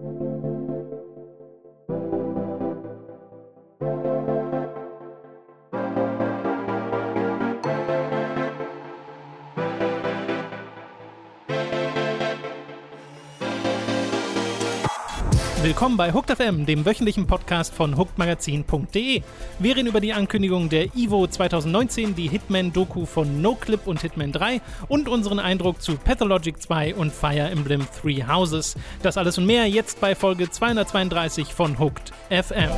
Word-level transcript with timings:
Thank 0.00 0.20
you. 0.20 0.47
Willkommen 15.68 15.98
bei 15.98 16.14
Hooked 16.14 16.34
FM, 16.34 16.64
dem 16.64 16.86
wöchentlichen 16.86 17.26
Podcast 17.26 17.74
von 17.74 17.98
hookedmagazin.de. 17.98 19.20
Wir 19.58 19.76
reden 19.76 19.86
über 19.86 20.00
die 20.00 20.14
Ankündigung 20.14 20.70
der 20.70 20.86
Evo 20.96 21.26
2019, 21.26 22.14
die 22.14 22.26
Hitman-Doku 22.26 23.04
von 23.04 23.42
NoClip 23.42 23.86
und 23.86 24.00
Hitman 24.00 24.32
3 24.32 24.62
und 24.88 25.10
unseren 25.10 25.38
Eindruck 25.38 25.82
zu 25.82 25.98
Pathologic 25.98 26.62
2 26.62 26.94
und 26.94 27.12
Fire 27.12 27.50
Emblem 27.50 27.86
Three 28.00 28.24
Houses. 28.26 28.76
Das 29.02 29.18
alles 29.18 29.36
und 29.36 29.44
mehr 29.44 29.68
jetzt 29.68 30.00
bei 30.00 30.14
Folge 30.14 30.50
232 30.50 31.52
von 31.52 31.78
Hooked 31.78 32.14
FM. 32.30 32.70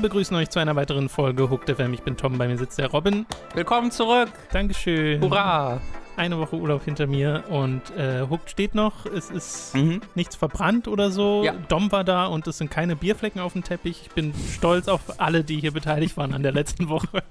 Wir 0.00 0.08
begrüßen 0.08 0.34
euch 0.34 0.48
zu 0.48 0.58
einer 0.58 0.76
weiteren 0.76 1.10
Folge 1.10 1.50
Hooked 1.50 1.68
FM. 1.76 1.92
Ich 1.92 2.00
bin 2.02 2.16
Tom, 2.16 2.38
bei 2.38 2.48
mir 2.48 2.56
sitzt 2.56 2.78
der 2.78 2.86
Robin. 2.90 3.26
Willkommen 3.52 3.90
zurück. 3.90 4.30
Dankeschön. 4.50 5.20
Hurra. 5.20 5.78
Eine 6.16 6.38
Woche 6.38 6.56
Urlaub 6.56 6.86
hinter 6.86 7.06
mir 7.06 7.44
und 7.50 7.82
äh, 7.98 8.22
Hooked 8.22 8.48
steht 8.50 8.74
noch. 8.74 9.04
Es 9.04 9.28
ist 9.30 9.74
Mhm. 9.74 10.00
nichts 10.14 10.36
verbrannt 10.36 10.88
oder 10.88 11.10
so. 11.10 11.42
Ja. 11.44 11.52
Dom 11.68 11.92
war 11.92 12.02
da 12.02 12.24
und 12.28 12.46
es 12.46 12.56
sind 12.56 12.70
keine 12.70 12.96
Bierflecken 12.96 13.42
auf 13.42 13.52
dem 13.52 13.62
Teppich. 13.62 14.00
Ich 14.06 14.10
bin 14.14 14.32
stolz 14.54 14.88
auf 14.88 15.02
alle, 15.20 15.44
die 15.44 15.60
hier 15.60 15.72
beteiligt 15.72 16.16
waren 16.16 16.32
an 16.32 16.42
der 16.42 16.52
letzten 16.52 16.88
Woche. 16.88 17.22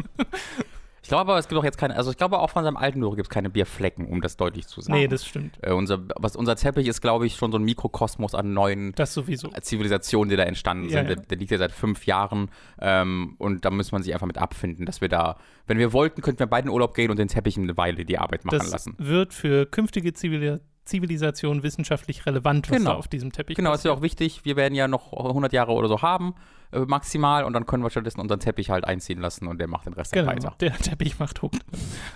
Ich 1.10 1.12
glaube 1.12 1.32
aber, 1.32 1.40
es 1.40 1.48
gibt 1.48 1.60
auch 1.60 1.64
jetzt 1.64 1.80
keine, 1.80 1.96
also 1.96 2.12
ich 2.12 2.18
glaube 2.18 2.38
auch 2.38 2.52
von 2.52 2.64
seinem 2.64 2.78
alten 2.78 3.00
Büro 3.00 3.14
gibt 3.16 3.26
es 3.26 3.30
keine 3.30 3.50
Bierflecken, 3.50 4.06
um 4.06 4.22
das 4.22 4.38
deutlich 4.38 4.68
zu 4.68 4.80
sagen. 4.82 4.94
nee, 5.00 5.08
das 5.08 5.26
stimmt. 5.26 5.58
äh, 5.64 5.72
unser, 5.72 6.02
was, 6.18 6.36
unser 6.36 6.56
Teppich 6.56 6.88
ist, 6.88 7.02
glaube 7.02 7.26
ich, 7.26 7.36
schon 7.36 7.52
so 7.52 7.58
ein 7.58 7.64
Mikrokosmos 7.64 8.36
an 8.36 8.54
neuen 8.54 8.92
Das 8.94 9.16
sowieso. 9.16 9.50
Zivilisationen, 9.60 10.30
die 10.30 10.36
da 10.36 10.44
entstanden 10.44 10.88
sind. 10.88 11.10
ja. 11.10 11.16
Der, 11.16 11.16
der 11.16 11.38
liegt 11.40 11.50
ja 11.50 11.58
seit 11.58 11.72
fünf 11.72 12.06
Jahren 12.06 12.52
ähm, 12.80 13.34
und 13.40 13.66
da 13.66 13.72
muss 13.72 13.92
man 13.92 14.04
sich 14.04 14.14
einfach 14.14 14.28
mit 14.28 14.38
abfinden, 14.38 14.86
dass 14.86 15.02
wir 15.02 15.10
da, 15.10 15.38
wenn 15.66 15.80
wir 15.80 15.94
wollten, 15.94 16.22
könnten 16.22 16.38
wir 16.42 16.46
beide 16.48 16.68
in 16.68 16.74
Urlaub 16.74 16.94
gehen 16.94 17.10
und 17.10 17.18
den 17.18 17.28
Teppich 17.28 17.58
eine 17.58 17.76
Weile 17.76 18.06
die 18.06 18.20
Arbeit 18.20 18.46
machen 18.46 18.60
Das 18.60 18.70
lassen. 18.72 18.94
wird 19.00 19.34
für 19.34 19.66
künftige 19.66 20.14
Zivil 20.14 20.62
Zivilisation 20.86 21.62
wissenschaftlich 21.64 22.26
relevant, 22.26 22.70
was 22.70 22.78
Genau. 22.78 22.92
da 22.92 22.98
auf 22.98 23.08
diesem 23.08 23.32
Teppich 23.32 23.56
Genau, 23.56 23.74
ist 23.74 23.86
ja 23.86 23.92
auch 23.92 24.02
wichtig. 24.02 24.42
Wir 24.44 24.56
werden 24.56 24.74
ja 24.76 24.88
noch 24.88 25.14
100 25.14 25.54
Jahre 25.54 25.72
oder 25.74 25.88
so 25.88 26.02
haben, 26.02 26.34
äh, 26.72 26.80
maximal, 26.82 27.44
und 27.44 27.54
dann 27.54 27.66
können 27.66 27.84
wir 27.84 27.90
stattdessen 27.90 28.20
unseren 28.20 28.40
Teppich 28.40 28.70
halt 28.70 28.86
einziehen 28.86 29.20
lassen 29.20 29.48
und 29.48 29.60
der 29.60 29.68
macht 29.68 29.86
den 29.86 29.94
Rest 29.94 30.14
Genau, 30.14 30.32
weiter. 30.32 30.56
der 30.60 30.74
Teppich 30.78 31.20
macht 31.20 31.42
Hooked. 31.42 31.60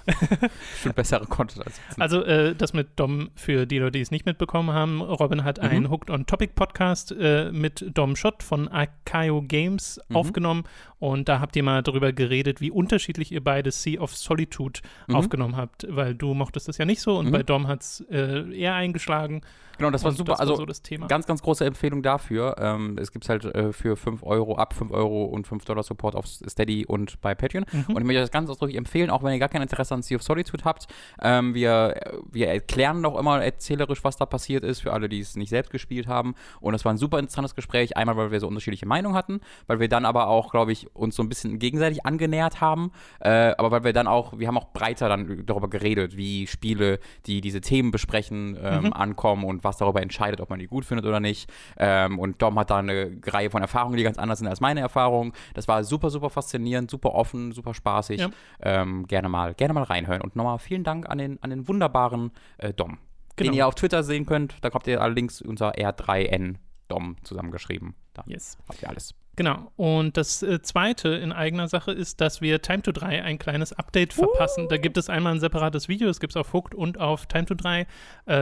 Schon 0.82 0.94
bessere 0.94 1.26
Content 1.26 1.66
als 1.66 1.80
jetzt. 1.88 2.02
Also 2.02 2.24
äh, 2.24 2.56
das 2.56 2.74
mit 2.74 3.00
Dom, 3.00 3.30
für 3.36 3.66
die 3.66 3.80
Leute, 3.80 3.92
die 3.94 4.02
es 4.02 4.12
nicht 4.12 4.26
mitbekommen 4.26 4.72
haben, 4.72 5.02
Robin 5.02 5.44
hat 5.44 5.58
Mhm. 5.62 5.70
einen 5.70 5.90
Hooked 5.90 6.10
on 6.10 6.26
Topic 6.26 6.54
Podcast 6.56 7.12
äh, 7.12 7.52
mit 7.52 7.86
Dom 7.94 8.16
Schott 8.16 8.44
von 8.44 8.68
Arcaio 8.68 9.42
Games 9.42 10.00
Mhm. 10.10 10.16
aufgenommen 10.16 10.64
und 11.00 11.30
da 11.30 11.40
habt 11.40 11.56
ihr 11.56 11.64
mal 11.64 11.82
darüber 11.84 12.12
geredet, 12.14 12.62
wie 12.62 12.72
unterschiedlich 12.72 13.32
ihr 13.32 13.44
beide 13.44 13.72
Sea 13.72 14.00
of 14.02 14.16
Solitude 14.16 14.82
Mhm. 15.08 15.16
aufgenommen 15.16 15.56
habt, 15.58 15.86
weil 15.90 16.16
du 16.16 16.34
mochtest 16.34 16.68
das 16.68 16.78
ja 16.78 16.86
nicht 16.86 17.02
so 17.02 17.18
und 17.18 17.28
Mhm. 17.28 17.32
bei 17.32 17.44
Dom 17.44 17.68
hat 17.68 17.82
es 17.82 18.02
äh, 18.12 18.52
eher 18.56 18.76
eingeschlagen. 18.76 19.42
Genau, 19.80 19.90
das 19.90 20.04
war 20.04 20.12
super. 20.12 20.34
Das 20.34 20.40
also 20.40 20.52
war 20.54 20.58
so 20.58 20.66
das 20.68 20.84
Thema. 20.84 21.08
Ganz, 21.08 21.26
ganz 21.26 21.42
große 21.42 21.66
Empfehlung 21.66 22.04
dafür. 22.04 22.56
Ähm, 22.60 22.96
es 23.00 23.12
gibt 23.12 23.28
halt 23.28 23.44
äh, 23.46 23.74
für 23.74 23.96
5 23.98 24.22
Euro, 24.22 24.43
ab 24.52 24.74
5 24.74 24.92
Euro 24.92 25.26
und 25.26 25.48
5 25.48 25.66
Dollar 25.66 25.84
Support 25.84 26.16
auf 26.16 26.26
Steady 26.28 26.86
und 26.86 27.20
bei 27.22 27.34
Patreon. 27.36 27.66
Mhm. 27.72 27.96
Und 27.96 28.02
ich 28.02 28.04
möchte 28.06 28.22
das 28.22 28.32
ganz 28.32 28.50
ausdrücklich 28.50 28.78
empfehlen, 28.78 29.10
auch 29.10 29.24
wenn 29.24 29.34
ihr 29.34 29.40
gar 29.40 29.50
kein 29.50 29.62
Interesse 29.62 29.94
an 29.96 30.02
Sea 30.02 30.18
of 30.18 30.24
Solitude 30.24 30.64
habt. 30.64 30.88
Ähm, 31.22 31.54
wir, 31.54 32.22
wir 32.32 32.50
erklären 32.50 33.02
noch 33.02 33.18
immer 33.18 33.44
erzählerisch, 33.44 34.04
was 34.04 34.18
da 34.18 34.26
passiert 34.26 34.64
ist, 34.64 34.82
für 34.82 34.94
alle, 34.94 35.10
die 35.10 35.20
es 35.20 35.36
nicht 35.36 35.50
selbst 35.50 35.72
gespielt 35.72 36.08
haben. 36.08 36.36
Und 36.60 36.74
es 36.74 36.86
war 36.86 36.94
ein 36.94 36.98
super 36.98 37.20
interessantes 37.20 37.56
Gespräch. 37.56 37.98
Einmal, 37.98 38.18
weil 38.18 38.32
wir 38.32 38.40
so 38.40 38.48
unterschiedliche 38.48 38.86
Meinungen 38.86 39.16
hatten, 39.16 39.40
weil 39.68 39.80
wir 39.80 39.88
dann 39.90 40.06
aber 40.06 40.28
auch, 40.28 40.52
glaube 40.52 40.72
ich, 40.72 40.94
uns 40.96 41.16
so 41.16 41.24
ein 41.24 41.30
bisschen 41.30 41.58
gegenseitig 41.60 42.06
angenähert 42.06 42.62
haben. 42.62 42.92
Äh, 43.20 43.54
aber 43.58 43.72
weil 43.72 43.84
wir 43.84 43.94
dann 43.94 44.08
auch, 44.08 44.38
wir 44.38 44.48
haben 44.48 44.58
auch 44.58 44.74
breiter 44.74 45.10
dann 45.10 45.46
darüber 45.46 45.70
geredet, 45.70 46.18
wie 46.18 46.48
Spiele, 46.48 47.00
die 47.26 47.42
diese 47.42 47.62
Themen 47.62 47.92
besprechen, 47.92 48.58
ähm, 48.62 48.84
Mhm. 48.84 48.94
ankommen 48.94 49.44
und 49.46 49.64
was 49.64 49.78
darüber 49.78 50.02
entscheidet, 50.02 50.42
ob 50.42 50.50
man 50.50 50.60
die 50.60 50.68
gut 50.68 50.86
findet 50.86 51.06
oder 51.06 51.20
nicht. 51.20 51.50
Ähm, 51.78 52.20
und 52.20 52.42
Dom 52.42 52.58
hat 52.60 52.70
da 52.70 52.78
eine 52.78 53.18
Reihe 53.26 53.50
von 53.50 53.62
Erfahrungen, 53.62 53.98
die 53.98 54.04
ganz 54.04 54.18
anders 54.18 54.33
sind 54.36 54.48
als 54.48 54.60
meine 54.62 54.80
Erfahrungen. 54.80 55.34
Das 55.54 55.68
war 55.68 55.84
super, 55.84 56.10
super 56.10 56.30
faszinierend, 56.30 56.90
super 56.92 57.14
offen, 57.14 57.52
super 57.52 57.74
spaßig. 57.74 58.20
Ja. 58.22 58.30
Ähm, 58.62 59.06
gerne 59.08 59.30
mal, 59.30 59.54
gerne 59.54 59.74
mal 59.74 59.84
reinhören. 59.84 60.22
Und 60.22 60.36
nochmal 60.36 60.60
vielen 60.60 60.84
Dank 60.84 61.10
an 61.10 61.18
den, 61.18 61.42
an 61.42 61.50
den 61.50 61.68
wunderbaren 61.68 62.32
äh, 62.58 62.74
Dom, 62.74 62.98
Genau. 63.36 63.52
den 63.52 63.58
ihr 63.58 63.68
auf 63.68 63.76
Twitter 63.76 64.04
sehen 64.04 64.26
könnt. 64.26 64.56
Da 64.62 64.70
kommt 64.70 64.86
ihr 64.88 65.02
alle 65.02 65.14
Links 65.14 65.42
unser 65.42 65.72
R3N 65.76 66.56
Dom 66.88 67.16
zusammengeschrieben. 67.24 67.96
Da 68.14 68.24
Yes. 68.28 68.58
habt 68.68 68.82
ihr 68.82 68.90
alles. 68.90 69.16
Genau. 69.36 69.72
Und 69.78 70.16
das 70.16 70.44
äh, 70.44 70.62
zweite 70.62 71.10
in 71.10 71.32
eigener 71.32 71.68
Sache 71.68 71.92
ist, 71.92 72.22
dass 72.22 72.42
wir 72.42 72.62
Time 72.62 72.84
to 72.84 72.92
3 72.92 73.24
ein 73.24 73.40
kleines 73.40 73.74
Update 73.74 74.14
verpassen. 74.14 74.68
Da 74.70 74.78
gibt 74.78 74.96
es 74.96 75.10
einmal 75.10 75.34
ein 75.34 75.40
separates 75.40 75.90
Video, 75.90 76.08
das 76.08 76.20
gibt 76.20 76.34
es 76.34 76.38
auf 76.38 76.54
Hooked 76.54 76.76
und 76.76 77.00
auf 77.00 77.26
Time 77.26 77.46
to 77.46 77.56
3, 77.56 77.82
äh, 77.82 77.86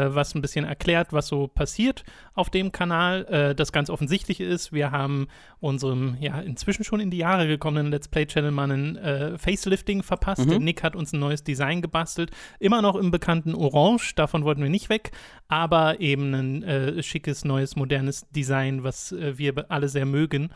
was 0.09 0.35
ein 0.35 0.41
bisschen 0.41 0.65
erklärt, 0.65 1.13
was 1.13 1.27
so 1.27 1.47
passiert 1.47 2.03
auf 2.33 2.49
dem 2.49 2.73
Kanal. 2.73 3.25
Äh, 3.25 3.55
das 3.55 3.71
ganz 3.71 3.89
offensichtliche 3.89 4.43
ist, 4.43 4.73
wir 4.73 4.91
haben 4.91 5.27
unserem, 5.61 6.17
ja, 6.19 6.41
inzwischen 6.41 6.83
schon 6.83 6.99
in 6.99 7.09
die 7.09 7.19
Jahre 7.19 7.47
gekommenen 7.47 7.89
Let's 7.89 8.09
Play-Channel 8.09 8.51
mal 8.51 8.69
ein 8.69 8.97
äh, 8.97 9.37
Facelifting 9.37 10.03
verpasst. 10.03 10.45
Mhm. 10.45 10.63
Nick 10.63 10.83
hat 10.83 10.97
uns 10.97 11.13
ein 11.13 11.19
neues 11.19 11.45
Design 11.45 11.81
gebastelt. 11.81 12.31
Immer 12.59 12.81
noch 12.81 12.97
im 12.97 13.11
bekannten 13.11 13.55
Orange, 13.55 14.13
davon 14.15 14.43
wollten 14.43 14.61
wir 14.61 14.69
nicht 14.69 14.89
weg, 14.89 15.11
aber 15.47 16.01
eben 16.01 16.33
ein 16.33 16.63
äh, 16.63 17.01
schickes, 17.01 17.45
neues, 17.45 17.77
modernes 17.77 18.27
Design, 18.31 18.83
was 18.83 19.13
äh, 19.13 19.37
wir 19.37 19.65
alle 19.69 19.87
sehr 19.87 20.05
mögen. 20.05 20.51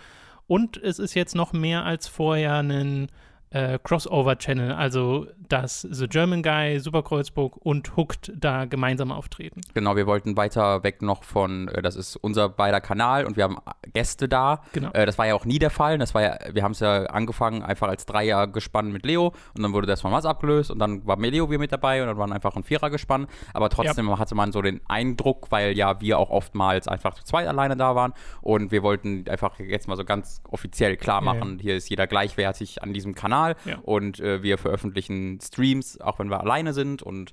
Und 0.47 0.77
es 0.77 0.99
ist 0.99 1.13
jetzt 1.15 1.35
noch 1.35 1.53
mehr 1.53 1.85
als 1.85 2.07
vorher 2.07 2.55
ein 2.55 3.07
äh, 3.55 3.79
Crossover-Channel, 3.81 4.73
also 4.73 5.27
dass 5.47 5.81
The 5.81 6.07
German 6.07 6.43
Guy, 6.43 6.79
Super 6.79 7.03
Kreuzburg 7.03 7.57
und 7.57 7.95
Hooked 7.95 8.33
da 8.35 8.65
gemeinsam 8.65 9.11
auftreten. 9.11 9.61
Genau, 9.73 9.95
wir 9.95 10.07
wollten 10.07 10.35
weiter 10.35 10.83
weg 10.83 11.01
noch 11.01 11.23
von, 11.23 11.67
äh, 11.69 11.81
das 11.81 11.95
ist 11.95 12.15
unser 12.17 12.49
beider 12.49 12.81
Kanal 12.81 13.25
und 13.25 13.37
wir 13.37 13.43
haben 13.43 13.57
Gäste 13.93 14.27
da. 14.27 14.61
Genau. 14.73 14.91
Äh, 14.91 15.05
das 15.05 15.17
war 15.17 15.27
ja 15.27 15.35
auch 15.35 15.45
nie 15.45 15.59
der 15.59 15.69
Fall. 15.69 15.97
Das 15.97 16.13
war 16.13 16.21
ja, 16.21 16.37
wir 16.51 16.63
haben 16.63 16.71
es 16.71 16.79
ja 16.79 17.03
angefangen 17.05 17.63
einfach 17.63 17.87
als 17.87 18.05
Dreier 18.05 18.47
gespann 18.47 18.91
mit 18.91 19.05
Leo 19.05 19.33
und 19.55 19.63
dann 19.63 19.73
wurde 19.73 19.87
das 19.87 20.01
von 20.01 20.11
was 20.11 20.25
abgelöst 20.25 20.71
und 20.71 20.79
dann 20.79 21.05
war 21.05 21.17
Leo 21.17 21.49
wieder 21.49 21.59
mit 21.59 21.71
dabei 21.71 22.01
und 22.01 22.07
dann 22.07 22.17
waren 22.17 22.33
einfach 22.33 22.55
ein 22.55 22.63
Vierer 22.63 22.89
gespann. 22.89 23.27
Aber 23.53 23.69
trotzdem 23.69 24.17
hatte 24.19 24.35
man 24.35 24.51
so 24.51 24.61
den 24.61 24.81
Eindruck, 24.87 25.47
weil 25.51 25.77
ja 25.77 26.01
wir 26.01 26.19
auch 26.19 26.29
oftmals 26.29 26.87
einfach 26.87 27.13
zu 27.15 27.23
zweit 27.23 27.47
alleine 27.47 27.75
da 27.77 27.95
waren 27.95 28.13
und 28.41 28.71
wir 28.71 28.83
wollten 28.83 29.25
einfach 29.29 29.59
jetzt 29.59 29.87
mal 29.87 29.95
so 29.95 30.03
ganz 30.03 30.41
offiziell 30.49 30.97
klar 30.97 31.21
Ja, 31.21 31.33
ja. 31.33 31.39
machen, 31.39 31.59
hier 31.59 31.75
ist 31.75 31.89
jeder 31.89 32.07
gleichwertig 32.07 32.83
an 32.83 32.93
diesem 32.93 33.15
Kanal 33.15 33.44
Ja. 33.65 33.79
und 33.83 34.19
äh, 34.19 34.41
wir 34.41 34.57
veröffentlichen 34.57 35.39
Streams, 35.41 35.99
auch 35.99 36.19
wenn 36.19 36.29
wir 36.29 36.39
alleine 36.39 36.73
sind 36.73 37.01
und 37.01 37.31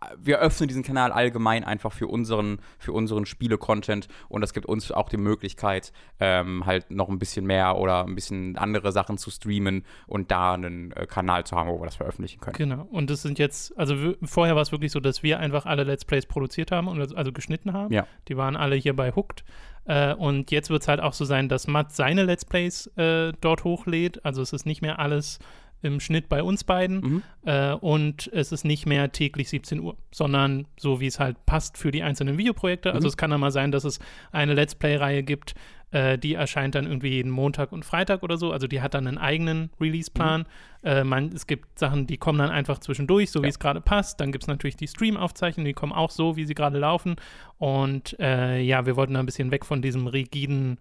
äh, 0.00 0.06
wir 0.18 0.38
öffnen 0.38 0.68
diesen 0.68 0.82
Kanal 0.82 1.12
allgemein 1.12 1.64
einfach 1.64 1.92
für 1.92 2.06
unseren, 2.06 2.58
für 2.78 2.92
unseren 2.92 3.26
Spiele-Content 3.26 4.08
und 4.28 4.40
das 4.40 4.52
gibt 4.52 4.66
uns 4.66 4.90
auch 4.92 5.08
die 5.08 5.16
Möglichkeit, 5.16 5.92
ähm, 6.20 6.66
halt 6.66 6.90
noch 6.90 7.08
ein 7.08 7.18
bisschen 7.18 7.46
mehr 7.46 7.76
oder 7.76 8.04
ein 8.04 8.14
bisschen 8.14 8.56
andere 8.56 8.92
Sachen 8.92 9.18
zu 9.18 9.30
streamen 9.30 9.84
und 10.06 10.30
da 10.30 10.54
einen 10.54 10.92
äh, 10.92 11.06
Kanal 11.06 11.44
zu 11.44 11.56
haben, 11.56 11.68
wo 11.68 11.80
wir 11.80 11.86
das 11.86 11.96
veröffentlichen 11.96 12.40
können. 12.40 12.56
Genau. 12.56 12.88
Und 12.90 13.10
das 13.10 13.22
sind 13.22 13.38
jetzt, 13.38 13.76
also 13.78 14.14
vorher 14.22 14.54
war 14.54 14.62
es 14.62 14.72
wirklich 14.72 14.92
so, 14.92 15.00
dass 15.00 15.22
wir 15.22 15.38
einfach 15.38 15.66
alle 15.66 15.84
Let's 15.84 16.04
Plays 16.04 16.26
produziert 16.26 16.70
haben 16.70 16.88
und 16.88 17.14
also 17.16 17.32
geschnitten 17.32 17.72
haben. 17.72 17.92
Ja. 17.92 18.06
Die 18.28 18.36
waren 18.36 18.56
alle 18.56 18.76
hier 18.76 18.94
bei 18.94 19.12
Hooked. 19.12 19.44
Äh, 19.86 20.14
und 20.14 20.50
jetzt 20.50 20.70
wird 20.70 20.82
es 20.82 20.88
halt 20.88 21.00
auch 21.00 21.12
so 21.12 21.24
sein, 21.24 21.48
dass 21.48 21.66
Matt 21.66 21.92
seine 21.92 22.24
Let's 22.24 22.44
Plays 22.44 22.86
äh, 22.96 23.32
dort 23.40 23.64
hochlädt. 23.64 24.24
Also 24.24 24.42
es 24.42 24.52
ist 24.52 24.66
nicht 24.66 24.82
mehr 24.82 24.98
alles 24.98 25.38
im 25.84 26.00
Schnitt 26.00 26.28
bei 26.28 26.42
uns 26.42 26.64
beiden. 26.64 27.00
Mhm. 27.00 27.22
Äh, 27.44 27.72
und 27.74 28.28
es 28.32 28.50
ist 28.52 28.64
nicht 28.64 28.86
mehr 28.86 29.12
täglich 29.12 29.48
17 29.50 29.80
Uhr, 29.80 29.96
sondern 30.10 30.66
so, 30.78 31.00
wie 31.00 31.06
es 31.06 31.20
halt 31.20 31.44
passt 31.46 31.78
für 31.78 31.90
die 31.92 32.02
einzelnen 32.02 32.38
Videoprojekte. 32.38 32.92
Also 32.92 33.04
Mhm. 33.06 33.08
es 33.08 33.16
kann 33.16 33.30
dann 33.30 33.40
mal 33.40 33.50
sein, 33.52 33.70
dass 33.70 33.84
es 33.84 33.98
eine 34.32 34.54
Let's 34.54 34.74
Play-Reihe 34.74 35.22
gibt, 35.22 35.54
äh, 35.90 36.18
die 36.18 36.34
erscheint 36.34 36.74
dann 36.74 36.86
irgendwie 36.86 37.10
jeden 37.10 37.30
Montag 37.30 37.70
und 37.70 37.84
Freitag 37.84 38.22
oder 38.24 38.36
so. 38.36 38.50
Also 38.50 38.66
die 38.66 38.80
hat 38.80 38.94
dann 38.94 39.06
einen 39.06 39.18
eigenen 39.18 39.70
Release-Plan. 39.80 40.46
Äh, 40.82 41.04
man, 41.04 41.28
es 41.32 41.46
gibt 41.46 41.78
Sachen, 41.78 42.06
die 42.08 42.16
kommen 42.16 42.38
dann 42.40 42.50
einfach 42.50 42.78
zwischendurch, 42.80 43.30
so 43.30 43.40
wie 43.42 43.46
Ja. 43.46 43.50
es 43.50 43.58
gerade 43.60 43.80
passt. 43.80 44.18
Dann 44.20 44.32
gibt 44.32 44.42
es 44.44 44.48
natürlich 44.48 44.76
die 44.76 44.88
Stream-Aufzeichnungen, 44.88 45.66
die 45.66 45.72
kommen 45.74 45.92
auch 45.92 46.10
so, 46.10 46.36
wie 46.36 46.44
sie 46.46 46.54
gerade 46.54 46.78
laufen. 46.78 47.14
Und 47.58 48.18
äh, 48.18 48.60
ja, 48.60 48.86
wir 48.86 48.96
wollten 48.96 49.14
da 49.14 49.20
ein 49.20 49.26
bisschen 49.26 49.50
weg 49.52 49.64
von 49.64 49.82
diesem 49.82 50.06
rigiden 50.08 50.78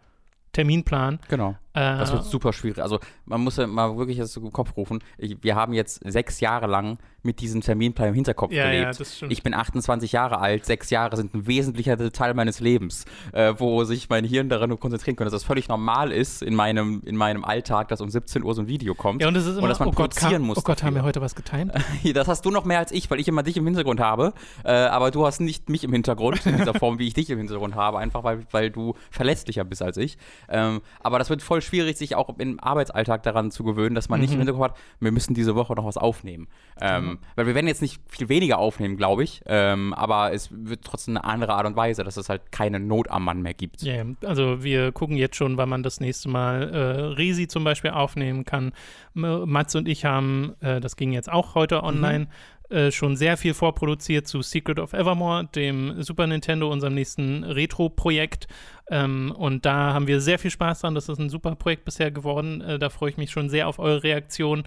Terminplan. 0.54 1.20
Genau. 1.30 1.56
Das 1.74 2.10
Äh, 2.12 2.14
wird 2.14 2.26
super 2.26 2.54
schwierig. 2.54 2.82
Also 2.82 3.00
man 3.26 3.42
muss 3.42 3.58
ja 3.58 3.66
mal 3.68 3.98
wirklich 3.98 4.18
das 4.20 4.36
im 4.38 4.52
Kopf 4.52 4.78
rufen. 4.78 5.00
Ich, 5.18 5.38
wir 5.42 5.56
haben 5.56 5.74
jetzt 5.74 6.02
sechs 6.06 6.40
Jahre 6.40 6.68
lang 6.68 6.98
mit 7.24 7.40
diesem 7.40 7.62
Terminplan 7.62 8.10
im 8.10 8.14
Hinterkopf 8.16 8.52
Ja, 8.52 8.66
ja, 8.66 8.72
gelebt. 8.82 9.00
das 9.00 9.16
stimmt. 9.18 9.32
Ich 9.32 9.44
bin 9.44 9.54
28 9.54 10.12
Jahre 10.12 10.40
alt, 10.40 10.66
sechs 10.66 10.90
Jahre 10.90 11.16
sind 11.16 11.34
ein 11.34 11.48
wesentlicher 11.48 11.98
Teil 12.12 12.34
meines 12.34 12.60
Lebens, 12.60 13.06
äh, 13.32 13.54
wo 13.58 13.86
sich 13.86 14.10
mein 14.10 14.26
Hirn 14.26 14.50
daran 14.50 14.70
nur 14.70 14.80
konzentrieren 14.80 15.16
kann, 15.16 15.26
dass 15.26 15.32
das 15.32 15.44
völlig 15.46 15.68
normal 15.70 16.12
ist 16.12 16.44
in 16.44 16.54
meinem, 16.54 17.02
in 17.06 17.16
meinem 17.16 17.46
Alltag, 17.46 17.88
dass 17.88 18.02
um 18.02 18.10
17 18.10 18.44
Uhr 18.44 18.54
so 18.54 18.62
ein 18.62 18.68
Video 18.68 18.94
kommt. 18.94 19.22
ja, 19.22 19.30
und 19.30 19.36
es 19.38 19.46
ist 19.46 19.58
immer, 19.58 19.70
dass 19.70 19.80
man 19.80 19.88
oh 19.88 19.92
Gott, 19.92 20.14
produzieren 20.14 20.42
muss. 20.44 20.58
oh 20.58 20.62
Gott, 20.62 20.84
haben 20.84 20.90
wir 20.96 21.00
dafür. 21.00 21.08
heute 21.08 21.22
was 21.22 21.34
getimt? 21.36 21.72
Das 22.14 22.28
hast 22.28 22.46
du 22.46 22.52
noch 22.52 22.66
mehr 22.66 22.80
als 22.80 22.92
ich, 22.92 23.10
weil 23.10 23.20
ich 23.20 23.28
immer 23.30 23.42
dich 23.42 23.56
im 23.58 23.66
Hintergrund 23.66 24.00
habe. 24.02 24.34
Äh, 24.66 24.72
aber 24.74 25.10
du 25.10 25.26
hast 25.26 25.40
nicht 25.40 25.70
mich 25.70 25.84
im 25.86 25.94
Hintergrund, 25.94 26.46
in 26.46 26.58
dieser 26.58 26.74
Form, 26.80 27.00
wie 27.00 27.08
ich 27.08 27.14
dich 27.14 27.30
im 27.30 27.38
Hintergrund 27.40 27.76
habe, 27.76 27.98
einfach 28.00 28.24
weil, 28.26 28.46
weil 28.52 28.70
du 28.70 28.94
verlässlicher 29.10 29.64
bist 29.64 29.82
als 29.82 29.96
ich. 29.98 30.18
Ähm, 30.50 30.82
aber 31.00 31.18
das 31.20 31.30
wird 31.30 31.42
voll 31.42 31.62
schwierig, 31.64 31.98
sich 31.98 32.16
auch 32.16 32.30
im 32.38 32.60
Arbeitsalltag 32.60 33.24
daran 33.24 33.52
zu 33.52 33.64
gewöhnen, 33.64 33.96
dass 33.96 34.10
man 34.10 34.20
nicht 34.20 34.34
im 34.34 34.40
Hintergrund 34.40 34.72
hat, 34.72 34.78
wir 35.00 35.12
müssen 35.12 35.34
diese 35.34 35.56
Woche 35.56 35.74
noch 35.74 35.86
was 35.86 35.98
aufnehmen. 35.98 36.48
Ähm, 36.80 37.20
Weil 37.36 37.48
wir 37.48 37.56
werden 37.56 37.68
jetzt 37.68 37.82
nicht 37.82 38.02
viel 38.08 38.30
weniger 38.30 38.58
aufnehmen, 38.58 38.98
glaube 38.98 39.24
ich. 39.24 39.42
Ähm, 39.46 39.94
aber 39.94 40.34
es 40.34 40.50
wird 40.52 40.84
trotzdem 40.84 41.18
eine 41.18 41.26
andere 41.26 41.54
Art 41.54 41.66
und 41.66 41.76
Weise, 41.76 42.04
dass 42.04 42.18
es 42.18 42.30
halt 42.30 42.52
keine 42.52 42.80
Not 42.80 43.10
am 43.10 43.24
Mann 43.24 43.42
mehr 43.42 43.54
gibt. 43.54 43.82
Ja, 43.82 44.04
also 44.26 44.64
wir 44.64 44.92
gucken 44.92 45.18
jetzt 45.18 45.36
schon, 45.36 45.58
wann 45.58 45.70
man 45.70 45.84
das 45.84 46.00
nächste 46.00 46.30
Mal 46.30 46.70
äh, 46.70 46.78
Resi 47.14 47.48
zum 47.48 47.64
Beispiel 47.64 47.92
aufnehmen 47.92 48.46
kann. 48.46 48.74
Mats 49.14 49.76
und 49.76 49.88
ich 49.88 50.06
haben, 50.06 50.54
äh, 50.62 50.80
das 50.80 50.96
ging 50.96 51.12
jetzt 51.12 51.32
auch 51.32 51.56
heute 51.56 51.84
online, 51.84 52.28
äh, 52.70 52.92
schon 52.92 53.16
sehr 53.16 53.38
viel 53.38 53.54
vorproduziert 53.54 54.28
zu 54.28 54.42
Secret 54.42 54.80
of 54.80 54.94
Evermore, 54.94 55.50
dem 55.56 56.02
Super 56.02 56.28
Nintendo, 56.28 56.72
unserem 56.72 56.96
nächsten 56.96 57.44
Retro-Projekt. 57.44 58.48
Ähm, 58.90 59.34
und 59.38 59.66
da 59.66 59.94
haben 59.94 60.08
wir 60.08 60.22
sehr 60.22 60.40
viel 60.40 60.52
Spaß 60.52 60.82
dran. 60.82 60.96
Das 60.96 61.10
ist 61.10 61.20
ein 61.20 61.30
super 61.30 61.56
Projekt 61.56 61.86
bisher 61.86 62.12
geworden. 62.12 62.62
Äh, 62.62 62.80
da 62.80 62.90
freue 62.90 63.10
ich 63.12 63.18
mich 63.18 63.32
schon 63.32 63.50
sehr 63.50 63.68
auf 63.68 63.80
eure 63.80 64.04
Reaktion. 64.04 64.64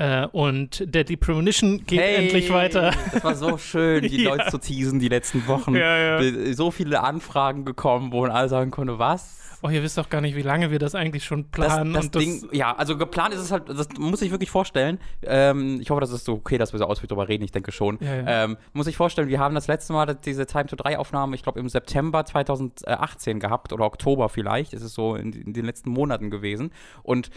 Äh, 0.00 0.26
und 0.32 0.82
Deadly 0.94 1.16
Premonition 1.18 1.84
geht 1.84 2.00
endlich 2.00 2.50
weiter. 2.50 2.92
Das 3.12 3.22
war 3.22 3.34
so 3.34 3.58
schön, 3.58 4.02
die 4.02 4.22
Ja. 4.24 4.30
Leute 4.30 4.50
zu 4.50 4.58
teasen 4.58 4.98
die 4.98 5.08
letzten 5.08 5.46
Wochen. 5.46 5.74
Ja, 5.74 6.20
ja. 6.20 6.54
So 6.54 6.70
viele 6.70 7.02
Anfragen 7.02 7.66
gekommen, 7.66 8.10
wo 8.10 8.22
man 8.22 8.30
alle 8.30 8.48
sagen 8.48 8.70
konnte, 8.70 8.98
was? 8.98 9.36
Oh, 9.62 9.68
ihr 9.68 9.82
wisst 9.82 9.98
doch 9.98 10.08
gar 10.08 10.22
nicht, 10.22 10.36
wie 10.36 10.42
lange 10.42 10.70
wir 10.70 10.78
das 10.78 10.94
eigentlich 10.94 11.24
schon 11.24 11.44
Das, 11.52 11.66
planen. 11.66 11.92
das 11.92 12.06
und 12.06 12.14
das, 12.14 12.22
Ding, 12.22 12.48
ja, 12.50 12.74
also 12.74 12.96
geplant 12.96 13.34
ist 13.34 13.40
es 13.40 13.50
halt, 13.52 13.68
das 13.68 13.88
muss 13.98 14.22
ich 14.22 14.30
wirklich 14.30 14.50
vorstellen. 14.50 14.98
Ähm, 15.22 15.78
ich 15.82 15.90
hoffe, 15.90 16.00
das 16.00 16.12
ist 16.12 16.24
so 16.24 16.32
okay, 16.32 16.56
dass 16.56 16.72
wir 16.72 16.78
so 16.78 16.86
ausführlich 16.86 17.10
drüber 17.10 17.28
reden, 17.28 17.44
ich 17.44 17.52
denke 17.52 17.70
schon. 17.70 17.98
Ähm, 18.00 18.56
muss 18.72 18.86
ich 18.86 18.96
vorstellen, 18.96 19.28
wir 19.28 19.38
haben 19.38 19.54
das 19.54 19.66
letzte 19.66 19.92
Mal 19.92 20.14
diese 20.14 20.46
Time 20.46 20.64
to 20.64 20.76
3 20.76 20.96
Aufnahme, 20.98 21.34
ich 21.36 21.42
glaube 21.42 21.60
im 21.60 21.68
September 21.68 22.24
2018 22.24 23.38
gehabt 23.38 23.74
oder 23.74 23.84
Oktober 23.84 24.30
vielleicht, 24.30 24.72
ist 24.72 24.82
es 24.82 24.94
so 24.94 25.14
in, 25.14 25.34
in 25.34 25.52
den 25.52 25.66
letzten 25.66 25.90
Monaten 25.90 26.30
gewesen. 26.30 26.72
Und 27.02 27.28
äh, 27.28 27.30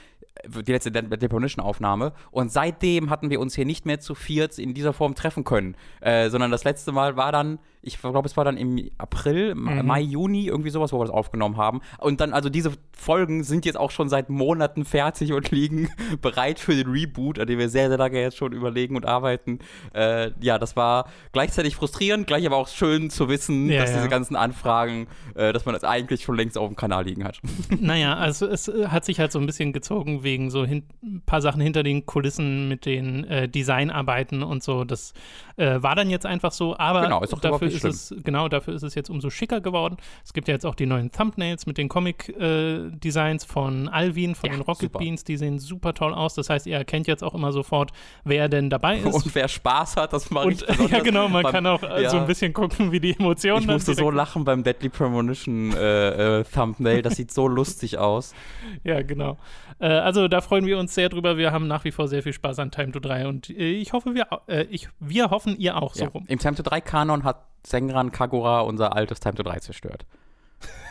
die 0.45 0.71
letzte 0.71 0.91
De 0.91 1.03
Deposition-Aufnahme. 1.17 2.13
Und 2.31 2.51
seitdem 2.51 3.09
hatten 3.09 3.29
wir 3.29 3.39
uns 3.39 3.55
hier 3.55 3.65
nicht 3.65 3.85
mehr 3.85 3.99
zu 3.99 4.15
viert 4.15 4.57
in 4.59 4.73
dieser 4.73 4.93
Form 4.93 5.15
treffen 5.15 5.43
können, 5.43 5.75
äh, 6.01 6.29
sondern 6.29 6.51
das 6.51 6.63
letzte 6.63 6.91
Mal 6.91 7.15
war 7.15 7.31
dann, 7.31 7.59
ich 7.83 7.99
glaube, 7.99 8.25
es 8.27 8.37
war 8.37 8.45
dann 8.45 8.57
im 8.57 8.89
April, 8.97 9.55
Mhm. 9.55 9.85
Mai, 9.85 10.01
Juni, 10.01 10.47
irgendwie 10.47 10.69
sowas, 10.69 10.91
wo 10.93 10.99
wir 10.99 11.05
das 11.05 11.13
aufgenommen 11.13 11.57
haben. 11.57 11.81
Und 11.99 12.21
dann, 12.21 12.33
also 12.33 12.49
diese 12.49 12.71
Folgen 12.95 13.43
sind 13.43 13.65
jetzt 13.65 13.75
auch 13.77 13.91
schon 13.91 14.07
seit 14.09 14.29
Monaten 14.29 14.85
fertig 14.85 15.33
und 15.33 15.51
liegen 15.51 15.89
bereit 16.21 16.59
für 16.59 16.75
den 16.75 16.89
Reboot, 16.89 17.39
an 17.39 17.47
dem 17.47 17.59
wir 17.59 17.69
sehr, 17.69 17.89
sehr 17.89 17.97
lange 17.97 18.21
jetzt 18.21 18.37
schon 18.37 18.53
überlegen 18.53 18.95
und 18.95 19.05
arbeiten. 19.05 19.59
Äh, 19.93 20.31
ja, 20.39 20.57
das 20.57 20.75
war 20.75 21.09
gleichzeitig 21.33 21.75
frustrierend, 21.75 22.25
gleich 22.25 22.45
aber 22.45 22.55
auch 22.57 22.67
schön 22.69 23.09
zu 23.09 23.27
wissen, 23.29 23.69
Ja, 23.69 23.81
dass 23.81 23.91
ja. 23.91 23.97
diese 23.97 24.09
ganzen 24.09 24.35
Anfragen, 24.35 25.07
äh, 25.35 25.51
dass 25.51 25.65
man 25.65 25.73
das 25.73 25.83
eigentlich 25.83 26.23
schon 26.23 26.35
längst 26.37 26.57
auf 26.57 26.67
dem 26.69 26.75
Kanal 26.75 27.05
liegen 27.05 27.23
hat. 27.23 27.39
Naja, 27.79 28.15
also 28.15 28.47
es 28.47 28.67
äh, 28.69 28.87
hat 28.87 29.03
sich 29.03 29.19
halt 29.19 29.31
so 29.33 29.39
ein 29.39 29.45
bisschen 29.45 29.73
gezogen 29.73 30.23
wegen 30.23 30.49
so 30.49 30.61
ein 30.61 30.83
paar 31.25 31.41
Sachen 31.41 31.59
hinter 31.61 31.83
den 31.83 32.05
Kulissen 32.05 32.67
mit 32.69 32.85
den 32.85 33.25
äh, 33.25 33.49
Designarbeiten 33.49 34.41
und 34.43 34.63
so. 34.63 34.83
Das 34.85 35.13
äh, 35.57 35.81
war 35.81 35.95
dann 35.95 36.09
jetzt 36.09 36.25
einfach 36.25 36.51
so, 36.53 36.77
aber 36.77 37.01
Genau, 37.03 37.21
ist 37.21 37.33
doch 37.33 37.39
überhaupt 37.39 37.61
dafür 37.63 37.72
ist 37.73 37.83
es, 37.83 38.15
genau, 38.23 38.47
dafür 38.49 38.73
ist 38.73 38.83
es 38.83 38.95
jetzt 38.95 39.09
umso 39.09 39.29
schicker 39.29 39.61
geworden. 39.61 39.97
Es 40.23 40.33
gibt 40.33 40.47
ja 40.47 40.53
jetzt 40.53 40.65
auch 40.65 40.75
die 40.75 40.85
neuen 40.85 41.11
Thumbnails 41.11 41.65
mit 41.65 41.77
den 41.77 41.89
Comic-Designs 41.89 43.45
von 43.45 43.89
Alvin, 43.89 44.35
von 44.35 44.49
Ja, 44.49 44.55
den 44.57 44.61
Rocket 44.61 44.91
super. 44.91 44.99
Beans, 44.99 45.23
die 45.23 45.37
sehen 45.37 45.59
super 45.59 45.93
toll 45.93 46.13
aus. 46.13 46.33
Das 46.35 46.49
heißt, 46.49 46.65
ihr 46.67 46.77
erkennt 46.77 47.07
jetzt 47.07 47.23
auch 47.23 47.33
immer 47.33 47.51
sofort, 47.51 47.91
wer 48.23 48.49
denn 48.49 48.69
dabei 48.69 48.99
ist. 48.99 49.13
Und 49.13 49.33
wer 49.35 49.47
Spaß 49.47 49.97
hat, 49.97 50.13
das 50.13 50.27
Und, 50.27 50.65
besonders 50.67 50.91
ja, 50.91 50.99
genau, 50.99 51.27
man 51.29 51.43
beim- 51.43 51.51
kann 51.51 51.67
auch 51.67 51.83
äh, 51.83 52.03
ja. 52.03 52.09
so 52.09 52.17
ein 52.17 52.27
bisschen 52.27 52.53
gucken, 52.53 52.91
wie 52.91 52.99
die 52.99 53.15
Emotionen 53.17 53.61
Ich 53.61 53.67
musste 53.67 53.93
so 53.93 54.09
lachen 54.11 54.43
beim 54.43 54.63
Deadly 54.63 54.89
Premonition 54.89 55.73
äh, 55.73 56.39
äh, 56.39 56.43
Thumbnail. 56.43 57.01
Das 57.01 57.15
sieht 57.15 57.31
so 57.31 57.47
lustig 57.47 57.97
aus. 57.97 58.33
Ja, 58.83 59.01
genau. 59.01 59.37
Äh, 59.79 59.87
also 59.87 60.27
da 60.27 60.41
freuen 60.41 60.65
wir 60.65 60.77
uns 60.77 60.93
sehr 60.95 61.09
drüber. 61.09 61.37
Wir 61.37 61.51
haben 61.51 61.67
nach 61.67 61.83
wie 61.85 61.91
vor 61.91 62.07
sehr 62.07 62.23
viel 62.23 62.33
Spaß 62.33 62.59
an 62.59 62.71
Time 62.71 62.91
to 62.91 62.99
3 62.99 63.27
und 63.27 63.49
äh, 63.49 63.71
ich 63.73 63.93
hoffe, 63.93 64.13
wir, 64.15 64.27
ich, 64.69 64.89
wir 64.99 65.29
hoffen, 65.29 65.57
ihr 65.57 65.81
auch 65.81 65.93
so 65.93 66.03
Ja. 66.05 66.09
rum. 66.09 66.25
Im 66.27 66.39
Time 66.39 66.55
to 66.55 66.63
3 66.63 66.81
Kanon 66.81 67.23
hat 67.23 67.43
Senran 67.65 68.11
Kagura 68.11 68.61
unser 68.61 68.95
altes 68.95 69.19
Time 69.19 69.35
to 69.35 69.43
3 69.43 69.59
zerstört. 69.59 70.05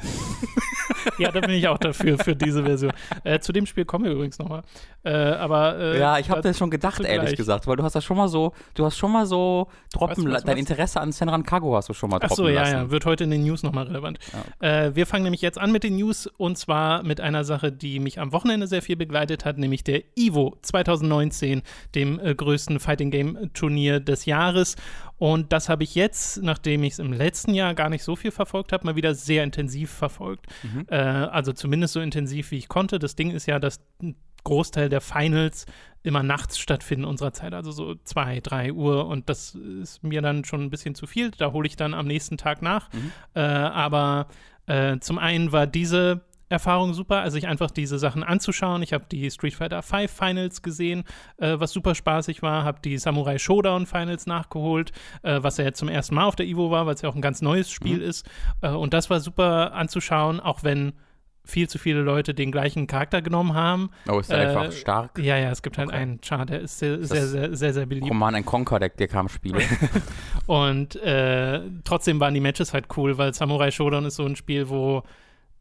Ja, 1.19 1.31
da 1.33 1.41
bin 1.41 1.51
ich 1.51 1.67
auch 1.69 1.79
dafür, 1.79 2.17
für 2.19 2.37
diese 2.37 2.63
Version. 2.65 2.93
Äh, 3.25 3.41
zu 3.41 3.53
dem 3.53 3.67
Spiel 3.67 3.85
kommen 3.85 4.05
wir 4.05 4.13
übrigens 4.13 4.39
nochmal. 4.39 4.63
Äh, 5.05 5.11
aber 5.13 5.77
äh, 5.79 5.99
ja, 5.99 6.19
ich 6.19 6.31
habe 6.31 6.41
da- 6.43 6.49
das 6.51 6.59
schon 6.59 6.71
gedacht, 6.71 6.97
zugleich. 6.97 7.17
ehrlich 7.17 7.37
gesagt, 7.37 7.67
weil 7.67 7.77
du 7.77 7.83
hast 7.83 7.95
das 7.95 8.05
schon 8.05 8.17
mal 8.17 8.29
so, 8.29 8.53
du 8.75 8.85
hast 8.85 8.97
schon 8.97 9.11
mal 9.13 9.27
so 9.27 9.69
droppen, 9.93 10.27
Was, 10.27 10.35
was, 10.35 10.45
dein 10.45 10.55
was? 10.55 10.61
Interesse 10.61 11.01
an 11.01 11.11
Senran 11.11 11.43
Kagura 11.45 11.79
hast 11.79 11.89
du 11.89 11.93
schon 11.95 12.11
mal 12.11 12.17
Ach 12.23 12.29
droppen 12.29 12.37
so, 12.37 12.49
ja, 12.49 12.61
lassen. 12.63 12.75
ja, 12.75 12.91
wird 12.91 13.05
heute 13.05 13.25
in 13.25 13.31
den 13.31 13.43
News 13.43 13.63
nochmal 13.63 13.87
relevant. 13.87 14.19
Äh, 14.61 14.91
wir 14.95 15.07
fangen 15.07 15.25
nämlich 15.25 15.43
jetzt 15.43 15.59
an 15.59 15.73
mit 15.73 15.83
den 15.83 15.97
News 15.97 16.29
und 16.37 16.57
zwar 16.57 17.03
mit 17.03 17.21
einer 17.21 17.43
Sache, 17.45 17.73
die 17.73 17.99
mich 17.99 18.21
am 18.21 18.33
Wochenende 18.33 18.67
sehr 18.69 18.83
viel 18.83 18.97
begleitet 18.97 19.45
hat, 19.45 19.59
nämlich 19.59 19.83
der 19.85 20.03
Evo 20.17 20.57
2019, 20.63 21.63
dem 21.95 22.21
äh, 22.21 22.35
größten 22.35 22.79
Fighting 22.81 23.11
Game 23.11 23.51
Turnier 23.55 23.99
des 24.01 24.25
Jahres. 24.27 24.77
Und 25.19 25.53
das 25.53 25.69
habe 25.69 25.85
ich 25.85 25.95
jetzt, 25.95 26.43
nachdem 26.43 26.83
ich 26.83 26.95
es 26.95 26.99
im 26.99 27.13
letzten 27.13 27.55
Jahr 27.55 27.75
gar 27.75 27.89
nicht 27.89 28.03
so 28.03 28.17
viel 28.17 28.31
verfolgt 28.33 28.73
habe, 28.73 28.85
mal 28.85 28.97
wieder 28.97 29.15
sehr 29.15 29.45
intensiv 29.45 29.91
verfolgt. 29.91 30.47
Mhm. 30.63 30.87
Äh, 30.89 30.97
also 30.97 31.53
zumindest 31.53 31.95
so 31.95 32.01
intensiv, 32.01 32.51
wie 32.51 32.59
ich 32.59 32.69
konnte. 32.69 32.99
Das 32.99 33.15
Ding 33.15 33.31
ist 33.31 33.47
ja, 33.47 33.59
dass 33.59 33.81
ein 34.03 34.17
Großteil 34.45 34.89
der 34.89 35.01
Finals 35.01 35.67
immer 36.03 36.23
nachts 36.23 36.59
stattfinden 36.59 37.05
unserer 37.05 37.33
Zeit, 37.33 37.55
also 37.55 37.71
so 37.71 37.95
zwei, 38.03 38.41
drei 38.41 38.73
Uhr 38.73 39.07
und 39.07 39.29
das 39.29 39.55
ist 39.55 40.03
mir 40.03 40.21
dann 40.21 40.45
schon 40.45 40.63
ein 40.63 40.71
bisschen 40.71 40.97
zu 40.97 41.07
viel. 41.07 41.31
Da 41.31 41.53
hole 41.53 41.67
ich 41.67 41.77
dann 41.77 41.95
am 41.95 42.07
nächsten 42.07 42.39
Tag 42.39 42.61
nach. 42.61 42.89
Äh, 43.35 43.41
aber 43.41 44.27
äh, 44.67 44.99
zum 44.99 45.19
einen 45.19 45.53
war 45.53 45.67
diese 45.67 46.23
Erfahrung 46.53 46.95
super, 46.95 47.21
also 47.21 47.35
sich 47.35 47.49
einfach 47.49 47.71
diese 47.71 47.99
Sachen 47.99 48.23
anzuschauen. 48.23 48.83
Ich 48.83 48.93
habe 48.93 49.05
die 49.11 49.31
Street 49.31 49.55
Fighter 49.55 49.83
5 49.83 50.11
Finals 50.11 50.63
gesehen, 50.63 51.05
äh, 51.39 51.55
was 51.59 51.73
super 51.73 51.95
spaßig 51.95 52.43
war, 52.43 52.65
habe 52.65 52.79
die 52.85 52.99
Samurai 52.99 53.39
Showdown 53.39 53.87
Finals 53.87 54.27
nachgeholt, 54.27 54.93
äh, 55.23 55.43
was 55.43 55.57
ja 55.57 55.65
jetzt 55.65 55.79
zum 55.79 55.89
ersten 55.89 56.15
Mal 56.15 56.25
auf 56.27 56.37
der 56.37 56.47
Evo 56.47 56.71
war, 56.71 56.87
weil 56.87 56.95
es 56.95 57.03
ja 57.03 57.09
auch 57.09 57.15
ein 57.17 57.23
ganz 57.23 57.43
neues 57.43 57.71
Spiel 57.71 58.01
ist. 58.01 58.29
Äh, 58.61 58.69
und 58.71 58.95
das 58.95 59.11
war 59.11 59.19
super 59.21 59.73
anzuschauen, 59.73 60.39
auch 60.41 60.63
wenn 60.63 60.93
viel 61.45 61.69
zu 61.69 61.77
viele 61.79 62.03
Leute 62.03 62.35
den 62.35 62.53
gleichen 62.53 62.87
Charakter 62.87 63.21
genommen 63.21 63.55
haben. 63.55 63.91
Oh, 64.09 64.21
ist 64.21 64.31
der 64.31 64.39
Äh, 64.43 64.47
einfach 64.57 64.73
stark. 64.73 65.19
Ja, 65.19 65.37
ja, 65.37 65.51
es 65.51 65.61
gibt 65.63 65.77
halt 65.77 65.89
Okay. 65.89 65.97
einen 65.97 66.21
Char, 66.23 66.47
der 66.47 66.61
ist 66.61 66.79
sehr, 66.79 66.97
Ist 66.99 67.09
sehr, 67.11 67.27
sehr, 67.27 67.57
sehr, 67.57 67.73
sehr 67.73 67.87
beliebt. 67.87 68.07
Command 68.07 68.47
Conquer 68.47 68.79
Deck, 68.79 68.97
der 68.97 69.09
kam 69.09 69.29
Spiele. 69.29 69.59
Und 70.47 70.95
äh, 70.97 71.61
trotzdem 71.83 72.21
waren 72.21 72.35
die 72.35 72.41
Matches 72.41 72.73
halt 72.73 72.87
cool, 72.97 73.19
weil 73.19 73.35
Samurai 73.35 73.71
Shodown 73.73 74.05
ist 74.05 74.17
so 74.17 74.25
ein 74.25 74.37
Spiel, 74.37 74.69
wo 74.69 75.03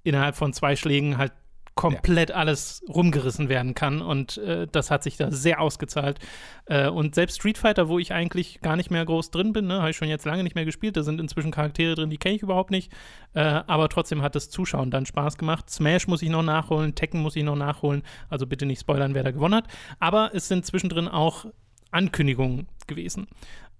innerhalb 0.03 0.35
von 0.35 0.53
zwei 0.53 0.75
Schlägen 0.75 1.17
halt 1.17 1.33
komplett 1.75 2.31
alles 2.31 2.83
rumgerissen 2.89 3.49
werden 3.49 3.73
kann 3.73 4.01
und 4.01 4.37
äh, 4.37 4.67
das 4.71 4.91
hat 4.91 5.03
sich 5.03 5.17
da 5.17 5.31
sehr 5.31 5.61
ausgezahlt. 5.61 6.19
Äh, 6.65 6.89
und 6.89 7.15
selbst 7.15 7.37
Street 7.37 7.57
Fighter, 7.57 7.87
wo 7.87 7.97
ich 7.97 8.13
eigentlich 8.13 8.59
gar 8.61 8.75
nicht 8.75 8.91
mehr 8.91 9.05
groß 9.05 9.31
drin 9.31 9.53
bin, 9.53 9.67
ne, 9.67 9.79
habe 9.79 9.89
ich 9.89 9.97
schon 9.97 10.09
jetzt 10.09 10.25
lange 10.25 10.43
nicht 10.43 10.55
mehr 10.55 10.65
gespielt, 10.65 10.97
da 10.97 11.03
sind 11.03 11.21
inzwischen 11.21 11.51
Charaktere 11.51 11.95
drin, 11.95 12.09
die 12.09 12.17
kenne 12.17 12.35
ich 12.35 12.41
überhaupt 12.41 12.71
nicht, 12.71 12.91
äh, 13.33 13.39
aber 13.41 13.87
trotzdem 13.89 14.21
hat 14.21 14.35
das 14.35 14.49
Zuschauen 14.49 14.91
dann 14.91 15.05
Spaß 15.05 15.37
gemacht. 15.37 15.69
Smash 15.69 16.07
muss 16.07 16.21
ich 16.21 16.29
noch 16.29 16.43
nachholen, 16.43 16.93
Tekken 16.93 17.21
muss 17.21 17.35
ich 17.35 17.43
noch 17.43 17.55
nachholen, 17.55 18.03
also 18.29 18.45
bitte 18.45 18.65
nicht 18.65 18.81
spoilern, 18.81 19.15
wer 19.15 19.23
da 19.23 19.31
gewonnen 19.31 19.55
hat. 19.55 19.67
Aber 19.99 20.31
es 20.33 20.47
sind 20.47 20.65
zwischendrin 20.65 21.07
auch 21.07 21.45
Ankündigungen 21.91 22.67
gewesen. 22.87 23.27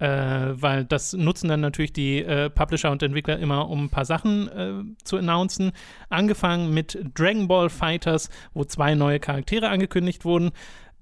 Äh, 0.02 0.60
weil 0.60 0.84
das 0.84 1.14
nutzen 1.14 1.48
dann 1.48 1.62
natürlich 1.62 1.94
die 1.94 2.24
äh, 2.24 2.50
Publisher 2.50 2.90
und 2.90 3.04
Entwickler 3.04 3.38
immer, 3.38 3.70
um 3.70 3.86
ein 3.86 3.90
paar 3.90 4.06
Sachen 4.06 4.48
äh, 4.48 5.04
zu 5.04 5.18
announcen. 5.18 5.74
Angefangen 6.10 6.74
mit 6.74 6.98
Dragon 7.14 7.48
Ball 7.48 7.70
Fighters, 7.70 8.32
wo 8.56 8.64
zwei 8.64 8.96
neue 8.96 9.20
Charaktere 9.20 9.70
angekündigt 9.70 10.26
wurden. 10.26 10.52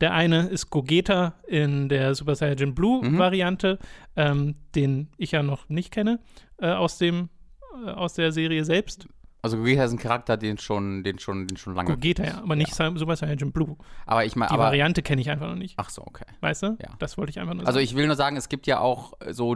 Der 0.02 0.14
eine 0.14 0.48
ist 0.48 0.70
Gogeta 0.70 1.36
in 1.48 1.88
der 1.88 2.14
Super 2.14 2.36
Saiyan 2.36 2.76
Blue 2.76 3.02
Mhm. 3.06 3.18
Variante, 3.18 3.80
ähm, 4.18 4.56
den 4.76 5.08
ich 5.18 5.32
ja 5.32 5.44
noch 5.44 5.70
nicht 5.70 5.92
kenne 5.92 6.20
äh, 6.58 6.68
aus 6.68 6.98
dem 6.98 7.30
äh, 7.86 7.92
aus 7.92 8.16
der 8.16 8.34
Serie 8.34 8.66
selbst. 8.66 9.08
Also 9.42 9.56
Gogeta 9.58 9.86
ist 9.86 9.92
ein 9.92 9.98
Charakter, 10.00 10.36
den 10.36 10.58
schon, 10.58 11.04
den 11.04 11.18
schon, 11.20 11.48
den 11.48 11.56
schon 11.58 11.74
lange. 11.74 11.90
Gogeta 11.92 12.24
ja, 12.26 12.40
aber 12.44 12.56
nicht 12.58 12.76
Sa- 12.76 12.92
Super 12.96 13.16
Saiyan 13.16 13.52
Blue. 13.54 13.78
Aber 14.06 14.26
ich 14.26 14.36
meine, 14.36 14.50
Die 14.50 14.54
aber. 14.56 14.64
Variante 14.66 15.02
kenne 15.02 15.22
ich 15.22 15.30
einfach 15.30 15.48
noch 15.48 15.56
nicht. 15.56 15.76
Ach 15.78 15.90
so, 15.90 16.02
okay. 16.06 16.26
Weißt 16.42 16.64
du? 16.64 16.78
Ja. 16.82 16.90
Das 17.00 17.18
wollte 17.18 17.30
ich 17.30 17.40
einfach 17.40 17.54
nur 17.54 17.62
Also 17.66 17.78
sagen. 17.78 17.84
ich 17.86 17.96
will 17.96 18.08
nur 18.08 18.16
sagen, 18.18 18.36
es 18.36 18.50
gibt 18.50 18.68
ja 18.68 18.80
auch 18.80 19.14
äh, 19.22 19.34
so 19.34 19.56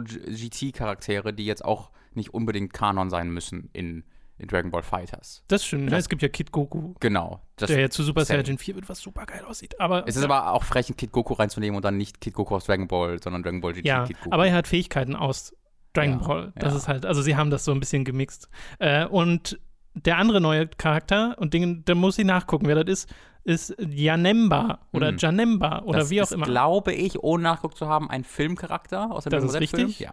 GT-Charaktere, 0.54 1.32
die 1.32 1.44
jetzt 1.46 1.64
auch 1.64 1.90
nicht 2.14 2.32
unbedingt 2.32 2.72
Kanon 2.72 3.10
sein 3.10 3.30
müssen 3.30 3.68
in, 3.72 4.04
in 4.38 4.48
Dragon 4.48 4.70
Ball 4.70 4.82
Fighters. 4.82 5.42
Das 5.48 5.64
stimmt. 5.64 5.90
Das- 5.92 6.00
es 6.04 6.08
gibt 6.08 6.22
ja 6.22 6.28
Kid 6.28 6.52
Goku, 6.52 6.94
Genau. 7.00 7.40
Das, 7.56 7.68
der 7.68 7.80
ja 7.80 7.90
zu 7.90 8.02
Super. 8.02 8.24
Saiyan 8.24 8.58
4 8.58 8.74
wird, 8.76 8.88
was 8.88 9.00
super 9.00 9.26
geil 9.26 9.44
aussieht. 9.44 9.78
Aber, 9.80 10.08
es 10.08 10.16
ist 10.16 10.24
aber 10.24 10.52
auch 10.52 10.64
frech, 10.64 10.88
einen 10.88 10.96
Kid 10.96 11.12
Goku 11.12 11.34
reinzunehmen 11.34 11.76
und 11.76 11.84
dann 11.84 11.96
nicht 11.96 12.20
Kid 12.20 12.34
Goku 12.34 12.54
aus 12.56 12.64
Dragon 12.64 12.88
Ball, 12.88 13.22
sondern 13.22 13.42
Dragon 13.42 13.60
Ball 13.60 13.72
GT 13.74 13.86
ja, 13.86 14.04
Kid 14.06 14.16
Goku. 14.18 14.32
aber 14.34 14.46
er 14.46 14.54
hat 14.54 14.66
Fähigkeiten 14.66 15.14
aus 15.14 15.54
Dragon 15.92 16.20
Ja, 16.20 16.26
Ball. 16.26 16.52
Das 16.56 16.72
ja. 16.72 16.78
ist 16.78 16.88
halt, 16.88 17.06
also 17.06 17.22
sie 17.22 17.36
haben 17.36 17.50
das 17.50 17.64
so 17.64 17.70
ein 17.72 17.78
bisschen 17.80 18.04
gemixt. 18.04 18.48
Äh, 18.80 19.04
und 19.06 19.58
der 19.94 20.18
andere 20.18 20.40
neue 20.40 20.66
Charakter, 20.68 21.36
und 21.38 21.54
den, 21.54 21.84
da 21.84 21.94
muss 21.94 22.18
ich 22.18 22.24
nachgucken, 22.24 22.66
wer 22.66 22.82
das 22.84 23.04
ist, 23.04 23.14
ist 23.44 23.74
Janemba 23.78 24.78
oder 24.92 25.12
Mhm. 25.12 25.18
Janemba 25.18 25.82
oder 25.84 25.98
das 26.00 26.10
wie 26.10 26.20
auch 26.20 26.24
ist, 26.24 26.32
immer. 26.32 26.46
glaube 26.46 26.92
ich, 26.92 27.18
ohne 27.22 27.42
nachgeguckt 27.42 27.76
zu 27.76 27.88
haben, 27.88 28.08
ein 28.10 28.24
Filmcharakter 28.24 29.10
aus 29.10 29.24
dem 29.24 29.30
Das 29.30 29.44
ist 29.44 29.60
richtig. 29.60 30.00
Ja. 30.00 30.12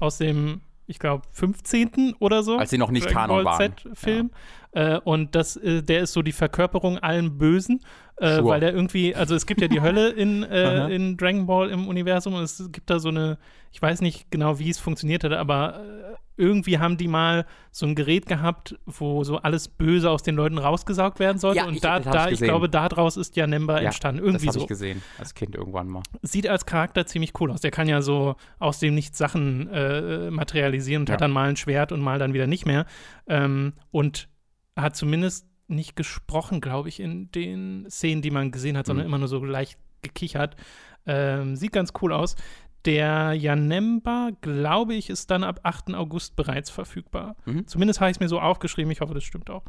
aus 0.00 0.18
dem, 0.18 0.60
ich 0.86 0.98
glaube, 1.00 1.24
15. 1.32 2.14
oder 2.20 2.42
so. 2.44 2.56
Als 2.56 2.70
sie 2.70 2.78
noch 2.78 2.90
nicht 2.92 3.08
Kanon 3.08 3.44
waren. 3.44 3.58
Z-Film. 3.58 4.30
Äh, 4.72 4.98
und 4.98 5.34
das, 5.34 5.56
äh, 5.56 5.82
der 5.82 6.02
ist 6.02 6.12
so 6.12 6.22
die 6.22 6.32
Verkörperung 6.32 6.98
allen 6.98 7.36
Bösen, 7.38 7.80
äh, 8.16 8.36
Sure. 8.36 8.44
weil 8.44 8.60
der 8.60 8.72
irgendwie, 8.74 9.14
also 9.14 9.34
es 9.34 9.44
gibt 9.46 9.60
ja 9.60 9.66
die 9.68 9.80
Hölle 9.80 10.10
in, 10.10 10.42
äh, 10.44 10.88
in 10.94 11.16
Dragon 11.16 11.46
Ball 11.46 11.70
im 11.70 11.88
Universum 11.88 12.34
und 12.34 12.42
es 12.42 12.68
gibt 12.70 12.88
da 12.90 12.98
so 13.00 13.08
eine, 13.08 13.38
ich 13.72 13.82
weiß 13.82 14.02
nicht 14.02 14.30
genau, 14.30 14.58
wie 14.60 14.70
es 14.70 14.78
funktioniert 14.78 15.24
hat, 15.24 15.32
aber 15.32 15.80
äh, 15.80 16.14
irgendwie 16.38 16.78
haben 16.78 16.96
die 16.96 17.08
mal 17.08 17.44
so 17.70 17.84
ein 17.86 17.94
Gerät 17.94 18.26
gehabt, 18.26 18.78
wo 18.86 19.24
so 19.24 19.36
alles 19.38 19.68
Böse 19.68 20.10
aus 20.10 20.22
den 20.22 20.36
Leuten 20.36 20.56
rausgesaugt 20.58 21.18
werden 21.18 21.38
sollte. 21.38 21.58
Ja, 21.58 21.66
und 21.66 21.74
ich- 21.74 21.80
da, 21.80 21.98
das 22.00 22.12
da 22.14 22.26
ich 22.28 22.34
ich 22.34 22.40
glaube, 22.40 22.68
daraus 22.68 23.16
ist 23.16 23.36
ja 23.36 23.46
Nemba 23.46 23.78
Ja, 23.80 23.86
entstanden. 23.86 24.18
Das 24.22 24.26
Irgendwie 24.26 24.46
habe 24.46 24.58
so 24.58 24.62
ich 24.62 24.68
gesehen, 24.68 25.02
als 25.18 25.34
Kind 25.34 25.54
irgendwann 25.54 25.88
mal. 25.88 26.02
sieht 26.22 26.46
als 26.48 26.64
Charakter 26.64 27.04
ziemlich 27.06 27.32
cool 27.40 27.50
aus. 27.50 27.60
Der 27.60 27.70
kann 27.70 27.88
ja 27.88 28.00
so 28.00 28.36
aus 28.58 28.78
dem 28.78 28.94
Nichts 28.94 29.18
Sachen 29.18 29.68
äh, 29.68 30.30
materialisieren 30.30 31.02
und 31.02 31.08
Ja. 31.08 31.14
hat 31.14 31.20
dann 31.20 31.30
mal 31.32 31.48
ein 31.48 31.56
Schwert 31.56 31.92
und 31.92 32.00
mal 32.00 32.18
dann 32.18 32.32
wieder 32.32 32.46
nicht 32.46 32.64
mehr. 32.66 32.86
Ähm, 33.26 33.74
und 33.90 34.28
hat 34.76 34.96
zumindest 34.96 35.46
nicht 35.66 35.96
gesprochen, 35.96 36.60
glaube 36.60 36.88
ich, 36.88 37.00
in 37.00 37.30
den 37.32 37.86
Szenen, 37.90 38.22
die 38.22 38.30
man 38.30 38.50
gesehen 38.52 38.78
hat, 38.78 38.86
sondern 38.86 39.04
Mhm. 39.06 39.10
immer 39.10 39.18
nur 39.18 39.28
so 39.28 39.44
leicht 39.44 39.78
gekichert. 40.02 40.56
Ähm, 41.06 41.56
sieht 41.56 41.72
ganz 41.72 41.92
cool 42.00 42.12
aus. 42.12 42.36
Der 42.88 43.34
Janemba, 43.34 44.30
glaube 44.40 44.94
ich, 44.94 45.10
ist 45.10 45.30
dann 45.30 45.44
ab 45.44 45.60
8. 45.62 45.94
August 45.94 46.36
bereits 46.36 46.70
verfügbar. 46.70 47.36
Mhm. 47.44 47.66
Zumindest 47.66 48.00
habe 48.00 48.10
ich 48.10 48.16
es 48.16 48.20
mir 48.20 48.28
so 48.28 48.40
aufgeschrieben. 48.40 48.90
Ich 48.90 49.02
hoffe, 49.02 49.12
das 49.12 49.24
stimmt 49.24 49.50
auch. 49.50 49.62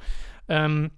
Ähm, 0.47 0.91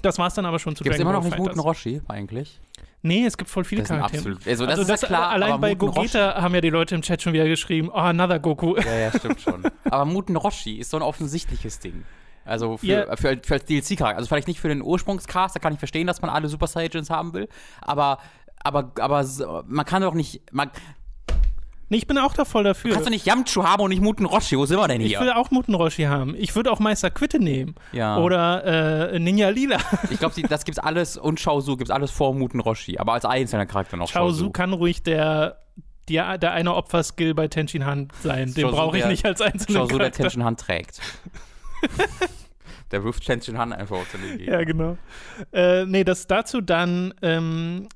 das 0.00 0.18
war 0.18 0.28
es 0.28 0.34
dann 0.34 0.46
aber 0.46 0.58
schon 0.58 0.74
zu 0.76 0.82
Gibt 0.82 0.94
es 0.94 1.00
immer 1.00 1.12
noch 1.12 1.22
Muten 1.24 1.44
Fighters. 1.44 1.62
Roshi 1.62 2.00
eigentlich? 2.08 2.58
Nee, 3.02 3.26
es 3.26 3.36
gibt 3.36 3.50
voll 3.50 3.64
viele 3.64 3.82
Das 3.82 3.90
Charaktere. 3.90 4.18
absolut. 4.20 4.46
Also, 4.48 4.64
das 4.64 4.78
also 4.78 4.92
ist 4.94 5.02
ja 5.02 5.08
klar. 5.08 5.28
allein 5.30 5.52
aber 5.52 5.60
bei 5.60 5.74
Muten 5.74 5.94
Gogeta 5.94 6.40
haben 6.40 6.54
ja 6.54 6.60
die 6.62 6.70
Leute 6.70 6.94
im 6.94 7.02
Chat 7.02 7.20
schon 7.20 7.34
wieder 7.34 7.46
geschrieben, 7.46 7.90
oh, 7.90 7.96
another 7.96 8.38
Goku. 8.38 8.72
Roshi, 8.72 8.88
ja, 8.88 8.98
ja, 8.98 9.12
stimmt 9.12 9.40
schon. 9.40 9.62
aber 9.84 10.04
Muten 10.06 10.36
Roshi 10.36 10.76
ist 10.78 10.90
so 10.90 10.96
ein 10.96 11.02
offensichtliches 11.02 11.80
Ding. 11.80 12.04
Also 12.44 12.78
für, 12.78 12.86
Ja. 12.86 13.16
für, 13.16 13.38
für 13.44 13.54
als 13.54 13.66
DLC-Charakter. 13.66 14.16
Also 14.16 14.28
vielleicht 14.28 14.48
nicht 14.48 14.60
für 14.60 14.68
den 14.68 14.80
Ursprungscast, 14.82 15.54
da 15.54 15.60
kann 15.60 15.74
ich 15.74 15.78
verstehen, 15.78 16.06
dass 16.06 16.22
man 16.22 16.30
alle 16.30 16.48
Super 16.48 16.66
Saiyans 16.66 17.10
haben 17.10 17.34
will. 17.34 17.48
Aber, 17.82 18.18
aber, 18.64 18.90
aber 19.00 19.24
man 19.66 19.84
kann 19.84 20.02
doch 20.02 20.14
nicht. 20.14 20.40
Man, 20.52 20.70
Nee, 21.90 21.96
ich 21.96 22.06
bin 22.06 22.18
auch 22.18 22.34
da 22.34 22.44
voll 22.44 22.64
dafür. 22.64 22.92
kannst 22.92 23.06
du 23.06 23.10
nicht 23.10 23.24
Yamchu 23.24 23.64
haben 23.64 23.82
und 23.82 23.88
nicht 23.90 24.02
Muten 24.02 24.26
Roshi? 24.26 24.58
Wo 24.58 24.66
sind 24.66 24.78
wir 24.78 24.88
denn 24.88 25.00
ich 25.00 25.08
hier? 25.08 25.20
will 25.20 25.30
auch 25.30 25.50
Muten 25.50 25.74
Roshi 25.74 26.02
haben. 26.04 26.34
Ich 26.36 26.54
würde 26.54 26.70
auch 26.70 26.80
Meister 26.80 27.10
Quitte 27.10 27.38
nehmen. 27.38 27.74
Ja. 27.92 28.18
Oder 28.18 29.12
äh, 29.12 29.18
Ninja 29.18 29.48
Lila. 29.48 29.78
Ich 30.10 30.18
glaube, 30.18 30.34
das 30.48 30.64
gibt's 30.64 30.78
alles 30.78 31.16
und 31.16 31.40
Shaozu 31.40 31.76
gibt's 31.76 31.90
alles 31.90 32.10
vor 32.10 32.34
Muten 32.34 32.60
Roshi, 32.60 32.98
aber 32.98 33.14
als 33.14 33.24
einzelner 33.24 33.64
Charakter 33.66 33.96
noch 33.96 34.08
Shaozu 34.08 34.50
kann 34.50 34.74
ruhig 34.74 35.02
der, 35.02 35.60
die, 36.08 36.14
der 36.16 36.52
eine 36.52 36.74
Opferskill 36.74 37.32
bei 37.34 37.48
Tenshin 37.48 37.86
Han 37.86 38.08
sein. 38.22 38.52
Den 38.52 38.62
Shaozu, 38.62 38.76
brauche 38.76 38.96
ich 38.98 39.02
der- 39.02 39.10
nicht 39.10 39.24
als 39.24 39.40
einzelnen 39.40 39.76
Shaozu, 39.78 39.88
der 39.96 39.98
Charakter. 40.10 40.22
Tenshin 40.24 40.44
Han 40.44 40.56
trägt. 40.58 41.00
der 42.90 43.04
wirft 43.04 43.24
Tenshin 43.24 43.56
Han 43.58 43.72
einfach 43.72 43.96
aus 43.96 44.06
der 44.12 44.20
Gegend. 44.20 44.46
Ja, 44.46 44.64
genau. 44.64 44.98
Äh, 45.52 45.84
nee, 45.86 46.04
das 46.04 46.26
dazu 46.26 46.60
dann 46.60 47.14
ähm, 47.22 47.88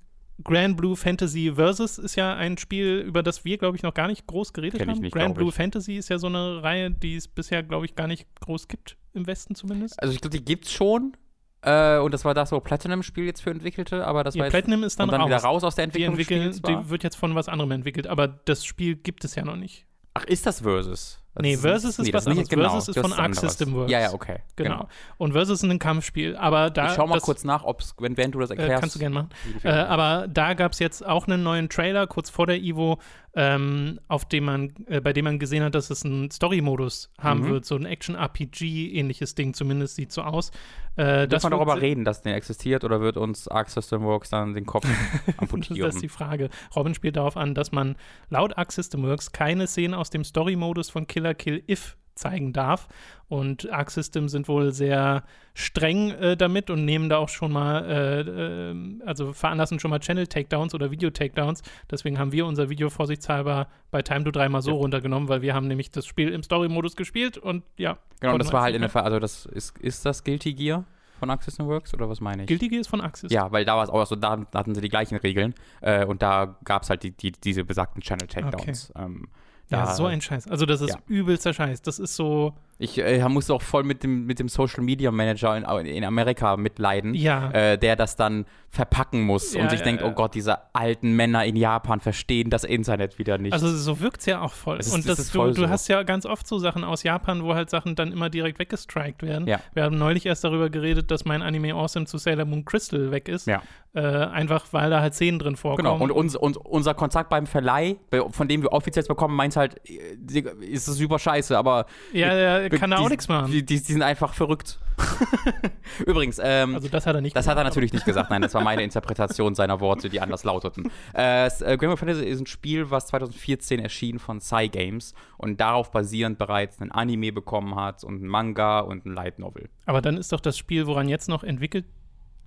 Grand 0.44 0.76
Blue 0.76 0.96
Fantasy 0.96 1.52
Versus 1.54 1.98
ist 1.98 2.16
ja 2.16 2.34
ein 2.34 2.58
Spiel, 2.58 2.98
über 2.98 3.22
das 3.22 3.44
wir, 3.44 3.58
glaube 3.58 3.76
ich, 3.76 3.82
noch 3.82 3.94
gar 3.94 4.08
nicht 4.08 4.26
groß 4.26 4.52
geredet 4.52 4.78
Kenn 4.80 4.90
haben. 4.90 5.00
nicht, 5.00 5.12
Grand 5.12 5.34
Blue 5.34 5.48
ich. 5.50 5.54
Fantasy 5.54 5.96
ist 5.96 6.08
ja 6.08 6.18
so 6.18 6.26
eine 6.28 6.62
Reihe, 6.62 6.90
die 6.90 7.16
es 7.16 7.28
bisher, 7.28 7.62
glaube 7.62 7.86
ich, 7.86 7.94
gar 7.94 8.06
nicht 8.06 8.26
groß 8.40 8.68
gibt, 8.68 8.96
im 9.14 9.26
Westen 9.26 9.54
zumindest. 9.54 10.00
Also 10.02 10.14
ich 10.14 10.20
glaube, 10.20 10.36
die 10.36 10.44
gibt's 10.44 10.72
schon. 10.72 11.16
Äh, 11.64 11.98
und 11.98 12.12
das 12.12 12.24
war 12.24 12.34
das, 12.34 12.50
wo 12.50 12.58
Platinum-Spiel 12.58 13.24
jetzt 13.24 13.40
für 13.40 13.50
entwickelte, 13.50 14.04
aber 14.04 14.24
das 14.24 14.34
Ja, 14.34 14.40
war 14.40 14.46
jetzt 14.46 14.52
Platinum 14.52 14.82
ist 14.82 14.98
dann, 14.98 15.08
und 15.08 15.12
dann 15.12 15.20
raus. 15.20 15.28
wieder 15.30 15.38
raus 15.38 15.62
aus 15.64 15.74
der 15.76 15.86
Die, 15.86 16.02
Entwicklung 16.02 16.44
war. 16.62 16.82
die 16.82 16.90
wird 16.90 17.04
jetzt 17.04 17.14
von 17.16 17.34
was 17.36 17.48
anderem 17.48 17.70
entwickelt, 17.70 18.08
aber 18.08 18.26
das 18.26 18.64
Spiel 18.64 18.96
gibt 18.96 19.24
es 19.24 19.36
ja 19.36 19.44
noch 19.44 19.54
nicht. 19.56 19.86
Ach, 20.14 20.24
ist 20.24 20.44
das 20.44 20.60
Versus? 20.62 21.21
Das 21.34 21.42
Nee, 21.42 21.56
Versus 21.56 21.98
ist 21.98 22.12
was 22.12 22.24
das 22.24 22.26
anderes. 22.26 22.48
genau, 22.48 22.68
Versus 22.70 22.94
ist 22.94 23.00
von 23.00 23.12
Arc. 23.14 23.34
System 23.34 23.74
Works. 23.74 23.90
Ja, 23.90 24.00
ja, 24.00 24.12
okay. 24.12 24.40
Genau. 24.56 24.86
Und 25.16 25.32
Versus 25.32 25.62
ist 25.62 25.70
ein 25.70 25.78
Kampfspiel, 25.78 26.36
aber 26.36 26.68
da 26.68 26.88
ich 26.88 26.92
schau 26.94 27.06
mal 27.06 27.14
das, 27.14 27.22
kurz 27.22 27.42
nach, 27.44 27.64
ob's, 27.64 27.94
wenn, 27.98 28.16
wenn 28.18 28.32
du 28.32 28.38
das 28.40 28.50
äh, 28.50 28.54
erklärst. 28.56 28.80
kannst 28.80 28.96
du 28.96 29.00
gerne 29.00 29.14
machen. 29.14 29.30
Äh, 29.62 29.70
aber 29.70 30.28
da 30.28 30.52
gab 30.54 30.72
es 30.72 30.78
jetzt 30.78 31.06
auch 31.06 31.26
einen 31.26 31.42
neuen 31.42 31.70
Trailer 31.70 32.06
kurz 32.06 32.28
vor 32.28 32.46
der 32.46 32.58
Evo, 32.60 32.98
ähm, 33.34 33.98
auf 34.08 34.26
dem 34.26 34.44
man, 34.44 34.72
äh, 34.86 35.00
bei 35.00 35.12
dem 35.14 35.24
man 35.24 35.38
gesehen 35.38 35.62
hat, 35.64 35.74
dass 35.74 35.88
es 35.90 36.04
einen 36.04 36.30
Story-Modus 36.30 37.10
haben 37.18 37.40
Mhm. 37.40 37.48
wird, 37.48 37.64
so 37.64 37.76
ein 37.76 37.86
Action-RPG-ähnliches 37.86 39.34
Ding, 39.34 39.54
zumindest 39.54 39.96
sieht 39.96 40.12
so 40.12 40.22
aus. 40.22 40.50
Äh, 40.96 41.26
Darf 41.26 41.42
man 41.44 41.52
darüber 41.52 41.80
reden, 41.80 42.04
dass 42.04 42.20
der 42.22 42.36
existiert 42.36 42.84
oder 42.84 43.00
wird 43.00 43.16
uns 43.16 43.48
Arc 43.48 43.70
System 43.70 44.02
Works 44.02 44.30
dann 44.30 44.52
den 44.54 44.66
Kopf 44.66 44.84
amputieren? 45.38 45.80
Das 45.80 45.94
ist 45.94 46.02
die 46.02 46.08
Frage. 46.08 46.50
Robin 46.76 46.94
spielt 46.94 47.16
darauf 47.16 47.36
an, 47.36 47.54
dass 47.54 47.72
man 47.72 47.96
laut 48.28 48.56
Arc 48.58 48.72
System 48.72 49.02
Works 49.04 49.32
keine 49.32 49.66
Szenen 49.66 49.94
aus 49.94 50.10
dem 50.10 50.24
Story-Modus 50.24 50.90
von 50.90 51.06
Killer 51.06 51.34
Kill 51.34 51.62
If 51.68 51.96
zeigen 52.14 52.52
darf. 52.52 52.88
Und 53.28 53.70
Arc 53.72 53.90
System 53.90 54.28
sind 54.28 54.46
wohl 54.48 54.72
sehr 54.72 55.22
streng 55.54 56.10
äh, 56.10 56.36
damit 56.36 56.68
und 56.68 56.84
nehmen 56.84 57.08
da 57.08 57.16
auch 57.16 57.30
schon 57.30 57.52
mal, 57.52 57.84
äh, 57.84 58.20
äh, 58.20 58.74
also 59.06 59.32
veranlassen 59.32 59.80
schon 59.80 59.90
mal 59.90 60.00
Channel-Takedowns 60.00 60.74
oder 60.74 60.90
Video-Takedowns. 60.90 61.62
Deswegen 61.90 62.18
haben 62.18 62.32
wir 62.32 62.44
unser 62.46 62.68
Video 62.68 62.90
vorsichtshalber 62.90 63.68
bei 63.90 64.02
Time 64.02 64.24
to 64.24 64.30
3 64.30 64.48
mal 64.50 64.60
so 64.62 64.72
Ja. 64.72 64.76
runtergenommen, 64.76 65.28
weil 65.28 65.42
wir 65.42 65.54
haben 65.54 65.66
nämlich 65.66 65.90
das 65.90 66.06
Spiel 66.06 66.28
im 66.28 66.42
Story-Modus 66.42 66.96
gespielt 66.96 67.38
und 67.38 67.64
ja. 67.76 67.96
genau, 68.20 68.34
und 68.34 68.38
das 68.38 68.52
war 68.52 68.62
halt 68.62 68.74
in 68.74 68.82
der 68.82 68.90
Fall, 68.90 69.04
also 69.04 69.18
das 69.18 69.46
ist, 69.46 69.78
ist 69.78 70.04
das 70.04 70.24
Guilty 70.24 70.52
Gear 70.52 70.84
von 71.18 71.38
System 71.40 71.66
Works 71.66 71.94
oder 71.94 72.08
was 72.08 72.20
meine 72.20 72.42
ich? 72.42 72.48
Guilty 72.48 72.68
Gear 72.68 72.80
ist 72.80 72.88
von 72.88 73.00
System. 73.00 73.30
Ja, 73.30 73.50
weil 73.52 73.64
da 73.64 73.76
war 73.76 73.84
es 73.84 73.90
auch 73.90 74.04
so, 74.06 74.16
da 74.16 74.44
hatten 74.54 74.74
sie 74.74 74.80
die 74.80 74.88
gleichen 74.88 75.16
Regeln 75.16 75.54
äh, 75.80 76.04
und 76.04 76.20
da 76.20 76.56
gab 76.64 76.82
es 76.82 76.90
halt 76.90 77.02
die, 77.04 77.12
die, 77.12 77.32
diese 77.32 77.64
besagten 77.64 78.02
Channel 78.02 78.26
Takedowns. 78.26 78.92
Ähm, 78.96 79.28
Ja, 79.72 79.94
so 79.94 80.06
ein 80.06 80.20
Scheiß. 80.20 80.48
Also 80.48 80.66
das 80.66 80.80
ist 80.80 80.96
übelster 81.08 81.52
Scheiß. 81.52 81.82
Das 81.82 81.98
ist 81.98 82.14
so, 82.14 82.54
Ich 82.82 82.98
äh, 82.98 83.26
musste 83.28 83.54
auch 83.54 83.62
voll 83.62 83.84
mit 83.84 84.02
dem, 84.02 84.26
mit 84.26 84.38
dem 84.38 84.48
Social 84.48 84.82
Media 84.82 85.10
Manager 85.10 85.56
in, 85.56 85.86
in 85.86 86.04
Amerika 86.04 86.56
mitleiden, 86.56 87.14
ja. 87.14 87.50
äh, 87.52 87.78
der 87.78 87.96
das 87.96 88.16
dann 88.16 88.44
verpacken 88.70 89.22
muss 89.22 89.54
Ja, 89.54 89.62
und 89.62 89.70
sich 89.70 89.80
ja, 89.80 89.84
denkt, 89.84 90.02
oh 90.02 90.12
Gott, 90.12 90.34
diese 90.34 90.74
alten 90.74 91.14
Männer 91.14 91.44
in 91.44 91.56
Japan 91.56 92.00
verstehen 92.00 92.50
das 92.50 92.64
Internet 92.64 93.18
wieder 93.18 93.38
nicht. 93.38 93.52
Also 93.52 93.68
so 93.68 94.00
wirkt 94.00 94.20
es 94.20 94.26
ja 94.26 94.40
auch 94.40 94.52
voll. 94.52 94.78
Es 94.78 94.86
ist- 94.86 94.94
und 94.94 95.00
es 95.00 95.16
das, 95.16 95.30
du, 95.30 95.38
voll 95.38 95.54
du 95.54 95.62
so. 95.62 95.68
hast 95.68 95.88
ja 95.88 96.02
ganz 96.02 96.26
oft 96.26 96.46
so 96.46 96.58
Sachen 96.58 96.82
aus 96.82 97.02
Japan, 97.02 97.44
wo 97.44 97.54
halt 97.54 97.70
Sachen 97.70 97.94
dann 97.94 98.10
immer 98.12 98.30
direkt 98.30 98.58
weggestrikt 98.58 99.22
werden. 99.22 99.46
Wir 99.46 99.82
haben 99.84 99.98
neulich 99.98 100.26
erst 100.26 100.42
darüber 100.42 100.70
geredet, 100.70 101.10
dass 101.10 101.24
mein 101.24 101.42
Anime 101.42 101.74
Awesome 101.74 102.06
zu 102.06 102.18
Sailor 102.18 102.46
Moon 102.46 102.64
Crystal 102.64 103.10
weg 103.10 103.28
ist. 103.28 103.48
Äh, 103.94 104.00
einfach 104.00 104.64
weil 104.70 104.88
da 104.88 105.02
halt 105.02 105.12
Szenen 105.12 105.38
drin 105.38 105.54
vorkommen. 105.54 105.86
Genau, 105.86 106.02
und, 106.02 106.10
uns, 106.10 106.34
und 106.34 106.56
unser 106.56 106.94
Kontakt 106.94 107.28
beim 107.28 107.46
Verleih, 107.46 107.96
von 108.30 108.48
dem 108.48 108.62
wir 108.62 108.72
offiziell 108.72 109.04
bekommen, 109.04 109.36
meint 109.36 109.54
halt, 109.54 109.82
äh, 109.86 110.44
ist 110.60 110.88
das 110.88 110.96
super 110.96 111.18
scheiße, 111.18 111.58
aber 111.58 111.84
ja, 112.14 112.34
ja, 112.34 112.68
kann 112.78 112.90
die, 112.90 112.96
auch 112.96 113.08
nichts 113.08 113.28
machen. 113.28 113.50
Die, 113.50 113.64
die, 113.64 113.76
die 113.76 113.92
sind 113.92 114.02
einfach 114.02 114.34
verrückt. 114.34 114.78
Übrigens, 116.06 116.38
ähm, 116.42 116.74
also 116.74 116.88
das 116.88 117.06
hat 117.06 117.14
er 117.14 117.20
nicht 117.20 117.34
das 117.34 117.46
hat 117.46 117.52
er 117.52 117.62
gemacht, 117.62 117.70
natürlich 117.72 117.92
nicht 117.92 118.04
gesagt. 118.04 118.30
Nein, 118.30 118.42
das 118.42 118.54
war 118.54 118.62
meine 118.62 118.82
Interpretation 118.84 119.54
seiner 119.54 119.80
Worte, 119.80 120.08
die 120.08 120.20
anders 120.20 120.44
lauteten. 120.44 120.90
Äh, 121.14 121.46
äh, 121.46 121.86
of 121.86 121.98
Fantasy 121.98 122.24
ist 122.24 122.40
ein 122.40 122.46
Spiel, 122.46 122.90
was 122.90 123.06
2014 123.08 123.80
erschien 123.80 124.18
von 124.18 124.40
Cygames 124.40 125.14
und 125.38 125.60
darauf 125.60 125.90
basierend 125.90 126.38
bereits 126.38 126.80
einen 126.80 126.92
Anime 126.92 127.32
bekommen 127.32 127.74
hat 127.74 128.04
und 128.04 128.16
einen 128.16 128.28
Manga 128.28 128.80
und 128.80 129.06
ein 129.06 129.14
Light 129.14 129.38
Novel. 129.38 129.68
Aber 129.86 130.02
dann 130.02 130.16
ist 130.16 130.32
doch 130.32 130.40
das 130.40 130.58
Spiel, 130.58 130.86
woran 130.86 131.08
jetzt 131.08 131.28
noch 131.28 131.44
entwickelt 131.44 131.86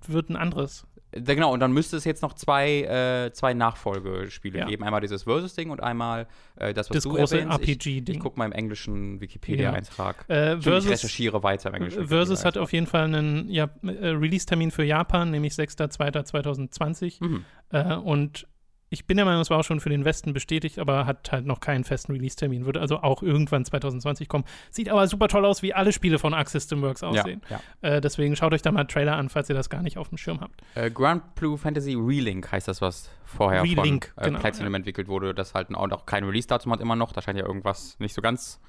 wird, 0.06 0.30
ein 0.30 0.36
anderes. 0.36 0.86
Genau, 1.12 1.52
und 1.52 1.60
dann 1.60 1.72
müsste 1.72 1.96
es 1.96 2.04
jetzt 2.04 2.20
noch 2.20 2.34
zwei, 2.34 2.82
äh, 2.82 3.32
zwei 3.32 3.54
Nachfolgespiele 3.54 4.58
Ja. 4.58 4.66
geben. 4.66 4.84
Einmal 4.84 5.00
dieses 5.00 5.22
Versus-Ding 5.22 5.70
und 5.70 5.82
einmal 5.82 6.26
äh, 6.56 6.74
das, 6.74 6.90
was 6.90 6.94
Das 6.96 7.04
du 7.04 7.10
große 7.14 7.38
erwähnst. 7.40 7.60
Ich, 7.62 7.68
RPG-Ding. 7.70 8.16
ich 8.16 8.20
gucke 8.20 8.38
mal 8.38 8.44
im 8.46 8.52
englischen 8.52 9.20
Wikipedia-Eintrag. 9.20 10.24
Äh, 10.28 10.46
Stimmt, 10.48 10.58
Ich 10.58 10.64
Versus, 10.64 10.90
recherchiere 10.90 11.42
weiter 11.42 11.68
im 11.70 11.76
englischen 11.76 12.08
Versus 12.08 12.44
hat 12.44 12.58
auf 12.58 12.72
jeden 12.72 12.86
Fall 12.86 13.04
einen 13.04 13.48
ja, 13.48 13.70
äh, 13.82 14.08
Release-Termin 14.08 14.70
für 14.70 14.84
Japan, 14.84 15.30
nämlich 15.30 15.54
6.2.2020. 15.54 17.20
Mhm. 17.24 17.44
Äh, 17.70 17.94
und 17.94 18.46
ich 18.88 19.06
bin 19.06 19.16
der 19.16 19.26
Meinung, 19.26 19.40
es 19.40 19.50
war 19.50 19.58
auch 19.58 19.64
schon 19.64 19.80
für 19.80 19.88
den 19.88 20.04
Westen 20.04 20.32
bestätigt, 20.32 20.78
aber 20.78 21.06
hat 21.06 21.32
halt 21.32 21.44
noch 21.44 21.60
keinen 21.60 21.84
festen 21.84 22.12
Release-Termin. 22.12 22.66
Wird 22.66 22.76
also 22.76 22.98
auch 22.98 23.22
irgendwann 23.22 23.64
2020 23.64 24.28
kommen. 24.28 24.44
Sieht 24.70 24.88
aber 24.88 25.06
super 25.08 25.28
toll 25.28 25.44
aus, 25.44 25.62
wie 25.62 25.74
alle 25.74 25.92
Spiele 25.92 26.18
von 26.18 26.34
Arc 26.34 26.48
System 26.48 26.82
Works 26.82 27.02
aussehen. 27.02 27.40
Ja, 27.50 27.60
Äh, 27.82 28.00
deswegen 28.00 28.36
schaut 28.36 28.52
euch 28.52 28.62
da 28.62 28.70
mal 28.70 28.84
Trailer 28.84 29.16
an, 29.16 29.28
falls 29.28 29.48
ihr 29.48 29.56
das 29.56 29.70
gar 29.70 29.82
nicht 29.82 29.98
auf 29.98 30.08
dem 30.10 30.18
Schirm 30.18 30.40
habt. 30.40 30.62
ja. 30.76 30.84
Äh, 30.84 30.90
Grand 30.90 31.34
Blue 31.34 31.58
Fantasy 31.58 31.94
Relink 31.94 32.50
heißt 32.52 32.68
das, 32.68 32.80
was 32.80 33.10
vorher 33.24 33.62
Relink, 33.62 34.12
von 34.14 34.22
äh, 34.22 34.26
genau, 34.28 34.38
Platinum 34.38 34.74
entwickelt 34.74 35.08
wurde, 35.08 35.34
das 35.34 35.54
halt 35.54 35.74
auch 35.74 35.88
noch 35.88 36.06
kein 36.06 36.24
Release-Datum 36.24 36.72
hat 36.72 36.80
immer 36.80 36.96
noch. 36.96 37.12
Da 37.12 37.22
scheint 37.22 37.38
ja 37.38 37.44
irgendwas 37.44 37.98
nicht 37.98 38.14
so 38.14 38.22
ganz 38.22 38.60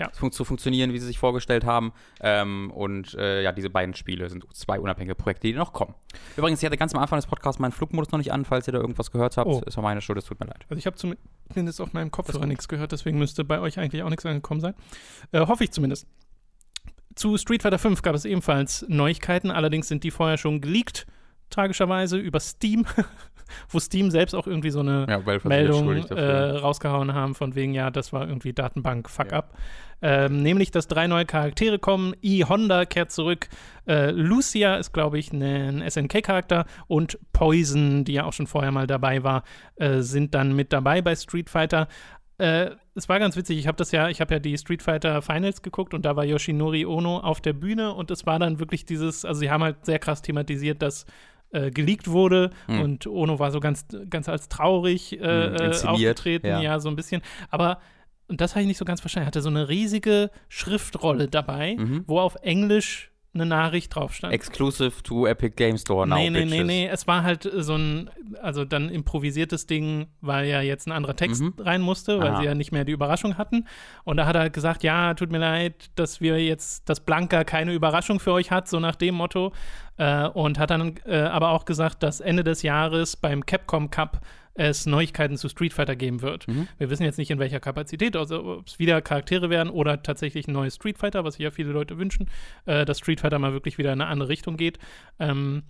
Ja. 0.00 0.30
zu 0.30 0.44
funktionieren, 0.44 0.92
wie 0.92 0.98
sie 0.98 1.06
sich 1.06 1.18
vorgestellt 1.18 1.64
haben. 1.64 1.92
Ähm, 2.20 2.70
und 2.70 3.14
äh, 3.14 3.42
ja, 3.42 3.52
diese 3.52 3.70
beiden 3.70 3.94
Spiele 3.94 4.28
sind 4.28 4.44
zwei 4.54 4.80
unabhängige 4.80 5.14
Projekte, 5.14 5.46
die 5.46 5.54
noch 5.54 5.72
kommen. 5.72 5.94
Übrigens, 6.36 6.60
ich 6.60 6.66
hatte 6.66 6.76
ganz 6.76 6.94
am 6.94 7.00
Anfang 7.00 7.18
des 7.18 7.26
Podcasts 7.26 7.60
meinen 7.60 7.72
Flugmodus 7.72 8.10
noch 8.10 8.18
nicht 8.18 8.32
an, 8.32 8.44
falls 8.44 8.66
ihr 8.66 8.72
da 8.72 8.78
irgendwas 8.78 9.10
gehört 9.10 9.36
habt. 9.36 9.48
Oh. 9.48 9.62
Es 9.66 9.76
war 9.76 9.82
meine 9.82 10.00
Schuld, 10.00 10.18
es 10.18 10.24
tut 10.24 10.40
mir 10.40 10.46
leid. 10.46 10.64
Also 10.68 10.78
ich 10.78 10.86
habe 10.86 10.96
zumindest 10.96 11.80
auf 11.80 11.92
meinem 11.92 12.10
Kopfhörer 12.10 12.46
nichts 12.46 12.68
gehört, 12.68 12.92
deswegen 12.92 13.18
müsste 13.18 13.44
bei 13.44 13.60
euch 13.60 13.78
eigentlich 13.78 14.02
auch 14.02 14.10
nichts 14.10 14.26
angekommen 14.26 14.60
sein. 14.60 14.74
Äh, 15.32 15.46
hoffe 15.46 15.64
ich 15.64 15.70
zumindest. 15.70 16.06
Zu 17.14 17.36
Street 17.36 17.62
Fighter 17.62 17.78
5 17.78 18.02
gab 18.02 18.14
es 18.14 18.24
ebenfalls 18.24 18.86
Neuigkeiten, 18.88 19.50
allerdings 19.50 19.88
sind 19.88 20.04
die 20.04 20.10
vorher 20.10 20.38
schon 20.38 20.60
geleakt, 20.60 21.06
tragischerweise, 21.50 22.16
über 22.16 22.40
Steam, 22.40 22.86
wo 23.68 23.78
Steam 23.80 24.10
selbst 24.10 24.34
auch 24.34 24.46
irgendwie 24.46 24.70
so 24.70 24.80
eine 24.80 25.06
Ja, 25.08 25.20
Meldung 25.44 25.96
äh, 26.10 26.22
rausgehauen 26.58 27.14
haben, 27.14 27.34
von 27.34 27.54
wegen, 27.54 27.74
ja, 27.74 27.90
das 27.90 28.12
war 28.12 28.26
irgendwie 28.28 28.52
Datenbank, 28.52 29.08
fuck 29.10 29.32
Ja. 29.32 29.38
up. 29.38 29.54
Ähm, 30.02 30.42
nämlich, 30.42 30.70
dass 30.70 30.88
drei 30.88 31.06
neue 31.06 31.26
Charaktere 31.26 31.78
kommen. 31.78 32.14
E. 32.22 32.44
Honda 32.44 32.86
kehrt 32.86 33.10
zurück. 33.10 33.48
Äh, 33.86 34.12
Lucia 34.12 34.76
ist, 34.76 34.92
glaube 34.92 35.18
ich, 35.18 35.30
ein 35.30 35.82
SNK-Charakter. 35.86 36.64
Und 36.86 37.18
Poison, 37.34 38.04
die 38.04 38.14
ja 38.14 38.24
auch 38.24 38.32
schon 38.32 38.46
vorher 38.46 38.72
mal 38.72 38.86
dabei 38.86 39.22
war, 39.24 39.42
äh, 39.76 40.00
sind 40.00 40.34
dann 40.34 40.56
mit 40.56 40.72
dabei 40.72 41.02
bei 41.02 41.14
Street 41.14 41.50
Fighter. 41.50 41.86
Äh, 42.38 42.70
es 42.94 43.10
war 43.10 43.18
ganz 43.18 43.36
witzig, 43.36 43.58
ich 43.58 43.66
habe 43.66 43.76
das 43.76 43.92
ja, 43.92 44.08
ich 44.08 44.22
habe 44.22 44.32
ja 44.32 44.40
die 44.40 44.56
Street 44.56 44.82
Fighter 44.82 45.20
Finals 45.20 45.60
geguckt 45.60 45.92
und 45.92 46.06
da 46.06 46.16
war 46.16 46.24
Yoshinori 46.24 46.86
Ono 46.86 47.18
auf 47.18 47.42
der 47.42 47.52
Bühne 47.52 47.92
und 47.92 48.10
es 48.10 48.24
war 48.24 48.38
dann 48.38 48.58
wirklich 48.58 48.86
dieses, 48.86 49.26
also 49.26 49.40
sie 49.40 49.50
haben 49.50 49.62
halt 49.62 49.84
sehr 49.84 49.98
krass 49.98 50.22
thematisiert, 50.22 50.80
dass 50.80 51.04
äh, 51.52 51.70
geleakt 51.70 52.08
wurde 52.08 52.50
Hm. 52.66 52.80
und 52.80 53.06
Ono 53.06 53.38
war 53.38 53.50
so 53.50 53.60
ganz, 53.60 53.86
ganz 54.08 54.28
als 54.28 54.48
traurig 54.48 55.12
äh, 55.14 55.16
Hm, 55.18 55.24
äh, 55.56 55.66
inszeniert, 55.66 55.84
aufgetreten, 56.18 56.46
ja. 56.46 56.60
ja. 56.60 56.80
so 56.80 56.88
ein 56.88 56.96
bisschen. 56.96 57.22
Aber, 57.50 57.80
und 58.28 58.40
das 58.40 58.52
habe 58.52 58.62
ich 58.62 58.68
nicht 58.68 58.78
so 58.78 58.84
ganz 58.84 59.00
verstanden, 59.00 59.24
er 59.24 59.28
hatte 59.28 59.42
so 59.42 59.48
eine 59.48 59.68
riesige 59.68 60.30
Schriftrolle 60.48 61.28
dabei, 61.28 61.76
Mhm. 61.78 62.04
wo 62.06 62.20
auf 62.20 62.36
Englisch 62.42 63.10
eine 63.32 63.46
Nachricht 63.46 63.94
drauf 63.94 64.12
stand. 64.12 64.32
Exclusive 64.34 65.02
to 65.04 65.26
Epic 65.26 65.54
Game 65.56 65.78
Store 65.78 66.06
now, 66.06 66.16
Nee, 66.16 66.30
nee, 66.30 66.40
nee, 66.44 66.50
bitches. 66.50 66.66
nee. 66.66 66.88
Es 66.88 67.06
war 67.06 67.22
halt 67.22 67.44
äh, 67.46 67.62
so 67.62 67.76
ein, 67.76 68.10
also 68.42 68.64
dann 68.64 68.88
improvisiertes 68.88 69.66
Ding, 69.66 70.08
weil 70.20 70.46
ja 70.48 70.60
jetzt 70.62 70.88
ein 70.88 70.92
anderer 70.92 71.14
Text 71.14 71.40
Mhm. 71.40 71.54
rein 71.58 71.80
musste, 71.80 72.18
weil 72.18 72.30
Aha. 72.30 72.40
sie 72.40 72.46
ja 72.46 72.54
nicht 72.54 72.72
mehr 72.72 72.84
die 72.84 72.92
Überraschung 72.92 73.38
hatten. 73.38 73.66
Und 74.04 74.16
da 74.16 74.26
hat 74.26 74.34
er 74.34 74.50
gesagt, 74.50 74.82
ja, 74.82 75.14
tut 75.14 75.30
mir 75.30 75.38
leid, 75.38 75.90
dass 75.94 76.20
wir 76.20 76.42
jetzt, 76.44 76.88
dass 76.88 77.00
Blanca 77.00 77.44
keine 77.44 77.72
Überraschung 77.72 78.18
für 78.18 78.32
euch 78.32 78.50
hat, 78.50 78.66
so 78.68 78.80
nach 78.80 78.96
dem 78.96 79.14
Motto. 79.14 79.52
Äh, 79.96 80.26
und 80.28 80.58
hat 80.58 80.70
dann 80.70 80.94
äh, 81.06 81.18
aber 81.18 81.50
auch 81.50 81.66
gesagt, 81.66 82.02
dass 82.02 82.20
Ende 82.20 82.42
des 82.42 82.62
Jahres 82.62 83.16
beim 83.16 83.46
Capcom 83.46 83.90
Cup 83.90 84.20
es 84.54 84.86
Neuigkeiten 84.86 85.36
zu 85.36 85.48
Street 85.48 85.72
Fighter 85.72 85.96
geben 85.96 86.22
wird. 86.22 86.48
Mhm. 86.48 86.68
Wir 86.78 86.90
wissen 86.90 87.04
jetzt 87.04 87.18
nicht, 87.18 87.30
in 87.30 87.38
welcher 87.38 87.60
Kapazität, 87.60 88.16
also 88.16 88.58
ob 88.58 88.66
es 88.66 88.78
wieder 88.78 89.00
Charaktere 89.00 89.48
werden 89.50 89.70
oder 89.70 90.02
tatsächlich 90.02 90.48
ein 90.48 90.52
neues 90.52 90.74
Street 90.76 90.98
Fighter, 90.98 91.24
was 91.24 91.34
sich 91.34 91.44
ja 91.44 91.50
viele 91.50 91.70
Leute 91.70 91.98
wünschen, 91.98 92.28
äh, 92.66 92.84
dass 92.84 92.98
Street 92.98 93.20
Fighter 93.20 93.38
mal 93.38 93.52
wirklich 93.52 93.78
wieder 93.78 93.92
in 93.92 94.00
eine 94.00 94.10
andere 94.10 94.28
Richtung 94.28 94.56
geht. 94.56 94.78
Ähm, 95.18 95.62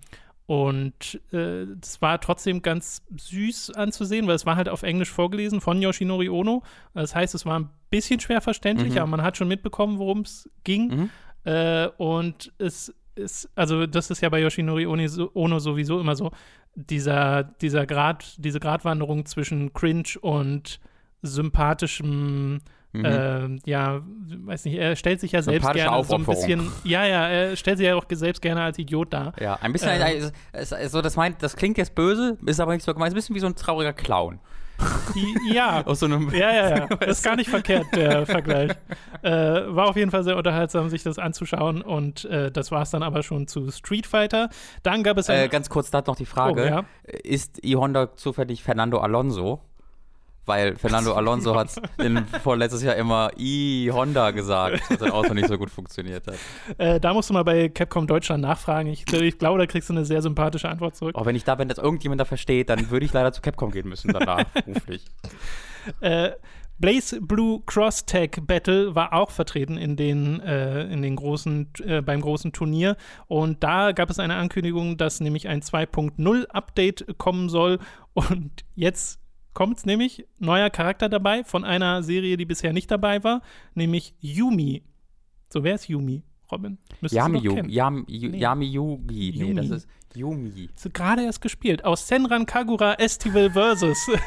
und 0.47 1.21
äh, 1.31 1.63
es 1.81 2.01
war 2.01 2.19
trotzdem 2.19 2.61
ganz 2.61 3.03
süß 3.15 3.71
anzusehen, 3.71 4.27
weil 4.27 4.35
es 4.35 4.45
war 4.45 4.57
halt 4.57 4.67
auf 4.67 4.83
Englisch 4.83 5.09
vorgelesen 5.11 5.61
von 5.61 5.81
Yoshinori 5.81 6.27
Ono. 6.29 6.63
Das 6.93 7.15
heißt, 7.15 7.35
es 7.35 7.45
war 7.45 7.59
ein 7.59 7.69
bisschen 7.89 8.19
schwer 8.19 8.41
verständlich, 8.41 8.93
Mhm. 8.93 8.97
aber 8.97 9.07
man 9.07 9.21
hat 9.21 9.37
schon 9.37 9.47
mitbekommen, 9.47 9.97
worum 9.99 10.21
es 10.21 10.49
ging. 10.65 10.87
Mhm. 10.87 11.09
Äh, 11.43 11.87
und 11.97 12.51
es 12.57 12.93
ist, 13.21 13.49
also 13.55 13.85
das 13.87 14.11
ist 14.11 14.21
ja 14.21 14.29
bei 14.29 14.41
Yoshinori 14.41 14.85
Ono 14.85 15.59
sowieso 15.59 15.99
immer 15.99 16.15
so, 16.15 16.31
dieser, 16.75 17.43
dieser 17.43 17.85
Grad, 17.85 18.35
diese 18.37 18.59
Gratwanderung 18.59 19.25
zwischen 19.25 19.73
Cringe 19.73 20.03
und 20.21 20.79
sympathischem, 21.21 22.59
Mhm. 22.93 23.05
äh, 23.05 23.47
ja, 23.69 24.01
weiß 24.43 24.65
nicht, 24.65 24.75
er 24.77 24.97
stellt 24.97 25.21
sich 25.21 25.31
ja 25.31 25.41
selbst 25.41 25.71
gerne 25.71 26.03
so 26.03 26.13
ein 26.15 26.25
bisschen, 26.25 26.69
ja, 26.83 27.05
ja, 27.05 27.25
er 27.29 27.55
stellt 27.55 27.77
sich 27.77 27.87
ja 27.87 27.95
auch 27.95 28.03
selbst 28.09 28.41
gerne 28.41 28.61
als 28.63 28.77
Idiot 28.79 29.13
dar. 29.13 29.31
Ja, 29.39 29.55
ein 29.61 29.71
bisschen, 29.71 29.89
äh, 29.91 30.29
es- 30.51 30.73
es- 30.73 30.91
so, 30.91 31.01
das, 31.01 31.15
meint, 31.15 31.41
das 31.41 31.55
klingt 31.55 31.77
jetzt 31.77 31.95
böse, 31.95 32.37
ist 32.45 32.59
aber 32.59 32.73
nicht 32.73 32.83
so 32.83 32.93
gemeint, 32.93 33.11
ist 33.11 33.13
ein 33.13 33.15
bisschen 33.15 33.35
wie 33.35 33.39
so 33.39 33.47
ein 33.47 33.55
trauriger 33.55 33.93
Clown. 33.93 34.39
Ja, 35.51 35.81
Aus 35.85 35.99
so 35.99 36.05
einem, 36.05 36.29
Ja, 36.33 36.53
ja, 36.53 36.69
ja. 36.77 36.85
Das 36.99 37.17
ist 37.19 37.23
gar 37.23 37.35
nicht 37.35 37.49
verkehrt, 37.49 37.87
der 37.95 38.25
Vergleich. 38.25 38.71
Äh, 39.21 39.31
war 39.31 39.87
auf 39.89 39.95
jeden 39.95 40.11
Fall 40.11 40.23
sehr 40.23 40.37
unterhaltsam, 40.37 40.89
sich 40.89 41.03
das 41.03 41.19
anzuschauen. 41.19 41.81
Und 41.81 42.25
äh, 42.25 42.51
das 42.51 42.71
war 42.71 42.81
es 42.81 42.89
dann 42.91 43.03
aber 43.03 43.23
schon 43.23 43.47
zu 43.47 43.69
Street 43.71 44.07
Fighter. 44.07 44.49
Dann 44.83 45.03
gab 45.03 45.17
es 45.17 45.29
äh, 45.29 45.47
ganz 45.47 45.69
kurz 45.69 45.91
da 45.91 46.03
noch 46.05 46.15
die 46.15 46.25
Frage, 46.25 46.61
Oh, 46.63 46.65
ja. 46.65 46.83
ist 47.23 47.63
E-Honda 47.63 48.15
zufällig 48.15 48.63
Fernando 48.63 48.99
Alonso? 48.99 49.61
Weil 50.45 50.75
Fernando 50.75 51.13
Alonso 51.15 51.55
hat 51.55 51.69
in, 51.97 52.25
vorletztes 52.43 52.83
Jahr 52.83 52.95
immer 52.95 53.31
E-Honda 53.37 54.31
gesagt, 54.31 54.81
was 54.89 54.99
sein 54.99 55.11
Auto 55.11 55.33
nicht 55.33 55.47
so 55.47 55.57
gut 55.57 55.69
funktioniert 55.69 56.25
hat. 56.27 56.35
äh, 56.77 56.99
da 56.99 57.13
musst 57.13 57.29
du 57.29 57.33
mal 57.33 57.43
bei 57.43 57.69
Capcom 57.69 58.07
Deutschland 58.07 58.41
nachfragen. 58.41 58.89
Ich, 58.89 59.11
ich 59.11 59.37
glaube, 59.37 59.59
da 59.59 59.65
kriegst 59.65 59.89
du 59.89 59.93
eine 59.93 60.05
sehr 60.05 60.21
sympathische 60.21 60.69
Antwort 60.69 60.95
zurück. 60.95 61.15
Auch 61.15 61.25
wenn 61.25 61.35
ich 61.35 61.43
da, 61.43 61.57
wenn 61.57 61.67
das 61.67 61.77
irgendjemand 61.77 62.21
da 62.21 62.25
versteht, 62.25 62.69
dann 62.69 62.89
würde 62.89 63.05
ich 63.05 63.13
leider 63.13 63.31
zu 63.31 63.41
Capcom 63.41 63.71
gehen 63.71 63.87
müssen 63.87 64.11
danach, 64.11 64.43
beruflich. 64.65 65.05
Äh, 65.99 66.31
Blaze 66.81 67.21
Blue 67.21 67.61
Cross 67.67 68.07
Tag 68.07 68.47
Battle 68.47 68.95
war 68.95 69.13
auch 69.13 69.29
vertreten 69.29 69.77
in 69.77 69.95
den, 69.95 70.39
äh, 70.39 70.85
in 70.85 71.03
den 71.03 71.15
großen, 71.15 71.69
äh, 71.85 72.01
beim 72.01 72.21
großen 72.21 72.53
Turnier. 72.53 72.97
Und 73.27 73.63
da 73.63 73.91
gab 73.91 74.09
es 74.09 74.17
eine 74.17 74.35
Ankündigung, 74.35 74.97
dass 74.97 75.19
nämlich 75.19 75.47
ein 75.47 75.61
2.0 75.61 76.47
Update 76.47 77.05
kommen 77.19 77.49
soll. 77.49 77.77
Und 78.13 78.65
jetzt 78.73 79.20
kommt 79.53 79.77
es 79.77 79.85
nämlich, 79.85 80.25
neuer 80.39 80.69
Charakter 80.69 81.09
dabei 81.09 81.43
von 81.43 81.63
einer 81.63 82.03
Serie, 82.03 82.37
die 82.37 82.45
bisher 82.45 82.73
nicht 82.73 82.89
dabei 82.91 83.23
war, 83.23 83.41
nämlich 83.73 84.13
Yumi. 84.19 84.83
So, 85.49 85.63
wer 85.63 85.75
ist 85.75 85.87
Yumi, 85.89 86.23
Robin? 86.51 86.77
Yami, 87.01 87.39
Yu, 87.39 87.55
kennen. 87.55 87.69
Yam, 87.69 88.05
Yu, 88.07 88.29
Nee. 88.29 88.37
Yami 88.39 88.65
Yugi. 88.65 89.33
Nee, 89.35 89.41
Yumi. 89.49 89.55
das 89.55 89.69
ist 89.69 89.87
Yumi. 90.15 90.69
Hast 90.73 90.85
du 90.85 90.89
gerade 90.89 91.23
erst 91.23 91.41
gespielt. 91.41 91.83
Aus 91.85 92.07
Senran 92.07 92.45
Kagura 92.45 92.93
Estival 92.95 93.49
Versus. 93.51 93.97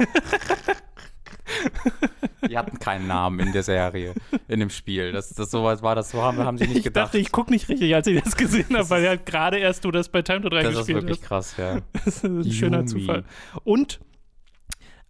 Die 2.48 2.58
hatten 2.58 2.78
keinen 2.78 3.06
Namen 3.06 3.38
in 3.40 3.52
der 3.52 3.62
Serie, 3.62 4.14
in 4.48 4.60
dem 4.60 4.68
Spiel. 4.70 5.12
Das, 5.12 5.30
das 5.30 5.50
sowas 5.50 5.82
war 5.82 5.94
das, 5.94 6.10
so 6.10 6.20
haben, 6.22 6.38
haben 6.38 6.58
sie 6.58 6.66
nicht 6.66 6.78
ich 6.78 6.84
gedacht. 6.84 7.06
dachte, 7.06 7.18
ich 7.18 7.32
gucke 7.32 7.50
nicht 7.50 7.68
richtig, 7.68 7.94
als 7.94 8.06
ich 8.06 8.22
das 8.22 8.36
gesehen 8.36 8.76
habe, 8.76 8.88
weil 8.90 9.08
halt 9.08 9.24
gerade 9.26 9.58
erst 9.58 9.84
du 9.84 9.90
das 9.90 10.08
bei 10.10 10.20
Time 10.22 10.42
to 10.42 10.48
3 10.50 10.62
das 10.62 10.72
ist 10.72 10.78
gespielt 10.78 10.96
wirklich 11.02 11.18
hast. 11.20 11.26
krass, 11.26 11.56
ja. 11.56 11.80
Das 12.04 12.06
ist 12.06 12.24
ein 12.24 12.50
schöner 12.52 12.78
Yumi. 12.78 12.88
Zufall. 12.88 13.24
Und 13.64 14.00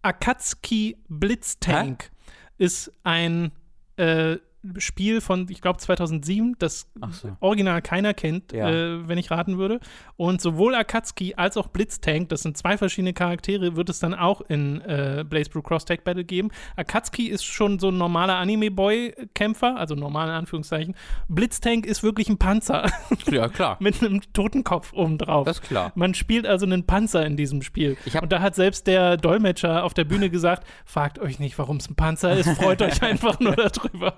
Akatsuki 0.04 0.98
Blitztank 1.08 2.10
ist 2.58 2.92
ein 3.04 3.52
äh, 3.96 4.36
Spiel 4.78 5.20
von, 5.20 5.46
ich 5.50 5.60
glaube, 5.60 5.78
2007, 5.78 6.56
das 6.58 6.88
so. 7.10 7.36
original 7.40 7.82
keiner 7.82 8.14
kennt, 8.14 8.52
Ja. 8.52 8.68
äh, 8.70 9.08
wenn 9.08 9.18
ich 9.18 9.30
raten 9.30 9.58
würde. 9.58 9.80
Und 10.16 10.40
sowohl 10.40 10.74
Akatsuki 10.74 11.34
als 11.36 11.56
auch 11.56 11.68
Blitztank, 11.68 12.28
das 12.30 12.42
sind 12.42 12.56
zwei 12.56 12.78
verschiedene 12.78 13.12
Charaktere, 13.12 13.76
wird 13.76 13.88
es 13.90 13.98
dann 13.98 14.14
auch 14.14 14.40
in 14.42 14.80
äh, 14.82 15.24
Blaze 15.28 15.50
Blue 15.50 15.62
Cross 15.62 15.84
Tag 15.84 16.04
Battle 16.04 16.24
geben. 16.24 16.50
Akatsuki 16.76 17.28
ist 17.28 17.44
schon 17.44 17.78
so 17.78 17.88
ein 17.88 17.98
normaler 17.98 18.36
Anime-Boy-Kämpfer, 18.36 19.76
also 19.76 19.94
normal 19.94 20.28
in 20.28 20.34
Anführungszeichen. 20.34 20.94
Blitztank 21.28 21.86
ist 21.86 22.02
wirklich 22.02 22.28
ein 22.28 22.38
Panzer 22.38 22.90
Ja, 23.30 23.48
klar. 23.48 23.76
mit 23.80 24.02
einem 24.02 24.20
Totenkopf 24.32 24.92
obendrauf. 24.92 25.46
Das 25.46 25.58
ist 25.58 25.66
klar. 25.68 25.92
Man 25.94 26.14
spielt 26.14 26.46
also 26.46 26.66
einen 26.66 26.86
Panzer 26.86 27.24
in 27.26 27.36
diesem 27.36 27.62
Spiel. 27.62 27.96
Und 28.20 28.32
da 28.32 28.40
hat 28.40 28.54
selbst 28.54 28.86
der 28.86 29.16
Dolmetscher 29.16 29.84
auf 29.84 29.94
der 29.94 30.04
Bühne 30.04 30.30
gesagt: 30.30 30.66
Fragt 30.84 31.18
euch 31.18 31.38
nicht, 31.38 31.58
warum 31.58 31.76
es 31.78 31.88
ein 31.88 31.94
Panzer 31.96 32.36
ist, 32.36 32.48
freut 32.50 32.80
euch 32.82 33.02
einfach 33.02 33.40
nur 33.40 33.56
darüber. 33.56 34.14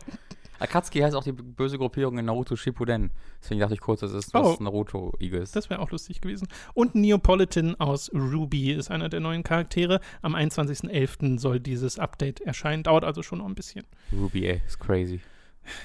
Akatsuki 0.58 1.00
heißt 1.00 1.14
auch 1.14 1.24
die 1.24 1.32
böse 1.32 1.78
Gruppierung 1.78 2.18
in 2.18 2.24
Naruto 2.26 2.56
Shippuden. 2.56 3.10
Deswegen 3.42 3.60
dachte 3.60 3.74
ich 3.74 3.80
kurz, 3.80 4.00
das 4.00 4.12
ist 4.12 4.32
was 4.34 4.58
Oh. 4.58 4.62
Naruto-iges. 4.62 5.52
Das 5.52 5.70
wäre 5.70 5.80
auch 5.80 5.90
lustig 5.90 6.20
gewesen. 6.20 6.48
Und 6.74 6.94
Neapolitan 6.94 7.74
aus 7.76 8.10
Ruby 8.14 8.72
ist 8.72 8.90
einer 8.90 9.08
der 9.08 9.20
neuen 9.20 9.42
Charaktere. 9.42 10.00
Am 10.22 10.34
21.11. 10.34 11.38
soll 11.38 11.60
dieses 11.60 11.98
Update 11.98 12.40
erscheinen. 12.40 12.82
Dauert 12.82 13.04
also 13.04 13.22
schon 13.22 13.38
noch 13.38 13.46
ein 13.46 13.54
bisschen. 13.54 13.84
Ruby, 14.12 14.46
ey, 14.46 14.62
ist 14.66 14.78
crazy. 14.80 15.20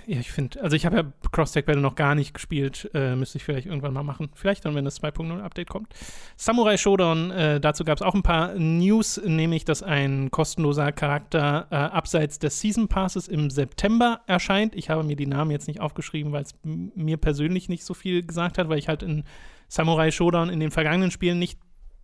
Ja, 0.06 0.20
ich 0.20 0.32
finde, 0.32 0.62
also 0.62 0.76
ich 0.76 0.86
habe 0.86 0.98
ja 0.98 1.04
Cross-Tag 1.32 1.66
Battle 1.66 1.82
noch 1.82 1.96
gar 1.96 2.16
nicht 2.16 2.34
gespielt. 2.34 2.90
Äh, 2.94 3.16
müsste 3.16 3.38
ich 3.38 3.44
vielleicht 3.44 3.68
irgendwann 3.68 3.94
mal 3.94 4.04
machen. 4.04 4.30
Vielleicht 4.34 4.66
dann, 4.66 4.76
wenn 4.76 4.86
das 4.86 5.02
2.0 5.02 5.42
Update 5.42 5.70
kommt. 5.70 5.94
Samurai 6.36 6.78
Showdown, 6.78 7.32
äh, 7.32 7.60
dazu 7.60 7.84
gab 7.84 7.98
es 7.98 8.02
auch 8.02 8.14
ein 8.14 8.24
paar 8.24 8.54
News, 8.56 9.22
nämlich, 9.24 9.66
dass 9.66 9.84
ein 9.84 10.32
kostenloser 10.32 10.92
Charakter 10.92 11.68
äh, 11.72 11.76
abseits 11.76 12.40
des 12.40 12.60
Season 12.60 12.88
Passes 12.88 13.28
im 13.28 13.50
September 13.50 14.22
erscheint. 14.28 14.76
Ich 14.76 14.90
habe 14.90 15.04
mir 15.04 15.16
die 15.16 15.28
Namen 15.28 15.52
jetzt 15.52 15.68
nicht 15.68 15.82
aufgeschrieben, 15.82 16.32
weil 16.32 16.44
es 16.44 16.54
mir 16.64 17.18
persönlich 17.18 17.70
nicht 17.70 17.84
so 17.84 17.94
viel 17.94 18.26
gesagt 18.26 18.58
hat, 18.58 18.70
weil 18.70 18.80
ich 18.80 18.88
halt 18.88 19.04
in 19.04 19.24
Samurai 19.68 20.12
Showdown 20.12 20.50
in 20.50 20.60
den 20.60 20.72
vergangenen 20.72 21.12
Spielen 21.12 21.40
nicht 21.40 21.58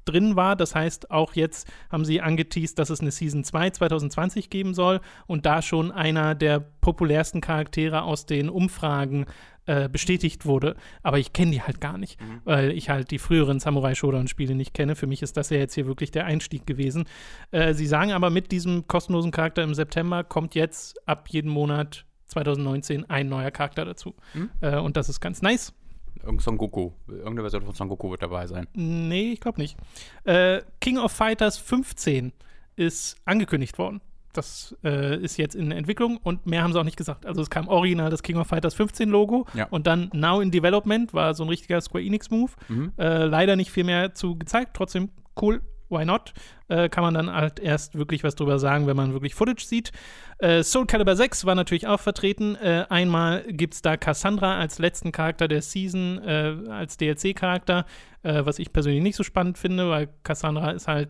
drin 0.07 0.35
war. 0.35 0.55
Das 0.55 0.75
heißt, 0.75 1.11
auch 1.11 1.33
jetzt 1.33 1.67
haben 1.91 2.05
sie 2.05 2.21
angeteased, 2.21 2.79
dass 2.79 2.89
es 2.89 3.01
eine 3.01 3.11
Season 3.11 3.43
2 3.43 3.71
2020 3.71 4.49
geben 4.49 4.73
soll 4.73 5.01
und 5.27 5.45
da 5.45 5.61
schon 5.61 5.91
einer 5.91 6.35
der 6.35 6.59
populärsten 6.59 7.41
Charaktere 7.41 8.03
aus 8.03 8.25
den 8.25 8.49
Umfragen 8.49 9.25
äh, 9.67 9.89
bestätigt 9.89 10.45
wurde. 10.45 10.77
Aber 11.03 11.19
ich 11.19 11.33
kenne 11.33 11.51
die 11.51 11.61
halt 11.61 11.81
gar 11.81 11.97
nicht, 11.97 12.19
weil 12.45 12.71
ich 12.71 12.89
halt 12.89 13.11
die 13.11 13.19
früheren 13.19 13.59
Samurai 13.59 13.95
Showdown-Spiele 13.95 14.55
nicht 14.55 14.73
kenne. 14.73 14.95
Für 14.95 15.07
mich 15.07 15.21
ist 15.21 15.35
das 15.35 15.49
ja 15.49 15.57
jetzt 15.57 15.73
hier 15.73 15.87
wirklich 15.87 16.09
der 16.11 16.25
Einstieg 16.25 16.65
gewesen. 16.65 17.03
Äh, 17.51 17.73
sie 17.73 17.85
sagen 17.85 18.13
aber, 18.13 18.29
mit 18.29 18.53
diesem 18.53 18.87
kostenlosen 18.87 19.31
Charakter 19.31 19.63
im 19.63 19.73
September 19.73 20.23
kommt 20.23 20.55
jetzt 20.55 21.05
ab 21.05 21.27
jedem 21.29 21.51
Monat 21.51 22.05
2019 22.27 23.09
ein 23.09 23.27
neuer 23.27 23.51
Charakter 23.51 23.83
dazu. 23.83 24.15
Hm? 24.33 24.49
Äh, 24.61 24.77
und 24.77 24.95
das 24.95 25.09
ist 25.09 25.19
ganz 25.19 25.41
nice. 25.41 25.73
Irgend 26.23 26.41
Son 26.41 26.57
Goku. 26.57 26.91
Irgendeine 27.07 27.41
Version 27.41 27.63
von 27.63 27.73
Son 27.75 27.87
Goku 27.89 28.09
wird 28.11 28.21
dabei 28.21 28.47
sein. 28.47 28.67
Nee, 28.73 29.33
ich 29.33 29.39
glaube 29.39 29.59
nicht. 29.61 29.77
Äh, 30.23 30.61
King 30.79 30.97
of 30.97 31.11
Fighters 31.11 31.57
15 31.57 32.31
ist 32.75 33.17
angekündigt 33.25 33.77
worden. 33.77 34.01
Das 34.33 34.75
äh, 34.83 35.17
ist 35.19 35.37
jetzt 35.37 35.55
in 35.55 35.71
Entwicklung 35.71 36.17
und 36.17 36.45
mehr 36.45 36.61
haben 36.61 36.71
sie 36.71 36.79
auch 36.79 36.83
nicht 36.83 36.97
gesagt. 36.97 37.25
Also 37.25 37.41
es 37.41 37.49
kam 37.49 37.67
original 37.67 38.11
das 38.11 38.21
King 38.21 38.37
of 38.37 38.45
Fighters 38.47 38.75
15 38.75 39.09
Logo 39.09 39.47
Ja. 39.55 39.65
und 39.71 39.87
dann 39.87 40.09
Now 40.13 40.41
in 40.41 40.51
Development 40.51 41.11
war 41.13 41.33
so 41.33 41.43
ein 41.43 41.49
richtiger 41.49 41.81
Square 41.81 42.03
Enix 42.03 42.29
Move. 42.29 42.51
Mhm. 42.67 42.91
Äh, 42.97 43.25
leider 43.25 43.55
nicht 43.55 43.71
viel 43.71 43.83
mehr 43.83 44.13
zu 44.13 44.37
gezeigt, 44.37 44.71
trotzdem 44.75 45.09
cool. 45.41 45.61
Why 45.89 46.05
not? 46.05 46.33
Äh, 46.67 46.89
kann 46.89 47.03
man 47.03 47.13
dann 47.13 47.31
halt 47.31 47.59
erst 47.59 47.97
wirklich 47.97 48.23
was 48.23 48.35
drüber 48.35 48.59
sagen, 48.59 48.87
wenn 48.87 48.97
man 48.97 49.13
wirklich 49.13 49.35
Footage 49.35 49.63
sieht. 49.63 49.91
Äh, 50.39 50.63
Soul 50.63 50.85
Calibur 50.85 51.15
6 51.15 51.45
war 51.45 51.55
natürlich 51.55 51.87
auch 51.87 51.99
vertreten. 51.99 52.55
Äh, 52.55 52.85
einmal 52.89 53.43
gibt 53.47 53.75
es 53.75 53.81
da 53.81 53.97
Cassandra 53.97 54.57
als 54.57 54.79
letzten 54.79 55.11
Charakter 55.11 55.47
der 55.47 55.61
Season, 55.61 56.21
äh, 56.23 56.55
als 56.69 56.97
DLC-Charakter, 56.97 57.85
äh, 58.23 58.45
was 58.45 58.59
ich 58.59 58.73
persönlich 58.73 59.03
nicht 59.03 59.15
so 59.15 59.23
spannend 59.23 59.57
finde, 59.57 59.89
weil 59.89 60.09
Cassandra 60.23 60.71
ist 60.71 60.87
halt 60.87 61.09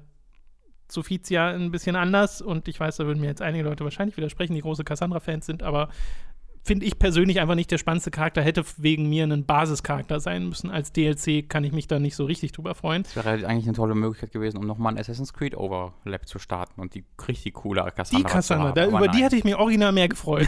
Sophia 0.89 1.49
ein 1.49 1.71
bisschen 1.71 1.95
anders 1.95 2.41
und 2.41 2.67
ich 2.67 2.79
weiß, 2.79 2.97
da 2.97 3.05
würden 3.05 3.19
mir 3.19 3.27
jetzt 3.27 3.41
einige 3.41 3.65
Leute 3.65 3.83
wahrscheinlich 3.83 4.15
widersprechen, 4.15 4.53
die 4.53 4.61
große 4.61 4.83
Cassandra-Fans 4.85 5.45
sind, 5.45 5.63
aber 5.63 5.89
finde 6.67 6.85
ich 6.85 6.99
persönlich 6.99 7.39
einfach 7.39 7.55
nicht 7.55 7.71
der 7.71 7.77
spannendste 7.77 8.11
Charakter, 8.11 8.41
hätte 8.41 8.63
wegen 8.77 9.07
mir 9.07 9.23
ein 9.23 9.45
Basischarakter 9.45 10.19
sein 10.19 10.49
müssen. 10.49 10.69
Als 10.69 10.91
DLC 10.91 11.49
kann 11.49 11.63
ich 11.63 11.71
mich 11.71 11.87
da 11.87 11.97
nicht 11.97 12.15
so 12.15 12.25
richtig 12.25 12.51
drüber 12.51 12.75
freuen. 12.75 13.03
Das 13.03 13.15
wäre 13.15 13.29
halt 13.29 13.45
eigentlich 13.45 13.65
eine 13.65 13.73
tolle 13.73 13.95
Möglichkeit 13.95 14.31
gewesen, 14.33 14.57
um 14.57 14.67
nochmal 14.67 14.93
ein 14.93 14.99
Assassin's 14.99 15.33
Creed 15.33 15.55
Overlap 15.55 16.27
zu 16.27 16.39
starten 16.39 16.81
und 16.81 16.93
die 16.93 17.05
richtig 17.27 17.53
coole 17.53 17.81
Cassandra 17.95 18.27
Die 18.27 18.33
Cassandra, 18.33 18.71
da, 18.73 18.85
über 18.85 18.99
die 19.07 19.07
nein. 19.07 19.23
hätte 19.23 19.37
ich 19.37 19.45
mir 19.45 19.57
original 19.59 19.93
mehr 19.93 20.09
gefreut. 20.09 20.47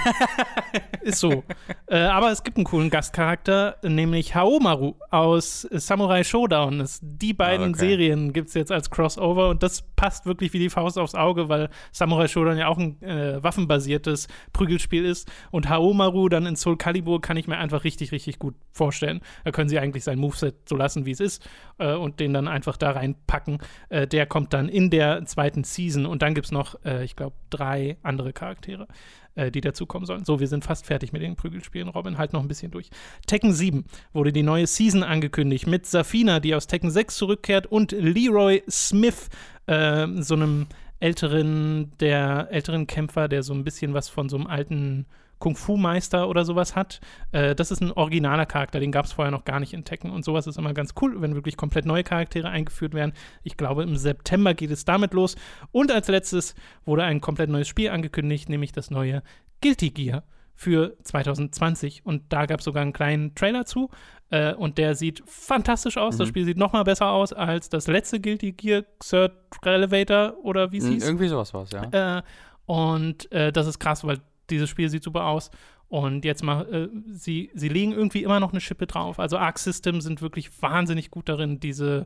Ist 1.01 1.19
so. 1.19 1.43
Äh, 1.87 1.99
aber 1.99 2.31
es 2.31 2.43
gibt 2.43 2.57
einen 2.57 2.65
coolen 2.65 2.89
Gastcharakter, 2.89 3.77
nämlich 3.81 4.35
Haomaru 4.35 4.95
aus 5.09 5.61
Samurai 5.71 6.25
Showdown. 6.25 6.79
Das, 6.79 6.99
die 7.01 7.33
beiden 7.33 7.67
Ah, 7.67 7.69
okay. 7.69 7.79
Serien 7.79 8.33
gibt 8.33 8.49
es 8.49 8.55
jetzt 8.55 8.71
als 8.71 8.89
Crossover 8.89 9.49
und 9.49 9.63
das 9.63 9.83
passt 9.95 10.25
wirklich 10.25 10.51
wie 10.51 10.59
die 10.59 10.69
Faust 10.69 10.97
aufs 10.97 11.15
Auge, 11.15 11.47
weil 11.47 11.69
Samurai 11.93 12.27
Showdown 12.27 12.57
ja 12.57 12.67
auch 12.67 12.77
ein 12.77 13.01
äh, 13.01 13.41
waffenbasiertes 13.41 14.27
Prügelspiel 14.51 15.05
ist. 15.05 15.31
Und 15.51 15.69
Haomaru 15.69 16.08
dann 16.29 16.45
in 16.45 16.55
Soul 16.55 16.77
Calibur 16.77 17.21
kann 17.21 17.37
ich 17.37 17.47
mir 17.47 17.57
einfach 17.57 17.83
richtig, 17.83 18.11
richtig 18.11 18.39
gut 18.39 18.55
vorstellen. 18.71 19.21
Da 19.43 19.51
können 19.51 19.69
sie 19.69 19.79
eigentlich 19.79 20.03
sein 20.03 20.19
Moveset 20.19 20.67
so 20.67 20.75
lassen, 20.75 21.05
wie 21.05 21.11
es 21.11 21.19
ist 21.19 21.47
äh, 21.77 21.93
und 21.93 22.19
den 22.19 22.33
dann 22.33 22.47
einfach 22.47 22.77
da 22.77 22.91
reinpacken. 22.91 23.59
Äh, 23.89 24.07
der 24.07 24.25
kommt 24.25 24.53
dann 24.53 24.69
in 24.69 24.89
der 24.89 25.25
zweiten 25.25 25.63
Season 25.63 26.05
und 26.05 26.21
dann 26.21 26.33
gibt 26.33 26.45
es 26.45 26.51
noch, 26.51 26.75
äh, 26.83 27.03
ich 27.03 27.15
glaube, 27.15 27.35
drei 27.49 27.97
andere 28.03 28.33
Charaktere, 28.33 28.87
äh, 29.35 29.51
die 29.51 29.61
dazukommen 29.61 30.05
sollen. 30.05 30.25
So, 30.25 30.39
wir 30.39 30.47
sind 30.47 30.63
fast 30.63 30.85
fertig 30.85 31.13
mit 31.13 31.21
den 31.21 31.35
Prügelspielen, 31.35 31.89
Robin, 31.89 32.17
halt 32.17 32.33
noch 32.33 32.41
ein 32.41 32.47
bisschen 32.47 32.71
durch. 32.71 32.89
Tekken 33.27 33.53
7 33.53 33.85
wurde 34.13 34.33
die 34.33 34.43
neue 34.43 34.67
Season 34.67 35.03
angekündigt 35.03 35.67
mit 35.67 35.85
Safina, 35.85 36.39
die 36.39 36.55
aus 36.55 36.67
Tekken 36.67 36.91
6 36.91 37.15
zurückkehrt 37.15 37.67
und 37.67 37.91
Leroy 37.91 38.63
Smith, 38.69 39.29
äh, 39.67 40.07
so 40.17 40.35
einem 40.35 40.67
älteren, 40.99 41.91
der 41.99 42.47
älteren 42.51 42.87
Kämpfer, 42.87 43.27
der 43.27 43.43
so 43.43 43.53
ein 43.53 43.63
bisschen 43.63 43.93
was 43.93 44.09
von 44.09 44.29
so 44.29 44.37
einem 44.37 44.47
alten 44.47 45.05
Kung-Fu-Meister 45.39 46.27
oder 46.29 46.45
sowas 46.45 46.75
hat. 46.75 46.99
Äh, 47.31 47.55
das 47.55 47.71
ist 47.71 47.81
ein 47.81 47.91
originaler 47.91 48.45
Charakter, 48.45 48.79
den 48.79 48.91
gab 48.91 49.05
es 49.05 49.13
vorher 49.13 49.31
noch 49.31 49.45
gar 49.45 49.59
nicht 49.59 49.73
in 49.73 49.85
Tekken 49.85 50.11
und 50.11 50.23
sowas 50.25 50.47
ist 50.47 50.57
immer 50.57 50.73
ganz 50.73 50.93
cool, 51.01 51.21
wenn 51.21 51.35
wirklich 51.35 51.57
komplett 51.57 51.85
neue 51.85 52.03
Charaktere 52.03 52.49
eingeführt 52.49 52.93
werden. 52.93 53.13
Ich 53.43 53.57
glaube, 53.57 53.83
im 53.83 53.95
September 53.95 54.53
geht 54.53 54.71
es 54.71 54.85
damit 54.85 55.13
los. 55.13 55.35
Und 55.71 55.91
als 55.91 56.07
letztes 56.07 56.55
wurde 56.85 57.03
ein 57.03 57.21
komplett 57.21 57.49
neues 57.49 57.67
Spiel 57.67 57.89
angekündigt, 57.89 58.49
nämlich 58.49 58.71
das 58.71 58.91
neue 58.91 59.23
Guilty 59.61 59.89
Gear 59.91 60.23
für 60.55 60.97
2020. 61.03 62.05
Und 62.05 62.23
da 62.33 62.45
gab 62.45 62.59
es 62.59 62.65
sogar 62.65 62.81
einen 62.81 62.91
kleinen 62.93 63.33
Trailer 63.35 63.65
zu. 63.65 63.89
Äh, 64.29 64.53
und 64.53 64.77
der 64.77 64.95
sieht 64.95 65.23
fantastisch 65.25 65.97
aus. 65.97 66.17
Das 66.17 66.27
Mhm. 66.27 66.29
Spiel 66.31 66.45
sieht 66.45 66.57
noch 66.57 66.73
mal 66.73 66.83
besser 66.83 67.07
aus 67.09 67.31
als 67.33 67.69
das 67.69 67.87
letzte 67.87 68.19
Guilty 68.19 68.51
Gear 68.51 68.83
Third 68.99 69.31
Elevator 69.63 70.33
oder 70.43 70.71
wie 70.73 70.77
es 70.77 70.83
Mhm, 70.83 70.89
hieß. 70.93 71.05
Irgendwie 71.05 71.27
sowas 71.29 71.53
war 71.53 71.63
es, 71.63 71.71
ja. 71.71 72.17
Äh, 72.17 72.21
und 72.65 73.31
äh, 73.31 73.51
das 73.51 73.67
ist 73.67 73.79
krass, 73.79 74.03
weil 74.03 74.19
dieses 74.51 74.69
Spiel 74.69 74.89
sieht 74.89 75.03
super 75.03 75.25
aus. 75.25 75.51
Und 75.87 76.23
jetzt 76.25 76.43
mal, 76.43 76.71
äh, 76.73 76.87
sie, 77.11 77.49
sie 77.55 77.69
legen 77.69 77.91
irgendwie 77.93 78.23
immer 78.23 78.39
noch 78.39 78.51
eine 78.51 78.61
Schippe 78.61 78.85
drauf. 78.87 79.19
Also 79.19 79.37
Arc 79.37 79.57
System 79.59 80.01
sind 80.01 80.21
wirklich 80.21 80.61
wahnsinnig 80.61 81.09
gut 81.09 81.27
darin, 81.29 81.59
diese 81.59 82.05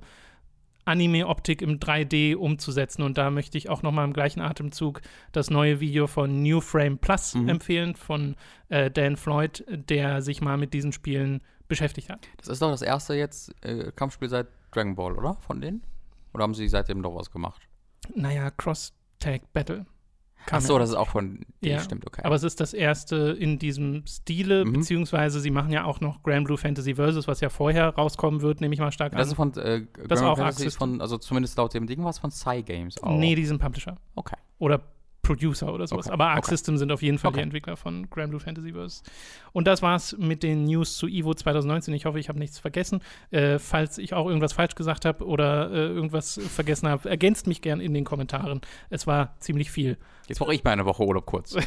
Anime-Optik 0.85 1.61
im 1.61 1.79
3D 1.79 2.35
umzusetzen. 2.35 3.03
Und 3.03 3.17
da 3.17 3.29
möchte 3.29 3.57
ich 3.57 3.69
auch 3.69 3.83
noch 3.83 3.91
mal 3.91 4.03
im 4.03 4.13
gleichen 4.13 4.41
Atemzug 4.41 5.01
das 5.31 5.49
neue 5.49 5.79
Video 5.79 6.07
von 6.07 6.43
New 6.43 6.59
Frame 6.61 6.97
Plus 6.97 7.35
Mhm. 7.35 7.49
empfehlen, 7.49 7.95
von 7.95 8.35
äh, 8.69 8.91
Dan 8.91 9.15
Floyd, 9.15 9.63
der 9.69 10.21
sich 10.21 10.41
mal 10.41 10.57
mit 10.57 10.73
diesen 10.73 10.91
Spielen 10.91 11.41
beschäftigt 11.69 12.09
hat. 12.09 12.27
Das 12.37 12.47
ist 12.49 12.61
doch 12.61 12.69
das 12.71 12.81
erste 12.81 13.15
jetzt 13.15 13.53
äh, 13.65 13.91
Kampfspiel 13.95 14.27
seit 14.29 14.47
Dragon 14.71 14.95
Ball, 14.95 15.13
oder? 15.17 15.35
Von 15.35 15.61
denen? 15.61 15.83
Oder 16.33 16.43
haben 16.43 16.53
sie 16.53 16.67
seitdem 16.67 16.99
noch 16.99 17.15
was 17.15 17.31
gemacht? 17.31 17.61
Naja, 18.13 18.49
Cross-Tag 18.51 19.53
Battle. 19.53 19.85
Ach 20.51 20.61
so, 20.61 20.77
das 20.77 20.89
ist 20.89 20.95
auch 20.95 21.09
von 21.09 21.39
Ja, 21.61 21.79
stimmt, 21.79 22.05
okay. 22.05 22.21
Aber 22.23 22.35
es 22.35 22.43
ist 22.43 22.59
das 22.59 22.73
erste 22.73 23.15
in 23.39 23.59
diesem 23.59 24.05
Stile, 24.05 24.65
Mhm. 24.65 24.73
beziehungsweise 24.73 25.39
sie 25.39 25.51
machen 25.51 25.71
ja 25.71 25.85
auch 25.85 25.99
noch 26.01 26.21
Grand 26.23 26.45
Blue 26.45 26.57
Fantasy 26.57 26.95
Versus, 26.95 27.27
was 27.27 27.39
ja 27.41 27.49
vorher 27.49 27.89
rauskommen 27.95 28.41
wird, 28.41 28.61
nehme 28.61 28.73
ich 28.73 28.79
mal 28.79 28.91
stark 28.91 29.13
das 29.13 29.21
an. 29.21 29.27
ist 29.27 29.35
von 29.35 29.49
äh, 29.63 29.81
Das 30.07 30.19
ist 30.19 30.19
Grand 30.19 30.23
auch 30.23 30.37
Fantasy 30.37 30.65
Arc 30.67 30.73
von, 30.73 31.01
also 31.01 31.17
zumindest 31.17 31.57
laut 31.57 31.73
dem 31.73 31.87
Ding 31.87 32.03
war 32.03 32.09
es 32.09 32.19
von 32.19 32.29
Psy 32.29 32.63
Games 32.63 33.01
auch. 33.01 33.17
Nee, 33.17 33.35
die 33.35 33.45
sind 33.45 33.59
Publisher. 33.61 33.97
Okay. 34.15 34.35
Oder 34.59 34.81
Producer 35.23 35.73
oder 35.73 35.87
sowas. 35.87 36.05
Okay, 36.07 36.13
Aber 36.13 36.27
Arc 36.27 36.39
okay. 36.39 36.49
System 36.51 36.77
sind 36.77 36.91
auf 36.91 37.01
jeden 37.01 37.17
Fall 37.17 37.31
die 37.31 37.37
Okay. 37.37 37.43
Entwickler 37.43 37.75
von 37.77 38.09
Grand 38.09 38.29
Blue 38.29 38.39
Fantasy 38.39 38.73
Versus. 38.73 39.01
Und 39.53 39.65
das 39.67 39.81
war's 39.81 40.15
mit 40.19 40.43
den 40.43 40.65
News 40.65 40.97
zu 40.97 41.07
Evo 41.07 41.33
2019. 41.33 41.93
Ich 41.93 42.05
hoffe, 42.05 42.19
ich 42.19 42.29
habe 42.29 42.37
nichts 42.39 42.59
vergessen. 42.59 43.01
Äh, 43.31 43.57
falls 43.57 43.97
ich 43.97 44.13
auch 44.13 44.27
irgendwas 44.27 44.53
falsch 44.53 44.75
gesagt 44.75 45.05
habe 45.05 45.25
oder 45.25 45.71
äh, 45.71 45.87
irgendwas 45.87 46.39
vergessen 46.49 46.87
habe, 46.89 47.09
ergänzt 47.09 47.47
mich 47.47 47.61
gern 47.61 47.79
in 47.79 47.93
den 47.93 48.03
Kommentaren. 48.03 48.61
Es 48.89 49.07
war 49.07 49.33
ziemlich 49.39 49.71
viel. 49.71 49.97
Jetzt 50.27 50.39
brauche 50.39 50.53
ich 50.53 50.63
mal 50.63 50.71
eine 50.71 50.85
Woche 50.85 51.03
Urlaub 51.03 51.25
kurz. 51.25 51.55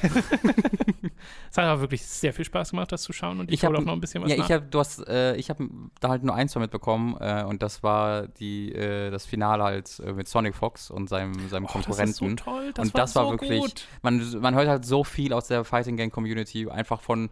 Es 1.51 1.57
hat 1.59 1.64
aber 1.64 1.81
wirklich 1.81 2.05
sehr 2.05 2.33
viel 2.35 2.45
Spaß 2.45 2.71
gemacht, 2.71 2.92
das 2.92 3.03
zu 3.03 3.12
schauen 3.12 3.40
und 3.40 3.49
ich, 3.51 3.55
Ich 3.55 3.64
hab- 3.64 3.75
auch 3.75 3.81
noch 3.81 3.92
ein 3.92 4.01
bisschen 4.01 4.23
was 4.23 4.31
ja, 4.31 4.37
nach. 4.37 4.45
ich 4.45 4.53
habe, 4.53 4.66
du 4.66 4.79
hast, 4.79 5.07
äh, 5.09 5.35
ich 5.37 5.49
habe 5.49 5.66
da 6.01 6.09
halt 6.11 6.23
nur 6.25 6.35
eins 6.35 6.53
von 6.53 6.61
mitbekommen 6.61 7.16
äh, 7.21 7.45
und 7.45 7.62
das 7.62 7.83
war 7.83 8.27
die, 8.29 8.73
äh, 8.73 9.11
das 9.11 9.25
Finale 9.25 9.62
halt 9.64 10.03
mit 10.14 10.29
Sonic 10.29 10.55
Fox 10.55 10.90
und 10.90 11.09
seinem, 11.09 11.49
seinem 11.49 11.64
Oh, 11.64 11.69
Konkurrenten. 11.69 12.07
Das 12.07 12.11
ist 12.11 12.19
so 12.19 12.51
toll. 12.51 12.73
Das 12.75 12.87
und 12.88 12.95
war 12.95 13.01
das 13.01 13.14
war 13.14 13.25
so 13.25 13.31
wirklich, 13.31 13.45
gut. 13.48 13.87
man, 14.02 14.40
man 14.40 14.54
hört 14.54 14.68
halt 14.68 14.85
so 14.85 15.04
viel 15.04 15.32
aus 15.32 15.48
der 15.48 15.64
Fighting 15.64 15.96
Game 15.96 16.11
Community, 16.11 16.68
einfach 16.68 17.00
von 17.00 17.30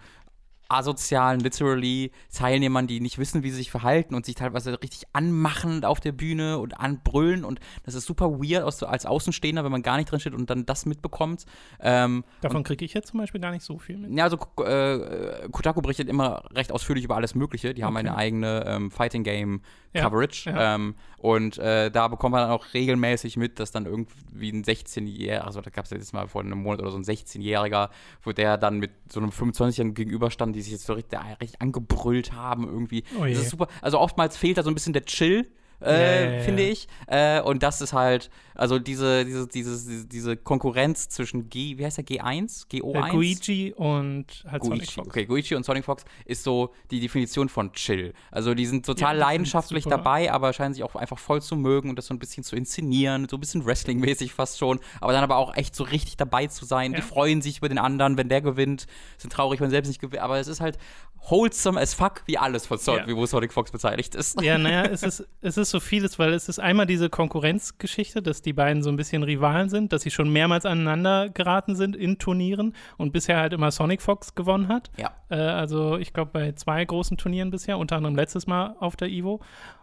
asozialen, 0.66 1.40
literally 1.40 2.10
Teilnehmern, 2.32 2.86
die 2.86 2.98
nicht 3.00 3.18
wissen, 3.18 3.42
wie 3.42 3.50
sie 3.50 3.56
sich 3.56 3.70
verhalten 3.70 4.14
und 4.14 4.24
sich 4.24 4.34
teilweise 4.34 4.80
richtig 4.82 5.02
anmachen 5.12 5.84
auf 5.84 6.00
der 6.00 6.12
Bühne 6.12 6.58
und 6.58 6.80
anbrüllen 6.80 7.44
und 7.44 7.60
das 7.84 7.94
ist 7.94 8.06
super 8.06 8.30
weird 8.40 8.64
aus, 8.64 8.82
als 8.82 9.04
Außenstehender, 9.04 9.62
wenn 9.62 9.70
man 9.70 9.82
gar 9.82 9.98
nicht 9.98 10.10
drin 10.10 10.20
steht 10.20 10.32
und 10.32 10.48
dann 10.48 10.64
das 10.64 10.86
mitbekommt. 10.86 11.44
Ähm, 11.80 12.24
Davon 12.40 12.64
kriege 12.64 12.82
ich 12.84 12.94
jetzt 12.94 13.08
zum 13.08 13.20
Beispiel 13.20 13.42
gar 13.42 13.50
nicht 13.52 13.62
so 13.62 13.78
viel 13.78 13.98
mit. 13.98 14.16
ja, 14.16 14.24
also 14.24 14.38
äh, 14.64 15.48
Kotaku 15.52 15.82
berichtet 15.82 16.08
immer 16.08 16.42
recht 16.54 16.72
ausführlich 16.72 17.04
über 17.04 17.16
alles 17.16 17.34
Mögliche. 17.34 17.74
Die 17.74 17.84
haben 17.84 17.94
Okay. 17.94 18.08
eine 18.08 18.16
eigene 18.16 18.64
ähm, 18.66 18.90
Fighting 18.90 19.22
Game 19.22 19.60
Coverage. 20.02 20.50
ja. 20.50 20.74
Ähm, 20.74 20.94
und 21.18 21.58
äh, 21.58 21.90
da 21.90 22.08
bekommt 22.08 22.32
man 22.32 22.42
dann 22.42 22.50
auch 22.50 22.74
regelmäßig 22.74 23.36
mit, 23.36 23.58
dass 23.58 23.70
dann 23.70 23.86
irgendwie 23.86 24.50
ein 24.50 24.62
16-Jähriger, 24.62 25.40
also 25.40 25.60
da 25.60 25.70
gab 25.70 25.86
es 25.86 25.90
jetzt 25.90 26.12
mal 26.12 26.28
vor 26.28 26.42
einem 26.42 26.58
Monat 26.58 26.80
oder 26.80 26.90
so 26.90 26.98
ein 26.98 27.04
16-Jähriger, 27.04 27.88
wo 28.22 28.32
der 28.32 28.58
dann 28.58 28.78
mit 28.78 28.90
so 29.10 29.20
einem 29.20 29.30
25-Jährigen 29.30 29.94
gegenüberstand, 29.94 30.54
die 30.54 30.62
sich 30.62 30.72
jetzt 30.72 30.86
so 30.86 30.92
richtig, 30.92 31.18
richtig 31.40 31.62
angebrüllt 31.62 32.32
haben 32.32 32.66
irgendwie. 32.66 33.04
Oh 33.18 33.24
das 33.24 33.38
ist 33.38 33.50
super. 33.50 33.68
Also 33.80 33.98
oftmals 33.98 34.36
fehlt 34.36 34.58
da 34.58 34.62
so 34.62 34.70
ein 34.70 34.74
bisschen 34.74 34.92
der 34.92 35.04
Chill. 35.04 35.46
Äh, 35.84 36.24
Ja, 36.24 36.30
ja, 36.38 36.42
finde 36.42 36.62
ich. 36.62 36.88
Äh, 37.06 37.40
und 37.40 37.62
das 37.62 37.80
ist 37.80 37.92
halt, 37.92 38.30
also 38.54 38.78
diese, 38.78 39.24
diese, 39.24 39.46
diese, 39.48 40.06
diese, 40.06 40.36
Konkurrenz 40.36 41.08
zwischen 41.08 41.50
G, 41.50 41.76
wie 41.78 41.84
heißt 41.84 41.98
der, 41.98 42.04
G1? 42.04 42.68
GO1? 42.70 43.08
Äh, 43.08 43.10
Guigi 43.10 43.74
und 43.74 44.44
halt 44.48 44.64
Sonic 44.64 44.80
Guichi. 44.80 44.94
Fox. 44.94 45.08
Okay, 45.08 45.26
Guichi 45.26 45.54
und 45.54 45.64
Sonic 45.64 45.84
Fox 45.84 46.04
ist 46.24 46.44
so 46.44 46.72
die 46.90 47.00
Definition 47.00 47.48
von 47.48 47.72
Chill. 47.72 48.14
Also 48.30 48.54
die 48.54 48.66
sind 48.66 48.86
total 48.86 49.16
Ja, 49.16 49.26
leidenschaftlich 49.26 49.84
dabei, 49.84 50.32
aber 50.32 50.52
scheinen 50.52 50.74
sich 50.74 50.82
auch 50.82 50.94
einfach 50.94 51.18
voll 51.18 51.42
zu 51.42 51.56
mögen 51.56 51.90
und 51.90 51.96
das 51.96 52.06
so 52.06 52.14
ein 52.14 52.18
bisschen 52.18 52.44
zu 52.44 52.56
inszenieren, 52.56 53.28
so 53.28 53.36
ein 53.36 53.40
bisschen 53.40 53.66
Wrestling-mäßig 53.66 54.32
fast 54.32 54.58
schon, 54.58 54.80
aber 55.00 55.12
dann 55.12 55.24
aber 55.24 55.36
auch 55.36 55.54
echt 55.56 55.74
so 55.74 55.84
richtig 55.84 56.16
dabei 56.16 56.46
zu 56.46 56.64
sein. 56.64 56.94
Die 56.94 57.02
freuen 57.02 57.42
sich 57.42 57.58
über 57.58 57.68
den 57.68 57.78
anderen, 57.78 58.16
wenn 58.16 58.28
der 58.28 58.40
gewinnt, 58.40 58.86
sind 59.18 59.32
traurig, 59.32 59.60
wenn 59.60 59.70
selbst 59.70 59.88
nicht 59.88 60.00
gewinnt, 60.00 60.22
aber 60.22 60.38
es 60.38 60.48
ist 60.48 60.60
halt 60.60 60.78
wholesome 61.28 61.80
as 61.80 61.94
fuck, 61.94 62.22
wie 62.26 62.38
alles 62.38 62.66
von 62.66 62.78
Sonic, 62.78 63.06
wie 63.06 63.16
wo 63.16 63.26
Sonic 63.26 63.52
Fox 63.52 63.70
beteiligt 63.70 64.14
ist. 64.14 64.40
Ja, 64.42 64.58
naja, 64.58 64.84
es 64.84 65.02
ist, 65.02 65.26
es 65.40 65.56
ist 65.56 65.70
so 65.74 65.80
vieles, 65.80 66.20
weil 66.20 66.32
es 66.32 66.48
ist 66.48 66.60
einmal 66.60 66.86
diese 66.86 67.10
Konkurrenzgeschichte, 67.10 68.22
dass 68.22 68.42
die 68.42 68.52
beiden 68.52 68.84
so 68.84 68.90
ein 68.90 68.96
bisschen 68.96 69.24
Rivalen 69.24 69.68
sind, 69.68 69.92
dass 69.92 70.02
sie 70.02 70.12
schon 70.12 70.32
mehrmals 70.32 70.66
aneinander 70.66 71.28
geraten 71.30 71.74
sind 71.74 71.96
in 71.96 72.18
Turnieren 72.18 72.74
und 72.96 73.12
bisher 73.12 73.38
halt 73.38 73.52
immer 73.52 73.72
Sonic 73.72 74.00
Fox 74.00 74.36
gewonnen 74.36 74.68
hat. 74.68 74.92
Ja. 74.96 75.10
Äh, 75.30 75.34
also 75.34 75.98
ich 75.98 76.12
glaube 76.12 76.30
bei 76.32 76.52
zwei 76.52 76.84
großen 76.84 77.16
Turnieren 77.16 77.50
bisher, 77.50 77.76
unter 77.76 77.96
anderem 77.96 78.14
letztes 78.14 78.46
Mal 78.46 78.76
auf 78.78 78.94
der 78.94 79.08
Evo. 79.08 79.40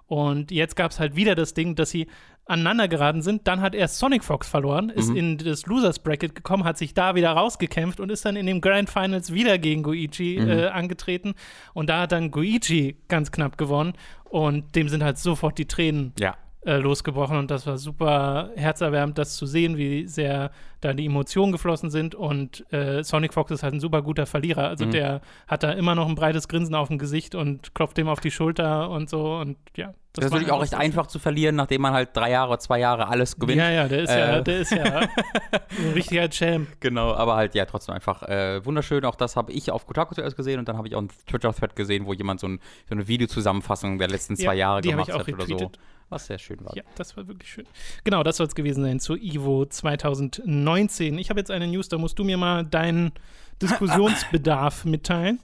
Und 0.07 0.49
jetzt 0.51 0.77
gab 0.77 0.91
es 0.91 0.99
halt 0.99 1.17
wieder 1.17 1.35
das 1.35 1.53
Ding, 1.53 1.75
dass 1.75 1.89
sie 1.89 2.07
aneinander 2.51 2.87
geraten 2.87 3.21
sind. 3.21 3.47
Dann 3.47 3.61
hat 3.61 3.73
er 3.73 3.87
Sonic 3.87 4.23
Fox 4.23 4.47
verloren, 4.47 4.89
ist 4.89 5.09
Mhm. 5.09 5.15
in 5.15 5.37
das 5.39 5.65
Losers 5.65 5.99
Bracket 5.99 6.35
gekommen, 6.35 6.63
hat 6.63 6.77
sich 6.77 6.93
da 6.93 7.15
wieder 7.15 7.31
rausgekämpft 7.31 7.99
und 7.99 8.11
ist 8.11 8.25
dann 8.25 8.35
in 8.35 8.45
den 8.45 8.61
Grand 8.61 8.89
Finals 8.89 9.33
wieder 9.33 9.57
gegen 9.57 9.83
Goichi 9.83 10.39
Mhm. 10.39 10.49
äh, 10.49 10.65
angetreten. 10.67 11.33
Und 11.73 11.89
da 11.89 12.01
hat 12.01 12.11
dann 12.11 12.29
Goichi 12.31 12.97
ganz 13.07 13.31
knapp 13.31 13.57
gewonnen 13.57 13.93
und 14.25 14.75
dem 14.75 14.89
sind 14.89 15.03
halt 15.03 15.17
sofort 15.17 15.57
die 15.57 15.65
Tränen 15.65 16.13
Ja. 16.19 16.35
Äh, 16.65 16.77
losgebrochen 16.77 17.37
und 17.37 17.49
das 17.49 17.65
war 17.65 17.77
super 17.77 18.51
herzerwärmend, 18.55 19.17
das 19.17 19.35
zu 19.35 19.45
sehen, 19.45 19.77
wie 19.77 20.05
sehr 20.07 20.51
da 20.79 20.93
die 20.93 21.05
Emotionen 21.05 21.51
geflossen 21.51 21.89
sind 21.89 22.13
und 22.15 22.65
äh, 22.73 23.03
Sonic 23.03 23.33
Fox 23.33 23.51
ist 23.51 23.63
halt 23.63 23.73
ein 23.73 23.79
super 23.79 24.01
guter 24.01 24.25
Verlierer, 24.25 24.67
also 24.67 24.85
Mhm. 24.85 24.91
der 24.91 25.21
hat 25.47 25.63
da 25.63 25.71
immer 25.71 25.95
noch 25.95 26.07
ein 26.07 26.15
breites 26.15 26.47
Grinsen 26.47 26.75
auf 26.75 26.87
dem 26.89 26.97
Gesicht 26.99 27.33
und 27.35 27.73
klopft 27.75 27.97
dem 27.97 28.07
auf 28.07 28.19
die 28.19 28.31
Schulter 28.31 28.89
und 28.89 29.09
so 29.09 29.35
und 29.37 29.57
ja. 29.75 29.93
Das, 30.13 30.25
ist 30.25 30.31
war 30.31 30.39
natürlich 30.39 30.51
auch 30.53 30.61
recht 30.61 30.73
einfach 30.75 31.07
zu 31.07 31.19
verlieren, 31.19 31.55
nachdem 31.55 31.81
man 31.81 31.93
halt 31.93 32.09
drei 32.13 32.31
Jahre, 32.31 32.57
zwei 32.59 32.79
Jahre 32.79 33.07
alles 33.07 33.37
gewinnt. 33.39 33.59
Ja, 33.59 33.69
ja, 33.71 33.87
der 33.87 34.01
ist 34.01 34.09
ja, 34.09 34.37
Äh. 34.39 34.43
der 34.43 34.59
ist 34.59 34.71
ja 34.71 34.83
ein 34.99 35.93
richtiger 35.93 36.29
Champ. 36.29 36.67
Genau, 36.81 37.13
aber 37.13 37.35
halt 37.37 37.55
ja 37.55 37.65
trotzdem 37.65 37.95
einfach 37.95 38.23
äh, 38.23 38.63
wunderschön. 38.65 39.05
Auch 39.05 39.15
das 39.15 39.37
habe 39.37 39.53
ich 39.53 39.71
auf 39.71 39.87
Kotaku 39.87 40.13
zuerst 40.13 40.35
gesehen 40.35 40.59
und 40.59 40.67
dann 40.67 40.75
habe 40.77 40.87
ich 40.89 40.95
auch 40.95 40.99
einen 40.99 41.09
Twitter-Thread 41.27 41.77
gesehen, 41.77 42.05
wo 42.05 42.13
jemand 42.13 42.41
so, 42.41 42.47
ein, 42.49 42.59
so 42.89 42.95
eine 42.95 43.07
Videozusammenfassung 43.07 43.99
der 43.99 44.09
letzten 44.09 44.35
zwei 44.35 44.47
Ja, 44.53 44.53
Jahre 44.53 44.81
gemacht 44.81 45.13
hat 45.13 45.27
oder 45.29 45.45
so. 45.45 45.71
Was 46.11 46.27
sehr 46.27 46.37
schön 46.37 46.63
war. 46.63 46.75
Ja, 46.75 46.83
das 46.95 47.17
war 47.17 47.27
wirklich 47.27 47.49
schön. 47.51 47.65
Genau, 48.03 48.21
das 48.21 48.37
soll 48.37 48.45
es 48.47 48.53
gewesen 48.53 48.83
sein 48.83 48.99
zu 48.99 49.15
Ivo 49.15 49.65
2019. 49.65 51.17
Ich 51.17 51.29
habe 51.29 51.39
jetzt 51.39 51.49
eine 51.49 51.65
News, 51.67 51.89
da 51.89 51.97
musst 51.97 52.19
du 52.19 52.23
mir 52.23 52.37
mal 52.37 52.63
deinen 52.65 53.11
Diskussionsbedarf 53.61 54.85
mitteilen. 54.85 55.39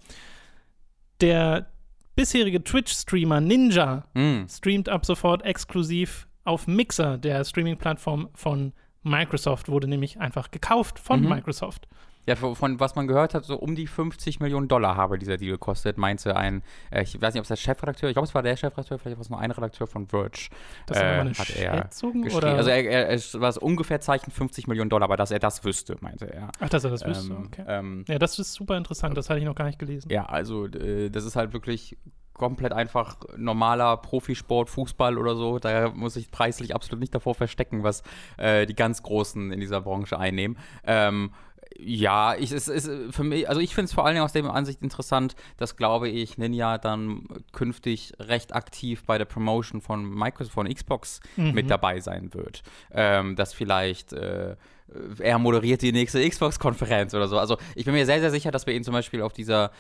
Der 1.22 1.68
bisherige 2.16 2.64
Twitch-Streamer 2.64 3.42
Ninja 3.42 4.06
Mm. 4.14 4.48
streamt 4.50 4.90
ab 4.90 5.06
sofort 5.06 5.44
exklusiv 5.44 6.28
auf 6.44 6.68
Mixer, 6.68 7.18
der 7.18 7.44
Streaming-Plattform 7.44 8.30
von 8.34 8.74
Microsoft, 9.04 9.70
wurde 9.70 9.88
nämlich 9.88 10.20
einfach 10.20 10.52
gekauft 10.52 11.00
von 11.00 11.22
Mhm. 11.22 11.30
Microsoft. 11.30 11.88
Ja, 12.28 12.36
von, 12.36 12.80
was 12.80 12.96
man 12.96 13.08
gehört 13.08 13.34
hat, 13.34 13.46
so 13.46 13.56
um 13.56 13.74
die 13.74 13.88
50 13.88 14.42
Millionen 14.42 14.68
Dollar 14.68 14.98
habe 14.98 15.18
dieser 15.18 15.38
Deal 15.38 15.54
gekostet, 15.54 15.98
meinte 15.98 16.36
ein, 16.36 16.62
äh, 16.92 17.04
ich 17.04 17.20
weiß 17.20 17.34
nicht, 17.34 17.40
ob 17.40 17.46
es 17.46 17.48
der 17.48 17.56
Chefredakteur, 17.56 18.10
ich 18.10 18.16
glaube, 18.16 18.28
es 18.28 18.36
war 18.36 18.44
der 18.44 18.58
Chefredakteur, 18.58 19.00
vielleicht 19.00 19.18
war 19.18 19.22
es 19.22 19.30
nur 19.30 19.40
ein 19.40 19.50
Redakteur 19.50 19.88
von 19.88 20.08
Verge. 20.08 20.50
Das 20.86 20.98
aber 20.98 21.08
eine 21.22 21.34
hat 21.34 21.50
er 21.56 21.90
oder? 22.36 22.56
Also 22.56 22.70
er, 22.70 22.84
er, 22.84 23.10
es 23.10 23.40
war 23.40 23.50
es 23.50 23.58
ungefähr 23.58 24.02
Zeichen 24.02 24.30
50 24.30 24.68
Millionen 24.68 24.90
Dollar, 24.90 25.06
aber 25.06 25.16
dass 25.16 25.32
er 25.32 25.40
das 25.40 25.64
wüsste, 25.64 25.96
meinte 26.02 26.32
er. 26.32 26.52
Ach, 26.60 26.70
dass 26.70 26.84
er 26.84 26.92
das 26.92 27.06
wüsste, 27.06 27.34
Ähm, 27.34 27.46
okay. 27.48 27.64
ähm, 27.66 28.06
Ja, 28.10 28.20
das 28.20 28.38
ist 28.40 28.54
super 28.54 28.76
interessant, 28.76 29.16
das 29.18 29.30
hatte 29.30 29.40
ich 29.40 29.46
noch 29.46 29.56
gar 29.56 29.66
nicht 29.66 29.80
gelesen. 29.80 30.10
Ja, 30.12 30.26
also 30.26 30.66
äh, 30.66 31.10
das 31.10 31.24
ist 31.24 31.38
halt 31.38 31.54
wirklich 31.54 31.98
komplett 32.38 32.72
einfach 32.72 33.18
normaler 33.36 33.98
Profisport, 33.98 34.70
Fußball 34.70 35.18
oder 35.18 35.36
so. 35.36 35.60
Da 35.60 35.90
muss 35.90 36.14
sich 36.14 36.32
preislich 36.32 36.74
absolut 36.74 37.02
nicht 37.02 37.14
davor 37.14 37.36
verstecken, 37.36 37.84
was 37.84 38.04
äh, 38.38 38.66
die 38.66 38.76
ganz 38.76 39.04
Großen 39.04 39.52
in 39.52 39.60
dieser 39.60 39.82
Branche 39.82 40.18
einnehmen. 40.18 40.58
Ähm, 40.84 41.32
ja, 41.78 42.36
ich, 42.36 42.52
es 42.52 42.68
ist 42.68 42.90
für 43.14 43.24
mich, 43.24 43.50
also 43.50 43.62
ich 43.62 43.74
finde 43.76 43.86
es 43.86 43.94
vor 43.94 44.06
allen 44.06 44.16
Dingen 44.16 44.26
aus 44.26 44.34
der 44.34 44.46
Ansicht 44.46 44.82
interessant, 44.82 45.36
dass, 45.58 45.76
glaube 45.76 46.10
ich, 46.10 46.38
Ninja 46.38 46.78
dann 46.78 47.24
künftig 47.52 48.14
recht 48.20 48.56
aktiv 48.56 49.04
bei 49.06 49.18
der 49.18 49.26
Promotion 49.26 49.82
von 49.82 50.10
Microsoft, 50.10 50.54
von 50.54 50.68
Xbox 50.74 51.20
Mhm. 51.36 51.52
mit 51.54 51.70
dabei 51.70 52.00
sein 52.00 52.34
wird. 52.34 52.64
Ähm, 52.92 53.36
dass 53.36 53.54
vielleicht 53.54 54.14
äh, 54.14 54.56
er 55.20 55.38
moderiert 55.40 55.82
die 55.82 55.92
nächste 55.92 56.28
Xbox-Konferenz 56.28 57.14
oder 57.14 57.28
so. 57.28 57.38
Also 57.38 57.58
ich 57.76 57.86
bin 57.86 57.94
mir 57.94 58.06
sehr, 58.06 58.20
sehr 58.20 58.32
sicher, 58.32 58.52
dass 58.52 58.66
wir 58.66 58.74
ihn 58.74 58.84
zum 58.84 58.94
Beispiel 58.94 59.22
auf 59.22 59.34
dieser, 59.34 59.72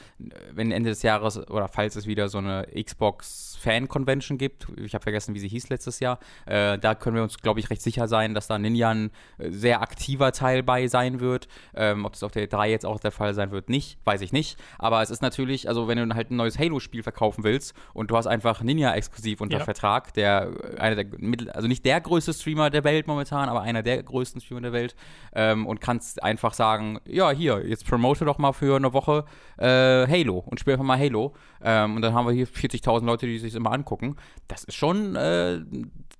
wenn 0.53 0.71
Ende 0.71 0.89
des 0.89 1.01
Jahres 1.01 1.37
oder 1.49 1.67
falls 1.67 1.95
es 1.95 2.07
wieder 2.07 2.27
so 2.29 2.39
eine 2.39 2.67
Xbox-Fan-Convention 2.75 4.37
gibt, 4.37 4.67
ich 4.77 4.93
habe 4.93 5.03
vergessen, 5.03 5.33
wie 5.33 5.39
sie 5.39 5.47
hieß 5.47 5.69
letztes 5.69 5.99
Jahr, 5.99 6.19
äh, 6.45 6.77
da 6.77 6.93
können 6.95 7.15
wir 7.15 7.23
uns, 7.23 7.37
glaube 7.37 7.59
ich, 7.59 7.69
recht 7.69 7.81
sicher 7.81 8.07
sein, 8.07 8.33
dass 8.33 8.47
da 8.47 8.57
Ninja 8.57 8.89
ein 8.89 9.11
äh, 9.37 9.49
sehr 9.49 9.81
aktiver 9.81 10.31
Teil 10.31 10.63
bei 10.63 10.87
sein 10.87 11.19
wird. 11.19 11.47
Ähm, 11.73 12.05
ob 12.05 12.13
das 12.13 12.23
auf 12.23 12.31
der 12.31 12.47
3 12.47 12.69
jetzt 12.69 12.85
auch 12.85 12.99
der 12.99 13.11
Fall 13.11 13.33
sein 13.33 13.51
wird, 13.51 13.69
nicht, 13.69 13.97
weiß 14.03 14.21
ich 14.21 14.33
nicht. 14.33 14.57
Aber 14.77 15.01
es 15.01 15.09
ist 15.09 15.21
natürlich, 15.21 15.69
also 15.69 15.87
wenn 15.87 16.09
du 16.09 16.15
halt 16.15 16.31
ein 16.31 16.35
neues 16.35 16.59
Halo-Spiel 16.59 17.03
verkaufen 17.03 17.43
willst 17.43 17.73
und 17.93 18.11
du 18.11 18.17
hast 18.17 18.27
einfach 18.27 18.61
Ninja 18.61 18.93
exklusiv 18.93 19.41
unter 19.41 19.59
Ja. 19.59 19.63
Vertrag, 19.63 20.13
der 20.13 20.51
äh, 20.75 20.77
einer 20.79 21.03
der 21.03 21.19
mittel, 21.19 21.49
also 21.51 21.67
nicht 21.67 21.85
der 21.85 22.01
größte 22.01 22.33
Streamer 22.33 22.69
der 22.69 22.83
Welt 22.83 23.07
momentan, 23.07 23.47
aber 23.49 23.61
einer 23.61 23.83
der 23.83 24.03
größten 24.03 24.41
Streamer 24.41 24.61
der 24.61 24.73
Welt 24.73 24.95
ähm, 25.33 25.65
und 25.65 25.81
kannst 25.81 26.23
einfach 26.23 26.53
sagen, 26.53 26.99
ja 27.07 27.31
hier, 27.31 27.65
jetzt 27.67 27.86
promote 27.88 28.25
doch 28.25 28.38
mal 28.38 28.53
für 28.53 28.75
eine 28.75 28.93
Woche 28.93 29.25
äh, 29.57 29.65
Halo 30.07 30.39
und 30.39 30.60
spiel 30.60 30.73
einfach 30.73 30.86
mal 30.86 30.99
Halo 30.99 31.33
ähm, 31.63 31.95
und 31.95 32.01
dann 32.01 32.13
haben 32.13 32.25
wir 32.27 32.33
hier 32.33 32.47
40.000 32.47 33.05
Leute, 33.05 33.25
die 33.25 33.38
sich 33.39 33.55
immer 33.55 33.71
angucken. 33.71 34.15
Das 34.47 34.63
ist 34.63 34.75
schon, 34.75 35.15
äh, 35.15 35.60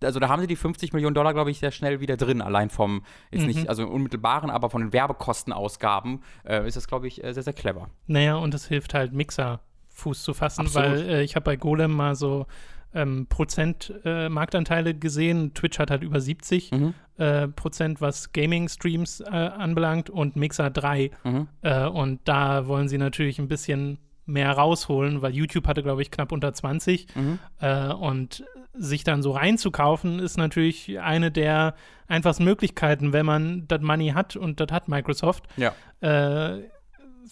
also 0.04 0.20
da 0.20 0.30
haben 0.30 0.42
sie 0.42 0.48
die 0.48 0.56
50 0.56 0.94
Millionen 0.94 1.16
Dollar, 1.16 1.34
glaube 1.34 1.50
ich, 1.52 1.60
sehr 1.60 1.72
schnell 1.72 2.00
wieder 2.00 2.18
drin, 2.18 2.42
allein 2.42 2.70
vom, 2.70 3.04
jetzt 3.32 3.42
Mhm. 3.42 3.48
nicht, 3.48 3.70
also 3.70 3.88
unmittelbaren, 3.88 4.50
aber 4.50 4.70
von 4.70 4.82
den 4.82 4.94
Werbekostenausgaben 4.94 6.24
äh, 6.46 6.68
ist 6.68 6.78
das, 6.78 6.88
glaube 6.88 7.08
ich, 7.08 7.24
äh, 7.24 7.34
sehr, 7.34 7.44
sehr 7.44 7.54
clever. 7.54 7.90
Naja, 8.08 8.36
und 8.36 8.54
es 8.54 8.68
hilft 8.68 8.94
halt, 8.94 9.14
Mixer 9.14 9.62
Fuß 9.90 10.22
zu 10.22 10.34
fassen, 10.36 10.62
Absolut. 10.62 10.90
weil 10.90 11.10
äh, 11.10 11.24
ich 11.24 11.36
habe 11.36 11.44
bei 11.44 11.56
Golem 11.56 11.92
mal 11.92 12.14
so 12.16 12.46
ähm, 12.94 13.28
Prozent 13.28 13.94
äh, 14.06 14.30
Marktanteile 14.30 14.94
gesehen. 14.94 15.54
Twitch 15.54 15.80
hat 15.80 15.92
halt 15.92 16.04
über 16.04 16.20
70 16.22 16.72
Mhm. 16.72 16.94
äh, 17.18 17.48
Prozent, 17.48 18.02
was 18.02 18.32
Gaming-Streams 18.34 19.22
äh, 19.22 19.26
anbelangt 19.30 20.10
und 20.10 20.36
Mixer 20.36 20.70
3. 20.70 21.12
Mhm. 21.24 21.48
Äh, 21.62 21.86
und 21.88 22.20
da 22.26 22.68
wollen 22.68 22.88
sie 22.90 22.98
natürlich 22.98 23.40
ein 23.40 23.48
bisschen 23.48 24.00
mehr 24.26 24.52
rausholen, 24.52 25.22
weil 25.22 25.34
YouTube 25.34 25.68
hatte, 25.68 25.84
glaube 25.84 26.02
ich, 26.02 26.12
knapp 26.12 26.32
unter 26.32 26.54
20. 26.54 27.08
Mhm. 27.16 27.40
Äh, 27.62 27.94
und 27.94 28.44
sich 28.74 29.04
dann 29.04 29.22
so 29.24 29.32
reinzukaufen, 29.32 30.20
ist 30.20 30.38
natürlich 30.38 31.00
eine 31.00 31.32
der 31.32 31.76
einfachsten 32.08 32.44
Möglichkeiten, 32.44 33.12
wenn 33.14 33.26
man 33.26 33.68
das 33.68 33.82
Money 33.82 34.10
hat 34.10 34.36
und 34.36 34.60
das 34.60 34.72
hat 34.72 34.88
Microsoft. 34.88 35.46
Ja. 35.58 35.74
Äh, 36.02 36.64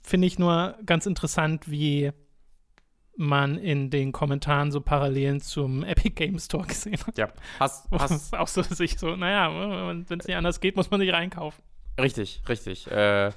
Finde 0.03 0.27
ich 0.27 0.39
nur 0.39 0.75
ganz 0.85 1.05
interessant, 1.05 1.69
wie 1.69 2.11
man 3.17 3.57
in 3.57 3.89
den 3.89 4.11
Kommentaren 4.11 4.71
so 4.71 4.81
Parallelen 4.81 5.41
zum 5.41 5.83
Epic 5.83 6.11
Game 6.15 6.39
Store 6.39 6.65
gesehen 6.65 6.99
hat. 7.05 7.17
Ja. 7.17 7.29
Hast, 7.59 7.87
hast, 7.91 8.35
auch 8.35 8.47
so 8.47 8.61
sich 8.61 8.99
so, 8.99 9.15
naja, 9.15 9.51
wenn 10.07 10.19
es 10.19 10.27
nicht 10.27 10.35
anders 10.35 10.59
geht, 10.59 10.75
muss 10.75 10.91
man 10.91 10.99
sich 10.99 11.11
reinkaufen. 11.11 11.63
Richtig, 11.99 12.41
richtig. 12.49 12.89
Äh, 12.91 13.31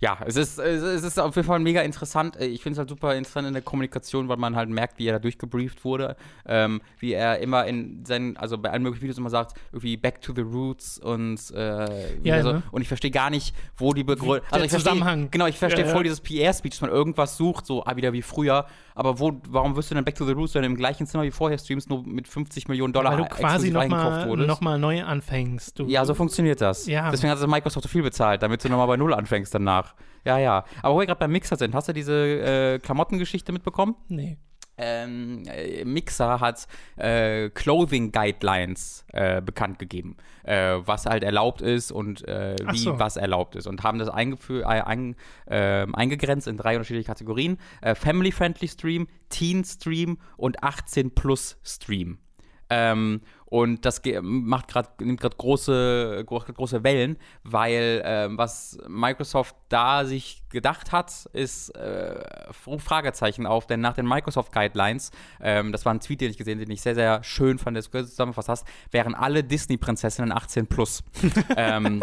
ja, 0.00 0.18
es 0.24 0.36
ist, 0.36 0.58
es 0.58 1.02
ist 1.04 1.18
auf 1.20 1.36
jeden 1.36 1.46
Fall 1.46 1.58
mega 1.60 1.82
interessant. 1.82 2.36
Äh, 2.40 2.46
Ich 2.46 2.62
finde 2.62 2.72
es 2.74 2.78
halt 2.78 2.88
super 2.88 3.14
interessant 3.14 3.46
in 3.48 3.52
der 3.52 3.62
Kommunikation, 3.62 4.28
weil 4.28 4.38
man 4.38 4.56
halt 4.56 4.70
merkt, 4.70 4.98
wie 4.98 5.06
er 5.06 5.12
da 5.14 5.18
durchgebrieft 5.18 5.84
wurde. 5.84 6.16
Ähm, 6.46 6.80
wie 6.98 7.12
er 7.12 7.38
immer 7.40 7.66
in 7.66 8.04
seinen, 8.06 8.36
also 8.38 8.56
bei 8.56 8.70
allen 8.70 8.82
möglichen 8.82 9.02
Videos 9.02 9.18
immer 9.18 9.28
sagt, 9.30 9.54
irgendwie 9.72 9.96
back 9.98 10.20
to 10.22 10.32
the 10.34 10.40
roots 10.40 10.98
und 10.98 11.38
äh, 11.54 12.16
Ja, 12.22 12.34
also, 12.36 12.52
ne? 12.54 12.62
und 12.72 12.80
ich 12.82 12.88
verstehe 12.88 13.10
gar 13.10 13.28
nicht, 13.30 13.54
wo 13.76 13.92
die 13.92 14.02
Begründung. 14.04 14.40
der 14.52 14.64
ich 14.64 14.70
verstehe- 14.70 14.78
Zusammenhang. 14.80 15.28
Genau, 15.30 15.46
ich 15.46 15.58
verstehe 15.58 15.82
Ja, 15.84 15.88
ja. 15.88 15.94
voll 15.94 16.04
dieses 16.04 16.20
PR-Speech, 16.22 16.72
dass 16.74 16.80
man 16.80 16.90
irgendwas 16.90 17.36
sucht, 17.36 17.66
so 17.66 17.84
ah, 17.84 17.94
wieder 17.96 18.12
wie 18.14 18.22
früher. 18.22 18.64
Aber 18.94 19.18
wo, 19.18 19.40
warum 19.48 19.76
wirst 19.76 19.90
du 19.90 19.94
denn 19.94 20.04
back 20.04 20.14
to 20.14 20.24
the 20.26 20.32
roots, 20.32 20.54
wenn 20.54 20.62
du 20.62 20.66
im 20.68 20.76
gleichen 20.76 21.06
Zimmer 21.06 21.24
wie 21.24 21.30
vorher 21.30 21.58
streamst, 21.58 21.88
nur 21.88 22.02
mit 22.06 22.26
50 22.28 22.68
Millionen 22.68 22.92
Dollar 22.92 23.12
Weil 23.12 23.18
du 23.18 23.24
quasi 23.26 23.70
nochmal 23.70 24.26
noch 24.36 24.60
mal 24.60 24.78
neu 24.78 25.02
anfängst. 25.02 25.78
Du, 25.78 25.86
Ja, 25.86 26.04
so 26.04 26.14
funktioniert 26.14 26.60
das. 26.60 26.86
Ja. 26.86 27.10
Deswegen 27.10 27.30
hat 27.30 27.38
das 27.40 27.46
Microsoft 27.46 27.82
so 27.84 27.88
viel 27.88 28.02
bezahlt, 28.02 28.42
damit 28.42 28.62
du 28.64 28.68
nochmal 28.68 28.86
bei 28.88 28.96
Null 28.96 29.14
anfängst 29.14 29.54
danach. 29.54 29.89
Ja, 30.24 30.38
ja. 30.38 30.64
Aber 30.82 30.94
wo 30.94 31.00
wir 31.00 31.06
gerade 31.06 31.18
beim 31.18 31.32
Mixer 31.32 31.56
sind, 31.56 31.74
hast 31.74 31.88
du 31.88 31.92
diese 31.92 32.14
äh, 32.14 32.78
Klamottengeschichte 32.78 33.52
mitbekommen? 33.52 33.96
Nee. 34.08 34.38
Ähm, 34.82 35.42
äh, 35.46 35.84
Mixer 35.84 36.40
hat 36.40 36.66
äh, 36.96 37.50
Clothing 37.50 38.12
Guidelines 38.12 39.04
äh, 39.12 39.42
bekannt 39.42 39.78
gegeben, 39.78 40.16
äh, 40.42 40.78
was 40.78 41.04
halt 41.04 41.22
erlaubt 41.22 41.60
ist 41.60 41.92
und 41.92 42.26
äh, 42.26 42.56
wie 42.70 42.78
so. 42.78 42.98
was 42.98 43.18
erlaubt 43.18 43.56
ist 43.56 43.66
und 43.66 43.82
haben 43.82 43.98
das 43.98 44.08
äh, 44.08 44.62
ein, 44.62 45.16
äh, 45.46 45.86
eingegrenzt 45.92 46.48
in 46.48 46.56
drei 46.56 46.76
unterschiedliche 46.76 47.08
Kategorien: 47.08 47.58
äh, 47.82 47.94
Family 47.94 48.32
Friendly 48.32 48.68
Stream, 48.68 49.06
Teen 49.28 49.64
Stream 49.64 50.16
und 50.38 50.62
18 50.62 51.14
Plus 51.14 51.58
Stream. 51.62 52.18
Ähm, 52.70 53.20
und 53.50 53.84
das 53.84 54.00
macht 54.22 54.68
grad, 54.68 55.00
nimmt 55.00 55.20
gerade 55.20 55.36
große, 55.36 56.22
gro- 56.24 56.38
große 56.38 56.82
Wellen, 56.84 57.18
weil 57.42 58.00
ähm, 58.04 58.38
was 58.38 58.78
Microsoft 58.88 59.56
da 59.68 60.04
sich 60.04 60.42
gedacht 60.50 60.92
hat, 60.92 61.26
ist 61.32 61.70
äh, 61.76 62.22
Fragezeichen 62.52 63.46
auf, 63.46 63.66
denn 63.66 63.80
nach 63.80 63.94
den 63.94 64.06
Microsoft 64.06 64.52
Guidelines, 64.52 65.10
ähm, 65.40 65.72
das 65.72 65.84
war 65.84 65.92
ein 65.92 66.00
Tweet, 66.00 66.20
den 66.20 66.30
ich 66.30 66.38
gesehen 66.38 66.58
habe, 66.58 66.64
den 66.64 66.72
ich 66.72 66.80
sehr, 66.80 66.94
sehr 66.94 67.22
schön 67.24 67.58
fand, 67.58 67.76
der 67.76 67.82
du 67.82 68.06
zusammengefasst 68.06 68.48
hast, 68.48 68.66
wären 68.92 69.14
alle 69.16 69.42
Disney-Prinzessinnen 69.42 70.32
18 70.32 70.66
plus. 70.68 71.02
ähm, 71.56 72.02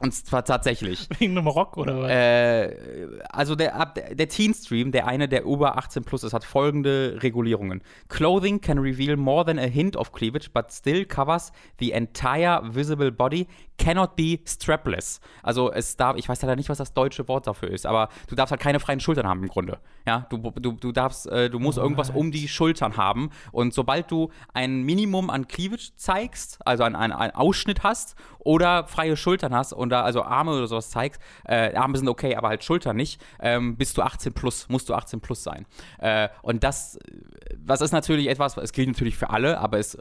und 0.00 0.14
zwar 0.14 0.44
tatsächlich. 0.44 1.08
Wegen 1.18 1.36
einem 1.36 1.46
Rock 1.48 1.76
oder 1.76 2.00
was? 2.02 2.10
Äh, 2.10 3.08
also 3.30 3.54
der, 3.54 3.74
ab- 3.76 3.98
der 4.12 4.28
Teen 4.28 4.54
Stream, 4.54 4.92
der 4.92 5.06
eine, 5.06 5.28
der 5.28 5.44
über 5.44 5.76
18 5.76 6.04
plus 6.04 6.22
ist, 6.24 6.32
hat 6.32 6.44
folgende 6.44 7.18
Regulierungen. 7.22 7.82
Clothing 8.08 8.60
can 8.60 8.78
reveal 8.78 9.16
more 9.16 9.44
than 9.44 9.58
a 9.58 9.66
hint 9.66 9.96
of 9.96 10.12
cleavage, 10.12 10.52
but 10.52 10.70
still 10.72 11.04
covers 11.04 11.52
the 11.80 11.92
entire 11.92 12.60
visible 12.64 13.10
body. 13.10 13.46
Cannot 13.78 14.16
be 14.16 14.40
strapless. 14.46 15.20
Also 15.42 15.72
es 15.72 15.96
darf, 15.96 16.16
ich 16.16 16.28
weiß 16.28 16.42
leider 16.42 16.56
nicht, 16.56 16.68
was 16.68 16.78
das 16.78 16.92
deutsche 16.92 17.26
Wort 17.28 17.46
dafür 17.46 17.70
ist, 17.70 17.86
aber 17.86 18.08
du 18.26 18.34
darfst 18.34 18.50
halt 18.50 18.60
keine 18.60 18.80
freien 18.80 19.00
Schultern 19.00 19.26
haben 19.26 19.42
im 19.42 19.48
Grunde. 19.48 19.78
Ja, 20.06 20.26
du, 20.30 20.38
du, 20.38 20.72
du 20.72 20.92
darfst, 20.92 21.26
äh, 21.26 21.48
du 21.48 21.58
musst 21.58 21.78
irgendwas 21.78 22.10
um 22.10 22.30
die 22.32 22.48
Schultern 22.48 22.96
haben 22.96 23.30
und 23.52 23.72
sobald 23.72 24.10
du 24.10 24.30
ein 24.52 24.82
Minimum 24.82 25.30
an 25.30 25.48
Cleavage 25.48 25.92
zeigst, 25.96 26.58
also 26.66 26.82
einen 26.82 26.96
ein 26.96 27.30
Ausschnitt 27.34 27.82
hast 27.82 28.16
oder 28.38 28.86
freie 28.86 29.16
Schultern 29.16 29.54
hast 29.54 29.72
und 29.72 29.90
da 29.90 30.02
also 30.02 30.22
Arme 30.22 30.52
oder 30.52 30.66
sowas 30.66 30.90
zeigst, 30.90 31.20
äh, 31.44 31.74
Arme 31.74 31.96
sind 31.98 32.08
okay, 32.08 32.34
aber 32.34 32.48
halt 32.48 32.64
Schultern 32.64 32.96
nicht, 32.96 33.20
ähm, 33.40 33.76
bist 33.76 33.96
du 33.96 34.02
18 34.02 34.32
plus, 34.32 34.68
musst 34.68 34.88
du 34.88 34.94
18 34.94 35.20
plus 35.20 35.42
sein. 35.42 35.66
Äh, 35.98 36.28
und 36.42 36.64
das, 36.64 36.98
was 37.56 37.80
ist 37.80 37.92
natürlich 37.92 38.28
etwas, 38.28 38.56
es 38.56 38.72
gilt 38.72 38.88
natürlich 38.88 39.16
für 39.16 39.30
alle, 39.30 39.58
aber 39.58 39.78
es 39.78 39.98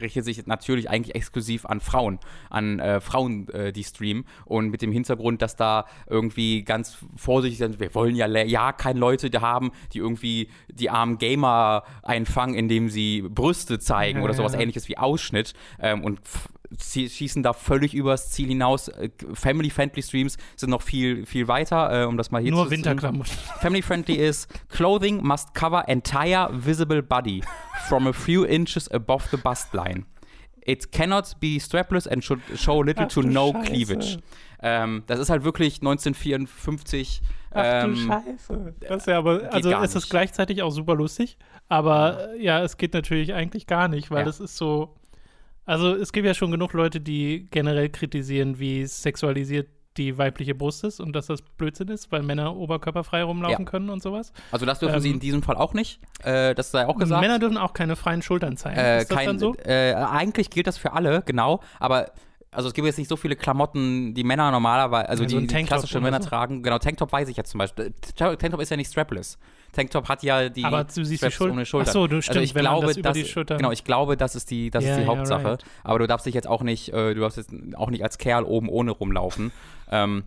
richtet 0.00 0.24
sich 0.24 0.46
natürlich 0.46 0.90
eigentlich 0.90 1.14
exklusiv 1.14 1.66
an 1.66 1.80
Frauen, 1.80 2.18
an 2.48 2.80
äh, 2.80 3.00
Frauen, 3.20 3.48
äh, 3.50 3.72
die 3.72 3.84
streamen 3.84 4.24
und 4.44 4.70
mit 4.70 4.82
dem 4.82 4.92
Hintergrund, 4.92 5.42
dass 5.42 5.56
da 5.56 5.86
irgendwie 6.08 6.62
ganz 6.62 6.98
vorsichtig 7.16 7.58
sind, 7.58 7.80
wir 7.80 7.94
wollen 7.94 8.16
ja, 8.16 8.26
ja 8.26 8.72
keine 8.72 8.98
Leute 8.98 9.40
haben, 9.40 9.70
die 9.92 9.98
irgendwie 9.98 10.48
die 10.68 10.90
armen 10.90 11.18
Gamer 11.18 11.84
einfangen, 12.02 12.54
indem 12.54 12.88
sie 12.88 13.22
Brüste 13.22 13.78
zeigen 13.78 14.18
ja, 14.18 14.24
oder 14.24 14.34
sowas 14.34 14.54
ja. 14.54 14.60
ähnliches 14.60 14.88
wie 14.88 14.98
Ausschnitt 14.98 15.54
ähm, 15.80 16.02
und 16.02 16.20
schießen 16.78 17.42
da 17.42 17.52
völlig 17.52 17.94
übers 17.94 18.30
Ziel 18.30 18.48
hinaus. 18.48 18.88
Äh, 18.88 19.10
Family-friendly 19.34 20.02
Streams 20.02 20.38
sind 20.56 20.70
noch 20.70 20.82
viel, 20.82 21.26
viel 21.26 21.48
weiter, 21.48 22.02
äh, 22.02 22.06
um 22.06 22.16
das 22.16 22.30
mal 22.30 22.40
hier 22.40 22.52
Nur 22.52 22.66
zu 22.66 22.70
Winterklamotten. 22.70 23.32
Family-friendly 23.60 24.14
ist 24.14 24.48
Clothing 24.68 25.22
must 25.22 25.52
cover 25.54 25.88
entire 25.88 26.48
visible 26.52 27.02
body 27.02 27.42
from 27.88 28.06
a 28.06 28.12
few 28.12 28.44
inches 28.44 28.88
above 28.90 29.24
the 29.30 29.36
bust 29.36 29.74
line. 29.74 30.06
It 30.64 30.92
cannot 30.92 31.36
be 31.40 31.58
strapless 31.58 32.06
and 32.06 32.22
should 32.22 32.40
show 32.56 32.82
little 32.82 33.06
Ach, 33.06 33.12
to 33.12 33.22
no 33.22 33.52
Scheiße. 33.52 33.64
cleavage. 33.64 34.18
Ähm, 34.62 35.02
das 35.06 35.18
ist 35.18 35.30
halt 35.30 35.44
wirklich 35.44 35.76
1954. 35.80 37.22
Ach 37.52 37.62
ähm, 37.64 37.94
du 37.94 38.00
Scheiße. 38.00 38.74
Das 38.80 38.96
ist 38.98 39.06
ja 39.06 39.18
aber, 39.18 39.52
also 39.52 39.70
es 39.70 39.94
ist 39.94 40.10
gleichzeitig 40.10 40.62
auch 40.62 40.70
super 40.70 40.94
lustig, 40.94 41.38
aber 41.68 42.34
ja, 42.36 42.58
ja 42.58 42.64
es 42.64 42.76
geht 42.76 42.94
natürlich 42.94 43.32
eigentlich 43.34 43.66
gar 43.66 43.88
nicht, 43.88 44.10
weil 44.10 44.20
ja. 44.20 44.24
das 44.24 44.40
ist 44.40 44.56
so 44.56 44.94
also 45.70 45.94
es 45.94 46.12
gibt 46.12 46.26
ja 46.26 46.34
schon 46.34 46.50
genug 46.50 46.72
Leute, 46.72 47.00
die 47.00 47.46
generell 47.50 47.90
kritisieren, 47.90 48.58
wie 48.58 48.84
sexualisiert 48.86 49.68
die 49.96 50.18
weibliche 50.18 50.54
Brust 50.54 50.84
ist 50.84 51.00
und 51.00 51.14
dass 51.14 51.26
das 51.26 51.42
Blödsinn 51.42 51.88
ist, 51.88 52.12
weil 52.12 52.22
Männer 52.22 52.56
oberkörperfrei 52.56 53.22
rumlaufen 53.22 53.64
ja. 53.64 53.70
können 53.70 53.90
und 53.90 54.02
sowas. 54.02 54.32
Also 54.52 54.64
das 54.64 54.78
dürfen 54.78 54.96
ähm, 54.96 55.00
sie 55.00 55.10
in 55.10 55.20
diesem 55.20 55.42
Fall 55.42 55.56
auch 55.56 55.74
nicht. 55.74 56.00
Äh, 56.22 56.54
das 56.54 56.70
sei 56.70 56.86
auch 56.86 56.96
gesagt. 56.96 57.20
Männer 57.20 57.38
dürfen 57.38 57.58
auch 57.58 57.72
keine 57.72 57.96
freien 57.96 58.22
Schultern 58.22 58.56
zeigen. 58.56 58.78
Äh, 58.78 58.98
ist 59.02 59.10
das 59.10 59.16
kein, 59.16 59.26
dann 59.26 59.38
so? 59.38 59.54
Äh, 59.56 59.94
eigentlich 59.94 60.50
gilt 60.50 60.66
das 60.66 60.78
für 60.78 60.92
alle, 60.92 61.22
genau. 61.22 61.60
Aber 61.80 62.12
also 62.52 62.68
es 62.68 62.74
gibt 62.74 62.86
jetzt 62.86 62.98
nicht 62.98 63.08
so 63.08 63.16
viele 63.16 63.36
Klamotten, 63.36 64.12
die 64.14 64.24
Männer 64.24 64.50
normalerweise, 64.50 65.08
also 65.08 65.22
ja, 65.22 65.28
die, 65.28 65.46
die 65.46 65.64
klassische 65.64 66.00
Männer 66.00 66.20
so. 66.20 66.28
tragen. 66.28 66.62
Genau, 66.62 66.78
Tanktop 66.78 67.12
weiß 67.12 67.28
ich 67.28 67.36
jetzt 67.36 67.50
zum 67.50 67.58
Beispiel. 67.58 67.92
Tanktop 68.16 68.60
ist 68.60 68.70
ja 68.70 68.76
nicht 68.76 68.90
strapless. 68.90 69.38
Tanktop 69.72 70.08
hat 70.08 70.24
ja 70.24 70.48
die 70.48 70.64
aber 70.64 70.82
du 70.82 71.04
siehst 71.04 71.22
die 71.22 71.30
Schul 71.30 71.50
ohne 71.50 71.64
Schulter. 71.64 71.90
Ach 71.90 71.92
so, 71.92 72.06
du 72.08 72.20
stimmt, 72.20 72.38
also 72.38 72.44
ich 72.44 72.54
glaube, 72.54 72.86
das 72.86 72.96
das, 72.96 73.56
genau, 73.56 73.70
ich 73.70 73.84
glaube, 73.84 74.16
das 74.16 74.34
ist 74.34 74.50
die, 74.50 74.70
das 74.70 74.82
yeah, 74.82 74.94
ist 74.94 75.02
die 75.02 75.06
Hauptsache. 75.06 75.42
Yeah, 75.42 75.50
right. 75.50 75.64
Aber 75.84 75.98
du 76.00 76.08
darfst 76.08 76.26
dich 76.26 76.34
jetzt 76.34 76.48
auch 76.48 76.62
nicht, 76.62 76.88
äh, 76.88 77.14
du 77.14 77.20
darfst 77.20 77.36
jetzt 77.36 77.52
auch 77.76 77.90
nicht 77.90 78.02
als 78.02 78.18
Kerl 78.18 78.42
oben 78.42 78.68
ohne 78.68 78.90
rumlaufen. 78.90 79.52
Ähm, 79.90 80.24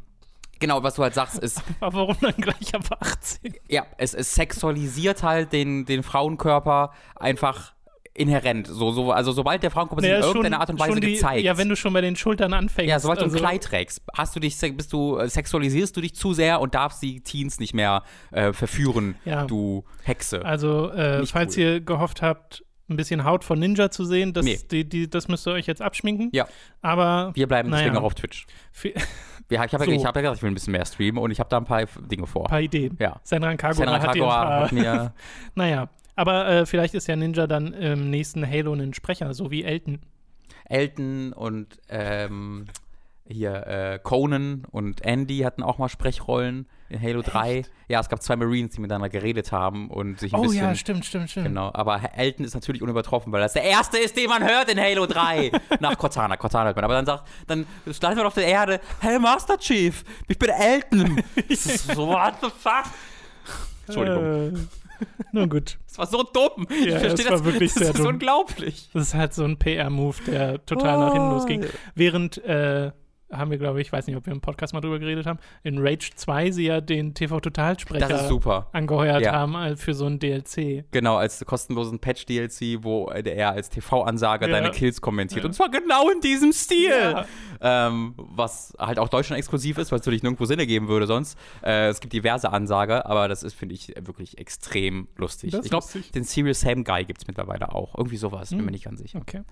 Genau, 0.59 0.81
was 0.81 0.95
du 0.95 1.03
halt 1.03 1.13
sagst, 1.13 1.39
ist. 1.39 1.61
Aber 1.81 1.97
warum 1.97 2.15
dann 2.21 2.35
gleich 2.37 2.73
ab 2.73 2.85
18? 3.01 3.53
Ja, 3.67 3.85
es, 3.97 4.13
es 4.13 4.33
sexualisiert 4.33 5.21
halt 5.21 5.51
den, 5.51 5.83
den 5.83 6.03
Frauenkörper 6.03 6.93
einfach 7.17 7.73
inhärent. 8.13 8.67
So, 8.67 8.91
so, 8.91 9.11
also 9.11 9.33
sobald 9.33 9.61
der 9.61 9.71
Frauenkörper 9.71 10.01
naja, 10.01 10.21
sich 10.21 10.23
in 10.23 10.27
irgendeiner 10.27 10.61
Art 10.61 10.69
und 10.69 10.79
Weise 10.79 10.99
die, 10.99 11.13
gezeigt. 11.13 11.43
Ja, 11.43 11.57
wenn 11.57 11.67
du 11.67 11.75
schon 11.75 11.91
bei 11.91 12.01
den 12.01 12.15
Schultern 12.15 12.53
anfängst. 12.53 12.89
Ja, 12.89 12.99
sobald 12.99 13.19
also, 13.19 13.35
du 13.35 13.43
ein 13.43 13.45
Kleid 13.45 13.63
trägst, 13.63 14.01
hast 14.13 14.35
du 14.35 14.39
dich, 14.39 14.57
bist 14.77 14.93
du, 14.93 15.17
äh, 15.17 15.27
sexualisierst 15.27 15.97
du 15.97 16.01
dich 16.01 16.15
zu 16.15 16.33
sehr 16.33 16.61
und 16.61 16.75
darfst 16.75 17.01
die 17.01 17.21
Teens 17.21 17.59
nicht 17.59 17.73
mehr 17.73 18.03
äh, 18.31 18.53
verführen, 18.53 19.15
ja. 19.25 19.45
du 19.45 19.83
Hexe. 20.03 20.45
Also, 20.45 20.91
äh, 20.91 21.25
falls 21.25 21.57
cool. 21.57 21.63
ihr 21.63 21.81
gehofft 21.81 22.21
habt, 22.21 22.63
ein 22.89 22.97
bisschen 22.97 23.23
Haut 23.23 23.43
von 23.43 23.59
Ninja 23.59 23.91
zu 23.91 24.05
sehen, 24.05 24.33
das, 24.33 24.45
nee. 24.45 24.59
die, 24.71 24.87
die, 24.87 25.09
das 25.09 25.27
müsst 25.27 25.47
ihr 25.47 25.53
euch 25.53 25.67
jetzt 25.67 25.81
abschminken. 25.81 26.29
Ja. 26.33 26.47
Aber. 26.81 27.31
Wir 27.33 27.47
bleiben 27.47 27.69
naja. 27.69 27.83
deswegen 27.83 27.97
auch 27.97 28.05
auf 28.05 28.15
Twitch. 28.15 28.45
Ja, 29.49 29.65
ich 29.65 29.73
habe 29.73 29.85
so. 29.85 29.91
ja, 29.91 30.03
hab 30.05 30.15
ja 30.15 30.21
gesagt, 30.21 30.37
ich 30.37 30.43
will 30.43 30.51
ein 30.51 30.55
bisschen 30.55 30.71
mehr 30.71 30.85
streamen 30.85 31.21
und 31.21 31.31
ich 31.31 31.39
habe 31.39 31.49
da 31.49 31.57
ein 31.57 31.65
paar 31.65 31.85
Dinge 31.85 32.25
vor. 32.27 32.45
Ein 32.45 32.49
paar 32.49 32.61
Ideen. 32.61 32.97
Ja. 32.99 33.19
Senran 33.23 33.57
Kagura, 33.57 33.85
Senran 33.85 34.01
Kagura 34.01 34.49
hat, 34.49 34.63
hat 34.63 34.71
mir. 34.71 35.13
naja, 35.55 35.89
aber 36.15 36.47
äh, 36.47 36.65
vielleicht 36.65 36.93
ist 36.93 37.07
ja 37.07 37.15
Ninja 37.15 37.47
dann 37.47 37.73
im 37.73 38.09
nächsten 38.09 38.49
Halo 38.49 38.73
ein 38.73 38.93
Sprecher, 38.93 39.33
so 39.33 39.51
wie 39.51 39.63
Elton. 39.63 39.99
Elton 40.65 41.33
und 41.33 41.79
ähm, 41.89 42.67
hier 43.27 43.67
äh, 43.67 43.99
Conan 44.01 44.65
und 44.71 45.01
Andy 45.05 45.39
hatten 45.39 45.63
auch 45.63 45.77
mal 45.77 45.89
Sprechrollen 45.89 46.67
in 46.89 47.01
Halo 47.01 47.19
Echt? 47.19 47.33
3. 47.33 47.65
Ja, 47.87 47.99
es 47.99 48.09
gab 48.09 48.21
zwei 48.21 48.35
Marines, 48.35 48.73
die 48.73 48.81
miteinander 48.81 49.09
geredet 49.09 49.51
haben 49.51 49.89
und 49.89 50.19
sich 50.19 50.33
ein 50.33 50.39
oh, 50.39 50.43
bisschen. 50.43 50.65
Oh 50.65 50.67
ja, 50.69 50.75
stimmt, 50.75 51.05
stimmt, 51.05 51.29
stimmt. 51.29 51.47
Genau, 51.47 51.71
aber 51.73 52.01
Elton 52.15 52.45
ist 52.45 52.53
natürlich 52.53 52.81
unübertroffen, 52.81 53.31
weil 53.31 53.41
das 53.41 53.53
der 53.53 53.63
erste 53.63 53.97
ist, 53.97 54.15
den 54.17 54.29
man 54.29 54.43
hört 54.43 54.69
in 54.69 54.79
Halo 54.79 55.05
3. 55.05 55.51
Nach 55.79 55.97
Cortana. 55.97 56.37
Cortana 56.37 56.65
hört 56.65 56.75
man. 56.75 56.85
Aber 56.85 56.93
dann 56.95 57.05
sagt, 57.05 57.27
dann 57.47 57.65
stand 57.91 58.17
man 58.17 58.25
auf 58.25 58.33
der 58.33 58.47
Erde, 58.47 58.79
hey 58.99 59.19
Master 59.19 59.57
Chief, 59.57 60.03
ich 60.27 60.37
bin 60.37 60.49
Elton. 60.49 61.21
so, 61.49 62.07
what 62.07 62.35
the 62.41 62.49
fuck? 62.49 62.85
Entschuldigung. 63.87 64.55
Äh. 64.55 64.59
Nun 65.31 65.49
gut. 65.49 65.77
Das 65.93 65.99
war 65.99 66.07
so 66.07 66.23
dumm. 66.23 66.65
Ja, 66.71 66.95
ich 66.95 67.01
verstehe 67.01 67.25
das. 67.25 67.41
War 67.41 67.45
wirklich 67.45 67.71
das 67.71 67.83
sehr 67.83 67.91
ist 67.91 67.99
dumm. 67.99 68.07
unglaublich. 68.07 68.89
Das 68.93 69.09
ist 69.09 69.13
halt 69.13 69.35
so 69.35 69.43
ein 69.43 69.59
PR-Move, 69.59 70.17
der 70.25 70.65
total 70.65 70.97
oh. 70.97 70.99
nach 71.01 71.13
hinten 71.13 71.29
losging. 71.29 71.65
Während 71.93 72.43
äh, 72.43 72.91
haben 73.37 73.51
wir, 73.51 73.57
glaube 73.57 73.81
ich, 73.81 73.87
ich 73.87 73.93
weiß 73.93 74.07
nicht, 74.07 74.15
ob 74.15 74.25
wir 74.25 74.33
im 74.33 74.41
Podcast 74.41 74.73
mal 74.73 74.81
drüber 74.81 74.99
geredet 74.99 75.25
haben, 75.25 75.39
in 75.63 75.77
Rage 75.79 76.11
2 76.15 76.51
sie 76.51 76.65
ja 76.65 76.81
den 76.81 77.13
TV-Totalsprecher 77.13 78.67
angeheuert 78.71 79.21
ja. 79.21 79.33
haben 79.33 79.55
äh, 79.55 79.75
für 79.75 79.93
so 79.93 80.05
ein 80.05 80.19
DLC. 80.19 80.85
Genau, 80.91 81.17
als 81.17 81.43
kostenlosen 81.45 81.99
Patch-DLC, 81.99 82.83
wo 82.83 83.07
er 83.07 83.51
als 83.51 83.69
TV-Ansager 83.69 84.47
ja. 84.47 84.53
deine 84.53 84.71
Kills 84.71 85.01
kommentiert. 85.01 85.43
Ja. 85.43 85.47
Und 85.47 85.53
zwar 85.53 85.69
genau 85.69 86.09
in 86.09 86.21
diesem 86.21 86.53
Stil. 86.53 87.25
Ähm, 87.61 88.13
was 88.17 88.73
halt 88.77 88.99
auch 88.99 89.09
Deutschland 89.09 89.39
exklusiv 89.39 89.77
ist, 89.77 89.91
weil 89.91 89.99
es 89.99 90.05
natürlich 90.05 90.23
nirgendwo 90.23 90.45
Sinn 90.45 90.59
ergeben 90.59 90.87
würde 90.87 91.07
sonst. 91.07 91.37
Äh, 91.63 91.87
es 91.87 91.99
gibt 91.99 92.13
diverse 92.13 92.51
Ansager, 92.51 93.05
aber 93.05 93.27
das 93.27 93.43
ist, 93.43 93.53
finde 93.53 93.75
ich, 93.75 93.93
wirklich 94.01 94.37
extrem 94.37 95.07
lustig. 95.15 95.51
Das 95.51 95.65
ich 95.65 95.71
glaube, 95.71 95.85
den 96.13 96.23
Serious 96.23 96.61
Sam 96.61 96.83
Guy 96.83 97.05
gibt 97.05 97.21
es 97.21 97.27
mittlerweile 97.27 97.73
auch. 97.73 97.97
Irgendwie 97.97 98.17
sowas, 98.17 98.51
hm. 98.51 98.57
bin 98.57 98.65
mir 98.65 98.71
nicht 98.71 98.85
ganz 98.85 98.99
sicher. 98.99 99.19
Okay. 99.19 99.43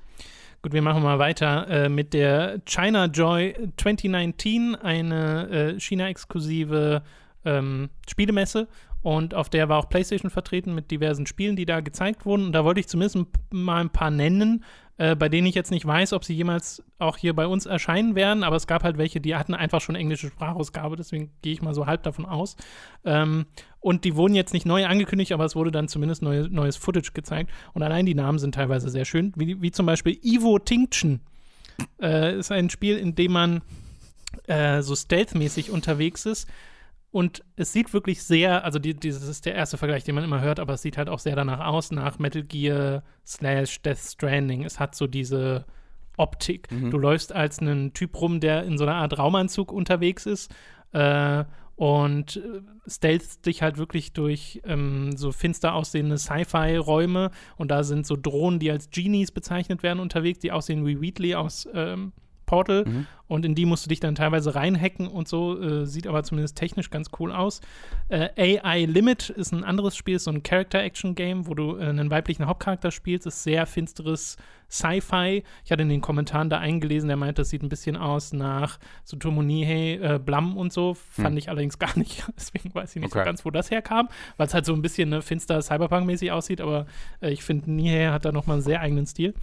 Gut, 0.63 0.73
wir 0.73 0.83
machen 0.83 1.01
mal 1.01 1.17
weiter 1.17 1.67
äh, 1.69 1.89
mit 1.89 2.13
der 2.13 2.61
China 2.65 3.05
Joy 3.05 3.55
2019, 3.77 4.75
eine 4.75 5.49
äh, 5.49 5.79
China-exklusive 5.79 7.01
ähm, 7.45 7.89
Spielemesse. 8.07 8.67
Und 9.01 9.33
auf 9.33 9.49
der 9.49 9.69
war 9.69 9.79
auch 9.79 9.89
PlayStation 9.89 10.29
vertreten 10.29 10.75
mit 10.75 10.91
diversen 10.91 11.25
Spielen, 11.25 11.55
die 11.55 11.65
da 11.65 11.79
gezeigt 11.79 12.27
wurden. 12.27 12.45
Und 12.45 12.51
da 12.51 12.63
wollte 12.63 12.79
ich 12.79 12.87
zumindest 12.87 13.17
mal 13.49 13.81
ein 13.81 13.89
paar 13.89 14.11
nennen, 14.11 14.63
äh, 15.01 15.15
bei 15.15 15.29
denen 15.29 15.47
ich 15.47 15.55
jetzt 15.55 15.71
nicht 15.71 15.83
weiß, 15.83 16.13
ob 16.13 16.23
sie 16.23 16.35
jemals 16.35 16.83
auch 16.99 17.17
hier 17.17 17.35
bei 17.35 17.47
uns 17.47 17.65
erscheinen 17.65 18.13
werden, 18.13 18.43
aber 18.43 18.55
es 18.55 18.67
gab 18.67 18.83
halt 18.83 18.99
welche, 18.99 19.19
die 19.19 19.35
hatten 19.35 19.55
einfach 19.55 19.81
schon 19.81 19.95
englische 19.95 20.27
Sprachausgabe, 20.27 20.95
deswegen 20.95 21.31
gehe 21.41 21.53
ich 21.53 21.63
mal 21.63 21.73
so 21.73 21.87
halb 21.87 22.03
davon 22.03 22.27
aus. 22.27 22.55
Ähm, 23.03 23.47
und 23.79 24.05
die 24.05 24.15
wurden 24.15 24.35
jetzt 24.35 24.53
nicht 24.53 24.67
neu 24.67 24.85
angekündigt, 24.85 25.31
aber 25.31 25.43
es 25.43 25.55
wurde 25.55 25.71
dann 25.71 25.87
zumindest 25.87 26.21
neu, 26.21 26.47
neues 26.51 26.77
Footage 26.77 27.13
gezeigt. 27.15 27.49
Und 27.73 27.81
allein 27.81 28.05
die 28.05 28.13
Namen 28.13 28.37
sind 28.37 28.53
teilweise 28.53 28.91
sehr 28.91 29.05
schön, 29.05 29.33
wie, 29.35 29.59
wie 29.59 29.71
zum 29.71 29.87
Beispiel 29.87 30.19
Ivo 30.21 30.59
Tinction. 30.59 31.21
Äh, 31.99 32.37
ist 32.37 32.51
ein 32.51 32.69
Spiel, 32.69 32.99
in 32.99 33.15
dem 33.15 33.31
man 33.31 33.61
äh, 34.45 34.83
so 34.83 34.95
stealth-mäßig 34.95 35.71
unterwegs 35.71 36.27
ist 36.27 36.47
und 37.11 37.43
es 37.57 37.73
sieht 37.73 37.93
wirklich 37.93 38.23
sehr, 38.23 38.63
also 38.63 38.79
die, 38.79 38.93
dieses 38.93 39.27
ist 39.27 39.45
der 39.45 39.53
erste 39.53 39.77
Vergleich, 39.77 40.05
den 40.05 40.15
man 40.15 40.23
immer 40.23 40.39
hört, 40.39 40.61
aber 40.61 40.73
es 40.73 40.81
sieht 40.81 40.97
halt 40.97 41.09
auch 41.09 41.19
sehr 41.19 41.35
danach 41.35 41.59
aus, 41.59 41.91
nach 41.91 42.19
Metal 42.19 42.41
Gear 42.41 43.03
slash 43.27 43.81
Death 43.81 43.99
Stranding. 43.99 44.63
Es 44.63 44.79
hat 44.79 44.95
so 44.95 45.07
diese 45.07 45.65
Optik. 46.15 46.71
Mhm. 46.71 46.89
Du 46.89 46.97
läufst 46.97 47.33
als 47.33 47.59
einen 47.59 47.93
Typ 47.93 48.19
rum, 48.19 48.39
der 48.39 48.63
in 48.63 48.77
so 48.77 48.85
einer 48.85 48.95
Art 48.95 49.17
Raumanzug 49.17 49.73
unterwegs 49.73 50.25
ist 50.25 50.53
äh, 50.93 51.43
und 51.75 52.37
äh, 52.37 52.61
stellst 52.89 53.45
dich 53.45 53.61
halt 53.61 53.77
wirklich 53.77 54.13
durch 54.13 54.61
ähm, 54.63 55.17
so 55.17 55.33
finster 55.33 55.73
aussehende 55.73 56.17
Sci-Fi-Räume 56.17 57.31
und 57.57 57.71
da 57.71 57.83
sind 57.83 58.07
so 58.07 58.15
Drohnen, 58.15 58.59
die 58.59 58.71
als 58.71 58.89
Genies 58.89 59.31
bezeichnet 59.31 59.83
werden, 59.83 59.99
unterwegs, 59.99 60.39
die 60.39 60.53
aussehen 60.53 60.85
wie 60.85 61.01
Wheatley 61.01 61.35
aus 61.35 61.67
ähm, 61.73 62.13
Portal 62.51 62.83
mhm. 62.85 63.07
und 63.27 63.45
in 63.45 63.55
die 63.55 63.65
musst 63.65 63.85
du 63.85 63.89
dich 63.89 64.01
dann 64.01 64.13
teilweise 64.13 64.53
reinhacken 64.55 65.07
und 65.07 65.29
so, 65.29 65.57
äh, 65.57 65.85
sieht 65.85 66.05
aber 66.05 66.21
zumindest 66.23 66.57
technisch 66.57 66.89
ganz 66.89 67.09
cool 67.17 67.31
aus. 67.31 67.61
Äh, 68.09 68.59
AI 68.61 68.83
Limit 68.83 69.29
ist 69.29 69.53
ein 69.53 69.63
anderes 69.63 69.95
Spiel, 69.95 70.17
ist 70.17 70.25
so 70.25 70.31
ein 70.31 70.43
Character-Action-Game, 70.43 71.47
wo 71.47 71.53
du 71.53 71.77
äh, 71.77 71.85
einen 71.85 72.11
weiblichen 72.11 72.47
Hauptcharakter 72.47 72.91
spielst, 72.91 73.25
ist 73.25 73.43
sehr 73.43 73.65
finsteres 73.65 74.35
Sci-Fi. 74.69 75.43
Ich 75.63 75.71
hatte 75.71 75.81
in 75.81 75.87
den 75.87 76.01
Kommentaren 76.01 76.49
da 76.49 76.59
eingelesen, 76.59 77.07
der 77.07 77.15
meinte, 77.15 77.41
das 77.41 77.49
sieht 77.49 77.63
ein 77.63 77.69
bisschen 77.69 77.95
aus 77.95 78.33
nach 78.33 78.79
so 79.05 79.15
Tomonihei, 79.15 79.93
äh, 80.01 80.19
Blam 80.19 80.57
und 80.57 80.73
so, 80.73 80.95
fand 80.95 81.29
hm. 81.29 81.37
ich 81.37 81.47
allerdings 81.47 81.79
gar 81.79 81.97
nicht, 81.97 82.25
deswegen 82.35 82.75
weiß 82.75 82.97
ich 82.97 83.01
nicht 83.01 83.13
okay. 83.13 83.19
so 83.19 83.25
ganz, 83.25 83.45
wo 83.45 83.49
das 83.49 83.71
herkam, 83.71 84.09
weil 84.35 84.47
es 84.47 84.53
halt 84.53 84.65
so 84.65 84.73
ein 84.73 84.81
bisschen 84.81 85.07
ne, 85.07 85.21
finster 85.21 85.61
Cyberpunk-mäßig 85.61 86.33
aussieht, 86.33 86.59
aber 86.59 86.85
äh, 87.21 87.31
ich 87.31 87.45
finde, 87.45 87.71
Nihei 87.71 88.09
hat 88.11 88.25
da 88.25 88.33
nochmal 88.33 88.55
einen 88.55 88.63
sehr 88.63 88.81
eigenen 88.81 89.05
Stil. 89.05 89.35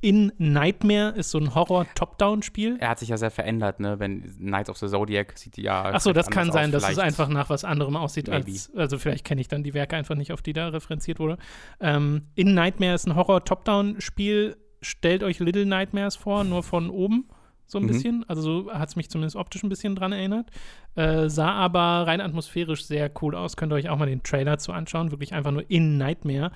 In 0.00 0.32
Nightmare 0.38 1.10
ist 1.16 1.30
so 1.30 1.38
ein 1.38 1.54
Horror-Top-Down-Spiel. 1.54 2.76
Er 2.80 2.90
hat 2.90 2.98
sich 2.98 3.08
ja 3.08 3.16
sehr 3.16 3.30
verändert, 3.30 3.80
ne? 3.80 3.98
Wenn 3.98 4.36
Knights 4.38 4.70
of 4.70 4.78
the 4.78 4.86
Zodiac 4.86 5.36
sieht 5.38 5.58
ja. 5.58 5.84
Achso, 5.86 6.12
das 6.12 6.30
kann 6.30 6.52
sein, 6.52 6.74
aus, 6.74 6.82
dass 6.82 6.92
es 6.92 6.98
einfach 6.98 7.28
nach 7.28 7.50
was 7.50 7.64
anderem 7.64 7.96
aussieht. 7.96 8.28
Als, 8.30 8.70
also 8.76 8.98
vielleicht 8.98 9.24
kenne 9.24 9.40
ich 9.40 9.48
dann 9.48 9.62
die 9.62 9.74
Werke 9.74 9.96
einfach 9.96 10.14
nicht, 10.14 10.32
auf 10.32 10.42
die 10.42 10.52
da 10.52 10.68
referenziert 10.68 11.18
wurde. 11.18 11.38
Ähm, 11.80 12.22
In 12.34 12.54
Nightmare 12.54 12.94
ist 12.94 13.06
ein 13.06 13.16
Horror-Top-Down-Spiel. 13.16 14.56
Stellt 14.80 15.24
euch 15.24 15.40
Little 15.40 15.66
Nightmares 15.66 16.14
vor, 16.16 16.44
nur 16.44 16.62
von 16.62 16.90
oben 16.90 17.28
so 17.66 17.78
ein 17.78 17.82
Mhm. 17.84 17.88
bisschen. 17.88 18.24
Also 18.28 18.40
so 18.40 18.72
hat 18.72 18.88
es 18.88 18.96
mich 18.96 19.10
zumindest 19.10 19.36
optisch 19.36 19.62
ein 19.62 19.68
bisschen 19.68 19.94
dran 19.96 20.12
erinnert. 20.12 20.50
Äh, 20.94 21.28
sah 21.28 21.52
aber 21.52 22.06
rein 22.06 22.20
atmosphärisch 22.20 22.84
sehr 22.86 23.10
cool 23.20 23.34
aus. 23.34 23.56
Könnt 23.56 23.72
ihr 23.72 23.76
euch 23.76 23.88
auch 23.90 23.98
mal 23.98 24.06
den 24.06 24.22
Trailer 24.22 24.58
zu 24.58 24.72
anschauen. 24.72 25.10
Wirklich 25.10 25.34
einfach 25.34 25.50
nur 25.50 25.68
In 25.68 25.98
Nightmare. 25.98 26.50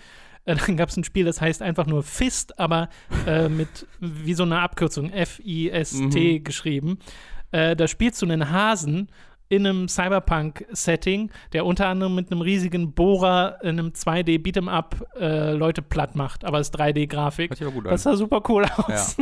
Äh, 0.45 0.57
dann 0.67 0.77
gab 0.77 0.89
es 0.89 0.97
ein 0.97 1.05
Spiel, 1.05 1.25
das 1.25 1.41
heißt 1.41 1.63
einfach 1.63 1.87
nur 1.87 2.03
Fist, 2.03 2.59
aber 2.59 2.89
äh, 3.27 3.49
mit 3.49 3.87
wie 4.01 4.35
so 4.35 4.43
eine 4.43 4.61
Abkürzung 4.61 5.11
F-I-S-T 5.11 6.41
geschrieben. 6.41 6.99
Äh, 7.51 7.77
da 7.77 7.87
spielst 7.87 8.21
du 8.23 8.27
einen 8.27 8.51
Hasen 8.51 9.09
in 9.53 9.67
einem 9.67 9.87
Cyberpunk-Setting, 9.87 11.31
der 11.53 11.67
unter 11.67 11.89
anderem 11.89 12.15
mit 12.15 12.33
einem 12.33 12.41
riesigen 12.41 12.93
Bohrer 12.95 13.59
in 13.63 13.79
einem 13.79 13.89
2D-Beat'em-up 13.89 15.07
äh, 15.21 15.53
Leute 15.53 15.83
platt 15.83 16.17
macht, 16.17 16.47
aber 16.47 16.59
es 16.59 16.69
ist 16.69 16.81
3D-Grafik. 16.81 17.51
Hört 17.51 17.59
sich 17.59 17.67
aber 17.67 17.75
gut 17.75 17.85
an. 17.87 17.91
Das 17.91 18.03
sah 18.05 18.17
super 18.17 18.43
cool 18.49 18.65
aus. 18.65 19.19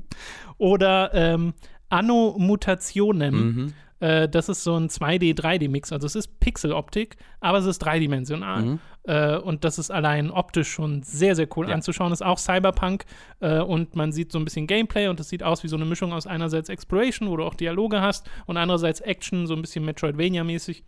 Oder 0.58 1.12
ähm, 1.12 1.52
Anno 1.90 2.36
Mutationem. 2.38 3.34
Mhm. 3.34 3.72
Äh, 4.00 4.30
das 4.30 4.48
ist 4.48 4.64
so 4.64 4.76
ein 4.76 4.88
2D-3D-Mix. 4.88 5.92
Also 5.92 6.06
es 6.06 6.14
ist 6.14 6.40
Pixeloptik, 6.40 7.16
aber 7.40 7.58
es 7.58 7.66
ist 7.66 7.78
dreidimensional. 7.80 8.62
Mhm. 8.62 8.80
Äh, 9.06 9.36
und 9.36 9.64
das 9.64 9.78
ist 9.78 9.90
allein 9.90 10.30
optisch 10.30 10.70
schon 10.70 11.02
sehr, 11.02 11.34
sehr 11.36 11.48
cool 11.56 11.68
Ja. 11.68 11.74
anzuschauen. 11.74 12.12
Ist 12.12 12.24
auch 12.24 12.38
Cyberpunk 12.38 13.04
äh, 13.40 13.60
und 13.60 13.94
man 13.96 14.12
sieht 14.12 14.32
so 14.32 14.38
ein 14.38 14.44
bisschen 14.44 14.66
Gameplay 14.66 15.08
und 15.08 15.20
es 15.20 15.28
sieht 15.28 15.42
aus 15.42 15.62
wie 15.62 15.68
so 15.68 15.76
eine 15.76 15.84
Mischung 15.84 16.12
aus 16.12 16.26
einerseits 16.26 16.68
Exploration, 16.68 17.28
wo 17.30 17.36
du 17.36 17.44
auch 17.44 17.54
Dialoge 17.54 18.00
hast, 18.00 18.28
und 18.46 18.56
andererseits 18.56 19.00
Action, 19.00 19.46
so 19.46 19.54
ein 19.54 19.62
bisschen 19.62 19.84
Metroidvania-mäßig, 19.84 20.82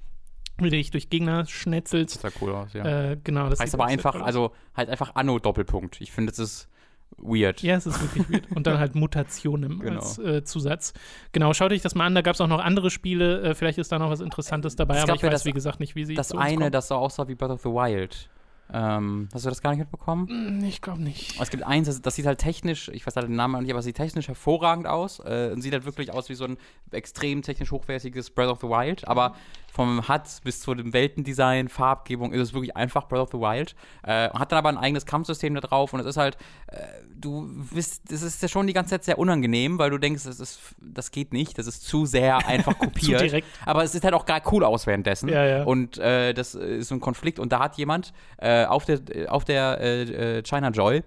wie 0.58 0.64
du 0.64 0.70
dich 0.70 0.90
durch 0.90 1.08
Gegner 1.10 1.46
schnetzelst. 1.46 2.22
Das 2.22 2.32
sah 2.32 2.38
cool 2.40 2.52
aus, 2.52 2.72
ja. 2.72 3.12
Äh, 3.12 3.16
genau, 3.22 3.48
das 3.48 3.60
heißt 3.60 3.74
aber 3.74 3.86
einfach, 3.86 4.20
also 4.20 4.52
halt 4.74 4.88
einfach 4.88 5.14
Anno-Doppelpunkt. 5.14 6.00
Ich 6.00 6.10
finde, 6.10 6.32
das 6.32 6.38
ist 6.40 6.68
weird. 7.16 7.62
Ja, 7.62 7.76
es 7.76 7.86
ist 7.86 8.00
wirklich 8.00 8.30
weird. 8.30 8.50
Und 8.54 8.66
dann 8.66 8.78
halt 8.78 8.94
Mutationen 8.94 9.78
Genau. 9.80 10.00
als 10.00 10.18
äh, 10.18 10.44
Zusatz. 10.44 10.92
Genau, 11.32 11.52
schaut 11.54 11.72
euch 11.72 11.82
das 11.82 11.94
mal 11.94 12.06
an. 12.06 12.14
Da 12.14 12.22
gab 12.22 12.34
es 12.34 12.40
auch 12.40 12.46
noch 12.46 12.60
andere 12.62 12.90
Spiele. 12.90 13.40
Äh, 13.42 13.54
vielleicht 13.54 13.78
ist 13.78 13.90
da 13.92 13.98
noch 13.98 14.10
was 14.10 14.20
Interessantes 14.20 14.76
dabei, 14.76 14.96
Es 14.98 15.02
aber 15.04 15.14
ich 15.14 15.22
weiß, 15.22 15.30
das- 15.30 15.44
wie 15.44 15.52
gesagt, 15.52 15.80
nicht, 15.80 15.94
wie 15.96 16.04
sie 16.04 16.14
Das 16.14 16.32
eine, 16.32 16.56
kommen. 16.58 16.72
das 16.72 16.88
so 16.88 16.94
aussah 16.94 17.26
wie 17.28 17.34
Breath 17.34 17.50
of 17.50 17.62
the 17.62 17.68
Wild. 17.70 18.28
Ähm, 18.70 19.30
hast 19.32 19.46
du 19.46 19.48
das 19.48 19.62
gar 19.62 19.70
nicht 19.70 19.78
mitbekommen? 19.78 20.28
Hm, 20.28 20.64
Ich 20.64 20.82
glaube 20.82 21.00
nicht. 21.02 21.40
Es 21.40 21.48
gibt 21.48 21.62
eins, 21.62 21.86
das, 21.86 22.02
das 22.02 22.14
sieht 22.16 22.26
halt 22.26 22.38
technisch, 22.38 22.90
ich 22.92 23.06
weiß 23.06 23.16
halt 23.16 23.26
den 23.26 23.34
Namen 23.34 23.62
nicht, 23.62 23.70
aber 23.70 23.78
es 23.78 23.86
sieht 23.86 23.96
technisch 23.96 24.28
hervorragend 24.28 24.86
aus. 24.86 25.20
Äh, 25.20 25.50
und 25.54 25.62
sieht 25.62 25.72
halt 25.72 25.86
wirklich 25.86 26.12
aus 26.12 26.28
wie 26.28 26.34
so 26.34 26.44
ein 26.44 26.58
extrem 26.90 27.40
technisch 27.40 27.70
hochwertiges 27.72 28.28
Breath 28.30 28.50
of 28.50 28.60
the 28.60 28.66
Wild. 28.68 29.08
Aber 29.08 29.34
vom 29.78 30.08
HUD 30.08 30.22
bis 30.42 30.60
zu 30.60 30.74
dem 30.74 30.92
Weltendesign, 30.92 31.68
Farbgebung 31.68 32.32
ist 32.32 32.40
es 32.40 32.52
wirklich 32.52 32.76
einfach 32.76 33.06
Breath 33.06 33.20
of 33.20 33.28
the 33.30 33.38
Wild. 33.38 33.76
Äh, 34.02 34.28
hat 34.30 34.50
dann 34.50 34.58
aber 34.58 34.70
ein 34.70 34.76
eigenes 34.76 35.06
Kampfsystem 35.06 35.54
da 35.54 35.60
drauf 35.60 35.92
und 35.92 36.00
es 36.00 36.06
ist 36.06 36.16
halt, 36.16 36.36
äh, 36.66 36.78
du 37.14 37.48
bist, 37.72 38.10
es 38.10 38.22
ist 38.22 38.42
ja 38.42 38.48
schon 38.48 38.66
die 38.66 38.72
ganze 38.72 38.90
Zeit 38.90 39.04
sehr 39.04 39.20
unangenehm, 39.20 39.78
weil 39.78 39.90
du 39.90 39.98
denkst, 39.98 40.24
das, 40.24 40.40
ist, 40.40 40.58
das 40.80 41.12
geht 41.12 41.32
nicht, 41.32 41.58
das 41.58 41.68
ist 41.68 41.86
zu 41.86 42.06
sehr 42.06 42.38
einfach 42.48 42.76
kopiert. 42.76 43.20
direkt. 43.20 43.46
Aber 43.64 43.84
es 43.84 43.92
sieht 43.92 44.02
halt 44.02 44.14
auch 44.14 44.26
gar 44.26 44.42
cool 44.52 44.64
aus 44.64 44.88
währenddessen. 44.88 45.28
Ja, 45.28 45.46
ja. 45.46 45.62
Und 45.62 45.96
äh, 45.98 46.34
das 46.34 46.56
ist 46.56 46.88
so 46.88 46.96
ein 46.96 47.00
Konflikt. 47.00 47.38
Und 47.38 47.52
da 47.52 47.60
hat 47.60 47.76
jemand 47.76 48.12
äh, 48.38 48.64
auf 48.64 48.84
der, 48.84 49.00
auf 49.28 49.44
der 49.44 49.80
äh, 49.80 50.38
äh, 50.38 50.42
China 50.42 50.70
Joy, 50.70 51.04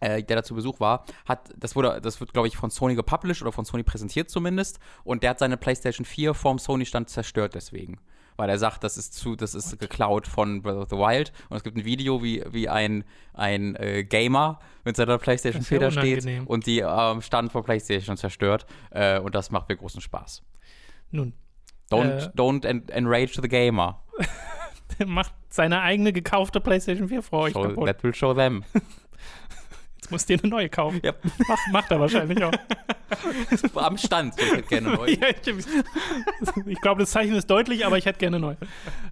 äh, 0.00 0.22
der 0.22 0.36
da 0.36 0.42
zu 0.42 0.54
Besuch 0.54 0.80
war, 0.80 1.04
hat, 1.26 1.52
das 1.56 1.74
wurde, 1.76 2.00
das 2.00 2.20
wird, 2.20 2.32
glaube 2.32 2.48
ich, 2.48 2.56
von 2.56 2.70
Sony 2.70 2.94
gepublished 2.94 3.42
oder 3.42 3.52
von 3.52 3.64
Sony 3.64 3.82
präsentiert 3.82 4.30
zumindest. 4.30 4.78
Und 5.04 5.22
der 5.22 5.30
hat 5.30 5.38
seine 5.38 5.56
PlayStation 5.56 6.04
4 6.04 6.34
vorm 6.34 6.58
Sony-Stand 6.58 7.08
zerstört 7.10 7.54
deswegen. 7.54 7.98
Weil 8.38 8.50
er 8.50 8.58
sagt, 8.58 8.84
das 8.84 8.98
ist 8.98 9.14
zu, 9.14 9.34
das 9.34 9.54
ist 9.54 9.78
geklaut 9.78 10.26
von 10.26 10.60
Breath 10.60 10.76
of 10.76 10.88
the 10.90 10.96
Wild. 10.96 11.32
Und 11.48 11.56
es 11.56 11.62
gibt 11.64 11.78
ein 11.78 11.86
Video, 11.86 12.22
wie, 12.22 12.44
wie 12.50 12.68
ein, 12.68 13.04
ein 13.32 13.76
äh, 13.76 14.04
Gamer 14.04 14.58
mit 14.84 14.94
seiner 14.96 15.16
PlayStation 15.16 15.60
Das 15.62 15.66
ist 15.66 15.70
ja 15.70 15.78
4 15.78 15.88
da 15.88 15.90
steht 16.22 16.46
und 16.46 16.66
die 16.66 16.80
ähm, 16.80 17.22
Stand 17.22 17.50
von 17.50 17.64
PlayStation 17.64 18.18
zerstört. 18.18 18.66
Äh, 18.90 19.20
und 19.20 19.34
das 19.34 19.50
macht 19.50 19.70
mir 19.70 19.76
großen 19.76 20.02
Spaß. 20.02 20.42
Nun, 21.12 21.32
Don't, 21.90 22.10
Äh. 22.26 22.30
don't 22.36 22.66
en 22.66 22.86
enrage 22.90 23.40
the 23.40 23.48
gamer. 23.48 24.02
der 24.98 25.06
macht 25.06 25.32
seine 25.48 25.80
eigene 25.80 26.12
gekaufte 26.12 26.60
PlayStation 26.60 27.08
4 27.08 27.22
vor 27.22 27.42
euch 27.44 27.52
Show, 27.54 27.62
kaputt. 27.62 27.86
that 27.86 28.02
will 28.02 28.12
show 28.14 28.34
them. 28.34 28.64
Jetzt 29.96 30.10
musst 30.10 30.28
du 30.28 30.36
dir 30.36 30.42
eine 30.42 30.50
neue 30.50 30.68
kaufen. 30.68 31.00
Ja. 31.02 31.14
Macht, 31.48 31.72
macht 31.72 31.90
er 31.90 32.00
wahrscheinlich 32.00 32.42
auch. 32.44 32.52
Am 33.74 33.96
Stand. 33.96 34.34
Ich 34.38 34.52
hätte 34.52 34.62
gerne 34.62 34.94
neu. 34.94 35.10
ja, 35.20 35.28
ich 36.66 36.80
glaube, 36.80 37.00
das 37.00 37.10
Zeichen 37.10 37.34
ist 37.34 37.48
deutlich, 37.48 37.86
aber 37.86 37.98
ich 37.98 38.06
hätte 38.06 38.18
gerne 38.18 38.38
neu. 38.38 38.54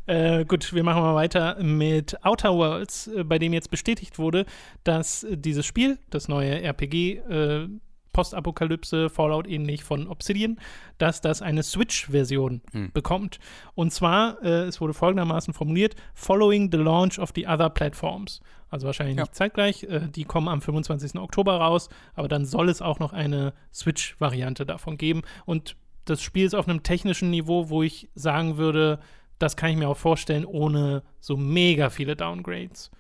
Äh, 0.07 0.45
gut, 0.45 0.73
wir 0.75 0.83
machen 0.83 1.03
mal 1.03 1.15
weiter 1.15 1.57
mit 1.63 2.25
Outer 2.25 2.55
Worlds, 2.55 3.09
äh, 3.09 3.25
bei 3.25 3.39
dem 3.39 3.53
jetzt 3.53 3.71
bestätigt 3.71 4.19
wurde, 4.19 4.47
dass 4.85 5.25
äh, 5.25 5.37
dieses 5.37 5.67
Spiel, 5.67 5.99
das 6.11 6.29
neue 6.29 6.63
RPG, 6.63 7.19
äh, 7.19 7.69
Postapokalypse, 8.15 9.11
Fallout 9.11 9.47
ähnlich 9.47 9.85
von 9.85 10.09
Obsidian, 10.09 10.59
dass 10.97 11.21
das 11.21 11.43
eine 11.43 11.63
Switch-Version 11.63 12.63
Hm. 12.73 12.91
bekommt. 12.95 13.39
Und 13.75 13.93
zwar, 13.93 14.43
äh, 14.43 14.63
es 14.63 14.81
wurde 14.81 14.95
folgendermaßen 14.95 15.53
formuliert: 15.53 15.97
Following 16.15 16.71
the 16.73 16.79
launch 16.79 17.19
of 17.19 17.33
the 17.35 17.47
other 17.47 17.69
platforms. 17.69 18.41
Also 18.71 18.87
wahrscheinlich 18.87 19.17
Ja. 19.17 19.25
nicht 19.25 19.35
zeitgleich. 19.35 19.83
Äh, 19.85 20.09
die 20.09 20.25
kommen 20.25 20.49
am 20.49 20.63
25. 20.63 21.21
Oktober 21.21 21.57
raus, 21.59 21.91
aber 22.15 22.29
dann 22.29 22.47
soll 22.47 22.69
es 22.71 22.81
auch 22.81 22.99
noch 22.99 23.13
eine 23.13 23.53
Switch-Variante 23.73 24.65
davon 24.65 24.97
geben. 24.97 25.23
Und 25.45 25.77
das 26.07 26.23
Spiel 26.23 26.45
ist 26.47 26.55
auf 26.55 26.69
einem 26.69 26.83
technischen 26.83 27.31
Niveau, 27.31 27.69
wo 27.69 27.83
ich 27.83 28.09
sagen 28.15 28.57
würde, 28.57 28.99
das 29.39 29.57
kann 29.57 29.71
ich 29.71 29.77
mir 29.77 29.89
auch 29.89 29.97
vorstellen, 29.97 30.45
ohne 30.45 31.03
so 31.21 31.37
mega 31.37 31.91
viele 31.91 32.15
Downgrades. 32.17 32.91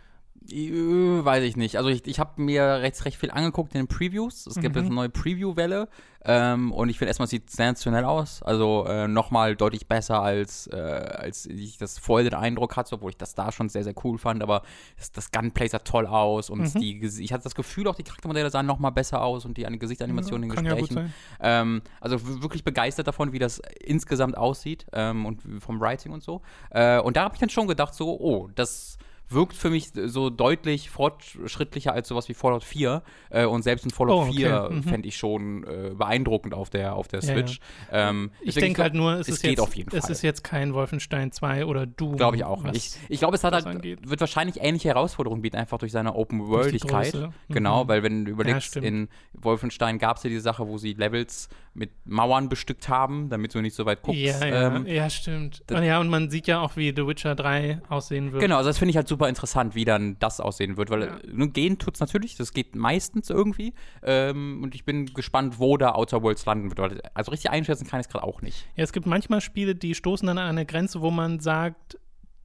Äh, 0.51 1.25
Weiß 1.25 1.43
ich 1.45 1.57
nicht. 1.57 1.77
Also 1.77 1.89
ich, 1.89 2.07
ich 2.07 2.19
habe 2.21 2.41
mir 2.43 2.63
recht, 2.83 3.03
recht 3.05 3.17
viel 3.19 3.31
angeguckt 3.31 3.75
in 3.75 3.81
den 3.83 3.89
Previews. 3.89 4.47
Es 4.47 4.55
gibt 4.57 4.75
Mhm. 4.75 4.81
jetzt 4.81 4.87
eine 4.87 4.95
neue 4.95 5.09
Preview-Welle. 5.09 5.89
Ähm, 6.27 6.73
und 6.73 6.89
ich 6.89 6.97
finde 6.99 7.09
erstmal, 7.11 7.25
es 7.25 7.31
sieht 7.31 7.51
sensationell 7.51 8.05
aus. 8.05 8.43
Also 8.43 8.87
äh, 8.89 9.07
nochmal 9.09 9.57
deutlich 9.57 9.87
besser, 9.89 10.23
als, 10.23 10.67
äh, 10.69 10.75
als 10.77 11.45
ich 11.47 11.77
das 11.77 11.99
vorher 11.99 12.29
den 12.31 12.39
Eindruck 12.39 12.77
hatte, 12.77 12.95
obwohl 12.95 13.11
ich 13.11 13.17
das 13.19 13.35
da 13.35 13.53
schon 13.53 13.69
sehr, 13.69 13.85
sehr 13.85 13.95
cool 14.05 14.17
fand. 14.19 14.43
Aber 14.43 14.63
das, 14.99 15.13
das 15.13 15.31
Gunplay 15.33 15.69
sah 15.69 15.81
toll 15.81 16.07
aus. 16.07 16.49
Und 16.51 16.75
Mhm. 16.75 16.81
die, 16.81 17.07
ich 17.23 17.33
hatte 17.33 17.45
das 17.45 17.55
Gefühl, 17.55 17.89
auch 17.89 17.95
die 17.95 18.05
Charaktermodelle 18.05 18.49
sahen 18.51 18.67
nochmal 18.67 18.93
besser 18.93 19.23
aus 19.23 19.45
und 19.45 19.57
die 19.59 19.67
an- 19.67 19.79
Gesichtsanimationen 19.79 20.51
in 20.51 20.57
ja 20.65 20.73
gut 20.75 20.89
Gesprächen. 20.89 20.95
sein. 20.95 21.15
Ähm, 21.41 21.83
also 22.01 22.43
wirklich 22.43 22.65
begeistert 22.65 23.07
davon, 23.07 23.33
wie 23.33 23.39
das 23.39 23.61
insgesamt 23.81 24.37
aussieht 24.37 24.87
ähm, 24.93 25.27
und 25.27 25.43
vom 25.61 25.81
Writing 25.81 26.13
und 26.13 26.23
so. 26.23 26.41
Äh, 26.71 27.01
und 27.01 27.17
da 27.19 27.25
habe 27.25 27.35
ich 27.35 27.41
dann 27.41 27.51
schon 27.51 27.67
gedacht, 27.69 27.95
so, 27.95 28.19
oh, 28.19 28.49
das 28.55 28.97
wirkt 29.31 29.57
für 29.57 29.70
mich 29.70 29.91
so 29.95 30.31
deutlich 30.31 30.91
fortschrittlicher 30.91 31.93
als 31.93 32.09
sowas 32.09 32.29
wie 32.29 32.35
Fallout 32.35 32.62
4. 32.62 33.03
Äh, 33.31 33.47
und 33.47 33.62
selbst 33.62 33.87
ein 33.87 33.91
Fallout 33.91 34.14
Oh, 34.14 34.22
okay. 34.29 34.33
4 34.37 34.68
Mhm. 34.70 34.83
fände 34.83 35.09
ich 35.09 35.16
schon 35.16 35.64
äh, 35.64 35.91
beeindruckend 35.97 36.55
auf 36.55 36.70
der, 36.70 36.95
auf 36.95 37.09
der 37.09 37.20
Ja, 37.20 37.33
Switch. 37.33 37.61
Ähm, 37.91 38.31
Ich 38.43 38.55
denke 38.55 38.83
halt 38.83 38.95
nur, 38.95 39.14
es, 39.14 39.29
es 39.29 39.37
ist 39.37 39.43
geht 39.43 39.51
jetzt, 39.53 39.61
auf 39.61 39.75
jeden 39.75 39.95
es 39.97 40.03
Fall. 40.05 40.12
ist 40.12 40.22
jetzt 40.22 40.45
kein 40.45 40.75
Wolfenstein 40.75 41.33
2 41.33 41.64
oder 41.66 41.87
Doom. 41.87 42.16
Glaube 42.16 42.37
ich 42.37 42.45
auch 42.45 42.62
nicht. 42.64 42.77
Ich, 42.77 42.97
ich 43.09 43.18
glaube, 43.18 43.35
es 43.37 43.45
hat 43.45 43.55
halt, 43.55 43.66
angeht. 43.66 44.09
wird 44.09 44.20
wahrscheinlich 44.20 44.61
ähnliche 44.61 44.89
Herausforderungen 44.89 45.43
bieten, 45.43 45.57
einfach 45.57 45.79
durch 45.79 45.93
seine 45.93 46.14
Open-Worldigkeit. 46.14 47.31
Genau, 47.49 47.85
Mhm. 47.85 47.89
weil 47.89 48.03
wenn 48.03 48.25
du 48.27 48.31
überlegst, 48.31 48.68
stimmt. 48.68 48.87
in 48.87 49.09
Wolfenstein 49.33 49.99
gab 49.99 50.18
es 50.18 50.22
ja 50.22 50.31
die 50.31 50.39
Sache, 50.39 50.66
wo 50.68 50.79
sie 50.79 50.93
Levels 50.93 51.49
mit 51.75 51.91
Mauern 52.05 52.49
bestückt 52.49 52.89
haben, 52.89 53.29
damit 53.29 53.53
du 53.55 53.61
nicht 53.61 53.75
so 53.75 53.85
weit 53.85 54.03
guckst. 54.03 54.20
Ja, 54.20 54.47
ja, 54.47 54.77
Ähm, 54.77 54.87
ja, 54.87 55.11
stimmt. 55.11 55.62
Und 55.72 55.83
ja, 55.83 55.99
und 56.01 56.09
man 56.09 56.31
sieht 56.31 56.47
ja 56.47 56.61
auch, 56.61 56.77
wie 56.77 56.93
The 56.95 57.07
Witcher 57.07 57.35
3 57.35 57.81
aussehen 57.89 58.33
wird. 58.33 58.41
Genau, 58.43 58.59
also 58.59 58.70
das 58.70 58.79
finde 58.79 58.91
ich 58.91 58.97
halt 58.97 59.09
super 59.09 59.29
interessant, 59.29 59.75
wie 59.75 59.85
dann 59.85 60.16
das 60.20 60.41
aussehen 60.41 60.77
wird, 60.77 60.91
weil 60.91 61.03
Ja. 61.03 61.16
äh, 61.45 61.49
gehen 61.49 61.79
tut's 61.79 61.99
natürlich, 62.01 62.37
das 62.37 62.53
geht 62.53 62.77
meistens 62.77 63.29
irgendwie 63.29 63.75
ähm, 64.03 64.61
und 64.62 64.75
ich 64.77 64.85
bin 64.85 65.07
gespannt, 65.14 65.59
wo 65.59 65.77
da 65.77 65.93
Outer 65.97 66.22
Worlds 66.22 66.47
landen 66.47 66.70
wird. 66.77 67.01
Also 67.14 67.31
richtig 67.33 67.51
einschätzen 67.51 67.87
kann 67.87 67.99
ich 68.01 68.07
es 68.07 68.12
gerade 68.12 68.25
auch 68.25 68.41
nicht. 68.41 68.66
Ja, 68.77 68.85
es 68.85 68.93
gibt 68.93 69.07
manchmal 69.07 69.41
Spiele, 69.41 69.75
die 69.75 69.95
stoßen 69.95 70.27
dann 70.29 70.39
an 70.39 70.47
eine 70.49 70.66
Grenze, 70.66 71.01
wo 71.01 71.11
man 71.11 71.41
sagt, 71.41 71.99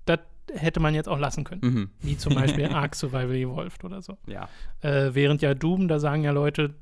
das 0.05 0.19
hätte 0.51 0.79
man 0.79 0.95
jetzt 0.95 1.07
auch 1.07 1.19
lassen 1.19 1.43
können. 1.43 1.61
Mhm. 1.63 1.89
Wie 2.01 2.17
zum 2.17 2.33
Beispiel 2.33 2.65
Ark 2.73 2.95
Survival 2.95 3.35
Evolved 3.35 3.83
oder 3.83 4.01
so. 4.01 4.17
Ja. 4.25 4.49
Äh, 4.81 5.13
während 5.13 5.43
ja 5.43 5.53
Doom, 5.53 5.87
da 5.87 5.99
sagen 5.99 6.23
ja 6.23 6.31
Leute, 6.31 6.73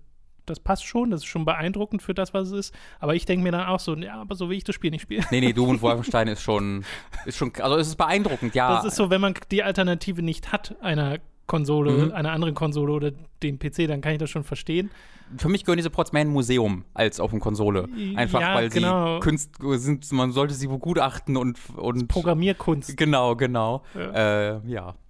das 0.48 0.60
passt 0.60 0.86
schon, 0.86 1.12
das 1.12 1.22
ist 1.22 1.28
schon 1.28 1.46
beeindruckend 1.46 2.02
für 2.02 2.14
das, 2.14 2.34
was 2.34 2.48
es 2.52 2.68
ist. 2.70 2.76
Aber 3.00 3.14
ich 3.16 3.26
denke 3.26 3.44
mir 3.44 3.52
dann 3.52 3.68
auch 3.68 3.80
so, 3.80 3.96
ja, 3.96 4.16
aber 4.20 4.36
so 4.36 4.50
will 4.50 4.58
ich 4.58 4.64
das 4.64 4.76
Spiel 4.76 4.92
nicht 4.92 5.02
spielen. 5.04 5.24
Nee, 5.32 5.42
nee, 5.42 5.54
Doom 5.54 5.70
und 5.70 5.82
Wolfenstein 5.84 6.28
ist 6.28 6.42
schon, 6.42 6.84
ist 7.26 7.38
schon, 7.38 7.52
also 7.62 7.78
es 7.78 7.88
ist 7.90 7.96
beeindruckend, 7.98 8.56
ja. 8.56 8.76
Das 8.76 8.86
ist 8.86 8.96
so, 8.96 9.10
wenn 9.10 9.22
man 9.22 9.36
die 9.52 9.62
Alternative 9.64 10.22
nicht 10.22 10.52
hat, 10.52 10.76
einer 10.82 11.20
Konsole, 11.46 11.92
Mhm. 12.08 12.12
einer 12.12 12.32
anderen 12.34 12.56
Konsole 12.56 12.92
oder 12.92 13.12
dem 13.42 13.58
PC, 13.58 13.88
dann 13.88 14.02
kann 14.02 14.12
ich 14.12 14.18
das 14.18 14.30
schon 14.30 14.44
verstehen. 14.44 14.90
Für 15.38 15.48
mich 15.50 15.64
gehören 15.64 15.78
diese 15.78 15.90
Ports 15.90 16.12
mehr 16.12 16.22
in 16.22 16.30
ein 16.30 16.32
Museum 16.34 16.84
als 16.94 17.20
auf 17.22 17.32
eine 17.32 17.40
Konsole. 17.40 17.88
Einfach 18.16 18.42
Ja, 18.42 18.56
weil 18.56 18.70
genau. 18.70 19.16
sie 19.16 19.20
Kunst 19.22 19.56
sind, 19.62 20.12
man 20.12 20.32
sollte 20.34 20.54
sie 20.54 20.68
begutachten 20.68 21.38
und, 21.38 21.58
und 21.76 22.08
Programmierkunst. 22.10 22.96
Genau, 22.98 23.36
genau. 23.36 23.84
Ja. 23.96 24.56
Äh, 24.56 24.60
ja. 24.68 24.96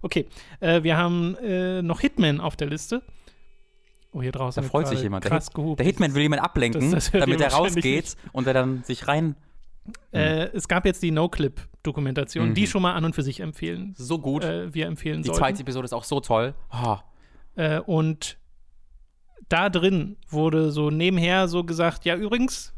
Okay, 0.00 0.26
äh, 0.60 0.82
wir 0.84 0.96
haben 0.96 1.36
äh, 1.36 1.82
noch 1.82 2.00
Hitman 2.00 2.40
auf 2.40 2.56
der 2.56 2.68
Liste. 2.68 3.02
Oh, 4.16 4.22
hier 4.22 4.32
draußen. 4.32 4.62
Da 4.62 4.68
freut 4.68 4.88
sich 4.88 5.02
jemand. 5.02 5.24
Der, 5.24 5.30
Krass 5.30 5.46
Hit, 5.46 5.54
gehupt. 5.54 5.78
der 5.78 5.84
Hitman 5.86 6.14
will 6.14 6.22
jemand 6.22 6.42
ablenken, 6.42 6.90
Das- 6.92 7.10
das 7.10 7.20
damit 7.20 7.40
er 7.40 7.52
rausgeht 7.52 8.16
und 8.32 8.46
er 8.46 8.54
dann 8.54 8.82
sich 8.84 9.06
rein. 9.08 9.36
Äh, 10.10 10.48
es 10.54 10.68
gab 10.68 10.86
jetzt 10.86 11.02
die 11.02 11.10
No-Clip-Dokumentation, 11.10 12.54
die 12.54 12.62
Mhm. 12.62 12.66
schon 12.66 12.82
mal 12.82 12.94
an 12.94 13.04
und 13.04 13.14
für 13.14 13.22
sich 13.22 13.40
empfehlen. 13.40 13.94
So 13.98 14.18
gut. 14.18 14.42
Äh, 14.42 14.72
wir 14.74 14.86
empfehlen 14.86 15.18
Die 15.22 15.26
sollten. 15.26 15.38
zweite 15.38 15.60
Episode 15.62 15.84
ist 15.84 15.92
auch 15.92 16.04
so 16.04 16.20
toll. 16.20 16.54
Ah, 16.70 17.00
Äh, 17.56 17.80
und 17.80 18.36
da 19.48 19.68
drin 19.70 20.16
wurde 20.28 20.70
so 20.72 20.90
nebenher 20.90 21.46
so 21.48 21.62
gesagt, 21.64 22.04
ja 22.04 22.16
übrigens, 22.16 22.74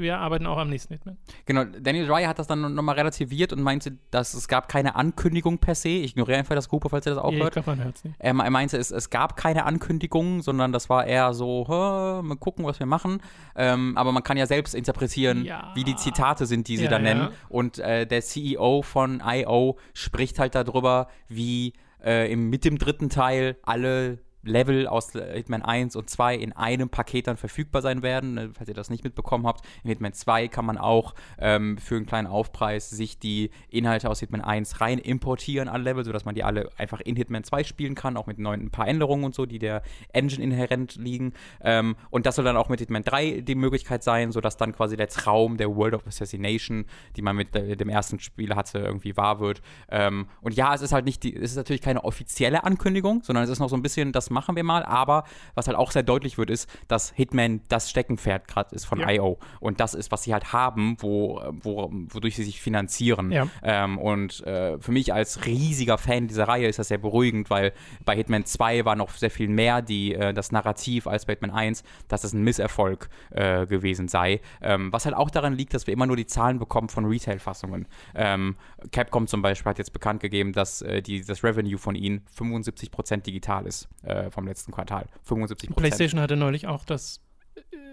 wir 0.00 0.18
arbeiten 0.18 0.46
auch 0.46 0.58
am 0.58 0.68
nächsten 0.68 0.94
Hitman. 0.94 1.16
Genau, 1.46 1.64
Daniel 1.64 2.06
Dry 2.06 2.24
hat 2.24 2.38
das 2.38 2.46
dann 2.46 2.74
nochmal 2.74 2.96
relativiert 2.96 3.52
und 3.52 3.62
meinte, 3.62 3.96
dass 4.10 4.34
es 4.34 4.48
gab 4.48 4.68
keine 4.68 4.94
Ankündigung 4.96 5.58
per 5.58 5.74
se. 5.74 5.88
Ich 5.88 6.12
ignoriere 6.12 6.38
einfach 6.38 6.54
das 6.54 6.68
Gruppe, 6.68 6.88
falls 6.88 7.06
ihr 7.06 7.14
das 7.14 7.22
auch 7.22 7.30
Ja, 7.32 7.36
ich 7.38 7.42
hört. 7.44 7.52
glaube, 7.54 7.70
man 7.70 7.84
hört 7.84 7.96
es 7.96 8.04
nicht. 8.04 8.16
Er, 8.18 8.34
er 8.34 8.50
meinte, 8.50 8.76
es, 8.76 8.90
es 8.90 9.10
gab 9.10 9.36
keine 9.36 9.64
Ankündigung, 9.66 10.42
sondern 10.42 10.72
das 10.72 10.88
war 10.90 11.06
eher 11.06 11.32
so, 11.34 11.66
"Hä, 11.68 12.22
mal 12.22 12.36
gucken, 12.38 12.64
was 12.64 12.78
wir 12.78 12.86
machen. 12.86 13.20
Ähm, 13.56 13.96
aber 13.96 14.12
man 14.12 14.22
kann 14.22 14.36
ja 14.36 14.46
selbst 14.46 14.74
interpretieren, 14.74 15.44
Ja. 15.44 15.72
wie 15.74 15.84
die 15.84 15.96
Zitate 15.96 16.46
sind, 16.46 16.68
die 16.68 16.76
sie 16.76 16.84
Ja, 16.84 16.90
da 16.90 16.98
nennen. 16.98 17.28
Und 17.48 17.78
äh, 17.78 18.06
der 18.06 18.22
CEO 18.22 18.82
von 18.82 19.22
I.O. 19.24 19.76
spricht 19.94 20.38
halt 20.38 20.54
darüber, 20.54 21.08
wie 21.28 21.72
äh, 22.04 22.32
im, 22.32 22.48
mit 22.50 22.64
dem 22.64 22.78
dritten 22.78 23.10
Teil 23.10 23.56
alle 23.62 24.18
Level 24.42 24.86
aus 24.86 25.12
Hitman 25.12 25.62
1 25.62 25.96
und 25.96 26.08
2 26.08 26.36
in 26.36 26.52
einem 26.52 26.88
Paket 26.88 27.26
dann 27.26 27.36
verfügbar 27.36 27.82
sein 27.82 28.02
werden. 28.02 28.38
Äh, 28.38 28.48
Falls 28.54 28.68
ihr 28.68 28.74
das 28.74 28.90
nicht 28.90 29.04
mitbekommen 29.04 29.46
habt, 29.46 29.64
in 29.84 29.90
Hitman 29.90 30.12
2 30.12 30.48
kann 30.48 30.64
man 30.64 30.78
auch 30.78 31.14
ähm, 31.38 31.78
für 31.78 31.96
einen 31.96 32.06
kleinen 32.06 32.26
Aufpreis 32.26 32.90
sich 32.90 33.18
die 33.18 33.50
Inhalte 33.68 34.08
aus 34.08 34.20
Hitman 34.20 34.40
1 34.40 34.80
rein 34.80 34.98
importieren, 34.98 35.68
alle 35.68 35.84
Level, 35.84 36.04
sodass 36.04 36.24
man 36.24 36.34
die 36.34 36.44
alle 36.44 36.70
einfach 36.76 37.00
in 37.00 37.16
Hitman 37.16 37.44
2 37.44 37.64
spielen 37.64 37.94
kann, 37.94 38.16
auch 38.16 38.26
mit 38.26 38.38
neuen 38.38 38.62
ein 38.62 38.70
paar 38.70 38.88
Änderungen 38.88 39.24
und 39.24 39.34
so, 39.34 39.46
die 39.46 39.58
der 39.58 39.82
Engine 40.12 40.42
inhärent 40.42 40.96
liegen. 40.96 41.32
Ähm, 41.60 41.96
und 42.10 42.26
das 42.26 42.36
soll 42.36 42.44
dann 42.44 42.56
auch 42.56 42.68
mit 42.68 42.80
Hitman 42.80 43.02
3 43.02 43.42
die 43.42 43.54
Möglichkeit 43.54 44.02
sein, 44.02 44.32
sodass 44.32 44.56
dann 44.56 44.72
quasi 44.72 44.96
der 44.96 45.08
Traum 45.08 45.56
der 45.56 45.74
World 45.74 45.94
of 45.94 46.06
Assassination, 46.06 46.86
die 47.16 47.22
man 47.22 47.36
mit 47.36 47.54
äh, 47.54 47.76
dem 47.76 47.88
ersten 47.88 48.18
Spiel 48.20 48.54
hatte, 48.54 48.78
irgendwie 48.78 49.16
wahr 49.16 49.40
wird. 49.40 49.62
Ähm, 49.88 50.26
und 50.40 50.54
ja, 50.54 50.74
es 50.74 50.82
ist 50.82 50.92
halt 50.92 51.04
nicht 51.04 51.22
die, 51.22 51.34
es 51.34 51.50
ist 51.52 51.56
natürlich 51.56 51.82
keine 51.82 52.04
offizielle 52.04 52.64
Ankündigung, 52.64 53.22
sondern 53.22 53.44
es 53.44 53.50
ist 53.50 53.58
noch 53.58 53.68
so 53.68 53.76
ein 53.76 53.82
bisschen, 53.82 54.12
das 54.12 54.29
machen 54.30 54.56
wir 54.56 54.64
mal, 54.64 54.84
aber 54.84 55.24
was 55.54 55.66
halt 55.66 55.76
auch 55.76 55.90
sehr 55.90 56.02
deutlich 56.02 56.38
wird, 56.38 56.50
ist, 56.50 56.68
dass 56.88 57.10
Hitman 57.10 57.60
das 57.68 57.90
Steckenpferd 57.90 58.48
gerade 58.48 58.74
ist 58.74 58.84
von 58.84 59.00
Ja. 59.00 59.10
IO. 59.10 59.38
Und 59.60 59.80
das 59.80 59.94
ist, 59.94 60.10
was 60.12 60.22
sie 60.22 60.32
halt 60.32 60.52
haben, 60.52 60.96
wo, 61.00 61.42
wo, 61.62 61.90
wodurch 62.08 62.36
sie 62.36 62.44
sich 62.44 62.60
finanzieren. 62.60 63.32
Ja. 63.32 63.46
Ähm, 63.62 63.98
und 63.98 64.44
äh, 64.46 64.78
für 64.78 64.92
mich 64.92 65.12
als 65.12 65.46
riesiger 65.46 65.98
Fan 65.98 66.28
dieser 66.28 66.48
Reihe 66.48 66.68
ist 66.68 66.78
das 66.78 66.88
sehr 66.88 66.98
beruhigend, 66.98 67.50
weil 67.50 67.72
bei 68.04 68.16
Hitman 68.16 68.44
2 68.44 68.84
war 68.84 68.96
noch 68.96 69.10
sehr 69.10 69.30
viel 69.30 69.48
mehr 69.48 69.82
die, 69.82 70.14
äh, 70.14 70.32
das 70.32 70.52
Narrativ 70.52 71.06
als 71.06 71.26
bei 71.26 71.32
Hitman 71.32 71.50
1, 71.50 71.82
dass 72.08 72.24
es 72.24 72.32
ein 72.32 72.42
Misserfolg 72.42 73.08
äh, 73.30 73.66
gewesen 73.66 74.08
sei. 74.08 74.40
Ähm, 74.62 74.92
was 74.92 75.04
halt 75.04 75.14
auch 75.14 75.30
daran 75.30 75.54
liegt, 75.54 75.74
dass 75.74 75.86
wir 75.86 75.94
immer 75.94 76.06
nur 76.06 76.16
die 76.16 76.26
Zahlen 76.26 76.58
bekommen 76.58 76.88
von 76.88 77.04
Retail-Fassungen. 77.04 77.86
Ähm, 78.14 78.56
Capcom 78.92 79.26
zum 79.26 79.42
Beispiel 79.42 79.70
hat 79.70 79.78
jetzt 79.78 79.92
bekannt 79.92 80.20
gegeben, 80.20 80.52
dass 80.52 80.82
äh, 80.82 81.02
die, 81.02 81.22
das 81.22 81.42
Revenue 81.44 81.78
von 81.78 81.94
ihnen 81.94 82.22
75% 82.38 83.22
digital 83.22 83.66
ist 83.66 83.88
äh, 84.20 84.30
vom 84.30 84.46
letzten 84.46 84.72
Quartal. 84.72 85.06
75%. 85.28 85.74
PlayStation 85.74 86.20
hatte 86.20 86.36
neulich 86.36 86.66
auch, 86.66 86.84
dass 86.84 87.20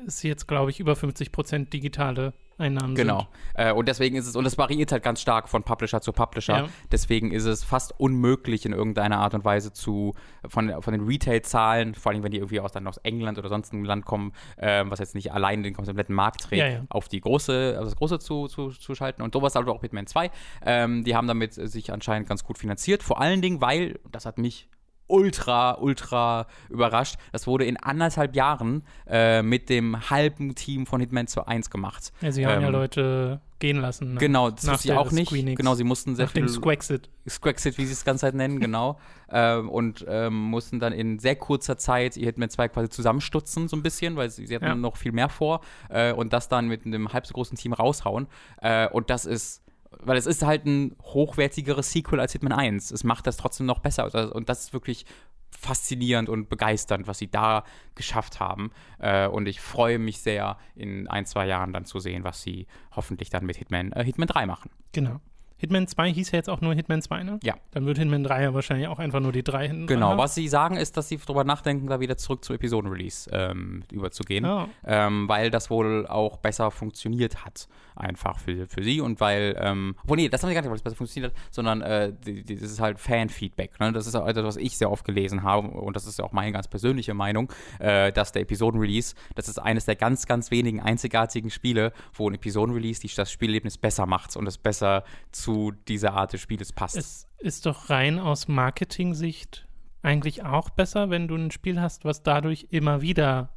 es 0.06 0.24
jetzt, 0.24 0.48
glaube 0.48 0.72
ich, 0.72 0.80
über 0.80 0.94
50% 0.94 1.70
digitale 1.70 2.34
Einnahmen 2.60 2.96
Genau. 2.96 3.28
sind. 3.56 3.68
Äh, 3.68 3.72
und 3.74 3.88
deswegen 3.88 4.16
ist 4.16 4.26
es, 4.26 4.36
und 4.36 4.46
es 4.46 4.58
variiert 4.58 4.92
halt 4.92 5.04
ganz 5.04 5.22
stark 5.22 5.48
von 5.50 5.64
Publisher 5.64 6.02
zu 6.02 6.12
Publisher. 6.12 6.58
Ja. 6.58 6.70
Deswegen 6.92 7.32
ist 7.32 7.46
es 7.46 7.64
fast 7.64 8.00
unmöglich 8.00 8.66
in 8.66 8.74
irgendeiner 8.74 9.20
Art 9.20 9.34
und 9.36 9.46
Weise 9.46 9.74
zu, 9.74 10.14
von, 10.48 10.82
von 10.82 10.94
den 10.94 11.06
Retail-Zahlen, 11.06 11.94
vor 11.94 12.12
allem 12.12 12.24
wenn 12.24 12.32
die 12.32 12.38
irgendwie 12.38 12.60
aus, 12.60 12.72
dann 12.72 12.88
aus 12.88 12.98
England 13.00 13.38
oder 13.38 13.50
sonst 13.50 13.74
einem 13.74 13.84
Land 13.84 14.06
kommen, 14.06 14.32
äh, 14.58 14.84
was 14.88 15.00
jetzt 15.00 15.14
nicht 15.14 15.32
allein 15.34 15.62
den 15.62 15.74
kompletten 15.76 16.16
Markt 16.16 16.42
trägt, 16.42 16.62
Ja, 16.62 16.68
ja. 16.68 16.84
auf 16.90 17.08
die 17.10 17.20
große, 17.22 17.76
auf 17.78 17.86
das 17.86 17.96
große 17.96 18.20
zu, 18.20 18.48
zu, 18.48 18.70
zu 18.70 18.96
schalten. 18.96 19.22
Und 19.22 19.34
sowas 19.34 19.54
halt 19.56 19.68
auch 19.68 19.82
mit 19.82 19.94
Man 19.94 20.08
2. 20.08 20.32
Ähm, 20.66 21.04
die 21.04 21.16
haben 21.16 21.28
damit 21.28 21.54
sich 21.54 21.92
anscheinend 21.94 22.28
ganz 22.28 22.44
gut 22.44 22.58
finanziert. 22.58 23.04
Vor 23.04 23.20
allen 23.22 23.42
Dingen, 23.42 23.62
weil, 23.62 24.00
das 24.12 24.26
hat 24.26 24.38
mich 24.40 24.68
ultra, 25.08 25.78
ultra 25.80 26.48
überrascht. 26.70 27.16
Das 27.32 27.48
wurde 27.48 27.66
in 27.66 27.78
anderthalb 27.78 28.36
Jahren 28.36 28.84
äh, 29.08 29.42
mit 29.42 29.70
dem 29.70 30.10
halben 30.10 30.56
Team 30.56 30.86
von 30.86 31.00
Hitman 31.00 31.28
2 31.28 31.42
1 31.48 31.70
gemacht. 31.70 32.12
Ja, 32.22 32.32
sie 32.32 32.46
haben 32.46 32.62
ja 32.62 32.68
Ähm, 32.68 32.74
Leute 32.74 33.42
gehen 33.60 33.78
lassen. 33.82 34.14
ne? 34.14 34.20
Genau, 34.20 34.52
das 34.52 34.68
wusste 34.68 34.90
ich 34.90 34.94
auch 34.94 35.12
nicht. 35.12 35.30
Screenings. 35.30 35.58
Genau, 35.58 35.74
sie 35.74 35.84
mussten 35.84 36.16
sehr 36.16 36.26
Nach 36.26 36.34
dem 36.34 36.44
viel 36.48 36.54
Squaxit. 36.54 37.10
Squaxit, 37.28 37.78
wie 37.80 37.86
sie 37.86 37.94
es 37.94 38.06
ganze 38.06 38.22
Zeit 38.28 38.36
nennen, 38.36 38.60
genau. 38.60 39.00
ähm, 39.32 39.70
und 39.70 40.06
ähm, 40.08 40.34
mussten 40.36 40.80
dann 40.80 40.94
in 40.94 41.18
sehr 41.20 41.36
kurzer 41.36 41.78
Zeit 41.78 42.18
ihr 42.18 42.26
Hitman 42.28 42.50
2 42.50 42.68
quasi 42.70 42.90
zusammenstutzen, 42.90 43.68
so 43.68 43.76
ein 43.76 43.82
bisschen, 43.84 44.16
weil 44.16 44.30
sie, 44.30 44.46
sie 44.46 44.54
hatten 44.56 44.66
Ja. 44.66 44.76
noch 44.76 44.98
viel 44.98 45.12
mehr 45.12 45.30
vor 45.30 45.62
äh, 45.90 46.12
und 46.14 46.34
das 46.34 46.50
dann 46.50 46.68
mit 46.68 46.86
einem 46.86 47.12
halb 47.14 47.26
so 47.26 47.34
großen 47.34 47.58
Team 47.58 47.74
raushauen. 47.74 48.28
Äh, 48.62 48.88
und 48.90 49.10
das 49.10 49.26
ist, 49.26 49.64
weil 50.04 50.18
es 50.18 50.26
ist 50.26 50.44
halt 50.46 50.66
ein 50.66 50.96
hochwertigeres 51.02 51.92
Sequel 51.92 52.20
als 52.20 52.32
Hitman 52.34 52.52
1. 52.54 52.92
Es 52.92 53.04
macht 53.04 53.28
das 53.28 53.38
trotzdem 53.38 53.66
noch 53.66 53.80
besser 53.80 54.34
und 54.36 54.50
das 54.50 54.66
ist 54.66 54.74
wirklich 54.74 55.06
faszinierend 55.52 56.30
und 56.30 56.50
begeisternd, 56.50 57.08
was 57.08 57.18
sie 57.18 57.30
da 57.32 57.64
geschafft 57.96 58.40
haben. 58.40 58.72
Äh, 59.00 59.28
und 59.28 59.48
ich 59.48 59.60
freue 59.62 59.98
mich 59.98 60.20
sehr, 60.20 60.58
in 60.76 61.08
ein, 61.08 61.26
zwei 61.26 61.48
Jahren 61.48 61.74
dann 61.74 61.86
zu 61.86 62.00
sehen, 62.00 62.24
was 62.24 62.42
sie 62.42 62.68
hoffentlich 62.96 63.30
dann 63.30 63.46
mit 63.46 63.56
Hitman, 63.58 63.92
äh, 63.94 64.04
Hitman 64.04 64.28
3 64.28 64.46
machen. 64.46 64.70
Genau. 64.92 65.20
Hitman 65.60 65.88
2 65.88 66.14
hieß 66.14 66.32
ja 66.32 66.38
jetzt 66.38 66.50
auch 66.52 66.62
nur 66.62 66.76
Hitman 66.76 67.02
2, 67.02 67.24
ne? 67.24 67.40
Ja. 67.42 67.56
Dann 67.72 67.88
wird 67.88 67.98
Hitman 67.98 68.24
3 68.24 68.44
ja 68.44 68.54
wahrscheinlich 68.54 68.88
auch 68.88 69.00
einfach 69.00 69.20
nur 69.20 69.32
die 69.32 69.42
3 69.44 69.68
hinten 69.70 69.88
Genau, 69.88 70.16
was 70.16 70.36
sie 70.36 70.48
sagen, 70.48 70.78
ist, 70.78 70.98
dass 70.98 71.10
sie 71.10 71.18
darüber 71.18 71.44
nachdenken, 71.44 71.88
da 71.88 72.00
wieder 72.00 72.16
zurück 72.18 72.46
zu 72.46 72.54
Episoden-Release 72.54 73.28
ähm, 73.34 73.84
überzugehen, 73.92 74.46
Ah. 74.46 74.70
ähm, 74.86 75.28
weil 75.28 75.50
das 75.50 75.72
wohl 75.72 76.06
auch 76.06 76.38
besser 76.38 76.70
funktioniert 76.70 77.44
hat, 77.44 77.68
einfach 77.98 78.40
für, 78.40 78.68
für 78.68 78.84
sie 78.84 79.02
und 79.02 79.20
weil, 79.20 79.56
ähm, 79.60 79.96
obwohl, 80.04 80.18
nee, 80.18 80.30
das 80.30 80.42
haben 80.42 80.50
sie 80.50 80.54
gar 80.54 80.62
nicht, 80.62 80.70
weil 80.70 80.78
es 80.78 80.84
besser 80.84 80.96
funktioniert 80.96 81.34
hat, 81.34 81.42
sondern 81.52 81.82
äh, 81.82 82.14
das 82.14 82.62
ist 82.62 82.80
halt 82.80 83.00
Fan-Feedback, 83.00 83.80
ne? 83.80 83.92
das 83.92 84.08
ist 84.08 84.16
etwas, 84.16 84.44
was 84.44 84.58
ich 84.58 84.78
sehr 84.78 84.92
oft 84.92 85.06
gelesen 85.06 85.44
habe 85.44 85.68
und 85.68 85.96
das 85.96 86.06
ist 86.06 86.20
ja 86.20 86.26
auch 86.26 86.32
meine 86.32 86.52
ganz 86.52 86.68
persönliche 86.68 87.14
Meinung, 87.14 87.52
äh, 87.80 88.12
dass 88.12 88.32
der 88.32 88.44
Episoden-Release, 88.44 89.16
das 89.36 89.48
ist 89.48 89.60
eines 89.60 89.86
der 89.86 89.96
ganz, 89.96 90.26
ganz 90.26 90.52
wenigen 90.52 90.80
einzigartigen 90.80 91.50
Spiele, 91.50 91.94
wo 92.14 92.30
ein 92.30 92.36
Episoden-Release 92.36 93.02
die, 93.02 93.14
das 93.16 93.32
Spielerlebnis 93.32 93.78
besser 93.78 94.06
macht 94.06 94.36
und 94.36 94.48
es 94.48 94.58
besser 94.58 95.04
zu 95.32 95.72
dieser 95.88 96.14
Art 96.14 96.34
des 96.34 96.42
Spieles 96.42 96.74
passt. 96.74 96.98
Es 96.98 97.28
ist 97.38 97.66
doch 97.66 97.90
rein 97.90 98.20
aus 98.20 98.48
Marketing-Sicht 98.48 99.68
eigentlich 100.02 100.44
auch 100.44 100.70
besser, 100.70 101.10
wenn 101.10 101.28
du 101.28 101.36
ein 101.36 101.52
Spiel 101.52 101.82
hast, 101.82 102.06
was 102.06 102.24
dadurch 102.24 102.68
immer 102.70 103.02
wieder 103.02 103.57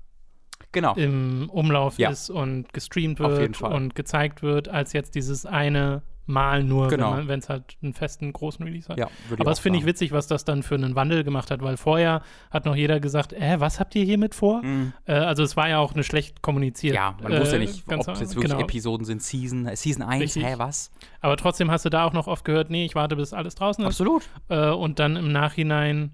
genau. 0.73 0.95
im 0.95 1.49
Umlauf 1.51 1.99
Ja. 1.99 2.11
ist 2.11 2.31
und 2.31 2.73
gestreamt 2.73 3.19
wird 3.21 3.61
und 3.63 3.95
gezeigt 3.95 4.43
wird, 4.43 4.69
als 4.69 4.93
jetzt 4.93 5.15
dieses 5.15 5.47
eine 5.47 6.03
Mal 6.31 6.63
nur, 6.63 6.87
Genau. 6.89 7.19
wenn 7.27 7.41
es 7.41 7.49
halt 7.49 7.77
einen 7.83 7.93
festen 7.93 8.33
großen 8.33 8.65
Release 8.65 8.89
hat. 8.89 8.99
Ja, 8.99 9.09
Aber 9.33 9.45
das 9.45 9.59
finde 9.59 9.81
ich 9.81 9.87
witzig, 9.87 10.13
was 10.13 10.29
das 10.29 10.45
dann 10.45 10.63
für 10.63 10.77
einen 10.77 10.95
Wandel 10.95 11.25
gemacht 11.25 11.51
hat, 11.51 11.61
weil 11.61 11.77
vorher 11.77 12.23
hat 12.53 12.67
noch 12.67 12.77
jeder 12.77 13.01
gesagt, 13.01 13.33
äh, 13.33 13.59
was 13.59 13.81
habt 13.81 13.97
ihr 13.97 14.05
hiermit 14.05 14.37
vor? 14.37 14.63
Mhm. 14.63 14.93
Äh, 15.07 15.15
also 15.15 15.43
es 15.43 15.57
war 15.57 15.69
ja 15.69 15.79
auch 15.81 15.93
eine 15.93 16.05
schlecht 16.05 16.41
kommuniziert. 16.41 16.95
Ja, 16.95 17.17
man 17.21 17.33
äh, 17.33 17.41
wusste 17.41 17.57
ja 17.57 17.61
nicht, 17.63 17.85
ganz 17.87 18.07
ob 18.07 18.15
es 18.15 18.21
jetzt 18.21 18.37
genau. 18.37 18.51
wirklich 18.51 18.61
Episoden 18.63 19.05
sind, 19.05 19.23
Season, 19.23 19.67
äh, 19.67 19.75
Season 19.75 20.05
1, 20.05 20.23
Richtig. 20.23 20.45
hä, 20.45 20.55
was? 20.57 20.93
Aber 21.21 21.37
trotzdem 21.37 21.69
hast 21.71 21.85
du 21.85 21.91
da 21.91 22.05
auch 22.05 22.13
noch 22.13 22.29
oft 22.29 22.45
gehört, 22.45 22.71
nee, 22.71 22.85
ich 22.85 22.95
warte, 22.95 23.17
bis 23.17 23.33
alles 23.33 23.57
draußen 23.57 23.83
ist. 23.83 23.89
Absolut. 23.89 24.29
Äh, 24.49 24.71
und 24.71 25.01
dann 25.01 25.17
im 25.17 25.33
Nachhinein, 25.33 26.13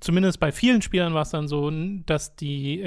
zumindest 0.00 0.40
bei 0.40 0.52
vielen 0.52 0.82
Spielern 0.82 1.14
war 1.14 1.22
es 1.22 1.30
dann 1.30 1.48
so, 1.48 1.70
dass 2.04 2.36
die 2.36 2.82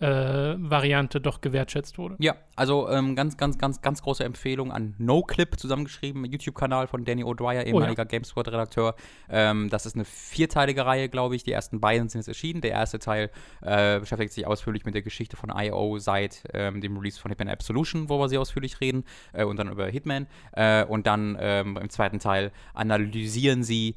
Episoden-Variante 0.00 1.20
doch 1.20 1.40
gewertschätzt 1.40 1.98
wurde. 1.98 2.16
Ja, 2.18 2.34
also 2.56 2.88
ähm, 2.88 3.14
ganz, 3.16 3.36
ganz, 3.36 3.58
ganz, 3.58 3.82
ganz 3.82 4.02
große 4.02 4.24
Empfehlung 4.24 4.72
an 4.72 4.94
NoClip 4.98 5.58
zusammengeschrieben, 5.58 6.24
YouTube-Kanal 6.24 6.86
von 6.86 7.04
Danny 7.04 7.24
O'Dwyer, 7.24 7.64
ehemaliger 7.64 8.04
GameSpot-Redakteur. 8.04 8.94
Ähm, 9.28 9.68
das 9.70 9.86
ist 9.86 9.94
eine 9.94 10.04
vierteilige 10.04 10.86
Reihe, 10.86 11.08
glaube 11.08 11.36
ich. 11.36 11.44
Die 11.44 11.52
ersten 11.52 11.80
beiden 11.80 12.08
sind 12.08 12.20
jetzt 12.20 12.28
erschienen. 12.28 12.60
Der 12.60 12.72
erste 12.72 12.98
Teil 12.98 13.30
äh, 13.62 14.00
beschäftigt 14.00 14.32
sich 14.32 14.46
ausführlich 14.46 14.84
mit 14.84 14.94
der 14.94 15.02
Geschichte 15.02 15.36
von 15.36 15.52
I.O. 15.54 15.98
seit 15.98 16.42
ähm, 16.52 16.80
dem 16.80 16.96
Release 16.96 17.20
von 17.20 17.30
Hitman 17.30 17.48
Absolution, 17.48 18.08
wo 18.08 18.18
wir 18.18 18.28
sehr 18.28 18.40
ausführlich 18.40 18.80
reden, 18.80 19.04
äh, 19.32 19.44
und 19.44 19.58
dann 19.58 19.70
über 19.70 19.86
Hitman. 19.86 20.26
Äh, 20.52 20.84
und 20.84 21.06
dann 21.06 21.36
ähm, 21.40 21.76
im 21.76 21.90
zweiten 21.90 22.18
Teil 22.18 22.52
analysieren 22.74 23.62
sie 23.62 23.90
äh, 23.90 23.94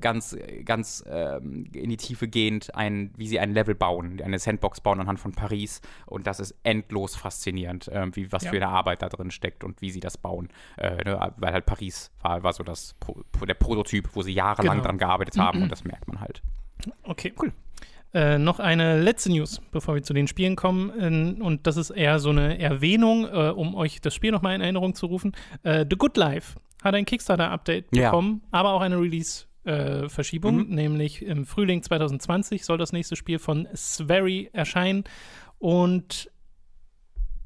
ganz, 0.00 0.36
ganz 0.64 1.04
ähm, 1.08 1.66
in 1.72 1.90
die 1.90 1.96
Tiefe 1.96 2.26
gehend, 2.28 2.74
ein, 2.74 3.12
wie 3.16 3.28
sie 3.28 3.38
ein 3.38 3.52
Level 3.52 3.74
bauen, 3.74 4.20
eine 4.22 4.38
Sandbox 4.38 4.80
bauen 4.80 5.00
anhand 5.00 5.20
von 5.20 5.32
Paris. 5.32 5.80
Und 6.06 6.26
das 6.26 6.40
ist 6.40 6.54
endlos 6.62 7.16
faszinierend, 7.16 7.90
ähm, 7.92 8.14
wie, 8.16 8.32
was 8.32 8.44
Ja. 8.44 8.50
für 8.50 8.56
eine 8.56 8.68
Arbeit 8.68 9.02
da 9.02 9.08
drin 9.08 9.30
steckt 9.30 9.62
und 9.64 9.80
wie 9.82 9.90
sie 9.90 10.00
das 10.00 10.16
bauen. 10.16 10.48
Äh, 10.78 11.04
ne, 11.04 11.32
weil 11.36 11.52
halt 11.52 11.66
Paris 11.66 12.10
war, 12.22 12.42
war 12.42 12.52
so 12.52 12.62
das, 12.64 12.94
der 13.46 13.54
Prototyp, 13.54 14.08
wo 14.14 14.22
sie 14.22 14.32
jahrelang 14.32 14.78
Genau. 14.78 14.86
dran 14.88 14.98
gearbeitet 14.98 15.36
haben 15.38 15.62
und 15.62 15.70
das 15.70 15.84
merkt 15.84 16.08
man 16.08 16.20
halt. 16.20 16.42
Okay, 17.04 17.32
cool. 17.40 17.52
Äh, 18.14 18.36
noch 18.38 18.58
eine 18.58 19.00
letzte 19.00 19.30
News, 19.30 19.62
bevor 19.70 19.94
wir 19.94 20.02
zu 20.02 20.12
den 20.12 20.28
Spielen 20.28 20.54
kommen. 20.56 20.92
Ähm, 20.98 21.42
und 21.42 21.66
das 21.66 21.76
ist 21.78 21.90
eher 21.90 22.18
so 22.18 22.28
eine 22.30 22.58
Erwähnung, 22.58 23.24
äh, 23.26 23.50
um 23.50 23.74
euch 23.74 24.00
das 24.02 24.14
Spiel 24.14 24.32
nochmal 24.32 24.54
in 24.54 24.60
Erinnerung 24.60 24.94
zu 24.94 25.06
rufen. 25.06 25.32
Äh, 25.62 25.86
The 25.88 25.96
Good 25.96 26.16
Life 26.18 26.58
hat 26.82 26.94
ein 26.94 27.04
Kickstarter-Update 27.04 27.94
Ja. 27.96 28.10
bekommen, 28.10 28.42
aber 28.50 28.72
auch 28.72 28.80
eine 28.80 28.98
Release-Verschiebung, 29.00 30.68
Mhm. 30.68 30.74
nämlich 30.74 31.22
im 31.24 31.46
Frühling 31.46 31.82
2020 31.82 32.64
soll 32.64 32.78
das 32.78 32.92
nächste 32.92 33.16
Spiel 33.16 33.38
von 33.38 33.68
Sverry 33.74 34.50
erscheinen. 34.52 35.04
Und 35.58 36.30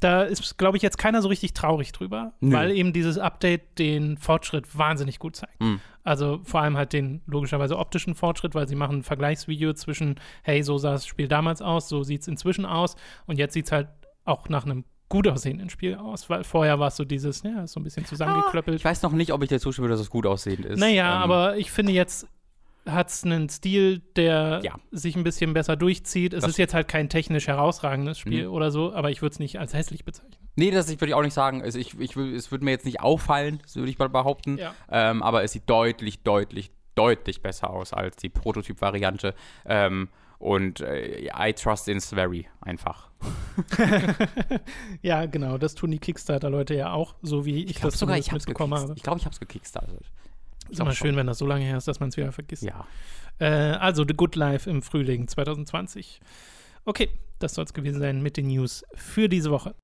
da 0.01 0.23
ist, 0.23 0.59
glaube 0.59 0.77
ich, 0.77 0.83
jetzt 0.83 0.99
keiner 0.99 1.23
so 1.23 1.29
richtig 1.29 1.55
traurig 1.55 1.91
drüber, 1.93 2.35
Nö. 2.41 2.55
weil 2.55 2.71
eben 2.71 2.93
dieses 2.93 3.17
Update 3.19 3.79
den 3.79 4.19
Fortschritt 4.19 4.77
wahnsinnig 4.77 5.19
gut 5.19 5.37
zeigt. 5.37 5.59
Mhm. 5.61 5.81
Also 6.05 6.41
vor 6.45 6.61
allem 6.61 6.77
halt 6.77 6.93
den 6.93 7.23
logischerweise 7.27 7.79
optischen 7.79 8.15
Fortschritt, 8.15 8.55
weil 8.55 8.69
sie 8.69 8.75
machen 8.77 8.99
ein 8.99 9.03
Vergleichsvideo 9.03 9.73
zwischen, 9.73 10.21
hey, 10.43 10.63
so 10.63 10.77
sah 10.79 10.93
das 10.93 11.07
Spiel 11.07 11.29
damals 11.29 11.63
aus, 11.63 11.89
so 11.89 12.03
sieht 12.03 12.21
es 12.21 12.29
inzwischen 12.29 12.67
aus 12.67 12.95
und 13.27 13.39
jetzt 13.39 13.55
sieht 13.55 13.67
es 13.67 13.73
halt 13.73 13.89
auch 14.25 14.49
nach 14.49 14.65
einem 14.65 14.85
gut 15.09 15.29
aussehenden 15.29 15.71
Spiel 15.71 15.95
aus, 15.97 16.29
weil 16.29 16.43
vorher 16.45 16.79
war 16.81 16.89
es 16.89 16.97
so 16.97 17.05
dieses, 17.05 17.43
ja, 17.43 17.67
so 17.67 17.79
ein 17.81 17.85
bisschen 17.85 18.05
zusammengeklöppelt. 18.07 18.77
Ich 18.77 18.85
weiß 18.85 19.03
noch 19.03 19.13
nicht, 19.13 19.33
ob 19.33 19.43
ich 19.43 19.49
dir 19.49 19.61
zustimme, 19.61 19.89
dass 19.89 20.01
es 20.01 20.11
gut 20.11 20.27
aussehend 20.27 20.65
ist. 20.67 20.79
Naja, 20.81 21.17
Ähm, 21.17 21.23
aber 21.23 21.57
ich 21.57 21.71
finde 21.71 21.93
jetzt 21.93 22.27
hat 22.87 23.09
es 23.09 23.25
einen 23.25 23.49
Stil, 23.49 24.01
der 24.15 24.61
Ja. 24.63 24.75
sich 24.93 25.17
ein 25.17 25.25
bisschen 25.25 25.53
besser 25.55 25.75
durchzieht. 25.75 26.33
Es 26.33 26.43
Das- 26.43 26.51
ist 26.51 26.57
jetzt 26.57 26.73
halt 26.73 26.87
kein 26.87 27.09
technisch 27.09 27.49
herausragendes 27.49 28.17
Spiel 28.17 28.47
Mhm. 28.47 28.53
oder 28.53 28.71
so, 28.71 28.95
aber 28.95 29.11
ich 29.11 29.23
würde 29.23 29.33
es 29.33 29.39
nicht 29.41 29.59
als 29.59 29.75
hässlich 29.75 30.05
bezeichnen. 30.05 30.37
Nee, 30.55 30.71
das 30.71 30.89
würde 30.89 31.07
ich 31.07 31.15
auch 31.15 31.23
nicht 31.23 31.35
sagen. 31.35 31.63
Also 31.63 31.81
ich, 31.81 31.99
ich, 31.99 32.17
es 32.17 32.51
würde 32.53 32.65
mir 32.65 32.71
jetzt 32.71 32.85
nicht 32.85 33.01
auffallen, 33.01 33.61
würde 33.75 33.91
ich 33.91 33.99
mal 33.99 34.09
behaupten. 34.09 34.57
Ja. 34.59 34.73
Ähm, 34.89 35.23
aber 35.25 35.43
es 35.43 35.51
sieht 35.53 35.69
deutlich, 35.69 36.23
deutlich, 36.23 36.71
deutlich 36.95 37.43
besser 37.43 37.71
aus 37.71 37.93
als 37.93 38.17
die 38.17 38.29
Prototyp-Variante. 38.29 39.35
Ähm, 39.67 40.09
und 40.39 40.81
äh, 40.81 41.29
I 41.35 41.53
trust 41.53 41.89
in 41.89 42.01
Sverry 42.01 42.47
einfach. 42.61 43.11
Ja, 45.03 45.27
genau, 45.27 45.59
das 45.59 45.75
tun 45.75 45.91
die 45.91 45.99
Kickstarter-Leute 45.99 46.75
ja 46.75 46.93
auch, 46.93 47.15
so 47.23 47.45
wie 47.47 47.65
ich, 47.65 47.77
glaub 47.77 47.91
das 47.91 48.01
sogar, 48.01 48.19
ich 48.19 48.33
mitbekommen 48.33 48.75
habe. 48.75 48.95
Ich 48.97 49.03
glaube, 49.03 49.19
ich 49.19 49.25
habe 49.25 49.33
es 49.33 49.41
gekickstartet. 49.41 50.11
Ist 50.69 50.81
immer 50.81 50.93
schön, 50.93 51.17
wenn 51.17 51.27
das 51.27 51.39
so 51.39 51.47
lange 51.47 51.65
her 51.65 51.77
ist, 51.77 51.87
dass 51.87 52.01
man 52.01 52.09
es 52.09 52.17
wieder 52.17 52.33
vergisst. 52.33 52.63
Ja. 52.63 52.87
Äh, 53.39 53.47
also 53.47 54.05
The 54.07 54.15
Good 54.15 54.35
Life 54.37 54.69
im 54.69 54.83
Frühling 54.83 55.29
2020. 55.29 56.21
Okay, 56.85 57.09
das 57.39 57.55
soll 57.55 57.65
es 57.65 57.75
gewesen 57.75 58.01
sein 58.01 58.23
mit 58.23 58.37
den 58.37 58.49
News 58.49 58.85
für 58.95 59.29
diese 59.29 59.51
Woche. 59.51 59.75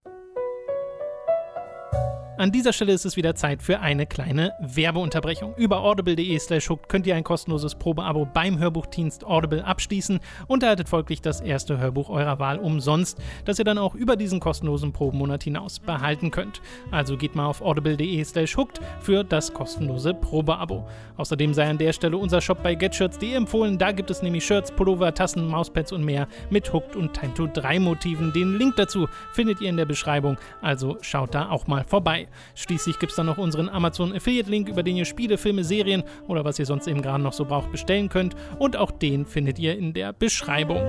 An 2.43 2.51
dieser 2.51 2.73
Stelle 2.73 2.93
ist 2.93 3.05
es 3.05 3.17
wieder 3.17 3.37
Zeit 3.37 3.63
für 3.63 3.79
eine 3.79 4.05
kleine 4.05 4.53
Werbeunterbrechung. 4.59 5.55
Über 5.55 5.85
audible.de 5.85 6.37
slash 6.41 6.69
hooked 6.69 6.89
könnt 6.89 7.07
ihr 7.07 7.15
ein 7.15 7.23
kostenloses 7.23 7.77
Probeabo 7.77 8.25
beim 8.27 8.59
Hörbuchdienst 8.59 9.23
Audible 9.23 9.65
abschließen 9.65 10.19
und 10.49 10.65
erhaltet 10.65 10.89
folglich 10.89 11.23
das 11.23 11.41
erste 11.41 11.79
Hörbuch 11.79 12.11
eurer 12.11 12.41
Wahl 12.41 12.59
umsonst, 12.59 13.17
das 13.45 13.61
ihr 13.61 13.65
dann 13.65 13.79
auch 13.79 13.95
über 13.95 14.17
diesen 14.17 14.41
kostenlosen 14.41 14.93
Probemonat 14.93 15.45
hinaus 15.45 15.79
behalten 15.79 16.33
könnt. 16.33 16.61
Also 16.91 17.17
geht 17.17 17.37
mal 17.37 17.47
auf 17.47 17.63
audible.de 17.63 18.25
slash 18.25 18.57
hooked 18.57 18.81
für 18.99 19.23
das 19.23 19.55
kostenlose 19.55 20.13
Probeabo. 20.13 20.85
Außerdem 21.19 21.55
sei 21.55 21.71
an 21.71 21.79
der 21.79 21.93
Stelle 21.93 22.17
unser 22.17 22.41
Shop 22.41 22.61
bei 22.61 22.75
getshirts.de 22.75 23.35
empfohlen. 23.35 23.79
Da 23.79 23.93
gibt 23.93 24.11
es 24.11 24.21
nämlich 24.21 24.45
Shirts, 24.45 24.73
Pullover, 24.73 25.15
Tassen, 25.15 25.47
Mauspads 25.47 25.93
und 25.93 26.05
mehr 26.05 26.27
mit 26.51 26.73
Hooked 26.73 26.97
und 26.97 27.15
Time 27.15 27.35
to 27.35 27.47
3 27.47 27.79
Motiven. 27.79 28.33
Den 28.33 28.59
Link 28.59 28.75
dazu 28.75 29.07
findet 29.31 29.61
ihr 29.61 29.69
in 29.69 29.77
der 29.77 29.87
Beschreibung, 29.87 30.39
also 30.61 30.99
schaut 31.03 31.37
da 31.37 31.49
auch 31.49 31.69
mal 31.69 31.85
vorbei. 31.85 32.27
Schließlich 32.55 32.99
gibt 32.99 33.13
es 33.13 33.17
dann 33.17 33.27
noch 33.27 33.39
unseren 33.39 33.69
Amazon 33.69 34.13
Affiliate 34.15 34.51
Link, 34.51 34.69
über 34.69 34.83
den 34.83 34.97
ihr 34.97 35.05
Spiele, 35.05 35.39
Filme, 35.39 35.65
Serien 35.65 36.03
oder 36.29 36.45
was 36.45 36.59
ihr 36.59 36.67
sonst 36.67 36.87
eben 36.87 37.03
gerade 37.03 37.23
noch 37.23 37.33
so 37.33 37.45
braucht 37.45 37.71
bestellen 37.73 38.09
könnt 38.09 38.35
und 38.59 38.77
auch 38.77 38.91
den 38.91 39.27
findet 39.27 39.59
ihr 39.59 39.77
in 39.77 39.93
der 39.93 40.13
Beschreibung. 40.13 40.81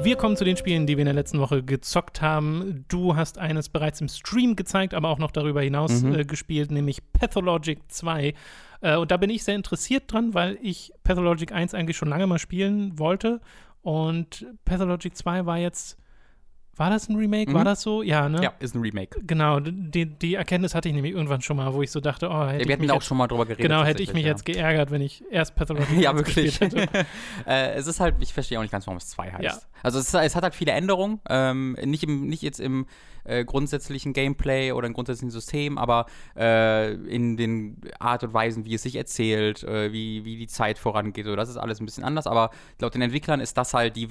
Wir 0.00 0.14
kommen 0.16 0.36
zu 0.36 0.44
den 0.44 0.56
Spielen, 0.56 0.86
die 0.86 0.96
wir 0.96 1.02
in 1.02 1.06
der 1.06 1.14
letzten 1.14 1.40
Woche 1.40 1.62
gezockt 1.62 2.22
haben. 2.22 2.84
Du 2.88 3.16
hast 3.16 3.36
eines 3.36 3.68
bereits 3.68 4.00
im 4.00 4.08
Stream 4.08 4.54
gezeigt, 4.54 4.94
aber 4.94 5.08
auch 5.08 5.18
noch 5.18 5.32
darüber 5.32 5.60
hinaus 5.60 6.02
Mhm. 6.02 6.14
äh, 6.14 6.24
gespielt, 6.24 6.70
nämlich 6.70 7.00
Pathologic 7.12 7.80
2. 7.88 8.32
Äh, 8.80 8.96
und 8.96 9.10
da 9.10 9.16
bin 9.16 9.28
ich 9.28 9.42
sehr 9.42 9.56
interessiert 9.56 10.04
dran, 10.10 10.34
weil 10.34 10.56
ich 10.62 10.92
Pathologic 11.02 11.52
1 11.52 11.74
eigentlich 11.74 11.96
schon 11.96 12.08
lange 12.08 12.26
mal 12.28 12.38
spielen 12.38 12.96
wollte. 12.98 13.40
Und 13.82 14.46
Pathologic 14.64 15.16
2 15.16 15.46
war 15.46 15.58
jetzt. 15.58 15.98
War 16.78 16.90
das 16.90 17.08
ein 17.08 17.16
Remake? 17.16 17.50
Mhm. 17.50 17.54
War 17.54 17.64
das 17.64 17.82
so? 17.82 18.02
Ja, 18.02 18.28
ne? 18.28 18.42
Ja, 18.42 18.52
ist 18.60 18.74
ein 18.74 18.80
Remake. 18.80 19.20
Genau, 19.26 19.58
die, 19.60 20.06
die 20.06 20.36
Erkenntnis 20.36 20.74
hatte 20.74 20.88
ich 20.88 20.94
nämlich 20.94 21.12
irgendwann 21.12 21.42
schon 21.42 21.56
mal, 21.56 21.74
wo 21.74 21.82
ich 21.82 21.90
so 21.90 22.00
dachte, 22.00 22.28
oh, 22.30 22.46
hätte 22.46 22.66
Wir 22.66 22.74
ich 22.74 22.80
mich 22.80 22.90
auch 22.90 22.94
jetzt, 22.94 23.06
schon 23.06 23.18
mal 23.18 23.26
drüber 23.26 23.44
geredet. 23.46 23.62
genau, 23.62 23.82
hätte 23.82 24.02
ich 24.02 24.14
mich 24.14 24.24
tatsächlich, 24.24 24.54
jetzt 24.56 24.62
geärgert, 24.62 24.90
wenn 24.92 25.02
ich 25.02 25.24
erst 25.30 25.56
Pathologic 25.56 25.88
Ja, 26.00 26.10
1 26.10 26.18
wirklich. 26.20 26.60
hätte. 26.60 26.88
äh, 27.46 27.72
es 27.74 27.86
ist 27.88 28.00
halt, 28.00 28.14
ich 28.20 28.32
verstehe 28.32 28.58
auch 28.58 28.62
nicht 28.62 28.70
ganz, 28.70 28.86
warum 28.86 28.98
es 28.98 29.08
2 29.08 29.32
heißt. 29.32 29.42
Ja. 29.42 29.58
Also 29.82 29.98
es, 29.98 30.14
es 30.14 30.36
hat 30.36 30.42
halt 30.44 30.54
viele 30.54 30.72
Änderungen, 30.72 31.20
ähm, 31.28 31.76
nicht, 31.84 32.04
im, 32.04 32.28
nicht 32.28 32.42
jetzt 32.42 32.60
im 32.60 32.86
äh, 33.28 33.44
grundsätzlichen 33.44 34.12
Gameplay 34.12 34.72
oder 34.72 34.86
im 34.86 34.92
grundsätzlichen 34.94 35.30
System, 35.30 35.78
aber 35.78 36.06
äh, 36.36 36.92
in 36.94 37.36
den 37.36 37.80
Art 37.98 38.24
und 38.24 38.32
Weisen, 38.34 38.64
wie 38.64 38.74
es 38.74 38.82
sich 38.82 38.96
erzählt, 38.96 39.62
äh, 39.64 39.92
wie, 39.92 40.24
wie 40.24 40.36
die 40.36 40.46
Zeit 40.46 40.78
vorangeht. 40.78 41.26
So, 41.26 41.36
das 41.36 41.48
ist 41.48 41.56
alles 41.56 41.80
ein 41.80 41.86
bisschen 41.86 42.04
anders, 42.04 42.26
aber 42.26 42.50
laut 42.80 42.94
den 42.94 43.02
Entwicklern 43.02 43.40
ist 43.40 43.56
das 43.56 43.74
halt 43.74 43.96
die, 43.96 44.08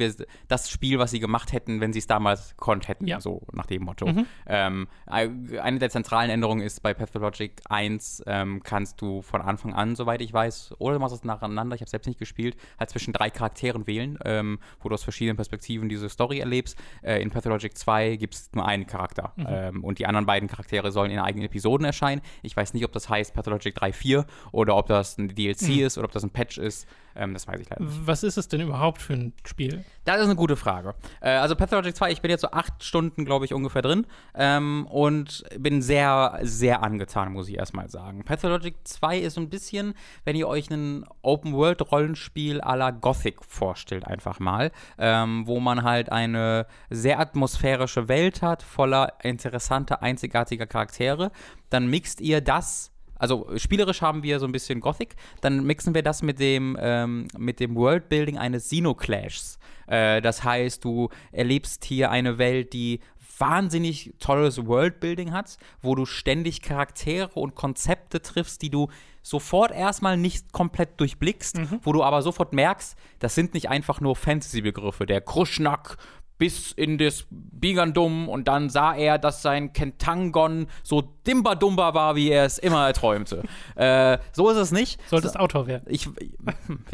das 0.47 0.69
Spiel, 0.69 0.99
was 0.99 1.11
sie 1.11 1.19
gemacht 1.19 1.51
hätten, 1.53 1.81
wenn 1.81 1.93
sie 1.93 1.99
es 1.99 2.07
damals 2.07 2.55
konnt 2.57 2.87
hätten, 2.87 3.07
Ja. 3.07 3.19
so 3.19 3.41
nach 3.53 3.65
dem 3.65 3.83
Motto. 3.83 4.07
Mhm. 4.07 4.25
Ähm, 4.45 4.87
eine 5.07 5.79
der 5.79 5.89
zentralen 5.89 6.29
Änderungen 6.29 6.61
ist 6.61 6.81
bei 6.83 6.93
Pathologic 6.93 7.61
1 7.69 8.23
ähm, 8.27 8.61
kannst 8.63 9.01
du 9.01 9.21
von 9.21 9.41
Anfang 9.41 9.73
an, 9.73 9.95
soweit 9.95 10.21
ich 10.21 10.31
weiß, 10.31 10.75
oder 10.79 10.95
du 10.95 10.99
machst 10.99 11.15
es 11.15 11.23
nacheinander, 11.23 11.75
ich 11.75 11.81
habe 11.81 11.89
selbst 11.89 12.07
nicht 12.07 12.19
gespielt, 12.19 12.55
halt 12.79 12.89
zwischen 12.89 13.13
drei 13.13 13.29
Charakteren 13.29 13.87
wählen, 13.87 14.17
ähm, 14.25 14.59
wo 14.81 14.89
du 14.89 14.93
aus 14.95 15.03
verschiedenen 15.03 15.35
Perspektiven 15.37 15.89
diese 15.89 16.09
Story 16.09 16.39
erlebst. 16.39 16.77
Äh, 17.01 17.21
in 17.21 17.29
Pathologic 17.31 17.77
2 17.77 18.15
gibt 18.17 18.35
es 18.35 18.49
nur 18.53 18.65
einen 18.65 18.85
Charakter 18.85 19.06
ähm, 19.37 19.83
und 19.83 19.99
die 19.99 20.05
anderen 20.05 20.25
beiden 20.25 20.49
Charaktere 20.49 20.91
sollen 20.91 21.11
in 21.11 21.19
eigenen 21.19 21.45
Episoden 21.45 21.85
erscheinen. 21.85 22.21
Ich 22.41 22.55
weiß 22.55 22.73
nicht, 22.73 22.85
ob 22.85 22.91
das 22.91 23.09
heißt 23.09 23.33
Pathologic 23.33 23.75
3, 23.75 23.93
4 23.93 24.25
oder 24.51 24.75
ob 24.75 24.87
das 24.87 25.17
ein 25.17 25.29
DLC 25.29 25.81
ist 25.81 25.97
oder 25.97 26.05
ob 26.05 26.11
das 26.11 26.23
ein 26.23 26.31
Patch 26.31 26.57
ist. 26.57 26.87
Ähm, 27.17 27.33
das 27.33 27.47
weiß 27.47 27.59
ich 27.59 27.69
leider 27.69 27.83
nicht. 27.83 28.05
Was 28.05 28.23
ist 28.23 28.37
es 28.37 28.47
denn 28.47 28.61
überhaupt 28.61 29.01
für 29.01 29.13
ein 29.13 29.33
Spiel? 29.45 29.83
Das 30.05 30.19
ist 30.19 30.25
eine 30.25 30.35
gute 30.35 30.55
Frage. 30.55 30.93
Äh, 31.19 31.31
also 31.31 31.55
Pathologic 31.55 31.95
2, 31.95 32.11
ich 32.11 32.21
bin 32.21 32.29
jetzt 32.29 32.41
so 32.41 32.51
acht 32.51 32.83
Stunden, 32.83 33.25
glaube 33.25 33.45
ich, 33.45 33.53
ungefähr 33.53 33.81
drin 33.81 34.05
ähm, 34.35 34.85
und 34.87 35.43
bin 35.57 35.81
sehr, 35.81 36.39
sehr 36.43 36.83
angetan, 36.83 37.33
muss 37.33 37.49
ich 37.49 37.57
erstmal 37.57 37.89
sagen. 37.89 38.23
Pathologic 38.23 38.75
2 38.83 39.19
ist 39.19 39.33
so 39.33 39.41
ein 39.41 39.49
bisschen, 39.49 39.95
wenn 40.23 40.35
ihr 40.35 40.47
euch 40.47 40.69
ein 40.69 41.05
Open-World-Rollenspiel 41.23 42.61
à 42.61 42.75
la 42.75 42.91
Gothic 42.91 43.43
vorstellt, 43.43 44.05
einfach 44.05 44.39
mal, 44.39 44.71
ähm, 44.97 45.47
wo 45.47 45.59
man 45.59 45.83
halt 45.83 46.11
eine 46.11 46.67
sehr 46.89 47.19
atmosphärische 47.19 48.07
Welt 48.07 48.41
hat, 48.41 48.61
voller 48.61 49.13
interessanter, 49.23 50.03
einzigartiger 50.03 50.67
Charaktere. 50.67 51.31
Dann 51.69 51.87
mixt 51.87 52.21
ihr 52.21 52.41
das 52.41 52.91
also 53.19 53.47
spielerisch 53.57 54.01
haben 54.01 54.23
wir 54.23 54.39
so 54.39 54.45
ein 54.45 54.51
bisschen 54.51 54.79
Gothic, 54.79 55.15
dann 55.41 55.63
mixen 55.65 55.93
wir 55.95 56.03
das 56.03 56.21
mit 56.21 56.39
dem, 56.39 56.77
ähm, 56.79 57.27
mit 57.37 57.59
dem 57.59 57.75
Worldbuilding 57.75 58.37
eines 58.37 58.65
Xenoclashs. 58.65 59.59
Äh, 59.87 60.21
das 60.21 60.43
heißt, 60.43 60.83
du 60.83 61.09
erlebst 61.31 61.85
hier 61.85 62.11
eine 62.11 62.37
Welt, 62.37 62.73
die 62.73 62.99
wahnsinnig 63.39 64.13
tolles 64.19 64.65
Worldbuilding 64.65 65.31
hat, 65.31 65.57
wo 65.81 65.95
du 65.95 66.05
ständig 66.05 66.61
Charaktere 66.61 67.29
und 67.35 67.55
Konzepte 67.55 68.21
triffst, 68.21 68.61
die 68.61 68.69
du 68.69 68.89
sofort 69.21 69.71
erstmal 69.71 70.17
nicht 70.17 70.53
komplett 70.53 70.99
durchblickst, 70.99 71.59
wo 71.83 71.93
du 71.93 72.03
aber 72.03 72.21
sofort 72.21 72.53
merkst, 72.53 72.97
das 73.19 73.35
sind 73.35 73.53
nicht 73.53 73.69
einfach 73.69 74.01
nur 74.01 74.15
Fantasy-Begriffe. 74.15 75.05
Der 75.05 75.21
Kruschnack 75.21 75.97
bis 76.37 76.71
in 76.71 76.97
das 76.97 77.25
Bigandum 77.29 78.29
und 78.29 78.47
dann 78.47 78.69
sah 78.69 78.93
er, 78.95 79.17
dass 79.17 79.41
sein 79.41 79.73
Kentangon 79.73 80.67
so 80.83 81.01
dimba-dumba 81.27 81.93
war, 81.93 82.15
wie 82.15 82.29
er 82.29 82.45
es 82.45 82.57
immer 82.57 82.87
erträumte. 82.87 83.43
äh, 83.75 84.17
so 84.31 84.49
ist 84.49 84.57
es 84.57 84.71
nicht. 84.71 84.99
Solltest 85.09 85.39
Autor 85.39 85.67
werden. 85.67 85.83
Ich, 85.87 86.09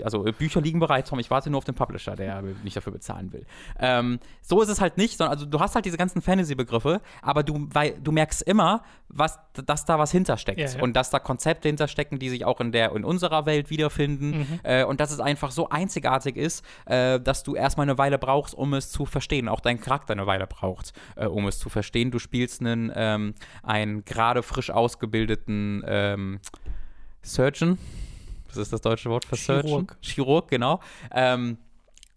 also 0.04 0.24
Bücher 0.24 0.62
liegen 0.62 0.80
bereit, 0.80 1.08
Tom. 1.08 1.20
Ich 1.20 1.30
warte 1.30 1.50
nur 1.50 1.60
auf 1.60 1.66
den 1.66 1.76
Publisher, 1.76 2.16
der 2.16 2.42
nicht 2.64 2.76
dafür 2.76 2.94
bezahlen 2.94 3.32
will. 3.32 3.46
Ähm, 3.80 4.20
so 4.42 4.62
ist 4.62 4.70
es 4.70 4.82
halt 4.82 4.98
nicht, 4.98 5.18
sondern 5.18 5.34
also 5.34 5.46
du 5.46 5.60
hast 5.60 5.76
halt 5.76 5.86
diese 5.86 5.98
ganzen 5.98 6.22
Fantasy-Begriffe, 6.22 7.02
aber 7.22 7.44
du, 7.44 7.68
weil, 7.72 8.00
du 8.02 8.12
merkst 8.12 8.42
immer, 8.42 8.84
was, 9.08 9.40
dass 9.54 9.86
da 9.86 10.00
was 10.00 10.12
hintersteckt 10.12 10.60
Ja, 10.60 10.68
ja. 10.68 10.82
und 10.82 10.94
dass 10.94 11.10
da 11.10 11.20
Konzepte 11.20 11.68
hinterstecken, 11.68 12.20
die 12.20 12.30
sich 12.30 12.46
auch 12.46 12.60
in 12.60 12.72
der 12.72 12.94
in 12.94 13.04
unserer 13.04 13.46
Welt 13.46 13.70
wiederfinden 13.70 14.60
äh, 14.64 14.84
und 14.84 15.00
dass 15.00 15.12
es 15.12 15.20
einfach 15.20 15.52
so 15.52 15.70
einzigartig 15.70 16.36
ist, 16.36 16.66
äh, 16.86 17.20
dass 17.20 17.44
du 17.44 17.56
erstmal 17.56 17.86
eine 17.86 17.98
Weile 17.98 18.18
brauchst, 18.18 18.54
um 18.56 18.74
es 18.74 18.90
zu 18.90 19.06
verstehen. 19.06 19.48
Auch 19.48 19.60
dein 19.60 19.80
Charakter 19.80 20.14
eine 20.14 20.26
Weile 20.26 20.48
braucht, 20.48 20.94
äh, 21.16 21.26
um 21.26 21.48
es 21.48 21.60
zu 21.60 21.70
verstehen. 21.70 22.12
Du 22.12 22.20
spielst 22.20 22.62
einen, 22.62 22.92
ähm, 22.96 23.36
einen 23.62 24.04
gerade 24.24 24.42
frisch 24.42 24.70
ausgebildeten 24.70 25.84
ähm, 25.86 26.40
Surgeon. 27.22 27.78
Was 28.48 28.58
ist 28.58 28.72
das 28.72 28.82
deutsche 28.82 29.10
Wort 29.10 29.26
für 29.26 29.36
Surgeon? 29.36 29.68
Chirurg. 29.68 29.98
Chirurg, 30.02 30.48
genau. 30.48 30.80
Ähm, 31.12 31.58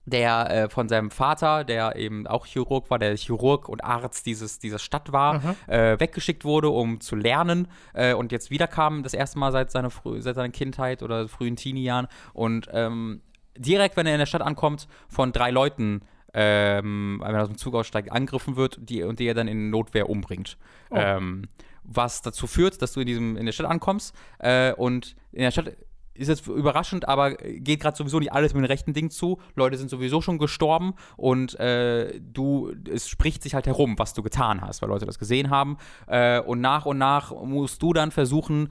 der 0.05 0.51
äh, 0.51 0.69
von 0.69 0.89
seinem 0.89 1.11
Vater, 1.11 1.65
der 1.65 1.97
eben 1.97 2.29
auch 2.29 2.47
Chirurg 2.47 2.91
war, 2.91 3.01
der 3.01 3.17
Chirurg 3.17 3.69
und 3.69 3.83
Arzt 3.83 4.25
dieses, 4.25 4.61
dieser 4.61 4.79
Stadt 4.79 5.11
war, 5.11 5.43
äh, 5.67 5.99
weggeschickt 5.99 6.45
wurde, 6.45 6.69
um 6.69 7.01
zu 7.01 7.17
lernen 7.17 7.67
äh, 7.93 8.15
und 8.15 8.31
jetzt 8.31 8.53
wiederkam, 8.53 9.03
das 9.03 9.15
erste 9.15 9.41
Mal 9.41 9.51
seit 9.51 9.73
seiner, 9.73 9.91
frü 9.91 10.21
seit 10.21 10.37
seiner 10.37 10.51
Kindheit 10.51 11.03
oder 11.03 11.27
frühen 11.27 11.57
Teenie-Jahren 11.57 12.07
und 12.35 12.69
ähm, 12.73 13.21
direkt, 13.57 13.97
wenn 13.97 14.07
er 14.07 14.13
in 14.13 14.21
der 14.21 14.27
Stadt 14.27 14.43
ankommt, 14.43 14.87
von 15.09 15.33
drei 15.33 15.51
Leuten 15.51 16.03
ähm, 16.39 17.21
wenn 17.25 17.35
er 17.35 17.43
aus 17.43 17.49
dem 17.49 17.57
Zug 17.57 17.75
aussteigt, 17.75 18.13
angegriffen 18.13 18.57
wird 18.57 18.79
die, 18.79 19.03
und 19.03 19.19
die 19.19 19.27
er 19.27 19.35
dann 19.35 19.49
in 19.49 19.71
Notwehr 19.71 20.11
umbringt. 20.11 20.59
Oh. 20.91 20.97
Ähm, 20.99 21.49
was 21.87 22.23
dazu 22.23 22.47
führt, 22.47 22.83
dass 22.83 22.93
du 22.93 23.01
in, 23.01 23.07
diesem, 23.07 23.37
in 23.37 23.47
der 23.47 23.53
Stadt 23.53 23.67
ankommst. 23.67 24.15
Äh, 24.39 24.73
und 24.75 25.17
in 25.33 25.43
der 25.43 25.51
Stadt 25.51 25.77
ist 26.19 26.29
jetzt 26.29 26.47
überraschend, 26.47 27.09
aber 27.09 27.35
geht 27.35 27.81
gerade 27.81 27.97
sowieso 27.97 28.19
nicht 28.19 28.33
alles 28.33 28.55
mit 28.55 28.63
dem 28.63 28.67
rechten 28.67 28.95
Ding 28.95 29.11
zu. 29.11 29.39
Leute 29.55 29.77
sind 29.77 29.91
sowieso 29.91 30.21
schon 30.21 30.39
gestorben 30.39 30.95
und 31.17 31.59
äh, 31.61 32.21
du, 32.21 32.73
es 32.91 33.09
spricht 33.09 33.43
sich 33.43 33.55
halt 33.55 33.67
herum, 33.67 33.99
was 33.99 34.15
du 34.15 34.23
getan 34.23 34.61
hast, 34.61 34.83
weil 34.83 34.89
Leute 34.89 35.07
das 35.07 35.19
gesehen 35.19 35.51
haben. 35.51 35.77
Äh, 36.07 36.41
und 36.41 36.61
nach 36.61 36.87
und 36.87 36.99
nach 36.99 37.33
musst 37.33 37.83
du 37.83 37.93
dann 37.93 38.11
versuchen, 38.11 38.71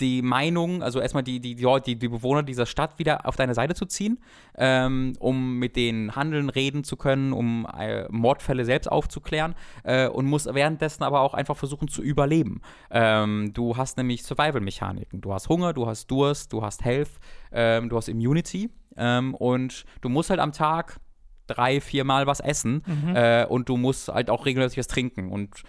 die 0.00 0.22
Meinung, 0.22 0.82
also 0.82 1.00
erstmal 1.00 1.22
die, 1.22 1.40
die, 1.40 1.54
die, 1.54 1.80
die 1.96 2.08
Bewohner 2.08 2.42
dieser 2.42 2.66
Stadt 2.66 2.98
wieder 2.98 3.26
auf 3.26 3.36
deine 3.36 3.54
Seite 3.54 3.74
zu 3.74 3.86
ziehen, 3.86 4.18
ähm, 4.56 5.14
um 5.18 5.58
mit 5.58 5.76
denen 5.76 6.16
handeln, 6.16 6.48
reden 6.48 6.84
zu 6.84 6.96
können, 6.96 7.32
um 7.32 7.66
äh, 7.78 8.06
Mordfälle 8.10 8.64
selbst 8.64 8.90
aufzuklären 8.90 9.54
äh, 9.84 10.08
und 10.08 10.26
muss 10.26 10.46
währenddessen 10.46 11.04
aber 11.04 11.20
auch 11.20 11.34
einfach 11.34 11.56
versuchen 11.56 11.88
zu 11.88 12.02
überleben. 12.02 12.62
Ähm, 12.90 13.52
du 13.52 13.76
hast 13.76 13.96
nämlich 13.96 14.22
Survival-Mechaniken. 14.24 15.20
Du 15.20 15.32
hast 15.32 15.48
Hunger, 15.48 15.72
du 15.72 15.86
hast 15.86 16.10
Durst, 16.10 16.52
du 16.52 16.62
hast 16.62 16.84
Health, 16.84 17.10
ähm, 17.52 17.88
du 17.88 17.96
hast 17.96 18.08
Immunity 18.08 18.70
ähm, 18.96 19.34
und 19.34 19.84
du 20.00 20.08
musst 20.08 20.30
halt 20.30 20.40
am 20.40 20.52
Tag 20.52 21.00
drei, 21.46 21.80
viermal 21.80 22.26
was 22.26 22.40
essen 22.40 22.82
mhm. 22.86 23.16
äh, 23.16 23.44
und 23.44 23.68
du 23.68 23.76
musst 23.76 24.08
halt 24.08 24.30
auch 24.30 24.46
regelmäßig 24.46 24.78
was 24.78 24.86
trinken. 24.86 25.30
Und 25.30 25.62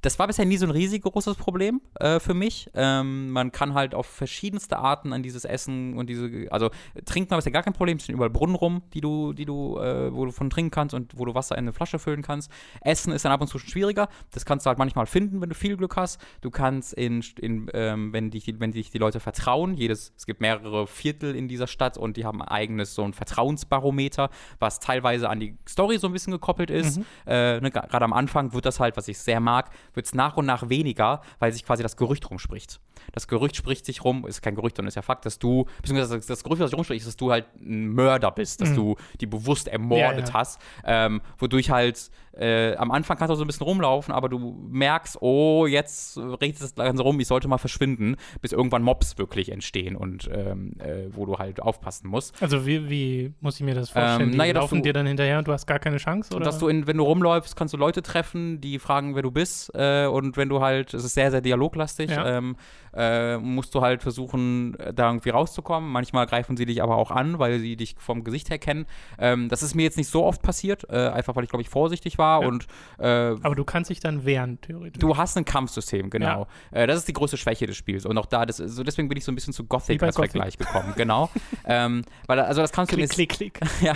das 0.00 0.18
war 0.18 0.26
bisher 0.28 0.44
nie 0.44 0.56
so 0.56 0.66
ein 0.66 0.70
riesig 0.70 1.02
großes 1.02 1.36
Problem 1.36 1.80
äh, 1.98 2.20
für 2.20 2.34
mich. 2.34 2.70
Ähm, 2.74 3.30
man 3.30 3.50
kann 3.50 3.74
halt 3.74 3.94
auf 3.94 4.06
verschiedenste 4.06 4.78
Arten 4.78 5.12
an 5.12 5.22
dieses 5.22 5.44
Essen 5.44 5.96
und 5.96 6.08
diese, 6.08 6.46
also 6.50 6.70
trinken 7.04 7.34
ist 7.34 7.44
ja 7.44 7.50
gar 7.50 7.62
kein 7.62 7.72
Problem, 7.72 7.96
es 7.96 8.04
stehen 8.04 8.14
überall 8.14 8.30
Brunnen 8.30 8.54
rum, 8.54 8.82
die 8.94 9.00
du, 9.00 9.32
die 9.32 9.44
du, 9.44 9.78
äh, 9.78 10.14
wo 10.14 10.24
du 10.24 10.30
von 10.30 10.50
trinken 10.50 10.70
kannst 10.70 10.94
und 10.94 11.18
wo 11.18 11.24
du 11.24 11.34
Wasser 11.34 11.56
in 11.56 11.64
eine 11.64 11.72
Flasche 11.72 11.98
füllen 11.98 12.22
kannst. 12.22 12.50
Essen 12.80 13.12
ist 13.12 13.24
dann 13.24 13.32
ab 13.32 13.40
und 13.40 13.48
zu 13.48 13.58
schwieriger. 13.58 14.08
Das 14.30 14.44
kannst 14.44 14.66
du 14.66 14.68
halt 14.68 14.78
manchmal 14.78 15.06
finden, 15.06 15.40
wenn 15.40 15.48
du 15.48 15.54
viel 15.54 15.76
Glück 15.76 15.96
hast. 15.96 16.20
Du 16.42 16.50
kannst 16.50 16.94
in, 16.94 17.24
in 17.40 17.68
ähm, 17.74 18.12
wenn 18.12 18.30
dich, 18.30 18.52
wenn 18.58 18.72
dich 18.72 18.90
die 18.90 18.98
Leute 18.98 19.18
vertrauen, 19.20 19.74
jedes, 19.74 20.12
es 20.16 20.26
gibt 20.26 20.40
mehrere 20.40 20.86
Viertel 20.86 21.34
in 21.34 21.48
dieser 21.48 21.66
Stadt 21.66 21.98
und 21.98 22.16
die 22.16 22.24
haben 22.24 22.40
ein 22.40 22.48
eigenes 22.48 22.94
so 22.94 23.02
ein 23.02 23.12
Vertrauensbarometer, 23.12 24.30
was 24.60 24.78
teilweise 24.78 25.28
an 25.28 25.40
die 25.40 25.56
Story 25.68 25.98
so 25.98 26.06
ein 26.06 26.12
bisschen 26.12 26.32
gekoppelt 26.32 26.70
ist. 26.70 26.98
Mhm. 26.98 27.04
Äh, 27.26 27.60
ne, 27.60 27.70
Gerade 27.70 28.04
am 28.04 28.12
Anfang 28.12 28.52
wird 28.52 28.64
das 28.64 28.78
halt, 28.80 28.96
was 28.96 29.08
ich 29.08 29.18
sehr 29.18 29.40
mag, 29.40 29.70
wird 29.98 30.06
es 30.06 30.14
nach 30.14 30.36
und 30.36 30.46
nach 30.46 30.68
weniger, 30.68 31.20
weil 31.40 31.52
sich 31.52 31.66
quasi 31.66 31.82
das 31.82 31.96
Gerücht 31.96 32.30
rumspricht. 32.30 32.80
Das 33.12 33.26
Gerücht 33.26 33.56
spricht 33.56 33.84
sich 33.84 34.04
rum, 34.04 34.26
ist 34.26 34.42
kein 34.42 34.54
Gerücht, 34.54 34.76
sondern 34.76 34.88
ist 34.88 34.94
ja 34.94 35.02
Fakt, 35.02 35.26
dass 35.26 35.38
du, 35.38 35.66
beziehungsweise 35.82 36.20
das 36.26 36.44
Gerücht, 36.44 36.62
was 36.62 36.70
sich 36.70 36.78
rumspricht, 36.78 37.00
ist, 37.00 37.08
dass 37.08 37.16
du 37.16 37.32
halt 37.32 37.46
ein 37.56 37.88
Mörder 37.88 38.30
bist, 38.30 38.60
dass 38.60 38.70
mhm. 38.70 38.76
du 38.76 38.96
die 39.20 39.26
bewusst 39.26 39.66
ermordet 39.66 40.28
ja, 40.28 40.32
ja. 40.32 40.34
hast, 40.34 40.60
ähm, 40.84 41.20
wodurch 41.38 41.70
halt 41.70 42.10
äh, 42.38 42.76
am 42.76 42.90
Anfang 42.90 43.16
kannst 43.16 43.32
du 43.32 43.34
so 43.34 43.44
ein 43.44 43.46
bisschen 43.46 43.64
rumlaufen, 43.64 44.14
aber 44.14 44.28
du 44.28 44.38
merkst, 44.70 45.18
oh, 45.20 45.66
jetzt 45.66 46.16
redet 46.16 46.60
es 46.60 46.74
Ganze 46.74 47.02
rum, 47.02 47.18
ich 47.18 47.26
sollte 47.26 47.48
mal 47.48 47.58
verschwinden, 47.58 48.16
bis 48.40 48.52
irgendwann 48.52 48.82
Mobs 48.82 49.18
wirklich 49.18 49.50
entstehen 49.50 49.96
und 49.96 50.30
ähm, 50.32 50.74
äh, 50.78 51.08
wo 51.10 51.26
du 51.26 51.38
halt 51.38 51.60
aufpassen 51.60 52.08
musst. 52.08 52.40
Also 52.40 52.64
wie, 52.66 52.88
wie 52.88 53.34
muss 53.40 53.56
ich 53.56 53.66
mir 53.66 53.74
das 53.74 53.90
vorstellen? 53.90 54.30
Ähm, 54.30 54.36
naja, 54.36 54.52
die 54.52 54.58
laufen 54.60 54.76
du, 54.76 54.82
dir 54.82 54.92
dann 54.92 55.06
hinterher 55.06 55.38
und 55.38 55.48
du 55.48 55.52
hast 55.52 55.66
gar 55.66 55.80
keine 55.80 55.96
Chance? 55.96 56.34
Oder? 56.34 56.44
Dass 56.44 56.58
du, 56.58 56.68
in, 56.68 56.86
wenn 56.86 56.96
du 56.96 57.04
rumläufst, 57.04 57.56
kannst 57.56 57.74
du 57.74 57.78
Leute 57.78 58.02
treffen, 58.02 58.60
die 58.60 58.78
fragen, 58.78 59.16
wer 59.16 59.22
du 59.22 59.30
bist 59.30 59.72
äh, 59.74 60.06
und 60.06 60.36
wenn 60.36 60.48
du 60.48 60.60
halt, 60.60 60.94
es 60.94 61.04
ist 61.04 61.14
sehr, 61.14 61.30
sehr 61.30 61.40
dialoglastig, 61.40 62.10
ja. 62.10 62.38
ähm, 62.38 62.56
äh, 62.94 63.36
musst 63.38 63.74
du 63.74 63.80
halt 63.80 64.02
versuchen, 64.02 64.76
da 64.94 65.08
irgendwie 65.08 65.30
rauszukommen. 65.30 65.90
Manchmal 65.90 66.26
greifen 66.26 66.56
sie 66.56 66.66
dich 66.66 66.82
aber 66.82 66.96
auch 66.96 67.10
an, 67.10 67.38
weil 67.38 67.58
sie 67.58 67.76
dich 67.76 67.96
vom 67.98 68.24
Gesicht 68.24 68.50
her 68.50 68.58
kennen. 68.58 68.86
Ähm, 69.18 69.48
das 69.48 69.62
ist 69.62 69.74
mir 69.74 69.82
jetzt 69.82 69.96
nicht 69.96 70.08
so 70.08 70.24
oft 70.24 70.42
passiert, 70.42 70.86
äh, 70.88 71.08
einfach 71.08 71.36
weil 71.36 71.44
ich, 71.44 71.50
glaube 71.50 71.62
ich, 71.62 71.68
vorsichtig 71.68 72.18
war 72.18 72.27
ja. 72.28 72.46
und 72.46 72.66
äh, 72.98 73.06
Aber 73.06 73.54
du 73.54 73.64
kannst 73.64 73.90
dich 73.90 74.00
dann 74.00 74.24
wehren, 74.24 74.60
theoretisch. 74.60 75.00
Du 75.00 75.16
hast 75.16 75.36
ein 75.36 75.44
Kampfsystem, 75.44 76.10
genau. 76.10 76.46
Ja. 76.72 76.82
Äh, 76.82 76.86
das 76.86 76.98
ist 76.98 77.08
die 77.08 77.12
größte 77.12 77.36
Schwäche 77.36 77.66
des 77.66 77.76
Spiels. 77.76 78.06
Und 78.06 78.18
auch 78.18 78.26
da, 78.26 78.46
das, 78.46 78.60
also 78.60 78.82
deswegen 78.82 79.08
bin 79.08 79.18
ich 79.18 79.24
so 79.24 79.32
ein 79.32 79.34
bisschen 79.34 79.52
zu 79.52 79.64
Gothic 79.64 80.02
als 80.02 80.16
Gothic. 80.16 80.32
Vergleich 80.32 80.58
gekommen, 80.58 80.92
genau. 80.96 81.30
ähm, 81.64 82.02
weil, 82.26 82.40
also 82.40 82.60
das 82.60 82.72
Kampfsystem 82.72 83.04
ist. 83.04 83.12
Klick, 83.12 83.30
klick. 83.30 83.60
ja, 83.80 83.94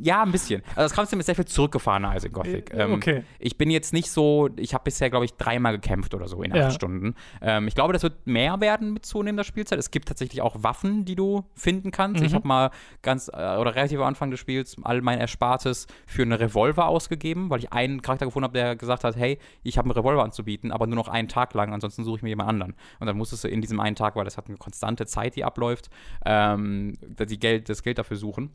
ja, 0.00 0.22
ein 0.22 0.32
bisschen. 0.32 0.62
Also 0.70 0.82
das 0.82 0.92
Kampfsystem 0.92 1.20
ist 1.20 1.26
sehr 1.26 1.34
viel 1.34 1.44
zurückgefahrener 1.44 2.10
als 2.10 2.24
in 2.24 2.32
Gothic. 2.32 2.72
Äh, 2.72 2.84
ähm, 2.84 2.92
okay. 2.94 3.24
Ich 3.38 3.58
bin 3.58 3.70
jetzt 3.70 3.92
nicht 3.92 4.10
so, 4.10 4.48
ich 4.56 4.74
habe 4.74 4.84
bisher, 4.84 5.10
glaube 5.10 5.24
ich, 5.24 5.34
dreimal 5.34 5.72
gekämpft 5.72 6.14
oder 6.14 6.28
so 6.28 6.42
in 6.42 6.56
acht 6.56 6.72
Stunden. 6.72 7.14
Ähm, 7.40 7.68
ich 7.68 7.74
glaube, 7.74 7.92
das 7.92 8.02
wird 8.02 8.26
mehr 8.26 8.60
werden 8.60 8.92
mit 8.92 9.06
zunehmender 9.06 9.44
Spielzeit. 9.44 9.78
Es 9.78 9.90
gibt 9.90 10.08
tatsächlich 10.08 10.42
auch 10.42 10.62
Waffen, 10.62 11.04
die 11.04 11.16
du 11.16 11.44
finden 11.54 11.90
kannst. 11.90 12.20
Mhm. 12.20 12.26
Ich 12.26 12.34
habe 12.34 12.46
mal 12.46 12.70
ganz 13.02 13.28
äh, 13.28 13.56
oder 13.56 13.74
relativ 13.74 13.98
am 13.98 14.06
Anfang 14.06 14.30
des 14.30 14.40
Spiels 14.40 14.76
all 14.82 15.02
mein 15.02 15.18
Erspartes 15.18 15.86
für 16.06 16.22
eine 16.22 16.40
Revolver 16.40 16.86
ausgegeben, 16.86 17.49
weil 17.50 17.58
ich 17.58 17.72
einen 17.72 18.02
Charakter 18.02 18.26
gefunden 18.26 18.44
habe, 18.44 18.58
der 18.58 18.76
gesagt 18.76 19.04
hat, 19.04 19.16
hey, 19.16 19.38
ich 19.62 19.78
habe 19.78 19.86
einen 19.86 19.98
Revolver 19.98 20.22
anzubieten, 20.22 20.72
aber 20.72 20.86
nur 20.86 20.96
noch 20.96 21.08
einen 21.08 21.28
Tag 21.28 21.54
lang, 21.54 21.72
ansonsten 21.72 22.04
suche 22.04 22.16
ich 22.16 22.22
mir 22.22 22.30
jemand 22.30 22.48
anderen. 22.48 22.74
Und 22.98 23.06
dann 23.06 23.16
musstest 23.16 23.44
du 23.44 23.48
in 23.48 23.60
diesem 23.60 23.80
einen 23.80 23.96
Tag, 23.96 24.16
weil 24.16 24.24
das 24.24 24.36
hat 24.36 24.48
eine 24.48 24.56
konstante 24.56 25.06
Zeit, 25.06 25.36
die 25.36 25.44
abläuft, 25.44 25.90
ähm, 26.24 26.96
die 27.02 27.38
Geld, 27.38 27.68
das 27.68 27.82
Geld 27.82 27.98
dafür 27.98 28.16
suchen 28.16 28.50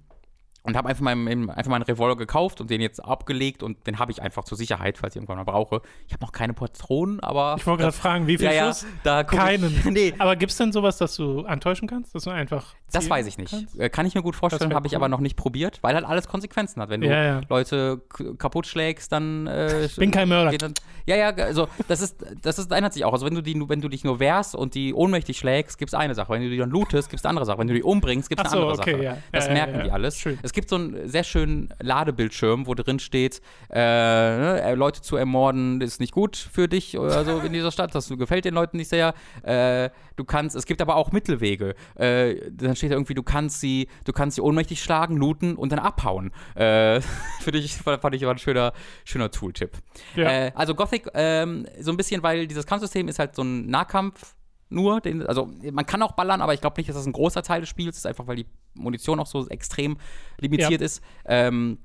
und 0.66 0.76
habe 0.76 0.90
einfach 0.90 1.04
meinen, 1.04 1.50
einfach 1.50 1.70
meinen 1.70 1.84
Revolver 1.84 2.18
gekauft 2.18 2.60
und 2.60 2.70
den 2.70 2.82
jetzt 2.82 3.04
abgelegt 3.04 3.64
und 3.64 3.86
den 3.88 4.00
habe 4.00 4.12
ich 4.12 4.22
einfach 4.22 4.44
zur 4.44 4.58
Sicherheit, 4.58 4.98
falls 4.98 5.16
ich 5.16 5.22
irgendwann 5.22 5.38
mal 5.38 5.44
brauche. 5.44 5.82
Ich 6.08 6.14
habe 6.14 6.24
noch 6.24 6.32
keine 6.32 6.54
Patronen, 6.54 7.20
aber. 7.20 7.56
Ich 7.58 7.68
wollte 7.68 7.84
gerade 7.84 7.96
fragen, 7.96 8.28
wie 8.28 8.38
viel 8.38 8.52
ja, 8.52 8.68
Schuss? 8.68 8.86
Ja, 9.04 9.24
Keinen. 9.24 9.76
Ich, 9.78 9.86
nee. 9.92 10.14
Aber 10.18 10.36
gibt 10.36 10.52
es 10.52 10.58
denn 10.58 10.72
sowas, 10.72 10.98
dass 10.98 11.16
du 11.16 11.42
antäuschen 11.46 11.88
kannst? 11.88 12.16
Dass 12.16 12.24
du 12.24 12.32
einfach. 12.32 12.76
Das 12.92 13.10
weiß 13.10 13.28
ich 13.28 13.38
nicht. 13.38 13.52
Kannst? 13.52 13.80
Äh, 13.80 13.90
kann 13.90 14.06
ich 14.06 14.16
mir 14.16 14.22
gut 14.22 14.36
vorstellen, 14.36 14.74
habe 14.74 14.86
cool. 14.86 14.88
ich 14.88 14.96
aber 14.96 15.10
noch 15.10 15.20
nicht 15.20 15.36
probiert, 15.36 15.80
weil 15.82 15.96
halt 15.96 16.06
alles 16.06 16.28
Konsequenzen 16.28 16.82
hat. 16.82 16.90
Wenn 16.90 17.02
du 17.02 17.08
ja, 17.08 17.42
Leute 17.50 18.02
kaputt 18.38 18.68
schlägst, 18.68 19.12
dann. 19.12 19.48
Äh, 19.48 19.86
ich 19.86 19.96
bin 19.98 20.12
kein 20.12 20.30
Mörder. 20.30 20.58
Dann, 20.58 20.74
ja, 21.06 21.16
ja, 21.16 21.30
also 21.30 21.68
das 21.88 22.02
ist, 22.02 22.26
das 22.42 22.58
ist, 22.58 22.72
ändert 22.72 22.94
sich 22.94 23.06
auch. 23.06 23.14
Also 23.14 23.26
wenn 23.26 23.36
du, 23.36 23.42
die, 23.42 23.62
wenn 23.68 23.82
du 23.82 23.90
dich 23.90 24.04
nur 24.04 24.20
wehrst 24.20 24.56
und 24.56 24.74
die 24.74 24.94
ohnmächtig 24.94 25.38
schlägst, 25.38 25.78
gibt 25.78 25.90
es 25.90 25.94
eine 25.94 26.16
Sache. 26.16 26.32
Wenn 26.34 26.42
du 26.42 26.50
die 26.50 26.58
dann 26.58 26.72
lootest, 26.72 27.10
gibt 27.10 27.20
es 27.20 27.26
eine 27.26 27.32
andere 27.32 27.46
Sache. 27.46 27.60
Wenn 27.60 27.68
du 27.68 27.74
die 27.74 27.84
umbringst, 27.84 28.30
gibt 28.30 28.42
es 28.42 28.52
eine 28.52 28.62
so, 28.62 28.68
andere 28.68 28.82
okay, 28.82 29.04
Sache. 29.04 29.24
Das 29.32 29.50
merken 29.50 29.84
die 29.84 29.92
alles. 29.92 30.18
Schön. 30.18 30.40
Es 30.42 30.54
gibt 30.56 30.70
so 30.70 30.78
ein 30.78 31.08
sehr 31.08 31.24
schönen 31.24 31.70
Ladebildschirm, 31.80 32.66
wo 32.66 32.74
drin 32.74 33.00
steht, 33.00 33.42
äh, 33.70 33.78
ne, 33.78 34.74
Leute 34.76 35.02
zu 35.02 35.16
ermorden 35.16 35.82
ist 35.82 36.00
nicht 36.00 36.14
gut 36.14 36.36
für 36.36 36.68
dich 36.68 36.98
oder 36.98 37.24
so 37.24 37.40
in 37.40 37.54
dieser 37.54 37.72
Stadt. 37.72 37.94
Das 37.94 38.10
gefällt 38.10 38.46
den 38.46 38.56
Leuten 38.56 38.78
nicht 38.78 38.90
sehr. 38.90 39.14
Äh, 39.44 39.92
du 40.16 40.24
kannst, 40.24 40.56
es 40.56 40.66
gibt 40.66 40.82
aber 40.82 40.96
auch 40.96 41.12
Mittelwege. 41.12 41.76
Äh, 41.96 42.52
dann 42.52 42.76
steht 42.76 42.92
da 42.92 42.96
irgendwie, 42.96 43.14
du 43.14 43.24
kannst 43.24 43.60
sie, 43.60 43.88
du 44.06 44.14
kannst 44.14 44.36
sie 44.36 44.42
ohnmächtig 44.42 44.82
schlagen, 44.82 45.18
looten 45.18 45.56
und 45.56 45.72
dann 45.72 45.80
abhauen. 45.80 46.32
Äh, 46.56 47.02
für 47.42 47.52
dich 47.52 47.76
fand 47.76 48.16
ich 48.16 48.24
aber 48.24 48.32
ein 48.32 48.40
schöner, 48.40 48.74
schöner 49.04 49.30
Tooltip. 49.30 49.78
Ja. 50.16 50.30
Äh, 50.30 50.52
also 50.56 50.74
Gothic, 50.74 51.08
ähm, 51.14 51.68
so 51.80 51.92
ein 51.92 51.98
bisschen, 51.98 52.24
weil 52.24 52.48
dieses 52.48 52.66
Kampfsystem 52.66 53.08
ist 53.08 53.20
halt 53.20 53.36
so 53.36 53.44
ein 53.44 53.68
Nahkampf 53.68 54.36
nur. 54.70 55.02
Den, 55.02 55.26
also 55.26 55.50
man 55.72 55.86
kann 55.86 56.02
auch 56.02 56.14
ballern, 56.14 56.42
aber 56.42 56.54
ich 56.54 56.62
glaube 56.62 56.76
nicht, 56.78 56.90
dass 56.90 56.96
das 56.96 57.06
ein 57.06 57.14
großer 57.14 57.44
Teil 57.44 57.62
des 57.62 57.70
Spiels 57.70 57.98
ist, 57.98 58.06
einfach 58.06 58.28
weil 58.28 58.38
die 58.38 58.48
Munition 58.74 59.20
auch 59.20 59.28
so 59.28 59.48
extrem 59.48 59.98
limitiert 60.40 60.82
ja. 60.82 60.86
ist. 60.86 61.02
Ähm, 61.26 61.80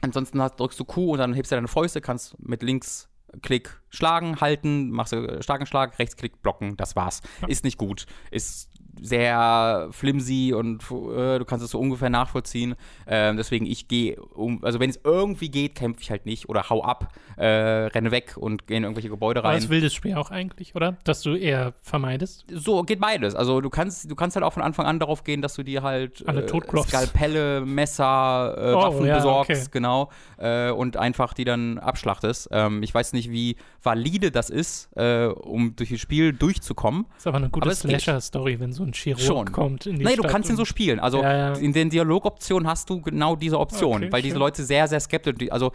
ansonsten 0.00 0.40
hast, 0.40 0.58
drückst 0.60 0.78
du 0.78 0.84
Q 0.84 1.12
und 1.12 1.18
dann 1.18 1.34
hebst 1.34 1.52
du 1.52 1.56
deine 1.56 1.68
Fäuste, 1.68 2.00
kannst 2.00 2.38
mit 2.38 2.62
links 2.62 3.08
Klick 3.42 3.80
schlagen, 3.90 4.40
halten, 4.40 4.90
machst 4.90 5.12
du 5.12 5.42
starken 5.42 5.66
Schlag, 5.66 5.98
Rechtsklick 5.98 6.40
blocken, 6.42 6.76
das 6.76 6.96
war's. 6.96 7.20
Ja. 7.42 7.48
Ist 7.48 7.62
nicht 7.64 7.76
gut. 7.76 8.06
Ist 8.30 8.70
sehr 9.00 9.88
flimsy 9.90 10.52
und 10.54 10.82
äh, 10.82 11.38
du 11.38 11.44
kannst 11.44 11.64
es 11.64 11.70
so 11.70 11.78
ungefähr 11.78 12.10
nachvollziehen. 12.10 12.74
Ähm, 13.06 13.36
deswegen, 13.36 13.66
ich 13.66 13.88
gehe 13.88 14.20
um, 14.20 14.64
also 14.64 14.80
wenn 14.80 14.90
es 14.90 15.00
irgendwie 15.04 15.50
geht, 15.50 15.74
kämpfe 15.74 16.02
ich 16.02 16.10
halt 16.10 16.26
nicht 16.26 16.48
oder 16.48 16.68
hau 16.68 16.82
ab, 16.82 17.12
äh, 17.36 17.46
renne 17.46 18.10
weg 18.10 18.36
und 18.36 18.66
gehe 18.66 18.76
in 18.76 18.82
irgendwelche 18.82 19.08
Gebäude 19.08 19.40
rein. 19.44 19.50
Aber 19.50 19.60
das 19.60 19.68
will 19.68 19.80
das 19.80 19.94
Spiel 19.94 20.14
auch 20.14 20.30
eigentlich, 20.30 20.74
oder? 20.74 20.96
Dass 21.04 21.22
du 21.22 21.34
eher 21.34 21.74
vermeidest? 21.82 22.44
So 22.52 22.82
geht 22.82 23.00
beides. 23.00 23.34
Also 23.34 23.60
du 23.60 23.70
kannst, 23.70 24.10
du 24.10 24.14
kannst 24.14 24.36
halt 24.36 24.44
auch 24.44 24.52
von 24.52 24.62
Anfang 24.62 24.86
an 24.86 24.98
darauf 24.98 25.24
gehen, 25.24 25.42
dass 25.42 25.54
du 25.54 25.62
dir 25.62 25.82
halt 25.82 26.26
Alle 26.26 26.44
äh, 26.44 26.82
Skalpelle, 26.82 27.60
Messer, 27.60 28.54
äh, 28.56 28.72
oh, 28.74 28.82
Waffen 28.82 29.06
ja, 29.06 29.16
besorgst, 29.16 29.50
okay. 29.50 29.68
genau, 29.72 30.10
äh, 30.38 30.70
und 30.70 30.96
einfach 30.96 31.34
die 31.34 31.44
dann 31.44 31.78
abschlachtest. 31.78 32.48
Ähm, 32.52 32.82
ich 32.82 32.94
weiß 32.94 33.12
nicht, 33.12 33.30
wie 33.30 33.56
valide 33.82 34.30
das 34.30 34.50
ist, 34.50 34.90
äh, 34.96 35.26
um 35.26 35.76
durch 35.76 35.90
das 35.90 36.00
Spiel 36.00 36.32
durchzukommen. 36.32 37.06
Das 37.10 37.18
ist 37.18 37.26
aber 37.26 37.38
eine 37.38 37.50
gute 37.50 37.74
Slasher-Story, 37.74 38.60
wenn 38.60 38.72
so 38.72 38.87
ein 38.88 38.92
Chirurg 38.92 39.22
Schon. 39.22 39.52
kommt 39.52 39.86
in 39.86 39.98
die 39.98 40.04
Nee, 40.04 40.14
Stadt 40.14 40.24
du 40.24 40.28
kannst 40.28 40.50
ihn 40.50 40.56
so 40.56 40.64
spielen. 40.64 41.00
Also 41.00 41.22
ja, 41.22 41.36
ja. 41.36 41.52
in 41.54 41.72
den 41.72 41.90
Dialogoptionen 41.90 42.68
hast 42.68 42.90
du 42.90 43.00
genau 43.00 43.36
diese 43.36 43.58
Option, 43.58 44.02
okay, 44.02 44.12
weil 44.12 44.22
diese 44.22 44.38
Leute 44.38 44.64
sehr, 44.64 44.88
sehr 44.88 45.00
skeptisch 45.00 45.34
sind. 45.38 45.52
Also 45.52 45.72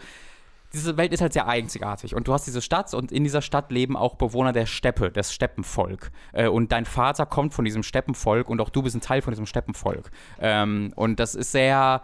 diese 0.74 0.96
Welt 0.96 1.12
ist 1.12 1.20
halt 1.20 1.32
sehr 1.32 1.46
einzigartig 1.46 2.14
und 2.14 2.26
du 2.26 2.32
hast 2.32 2.46
diese 2.46 2.60
Stadt 2.60 2.92
und 2.94 3.12
in 3.12 3.24
dieser 3.24 3.42
Stadt 3.42 3.70
leben 3.70 3.96
auch 3.96 4.16
Bewohner 4.16 4.52
der 4.52 4.66
Steppe, 4.66 5.10
das 5.10 5.32
Steppenvolk. 5.32 6.10
Äh, 6.32 6.48
und 6.48 6.72
dein 6.72 6.84
Vater 6.84 7.26
kommt 7.26 7.54
von 7.54 7.64
diesem 7.64 7.82
Steppenvolk 7.82 8.50
und 8.50 8.60
auch 8.60 8.70
du 8.70 8.82
bist 8.82 8.96
ein 8.96 9.00
Teil 9.00 9.22
von 9.22 9.32
diesem 9.32 9.46
Steppenvolk. 9.46 10.10
Ähm, 10.40 10.92
und 10.96 11.20
das 11.20 11.34
ist 11.34 11.52
sehr 11.52 12.02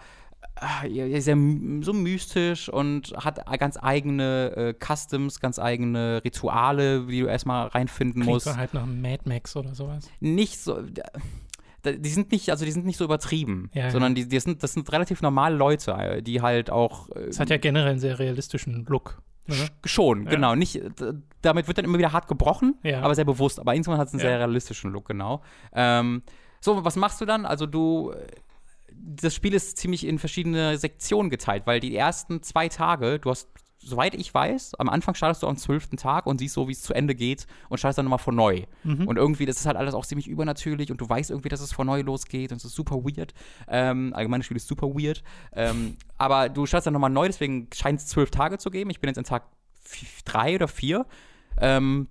sehr 1.20 1.36
so 1.80 1.92
mystisch 1.92 2.68
und 2.68 3.12
hat 3.16 3.44
ganz 3.58 3.78
eigene 3.80 4.52
äh, 4.56 4.74
Customs, 4.78 5.40
ganz 5.40 5.58
eigene 5.58 6.22
Rituale, 6.24 7.06
die 7.06 7.20
du 7.20 7.26
erstmal 7.26 7.68
reinfinden 7.68 8.22
Klingt 8.22 8.34
musst. 8.34 8.46
So 8.46 8.56
halt 8.56 8.74
nach 8.74 8.86
Mad 8.86 9.22
Max 9.24 9.56
oder 9.56 9.74
sowas. 9.74 10.10
Nicht 10.20 10.58
so. 10.58 10.82
Die 11.82 12.08
sind 12.10 12.30
nicht, 12.30 12.50
also 12.50 12.66
die 12.66 12.72
sind 12.72 12.84
nicht 12.84 12.98
so 12.98 13.04
übertrieben, 13.04 13.70
ja, 13.72 13.90
sondern 13.90 14.14
die, 14.14 14.28
die 14.28 14.38
sind, 14.38 14.62
das 14.62 14.74
sind 14.74 14.92
relativ 14.92 15.22
normale 15.22 15.56
Leute, 15.56 16.20
die 16.22 16.42
halt 16.42 16.68
auch. 16.70 17.08
Es 17.10 17.40
hat 17.40 17.48
ja 17.48 17.56
generell 17.56 17.92
einen 17.92 17.98
sehr 18.00 18.18
realistischen 18.18 18.84
Look. 18.84 19.22
Ne? 19.46 19.56
Schon, 19.86 20.24
Ja. 20.24 20.30
genau. 20.30 20.54
Nicht, 20.54 20.74
d- 20.74 21.12
damit 21.40 21.68
wird 21.68 21.78
dann 21.78 21.86
immer 21.86 21.96
wieder 21.96 22.12
hart 22.12 22.28
gebrochen, 22.28 22.74
Ja. 22.82 23.00
aber 23.00 23.14
sehr 23.14 23.24
bewusst. 23.24 23.58
Aber 23.58 23.74
insgesamt 23.74 23.98
hat 23.98 24.08
es 24.08 24.12
einen 24.12 24.20
sehr 24.20 24.38
realistischen 24.38 24.92
Look, 24.92 25.08
genau. 25.08 25.40
Ähm, 25.72 26.22
so, 26.60 26.84
was 26.84 26.96
machst 26.96 27.18
du 27.22 27.24
dann? 27.24 27.46
Also 27.46 27.64
du, 27.64 28.12
das 29.02 29.34
Spiel 29.34 29.54
ist 29.54 29.78
ziemlich 29.78 30.06
in 30.06 30.18
verschiedene 30.18 30.76
Sektionen 30.78 31.30
geteilt, 31.30 31.66
weil 31.66 31.80
die 31.80 31.96
ersten 31.96 32.42
zwei 32.42 32.68
Tage, 32.68 33.18
du 33.18 33.30
hast, 33.30 33.48
soweit 33.78 34.14
ich 34.14 34.32
weiß, 34.32 34.74
am 34.74 34.88
Anfang 34.88 35.14
startest 35.14 35.42
du 35.42 35.46
am 35.46 35.56
zwölften 35.56 35.96
Tag 35.96 36.26
und 36.26 36.38
siehst 36.38 36.54
so, 36.54 36.68
wie 36.68 36.72
es 36.72 36.82
zu 36.82 36.92
Ende 36.92 37.14
geht 37.14 37.46
und 37.68 37.78
startest 37.78 37.98
dann 37.98 38.04
nochmal 38.04 38.18
von 38.18 38.34
neu. 38.34 38.64
Mhm. 38.84 39.08
Und 39.08 39.16
irgendwie, 39.16 39.46
das 39.46 39.58
ist 39.58 39.66
halt 39.66 39.76
alles 39.76 39.94
auch 39.94 40.04
ziemlich 40.04 40.28
übernatürlich 40.28 40.90
und 40.90 41.00
du 41.00 41.08
weißt 41.08 41.30
irgendwie, 41.30 41.48
dass 41.48 41.60
es 41.60 41.72
von 41.72 41.86
neu 41.86 42.02
losgeht 42.02 42.52
und 42.52 42.58
es 42.58 42.64
ist 42.64 42.74
super 42.74 42.96
weird. 42.96 43.32
Ähm, 43.68 44.12
allgemein 44.14 44.40
das 44.40 44.46
Spiel 44.46 44.58
ist 44.58 44.68
super 44.68 44.88
weird. 44.88 45.22
Ähm, 45.52 45.96
aber 46.18 46.48
du 46.48 46.66
startest 46.66 46.88
dann 46.88 46.94
nochmal 46.94 47.10
neu, 47.10 47.26
deswegen 47.26 47.68
scheint 47.74 48.00
es 48.00 48.06
zwölf 48.06 48.30
Tage 48.30 48.58
zu 48.58 48.70
geben. 48.70 48.90
Ich 48.90 49.00
bin 49.00 49.08
jetzt 49.08 49.18
in 49.18 49.24
Tag 49.24 49.44
drei 50.24 50.56
oder 50.56 50.68
vier. 50.68 51.06
Ähm, 51.58 52.08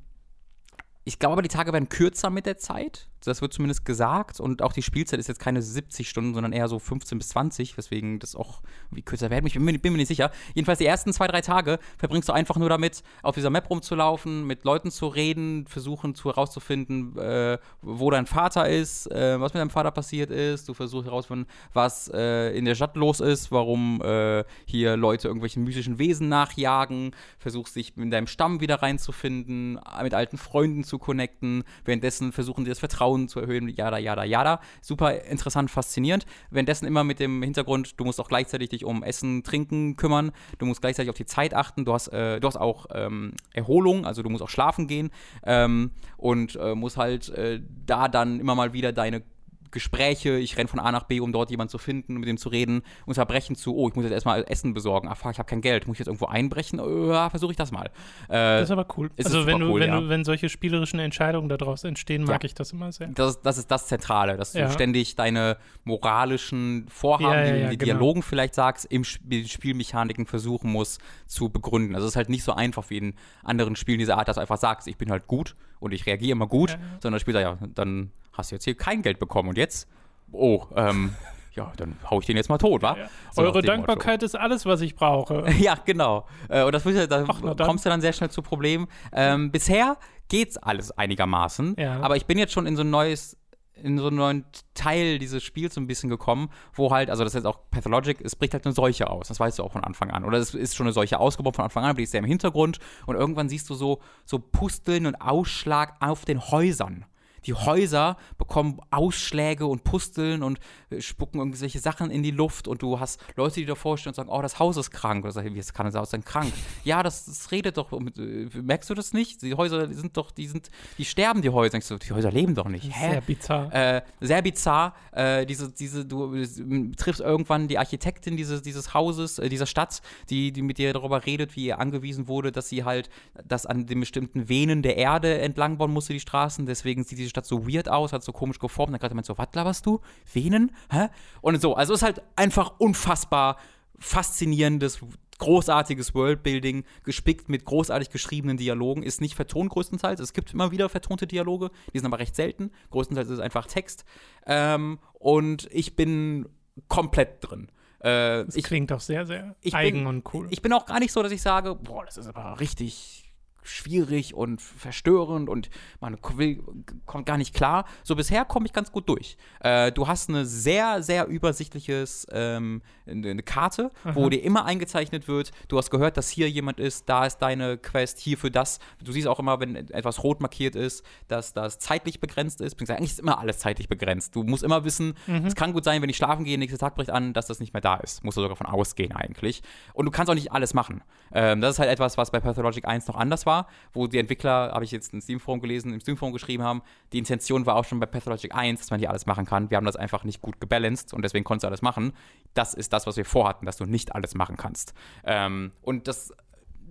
ich 1.03 1.17
glaube 1.17 1.33
aber, 1.33 1.41
die 1.41 1.49
Tage 1.49 1.73
werden 1.73 1.89
kürzer 1.89 2.29
mit 2.29 2.45
der 2.45 2.57
Zeit. 2.57 3.07
Das 3.25 3.41
wird 3.41 3.53
zumindest 3.53 3.85
gesagt. 3.85 4.39
Und 4.39 4.61
auch 4.61 4.73
die 4.73 4.81
Spielzeit 4.81 5.19
ist 5.19 5.27
jetzt 5.27 5.39
keine 5.39 5.61
70 5.61 6.09
Stunden, 6.09 6.33
sondern 6.33 6.53
eher 6.53 6.67
so 6.67 6.79
15 6.79 7.17
bis 7.17 7.29
20, 7.29 7.77
weswegen 7.77 8.19
das 8.19 8.35
auch 8.35 8.61
irgendwie 8.87 9.03
kürzer 9.03 9.29
werden. 9.29 9.45
Ich 9.45 9.53
bin 9.53 9.65
bin 9.65 9.93
mir 9.93 9.97
nicht 9.97 10.07
sicher. 10.07 10.31
Jedenfalls 10.53 10.79
die 10.79 10.85
ersten 10.85 11.13
zwei, 11.13 11.27
drei 11.27 11.41
Tage 11.41 11.79
verbringst 11.97 12.29
du 12.29 12.33
einfach 12.33 12.55
nur 12.55 12.69
damit, 12.69 13.03
auf 13.23 13.35
dieser 13.35 13.49
Map 13.49 13.69
rumzulaufen, 13.69 14.45
mit 14.47 14.63
Leuten 14.63 14.91
zu 14.91 15.07
reden, 15.07 15.65
versuchen 15.67 16.15
zu 16.15 16.29
herauszufinden, 16.29 17.17
äh, 17.17 17.57
wo 17.81 18.09
dein 18.09 18.25
Vater 18.25 18.69
ist, 18.69 19.11
äh, 19.11 19.39
was 19.39 19.53
mit 19.53 19.61
deinem 19.61 19.69
Vater 19.69 19.91
passiert 19.91 20.31
ist. 20.31 20.69
Du 20.69 20.73
versuchst 20.73 21.07
herauszufinden, 21.07 21.47
was 21.73 22.09
äh, 22.13 22.57
in 22.57 22.65
der 22.65 22.75
Stadt 22.75 22.95
los 22.95 23.19
ist, 23.19 23.51
warum 23.51 24.01
äh, 24.01 24.43
hier 24.65 24.97
Leute 24.97 25.27
irgendwelchen 25.27 25.63
mystischen 25.63 25.99
Wesen 25.99 26.29
nachjagen. 26.29 27.15
Versuchst 27.37 27.75
dich 27.75 27.97
in 27.97 28.11
deinem 28.11 28.27
Stamm 28.27 28.61
wieder 28.61 28.81
reinzufinden, 28.81 29.79
mit 30.03 30.13
alten 30.13 30.37
Freunden 30.37 30.83
zu 30.83 30.97
connecten. 30.97 31.63
Währenddessen 31.85 32.31
versuchen 32.31 32.65
sie 32.65 32.69
das 32.69 32.79
Vertrauen 32.79 33.08
zu 33.17 33.39
erhöhen, 33.39 33.67
jada, 33.69 33.97
jada, 33.97 34.23
jada. 34.23 34.59
Super 34.81 35.23
interessant, 35.23 35.71
faszinierend. 35.71 36.25
Währenddessen 36.49 36.85
immer 36.85 37.03
mit 37.03 37.19
dem 37.19 37.41
Hintergrund, 37.41 37.99
du 37.99 38.05
musst 38.05 38.19
auch 38.19 38.27
gleichzeitig 38.27 38.69
dich 38.69 38.85
um 38.85 39.03
Essen, 39.03 39.43
Trinken 39.43 39.95
kümmern. 39.95 40.31
Du 40.57 40.65
musst 40.65 40.81
gleichzeitig 40.81 41.09
auf 41.09 41.17
die 41.17 41.25
Zeit 41.25 41.53
achten. 41.53 41.85
Du 41.85 41.93
hast, 41.93 42.09
äh, 42.09 42.39
du 42.39 42.47
hast 42.47 42.57
auch 42.57 42.87
ähm, 42.93 43.33
Erholung, 43.53 44.05
also 44.05 44.23
du 44.23 44.29
musst 44.29 44.43
auch 44.43 44.49
schlafen 44.49 44.87
gehen. 44.87 45.11
Ähm, 45.43 45.91
und 46.17 46.55
äh, 46.55 46.75
musst 46.75 46.97
halt 46.97 47.29
äh, 47.29 47.61
da 47.85 48.07
dann 48.07 48.39
immer 48.39 48.55
mal 48.55 48.73
wieder 48.73 48.91
deine 48.91 49.23
Gespräche, 49.71 50.37
ich 50.37 50.57
renne 50.57 50.67
von 50.67 50.79
A 50.79 50.91
nach 50.91 51.03
B, 51.03 51.19
um 51.19 51.31
dort 51.31 51.51
jemanden 51.51 51.69
zu 51.71 51.77
finden, 51.77 52.15
mit 52.17 52.27
dem 52.27 52.37
zu 52.37 52.49
reden, 52.49 52.81
unterbrechen 53.05 53.55
zu, 53.55 53.75
oh, 53.75 53.87
ich 53.89 53.95
muss 53.95 54.03
jetzt 54.03 54.13
erstmal 54.13 54.43
Essen 54.47 54.73
besorgen, 54.73 55.07
ach 55.11 55.17
fuck, 55.17 55.31
ich 55.31 55.39
habe 55.39 55.47
kein 55.47 55.61
Geld, 55.61 55.87
muss 55.87 55.95
ich 55.95 55.99
jetzt 55.99 56.07
irgendwo 56.07 56.25
einbrechen? 56.27 56.79
Äh, 56.79 57.07
Ja, 57.13 57.29
versuche 57.29 57.51
ich 57.51 57.57
das 57.57 57.71
mal. 57.71 57.87
Äh, 58.27 58.59
Das 58.59 58.63
ist 58.63 58.71
aber 58.71 58.87
cool. 58.97 59.09
es 59.15 59.25
ist 59.27 59.35
also 59.35 59.45
wenn 59.47 59.59
du, 59.59 59.67
cool, 59.71 59.79
wenn 59.81 59.89
ja. 59.89 59.99
du, 59.99 60.09
wenn 60.09 60.23
solche 60.23 60.49
spielerischen 60.49 60.99
Entscheidungen 60.99 61.49
daraus 61.49 61.83
entstehen, 61.83 62.23
mag 62.23 62.41
Ja. 62.43 62.45
ich 62.47 62.53
das 62.55 62.71
immer 62.71 62.91
sehr. 62.91 63.07
das, 63.07 63.41
das 63.41 63.57
ist 63.57 63.69
das 63.71 63.87
Zentrale, 63.87 64.37
dass 64.37 64.53
du 64.53 64.59
Ja. 64.59 64.69
ständig 64.71 65.15
deine 65.15 65.57
moralischen 66.03 66.85
Vorhaben, 66.89 67.45
die 67.45 67.51
du 67.51 67.57
in 67.63 67.69
die 67.71 67.77
genau. 67.77 67.93
Dialogen 67.99 68.23
vielleicht 68.23 68.55
sagst, 68.55 68.85
im 68.85 69.03
Spiel, 69.03 69.47
Spielmechaniken 69.47 70.25
versuchen 70.25 70.71
musst 70.71 71.01
zu 71.27 71.49
begründen. 71.49 71.95
Also 71.95 72.07
es 72.07 72.13
ist 72.13 72.15
halt 72.17 72.29
nicht 72.29 72.43
so 72.43 72.53
einfach 72.53 72.89
wie 72.89 72.97
in 72.97 73.13
anderen 73.43 73.75
Spielen 73.75 73.99
dieser 73.99 74.17
Art, 74.17 74.27
dass 74.27 74.35
du 74.35 74.41
einfach 74.41 74.57
sagst, 74.57 74.87
ich 74.87 74.97
bin 74.97 75.11
halt 75.11 75.27
gut 75.27 75.55
und 75.79 75.93
ich 75.93 76.05
reagiere 76.05 76.31
immer 76.33 76.47
gut, 76.47 76.71
Ja, 76.71 76.77
sondern 77.01 77.13
das 77.13 77.21
Spiel 77.21 77.33
sagt, 77.33 77.61
ja, 77.61 77.67
dann 77.75 78.11
hast 78.33 78.51
du 78.51 78.55
jetzt 78.55 78.63
hier 78.65 78.75
kein 78.75 79.01
Geld 79.01 79.19
bekommen 79.19 79.49
und 79.49 79.57
jetzt, 79.57 79.87
oh, 80.31 80.63
ähm, 80.75 81.13
ja, 81.55 81.71
dann 81.77 81.95
hau 82.09 82.19
ich 82.19 82.25
den 82.25 82.37
jetzt 82.37 82.49
mal 82.49 82.57
tot, 82.57 82.81
wa? 82.81 82.95
Ja. 82.97 83.09
So 83.31 83.41
Eure 83.41 83.51
dem 83.51 83.55
Motto. 83.57 83.67
Dankbarkeit 83.67 84.23
ist 84.23 84.35
alles, 84.35 84.65
was 84.65 84.81
ich 84.81 84.95
brauche. 84.95 85.45
Ja, 85.59 85.75
genau. 85.85 86.25
Äh, 86.47 86.63
Und 86.63 86.73
das 86.73 86.83
da 86.83 87.25
Ach, 87.27 87.41
kommst 87.65 87.85
du 87.85 87.89
dann 87.89 88.01
sehr 88.01 88.13
schnell 88.13 88.29
zu 88.29 88.41
Problemen. 88.41 88.87
Ähm, 89.11 89.51
bisher 89.51 89.97
geht's 90.27 90.57
alles 90.57 90.91
einigermaßen, 90.91 91.75
Ja. 91.77 91.99
aber 92.01 92.15
ich 92.15 92.25
bin 92.27 92.37
jetzt 92.37 92.53
schon 92.53 92.67
in 92.67 92.75
so 92.75 92.83
ein 92.83 92.89
neues 92.89 93.35
in 93.83 93.97
so 93.97 94.07
einen 94.07 94.17
neuen 94.17 94.45
Teil 94.73 95.19
dieses 95.19 95.43
Spiels 95.43 95.75
so 95.75 95.81
ein 95.81 95.87
bisschen 95.87 96.09
gekommen, 96.09 96.49
wo 96.73 96.91
halt, 96.91 97.09
also 97.09 97.23
das 97.23 97.31
ist 97.31 97.35
jetzt 97.35 97.45
auch 97.45 97.59
Pathologic, 97.71 98.21
es 98.21 98.35
bricht 98.35 98.53
halt 98.53 98.65
eine 98.65 98.73
Seuche 98.73 99.09
aus. 99.09 99.27
Das 99.27 99.39
weißt 99.39 99.59
du 99.59 99.63
auch 99.63 99.71
von 99.71 99.83
Anfang 99.83 100.11
an. 100.11 100.25
Oder 100.25 100.37
es 100.37 100.53
ist 100.53 100.75
schon 100.75 100.87
eine 100.87 100.93
Seuche 100.93 101.19
ausgebrochen 101.19 101.55
von 101.55 101.65
Anfang 101.65 101.83
an, 101.83 101.91
aber 101.91 101.97
die 101.97 102.03
ist 102.03 102.13
ja 102.13 102.19
im 102.19 102.25
Hintergrund 102.25 102.79
und 103.05 103.15
irgendwann 103.15 103.49
siehst 103.49 103.69
du 103.69 103.73
so, 103.73 103.99
so 104.25 104.39
Pusteln 104.39 105.05
und 105.05 105.15
Ausschlag 105.15 105.95
auf 105.99 106.25
den 106.25 106.39
Häusern. 106.39 107.05
Die 107.45 107.53
Häuser 107.53 108.17
bekommen 108.37 108.79
Ausschläge 108.91 109.65
und 109.65 109.83
Pusteln 109.83 110.43
und 110.43 110.59
äh, 110.89 111.01
spucken 111.01 111.39
irgendwelche 111.39 111.79
Sachen 111.79 112.11
in 112.11 112.23
die 112.23 112.31
Luft 112.31 112.67
und 112.67 112.81
du 112.81 112.99
hast 112.99 113.19
Leute, 113.35 113.55
die 113.55 113.65
davor 113.65 113.97
stehen 113.97 114.11
und 114.11 114.15
sagen, 114.15 114.29
oh, 114.29 114.41
das 114.41 114.59
Haus 114.59 114.77
ist 114.77 114.91
krank. 114.91 115.23
Oder 115.23 115.33
sagen, 115.33 115.53
wie 115.55 115.61
kann 115.73 115.85
das 115.85 115.95
Haus 115.95 116.11
denn 116.11 116.23
krank? 116.23 116.51
ja, 116.83 117.03
das, 117.03 117.25
das 117.25 117.51
redet 117.51 117.77
doch. 117.77 117.91
Äh, 117.91 118.47
merkst 118.61 118.89
du 118.89 118.93
das 118.93 119.13
nicht? 119.13 119.41
Die 119.41 119.53
Häuser 119.53 119.87
die 119.87 119.93
sind 119.93 120.15
doch, 120.17 120.31
die 120.31 120.47
sind, 120.47 120.69
die 120.97 121.05
sterben, 121.05 121.41
die 121.41 121.49
Häuser. 121.49 121.79
Du, 121.79 121.97
die 121.97 122.13
Häuser 122.13 122.31
leben 122.31 122.55
doch 122.55 122.67
nicht. 122.67 122.85
Hä? 122.85 123.11
Sehr 123.11 123.21
bizarr. 123.21 123.73
Äh, 123.73 124.01
sehr 124.19 124.41
bizarr. 124.41 124.95
Äh, 125.11 125.45
diese, 125.45 125.71
diese, 125.71 126.05
du 126.05 126.35
äh, 126.35 126.91
triffst 126.95 127.21
irgendwann 127.21 127.67
die 127.67 127.77
Architektin 127.77 128.37
dieses, 128.37 128.61
dieses 128.61 128.93
Hauses, 128.93 129.39
äh, 129.39 129.49
dieser 129.49 129.65
Stadt, 129.65 130.01
die, 130.29 130.51
die 130.51 130.61
mit 130.61 130.77
dir 130.77 130.93
darüber 130.93 131.25
redet, 131.25 131.55
wie 131.55 131.65
ihr 131.65 131.79
angewiesen 131.79 132.27
wurde, 132.27 132.51
dass 132.51 132.69
sie 132.69 132.83
halt 132.83 133.09
das 133.47 133.65
an 133.65 133.85
den 133.85 133.99
bestimmten 133.99 134.49
Venen 134.49 134.81
der 134.81 134.97
Erde 134.97 135.39
entlang 135.39 135.77
bauen 135.77 135.91
musste, 135.91 136.13
die 136.13 136.19
Straßen. 136.19 136.65
Deswegen 136.65 137.03
sieht 137.03 137.19
diese 137.29 137.31
Stadt 137.31 137.45
so 137.45 137.67
weird 137.67 137.87
aus, 137.89 138.11
hat 138.13 138.23
so 138.23 138.31
komisch 138.31 138.59
geformt. 138.59 138.91
Dann 138.93 138.99
gerade 138.99 139.15
meint 139.15 139.25
so, 139.25 139.37
was 139.37 139.47
laberst 139.53 139.85
du? 139.85 140.01
Venen? 140.31 140.71
Hä? 140.91 141.07
Und 141.41 141.61
so. 141.61 141.75
Also 141.75 141.93
es 141.93 141.99
ist 141.99 142.03
halt 142.05 142.21
einfach 142.35 142.73
unfassbar 142.79 143.57
faszinierendes 143.97 144.99
großartiges 145.37 146.13
Worldbuilding, 146.15 146.83
gespickt 147.05 147.47
mit 147.47 147.63
großartig 147.63 148.09
geschriebenen 148.09 148.57
Dialogen, 148.57 149.03
ist 149.03 149.21
nicht 149.21 149.35
vertont 149.35 149.69
größtenteils. 149.69 150.19
Es 150.19 150.33
gibt 150.33 150.53
immer 150.53 150.71
wieder 150.71 150.89
vertonte 150.89 151.27
Dialoge, 151.27 151.71
die 151.93 151.99
sind 151.99 152.07
aber 152.07 152.19
recht 152.19 152.35
selten. 152.35 152.71
Größtenteils 152.91 153.29
ist 153.29 153.35
es 153.35 153.39
einfach 153.39 153.65
Text. 153.65 154.03
Ähm, 154.45 154.99
und 155.13 155.69
ich 155.71 155.95
bin 155.95 156.49
komplett 156.89 157.37
drin. 157.39 157.69
Äh, 157.99 158.43
Das 158.45 158.55
ich, 158.55 158.65
klingt 158.65 158.91
doch 158.91 158.99
sehr, 158.99 159.25
sehr 159.25 159.55
eigen 159.71 159.99
bin- 159.99 160.07
und 160.07 160.33
cool. 160.33 160.47
ich 160.49 160.61
bin 160.61 160.73
auch 160.73 160.85
gar 160.85 160.99
nicht 160.99 161.13
so, 161.13 161.23
dass 161.23 161.31
ich 161.31 161.41
sage, 161.41 161.73
boah, 161.75 162.03
das 162.05 162.17
ist 162.17 162.27
aber 162.27 162.59
richtig 162.59 163.28
schwierig 163.63 164.33
und 164.33 164.61
verstörend 164.61 165.49
und 165.49 165.69
man 165.99 166.17
will, 166.35 166.63
kommt 167.05 167.25
gar 167.25 167.37
nicht 167.37 167.53
klar. 167.53 167.85
So 168.03 168.15
bisher 168.15 168.45
komme 168.45 168.65
ich 168.65 168.73
ganz 168.73 168.91
gut 168.91 169.07
durch. 169.09 169.37
Äh, 169.61 169.91
du 169.91 170.07
hast 170.07 170.29
eine 170.29 170.45
sehr, 170.45 171.03
sehr 171.03 171.27
übersichtliches 171.27 172.27
ähm, 172.31 172.81
eine 173.07 173.41
Karte, 173.43 173.91
wo 174.03 174.21
Aha. 174.21 174.29
dir 174.29 174.43
immer 174.43 174.65
eingezeichnet 174.65 175.27
wird, 175.27 175.51
du 175.67 175.77
hast 175.77 175.89
gehört, 175.89 176.17
dass 176.17 176.29
hier 176.29 176.49
jemand 176.49 176.79
ist, 176.79 177.09
da 177.09 177.25
ist 177.25 177.37
deine 177.39 177.77
Quest, 177.77 178.19
hier 178.19 178.37
für 178.37 178.51
das. 178.51 178.79
Du 179.03 179.11
siehst 179.11 179.27
auch 179.27 179.39
immer, 179.39 179.59
wenn 179.59 179.75
etwas 179.75 180.23
rot 180.23 180.41
markiert 180.41 180.75
ist, 180.75 181.03
dass 181.27 181.53
das 181.53 181.79
zeitlich 181.79 182.19
begrenzt 182.19 182.61
ist. 182.61 182.75
Beziehungsweise 182.75 182.97
Eigentlich 182.99 183.11
ist 183.11 183.19
immer 183.19 183.39
alles 183.39 183.59
zeitlich 183.59 183.89
begrenzt. 183.89 184.35
Du 184.35 184.43
musst 184.43 184.63
immer 184.63 184.83
wissen, 184.83 185.13
Mhm. 185.27 185.45
es 185.45 185.55
kann 185.55 185.73
gut 185.73 185.83
sein, 185.83 186.01
wenn 186.01 186.09
ich 186.09 186.17
schlafen 186.17 186.43
gehe, 186.45 186.57
nächster 186.57 186.77
Tag 186.77 186.95
bricht 186.95 187.09
an, 187.09 187.33
dass 187.33 187.47
das 187.47 187.59
nicht 187.59 187.73
mehr 187.73 187.81
da 187.81 187.95
ist. 187.95 188.23
Musst 188.23 188.37
du 188.37 188.41
sogar 188.41 188.55
von 188.55 188.67
ausgehen 188.67 189.11
eigentlich. 189.13 189.61
Und 189.93 190.05
du 190.05 190.11
kannst 190.11 190.29
auch 190.29 190.35
nicht 190.35 190.51
alles 190.51 190.73
machen. 190.73 191.01
Ähm, 191.31 191.61
das 191.61 191.75
ist 191.75 191.79
halt 191.79 191.89
etwas, 191.89 192.17
was 192.17 192.31
bei 192.31 192.39
Pathologic 192.39 192.85
1 192.87 193.07
noch 193.07 193.15
anders 193.15 193.45
war, 193.45 193.48
wo 193.93 194.07
die 194.07 194.17
Entwickler, 194.17 194.71
habe 194.73 194.83
ich 194.83 194.91
jetzt 194.91 195.13
in 195.13 195.21
Steam-Forum 195.21 195.61
gelesen, 195.61 195.93
im 195.93 195.99
Steam-Forum 195.99 196.33
geschrieben 196.33 196.63
haben, 196.63 196.81
die 197.13 197.17
Intention 197.17 197.65
war 197.65 197.75
auch 197.75 197.85
schon 197.85 197.99
bei 197.99 198.05
Pathologic 198.05 198.55
1, 198.55 198.79
dass 198.79 198.91
man 198.91 198.99
hier 198.99 199.09
alles 199.09 199.25
machen 199.25 199.45
kann. 199.45 199.69
Wir 199.69 199.77
haben 199.77 199.85
das 199.85 199.95
einfach 199.95 200.23
nicht 200.23 200.41
gut 200.41 200.59
gebalanced 200.59 201.13
und 201.13 201.23
deswegen 201.23 201.43
konntest 201.43 201.63
du 201.63 201.67
alles 201.67 201.81
machen. 201.81 202.13
Das 202.53 202.73
ist 202.73 202.93
das, 202.93 203.07
was 203.07 203.17
wir 203.17 203.25
vorhatten, 203.25 203.65
dass 203.65 203.77
du 203.77 203.85
nicht 203.85 204.15
alles 204.15 204.35
machen 204.35 204.57
kannst. 204.57 204.93
Ähm, 205.23 205.71
und 205.81 206.07
das 206.07 206.31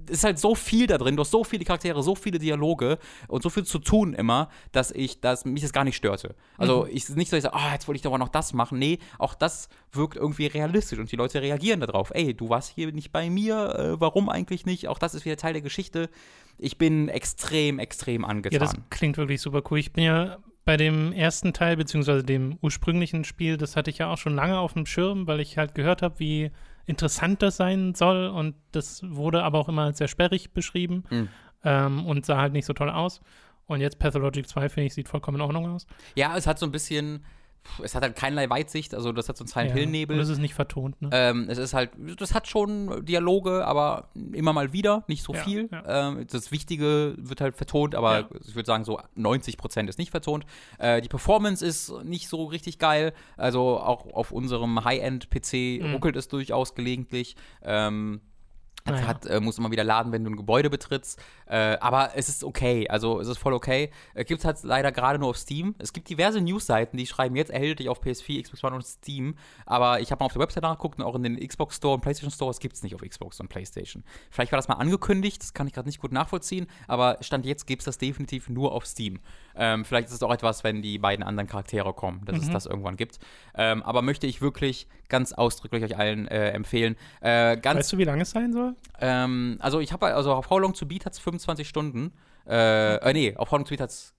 ist 0.09 0.25
halt 0.25 0.39
so 0.39 0.55
viel 0.55 0.87
da 0.87 0.99
drin, 0.99 1.17
du 1.17 1.21
hast 1.21 1.31
so 1.31 1.45
viele 1.45 1.65
Charaktere, 1.65 2.03
so 2.03 2.15
viele 2.15 2.39
Dialoge 2.39 2.99
und 3.29 3.43
so 3.43 3.51
viel 3.51 3.65
zu 3.65 3.79
tun 3.79 4.15
immer, 4.15 4.49
dass 4.73 4.91
ich, 4.91 5.21
dass 5.21 5.45
mich 5.45 5.63
das 5.63 5.73
gar 5.73 5.85
nicht 5.85 5.97
störte. 5.97 6.35
Also 6.57 6.87
ich 6.87 7.05
es 7.05 7.11
ist 7.11 7.17
nicht 7.17 7.31
so, 7.31 7.37
ich 7.37 7.43
sage, 7.43 7.55
ah, 7.55 7.73
jetzt 7.73 7.89
wollte 7.89 7.97
ich 7.97 8.03
doch 8.03 8.11
mal 8.11 8.19
noch 8.19 8.29
das 8.29 8.53
machen. 8.53 8.79
Nee, 8.79 8.99
auch 9.19 9.35
das 9.35 9.69
wirkt 9.93 10.17
irgendwie 10.17 10.47
realistisch 10.47 10.99
und 10.99 11.11
die 11.11 11.17
Leute 11.17 11.43
reagieren 11.43 11.81
darauf. 11.81 12.11
Ey, 12.15 12.35
du 12.35 12.49
warst 12.49 12.73
hier 12.75 12.93
nicht 12.93 13.13
bei 13.13 13.31
mir, 13.31 13.75
äh, 13.79 14.01
warum 14.01 14.29
eigentlich 14.29 14.67
nicht? 14.67 14.89
Auch 14.89 14.99
das 14.99 15.15
ist 15.15 15.25
wieder 15.25 15.37
Teil 15.37 15.53
der 15.53 15.63
Geschichte. 15.63 16.09
Ich 16.59 16.77
bin 16.79 17.09
extrem, 17.09 17.79
extrem 17.79 18.23
Ja, 18.23 18.29
angetan. 18.29 18.61
das 18.61 18.75
klingt 18.91 19.17
wirklich 19.17 19.41
super 19.41 19.63
cool. 19.71 19.79
Ich 19.79 19.93
bin 19.93 20.05
ja 20.05 20.39
bei 20.65 20.77
dem 20.77 21.13
ersten 21.13 21.53
Teil, 21.53 21.77
beziehungsweise 21.77 22.23
dem 22.25 22.59
ursprünglichen 22.61 23.25
Spiel, 23.25 23.57
das 23.57 23.75
hatte 23.77 23.91
ich 23.91 23.99
ja 23.99 24.13
auch 24.13 24.19
schon 24.19 24.35
lange 24.35 24.59
auf 24.59 24.75
dem 24.75 24.85
Schirm, 24.87 25.27
weil 25.27 25.41
ich 25.41 25.57
halt 25.57 25.75
gehört 25.75 26.03
habe, 26.03 26.19
wie 26.19 26.51
interessant 26.87 27.43
das 27.43 27.57
sein 27.57 27.95
soll. 27.95 28.27
Und 28.27 28.55
das 28.73 29.03
wurde 29.09 29.43
aber 29.45 29.59
auch 29.59 29.69
immer 29.69 29.83
als 29.85 29.99
sehr 29.99 30.09
sperrig 30.09 30.53
beschrieben 30.53 31.05
Mhm. 31.11 31.29
ähm, 31.65 32.07
und 32.07 32.27
sah 32.27 32.39
halt 32.41 32.53
nicht 32.53 32.67
so 32.67 32.73
toll 32.75 32.91
aus. 32.91 33.21
Und 33.67 33.81
jetzt 33.81 33.99
Pathologic 33.99 34.49
2, 34.49 34.69
finde 34.69 34.87
ich, 34.87 34.95
sieht 34.95 35.09
vollkommen 35.09 35.37
in 35.37 35.43
Ordnung 35.43 35.69
aus. 35.75 35.87
ja, 36.17 36.37
es 36.37 36.47
hat 36.47 36.59
so 36.59 36.67
ein 36.67 36.73
bisschen, 36.73 37.25
es 37.83 37.95
hat 37.95 38.03
halt 38.03 38.17
keinerlei 38.17 38.49
Weitsicht, 38.51 38.95
also 38.95 39.13
das 39.13 39.29
hat 39.29 39.37
so 39.37 39.45
einen 39.45 39.49
Silent 39.49 39.71
Ja. 39.71 39.77
Hill-Nebel. 39.77 40.17
Und 40.17 40.23
es 40.23 40.29
ist 40.29 40.39
nicht 40.39 40.55
vertont, 40.55 41.01
ne? 41.01 41.11
Ähm, 41.13 41.47
es 41.49 41.59
ist 41.59 41.75
halt, 41.75 41.91
das 42.19 42.35
hat 42.35 42.47
schon 42.49 43.05
Dialoge, 43.05 43.65
aber 43.67 44.09
immer 44.33 44.53
mal 44.53 44.73
wieder, 44.73 45.05
nicht 45.09 45.23
so 45.23 45.35
Ja, 45.35 45.43
viel. 45.43 45.69
ja. 45.71 46.09
Ähm, 46.09 46.27
das 46.31 46.51
Wichtige 46.53 47.15
wird 47.19 47.41
halt 47.41 47.57
vertont, 47.57 47.95
aber 47.95 48.29
ich 48.47 48.55
würde 48.55 48.67
sagen, 48.67 48.85
so 48.85 49.01
90% 49.17 49.89
ist 49.89 49.99
nicht 49.99 50.11
vertont. 50.11 50.45
Äh, 50.79 51.01
die 51.01 51.09
Performance 51.09 51.65
ist 51.65 51.93
nicht 52.05 52.29
so 52.29 52.45
richtig 52.45 52.79
geil. 52.79 53.13
Also 53.37 53.79
auch 53.79 54.07
auf 54.15 54.33
unserem 54.33 54.85
High-End-PC 54.85 55.83
Mhm. 55.83 55.93
ruckelt 55.95 56.17
es 56.17 56.29
durchaus 56.29 56.75
gelegentlich. 56.75 57.37
Ähm, 57.63 58.21
Naja. 58.87 59.07
hat, 59.07 59.27
äh, 59.27 59.41
muss 59.41 59.59
immer 59.59 59.71
wieder 59.71 59.85
laden, 59.85 60.13
wenn 60.13 60.25
du 60.25 60.31
ein 60.31 60.37
Gebäude 60.37 60.71
betrittst. 60.71 61.21
Äh, 61.47 61.77
aber 61.81 62.13
es 62.15 62.29
ist 62.29 62.45
okay. 62.45 62.89
Also 62.89 63.21
es 63.21 63.29
ist 63.29 63.39
voll 63.39 63.53
okay. 63.53 63.91
Äh, 64.15 64.25
gibt 64.25 64.41
es 64.41 64.45
halt 64.45 64.63
leider 64.63 64.93
gerade 64.93 65.19
nur 65.19 65.31
auf 65.31 65.37
Steam. 65.37 65.75
Es 65.79 65.93
gibt 65.93 66.09
diverse 66.09 66.41
Newsseiten, 66.41 66.97
die 66.97 67.07
schreiben 67.07 67.37
jetzt 67.37 67.51
erhältlich 67.51 67.89
auf 67.89 68.03
PS4, 68.03 68.43
Xbox 68.43 68.65
One 68.65 68.77
und 68.77 68.87
Steam. 68.87 69.35
Aber 69.67 70.01
ich 70.01 70.11
habe 70.11 70.21
mal 70.21 70.27
auf 70.27 70.33
der 70.33 70.43
Website 70.43 70.63
nachgeguckt 70.63 70.99
und 70.99 71.05
auch 71.05 71.15
in 71.15 71.23
den 71.23 71.37
Xbox 71.47 71.77
Store 71.77 71.95
und 71.95 72.01
PlayStation 72.01 72.31
Store, 72.31 72.51
es 72.51 72.61
gibt 72.61 72.77
es 72.77 72.83
nicht 72.83 72.95
auf 72.95 73.03
Xbox 73.03 73.41
und 73.41 73.49
PlayStation. 73.49 74.05
Vielleicht 74.31 74.53
war 74.53 74.59
das 74.59 74.69
mal 74.69 74.75
angekündigt, 74.75 75.43
das 75.43 75.55
kann 75.55 75.67
ich 75.67 75.73
gerade 75.73 75.89
nicht 75.89 76.01
gut 76.01 76.13
nachvollziehen. 76.13 76.67
Aber 76.87 77.19
Stand 77.21 77.47
jetzt 77.47 77.67
gibt 77.67 77.83
es 77.83 77.87
das 77.87 77.99
definitiv 77.99 78.49
nur 78.49 78.73
auf 78.73 78.87
Steam. 78.87 79.21
Ähm, 79.55 79.85
vielleicht 79.85 80.09
ist 80.09 80.15
es 80.15 80.23
auch 80.23 80.33
etwas, 80.33 80.65
wenn 80.65 80.83
die 80.83 80.99
beiden 80.99 81.25
anderen 81.25 81.49
Charaktere 81.49 81.93
kommen, 81.93 82.25
dass 82.25 82.39
es 82.39 82.51
das 82.51 82.67
irgendwann 82.67 82.97
gibt. 82.97 83.19
Ähm, 83.55 83.83
aber 83.83 84.03
möchte 84.03 84.27
ich 84.27 84.41
wirklich 84.41 84.87
ganz 85.09 85.33
ausdrücklich 85.33 85.83
euch 85.83 85.97
allen 85.97 86.29
äh, 86.29 86.51
empfehlen. 86.51 86.97
Äh, 87.21 87.57
ganz 87.57 87.79
Weißt 87.79 87.93
du, 87.93 87.99
wie 87.99 88.05
lange 88.05 88.23
es 88.23 88.31
sein 88.31 88.53
soll? 88.53 88.68
Ähm, 89.01 89.57
also 89.61 89.81
ich 89.81 89.93
habe, 89.93 90.15
also 90.15 90.33
auf 90.33 90.51
How 90.51 90.61
Long 90.61 90.75
to 90.75 90.87
Beat 90.87 91.07
hat 91.07 91.13
es 91.13 91.19
25 91.19 91.69
Stunden. 91.69 92.13
Äh, 92.47 92.97
äh, 92.97 93.13
nee, 93.13 93.37
auf 93.37 93.51
How 93.51 93.59
Long 93.59 93.65
to 93.65 93.71
Beat 93.71 93.81
hat 93.81 93.91
es, 93.91 94.15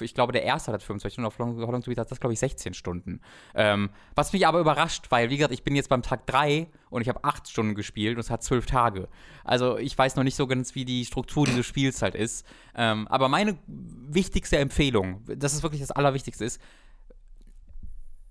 ich 0.00 0.14
glaube, 0.14 0.32
der 0.32 0.44
erste 0.44 0.72
hat 0.72 0.82
25 0.82 1.14
Stunden, 1.14 1.26
auf 1.26 1.38
Long, 1.38 1.58
Long 1.58 1.82
to 1.82 1.90
Beat 1.90 1.98
hat 1.98 2.10
das, 2.10 2.20
glaube 2.20 2.32
ich, 2.32 2.38
16 2.38 2.74
Stunden. 2.74 3.20
Ähm, 3.54 3.90
was 4.14 4.32
mich 4.32 4.46
aber 4.46 4.60
überrascht, 4.60 5.06
weil, 5.10 5.30
wie 5.30 5.36
gesagt, 5.36 5.52
ich 5.52 5.62
bin 5.62 5.76
jetzt 5.76 5.88
beim 5.88 6.02
Tag 6.02 6.26
3 6.26 6.68
und 6.90 7.02
ich 7.02 7.08
habe 7.08 7.22
8 7.22 7.48
Stunden 7.48 7.74
gespielt 7.74 8.16
und 8.16 8.20
es 8.20 8.30
hat 8.30 8.42
12 8.42 8.66
Tage. 8.66 9.08
Also 9.44 9.78
ich 9.78 9.96
weiß 9.96 10.16
noch 10.16 10.24
nicht 10.24 10.36
so 10.36 10.46
ganz, 10.46 10.74
wie 10.74 10.84
die 10.84 11.04
Struktur 11.04 11.46
dieses 11.46 11.66
Spiels 11.66 12.02
halt 12.02 12.14
ist. 12.14 12.46
Ähm, 12.74 13.08
aber 13.08 13.28
meine 13.28 13.58
wichtigste 13.66 14.58
Empfehlung, 14.58 15.22
das 15.26 15.54
ist 15.54 15.62
wirklich 15.62 15.80
das 15.80 15.90
Allerwichtigste, 15.90 16.44
ist, 16.44 16.60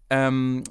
ähm, 0.10 0.64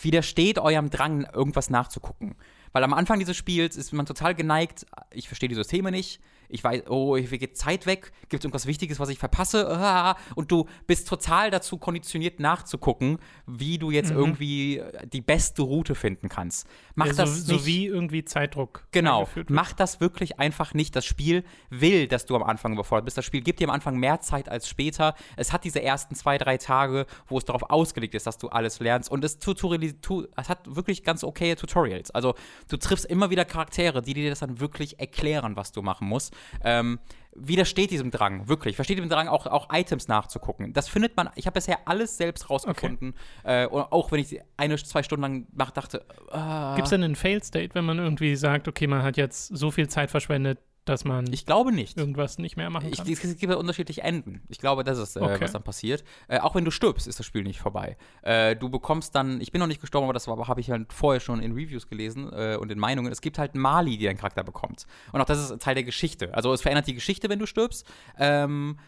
widersteht 0.00 0.58
eurem 0.58 0.90
Drang, 0.90 1.24
irgendwas 1.32 1.70
nachzugucken. 1.70 2.36
Weil 2.72 2.84
am 2.84 2.94
Anfang 2.94 3.18
dieses 3.18 3.36
Spiels 3.36 3.76
ist 3.76 3.92
man 3.92 4.06
total 4.06 4.34
geneigt, 4.34 4.86
ich 5.12 5.28
verstehe 5.28 5.48
die 5.48 5.54
Systeme 5.54 5.90
nicht, 5.90 6.20
ich 6.52 6.62
weiß, 6.62 6.84
oh, 6.88 7.16
hier 7.16 7.38
geht 7.38 7.56
Zeit 7.56 7.86
weg, 7.86 8.12
gibt 8.28 8.42
es 8.42 8.44
irgendwas 8.44 8.66
Wichtiges, 8.66 9.00
was 9.00 9.08
ich 9.08 9.18
verpasse, 9.18 9.68
ah, 9.68 10.16
und 10.34 10.50
du 10.52 10.66
bist 10.86 11.08
total 11.08 11.50
dazu 11.50 11.78
konditioniert 11.78 12.40
nachzugucken, 12.40 13.18
wie 13.46 13.78
du 13.78 13.90
jetzt 13.90 14.10
irgendwie 14.10 14.82
die 15.12 15.20
beste 15.20 15.62
Route 15.62 15.94
finden 15.94 16.28
kannst. 16.28 16.66
Mach 16.94 17.06
Ja, 17.06 17.14
so, 17.14 17.22
das 17.22 17.46
so 17.46 17.54
nicht. 17.54 17.66
wie 17.66 17.86
irgendwie 17.86 18.24
Zeitdruck. 18.24 18.86
Genau, 18.92 19.28
mach 19.48 19.72
das 19.72 20.00
wirklich 20.00 20.38
einfach 20.38 20.74
nicht. 20.74 20.94
Das 20.94 21.04
Spiel 21.04 21.44
will, 21.70 22.06
dass 22.06 22.26
du 22.26 22.36
am 22.36 22.42
Anfang 22.42 22.72
überfordert 22.74 23.06
bist. 23.06 23.16
Das 23.16 23.24
Spiel 23.24 23.40
gibt 23.40 23.60
dir 23.60 23.68
am 23.68 23.74
Anfang 23.74 23.96
mehr 23.96 24.20
Zeit 24.20 24.48
als 24.48 24.68
später. 24.68 25.14
Es 25.36 25.52
hat 25.52 25.64
diese 25.64 25.82
ersten 25.82 26.14
zwei, 26.14 26.38
drei 26.38 26.58
Tage, 26.58 27.06
wo 27.26 27.38
es 27.38 27.44
darauf 27.44 27.70
ausgelegt 27.70 28.14
ist, 28.14 28.26
dass 28.26 28.38
du 28.38 28.48
alles 28.48 28.80
lernst. 28.80 29.10
Und 29.10 29.24
es, 29.24 29.38
es 29.38 30.48
hat 30.48 30.76
wirklich 30.76 31.02
ganz 31.02 31.24
okaye 31.24 31.56
Tutorials. 31.56 32.10
Also 32.10 32.34
du 32.68 32.76
triffst 32.76 33.06
immer 33.06 33.30
wieder 33.30 33.44
Charaktere, 33.44 34.02
die 34.02 34.14
dir 34.14 34.28
das 34.30 34.40
dann 34.40 34.60
wirklich 34.60 35.00
erklären, 35.00 35.56
was 35.56 35.72
du 35.72 35.82
machen 35.82 36.08
musst. 36.08 36.34
Ähm, 36.64 36.98
widersteht 37.34 37.90
diesem 37.90 38.10
Drang, 38.10 38.48
wirklich. 38.48 38.76
Versteht 38.76 38.98
diesem 38.98 39.08
Drang, 39.08 39.28
auch, 39.28 39.46
auch 39.46 39.68
Items 39.72 40.08
nachzugucken. 40.08 40.72
Das 40.72 40.88
findet 40.88 41.16
man, 41.16 41.30
ich 41.34 41.46
habe 41.46 41.54
bisher 41.54 41.78
alles 41.86 42.16
selbst 42.16 42.50
rausgefunden. 42.50 43.14
Äh, 43.44 43.66
und 43.66 43.80
auch 43.90 44.12
wenn 44.12 44.20
ich 44.20 44.40
eine, 44.56 44.76
zwei 44.76 45.02
Stunden 45.02 45.22
lang 45.22 45.46
nach 45.54 45.70
dachte, 45.70 46.04
ah, 46.30 46.74
Gibt 46.74 46.86
es 46.86 46.90
denn 46.90 47.02
einen 47.02 47.16
Fail-State, 47.16 47.74
wenn 47.74 47.84
man 47.84 47.98
irgendwie 47.98 48.36
sagt, 48.36 48.68
okay, 48.68 48.86
man 48.86 49.02
hat 49.02 49.16
jetzt 49.16 49.46
so 49.46 49.70
viel 49.70 49.88
Zeit 49.88 50.10
verschwendet, 50.10 50.58
dass 50.84 51.04
man 51.04 51.32
ich 51.32 51.46
glaube 51.46 51.70
nicht. 51.72 51.96
irgendwas 51.96 52.38
nicht 52.38 52.56
mehr 52.56 52.68
machen 52.70 52.88
Ich, 52.90 52.98
kann? 52.98 53.06
es 53.10 53.20
gibt 53.20 53.42
ja 53.42 53.56
unterschiedliche 53.56 54.02
Enden. 54.02 54.42
Ich 54.48 54.58
glaube, 54.58 54.82
das 54.82 54.98
ist, 54.98 55.16
äh, 55.16 55.20
Okay. 55.20 55.38
was 55.40 55.52
dann 55.52 55.62
passiert. 55.62 56.02
Äh, 56.28 56.40
auch 56.40 56.54
wenn 56.56 56.64
du 56.64 56.70
stirbst, 56.72 57.06
ist 57.06 57.18
das 57.20 57.26
Spiel 57.26 57.44
nicht 57.44 57.60
vorbei. 57.60 57.96
Äh, 58.22 58.56
du 58.56 58.68
bekommst 58.68 59.14
dann, 59.14 59.40
ich 59.40 59.52
bin 59.52 59.60
noch 59.60 59.68
nicht 59.68 59.80
gestorben, 59.80 60.04
aber 60.04 60.12
das 60.12 60.26
habe 60.26 60.60
ich 60.60 60.70
halt 60.70 60.92
vorher 60.92 61.20
schon 61.20 61.40
in 61.40 61.52
Reviews 61.52 61.88
gelesen 61.88 62.32
äh, 62.32 62.56
und 62.60 62.72
in 62.72 62.78
Meinungen. 62.78 63.12
Es 63.12 63.20
gibt 63.20 63.38
halt 63.38 63.54
Mali, 63.54 63.96
die 63.96 64.04
dein 64.06 64.16
Charakter 64.16 64.42
bekommt. 64.42 64.86
Und 65.12 65.20
auch 65.20 65.24
das 65.26 65.50
ist 65.50 65.62
Teil 65.62 65.74
der 65.74 65.84
Geschichte. 65.84 66.34
Also 66.34 66.52
es 66.52 66.62
verändert 66.62 66.86
die 66.88 66.94
Geschichte, 66.94 67.28
wenn 67.28 67.38
du 67.38 67.46
stirbst. 67.46 67.86
Ähm, 68.18 68.78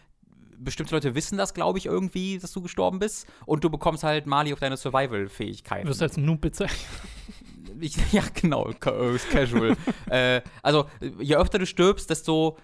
bestimmte 0.57 0.95
Leute 0.95 1.15
wissen 1.15 1.37
das, 1.37 1.53
glaube 1.53 1.77
ich, 1.79 1.85
irgendwie, 1.85 2.39
dass 2.39 2.51
du 2.53 2.61
gestorben 2.61 2.99
bist. 2.99 3.27
Und 3.45 3.63
du 3.63 3.69
bekommst 3.69 4.03
halt 4.03 4.25
Mali 4.25 4.53
auf 4.53 4.59
deine 4.59 4.77
Survival-Fähigkeiten. 4.77 5.83
Du 5.85 5.89
wirst 5.91 6.01
als 6.01 6.17
Noob 6.17 6.41
bezeichnet. 6.41 6.79
Ich, 7.79 7.95
ja, 8.11 8.23
genau, 8.33 8.69
äh, 8.69 8.73
casual. 8.73 9.75
äh, 10.09 10.41
also, 10.61 10.85
je 11.19 11.35
öfter 11.35 11.59
du 11.59 11.65
stirbst, 11.65 12.09
desto 12.09 12.57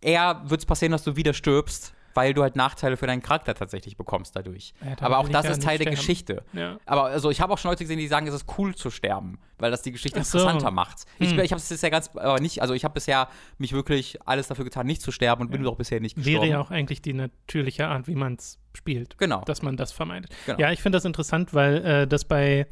eher 0.00 0.42
wird 0.44 0.60
es 0.60 0.66
passieren, 0.66 0.92
dass 0.92 1.04
du 1.04 1.16
wieder 1.16 1.34
stirbst, 1.34 1.92
weil 2.14 2.34
du 2.34 2.42
halt 2.42 2.56
Nachteile 2.56 2.96
für 2.96 3.06
deinen 3.06 3.22
Charakter 3.22 3.54
tatsächlich 3.54 3.96
bekommst 3.96 4.34
dadurch. 4.34 4.74
Ja, 4.84 4.96
Aber 5.00 5.18
auch 5.18 5.28
das 5.28 5.44
ja 5.44 5.52
ist 5.52 5.62
Teil 5.62 5.78
der 5.78 5.84
sterben. 5.84 5.96
Geschichte. 5.96 6.42
Ja. 6.52 6.78
Aber 6.84 7.04
also 7.04 7.30
ich 7.30 7.40
habe 7.40 7.52
auch 7.52 7.58
schon 7.58 7.70
Leute 7.70 7.84
gesehen, 7.84 7.98
die 7.98 8.08
sagen, 8.08 8.26
es 8.26 8.34
ist 8.34 8.46
cool 8.58 8.74
zu 8.74 8.90
sterben, 8.90 9.38
weil 9.58 9.70
das 9.70 9.82
die 9.82 9.92
Geschichte 9.92 10.20
so. 10.24 10.38
interessanter 10.38 10.72
macht. 10.72 11.04
Ich, 11.20 11.30
Hm. 11.30 11.38
ich 11.38 11.52
habe 11.52 11.60
es 11.60 11.68
bisher 11.68 11.90
ganz, 11.90 12.10
aber 12.16 12.40
nicht, 12.40 12.62
also 12.62 12.74
ich 12.74 12.82
habe 12.82 12.94
bisher 12.94 13.28
mich 13.58 13.72
wirklich 13.72 14.18
alles 14.26 14.48
dafür 14.48 14.64
getan, 14.64 14.86
nicht 14.86 15.02
zu 15.02 15.12
sterben 15.12 15.42
und 15.42 15.50
bin 15.52 15.62
doch 15.62 15.76
bisher 15.76 16.00
nicht 16.00 16.16
gestorben. 16.16 16.42
Wäre 16.42 16.50
ja 16.50 16.60
auch 16.60 16.72
eigentlich 16.72 17.00
die 17.00 17.12
natürliche 17.12 17.86
Art, 17.86 18.08
wie 18.08 18.16
man 18.16 18.34
es 18.34 18.58
spielt. 18.74 19.16
Genau. 19.18 19.42
Dass 19.42 19.62
man 19.62 19.76
das 19.76 19.92
vermeidet. 19.92 20.32
Genau. 20.46 20.58
Ja, 20.58 20.72
ich 20.72 20.82
finde 20.82 20.96
das 20.96 21.04
interessant, 21.04 21.54
weil 21.54 21.84
äh, 21.84 22.06
das 22.08 22.24
bei 22.24 22.66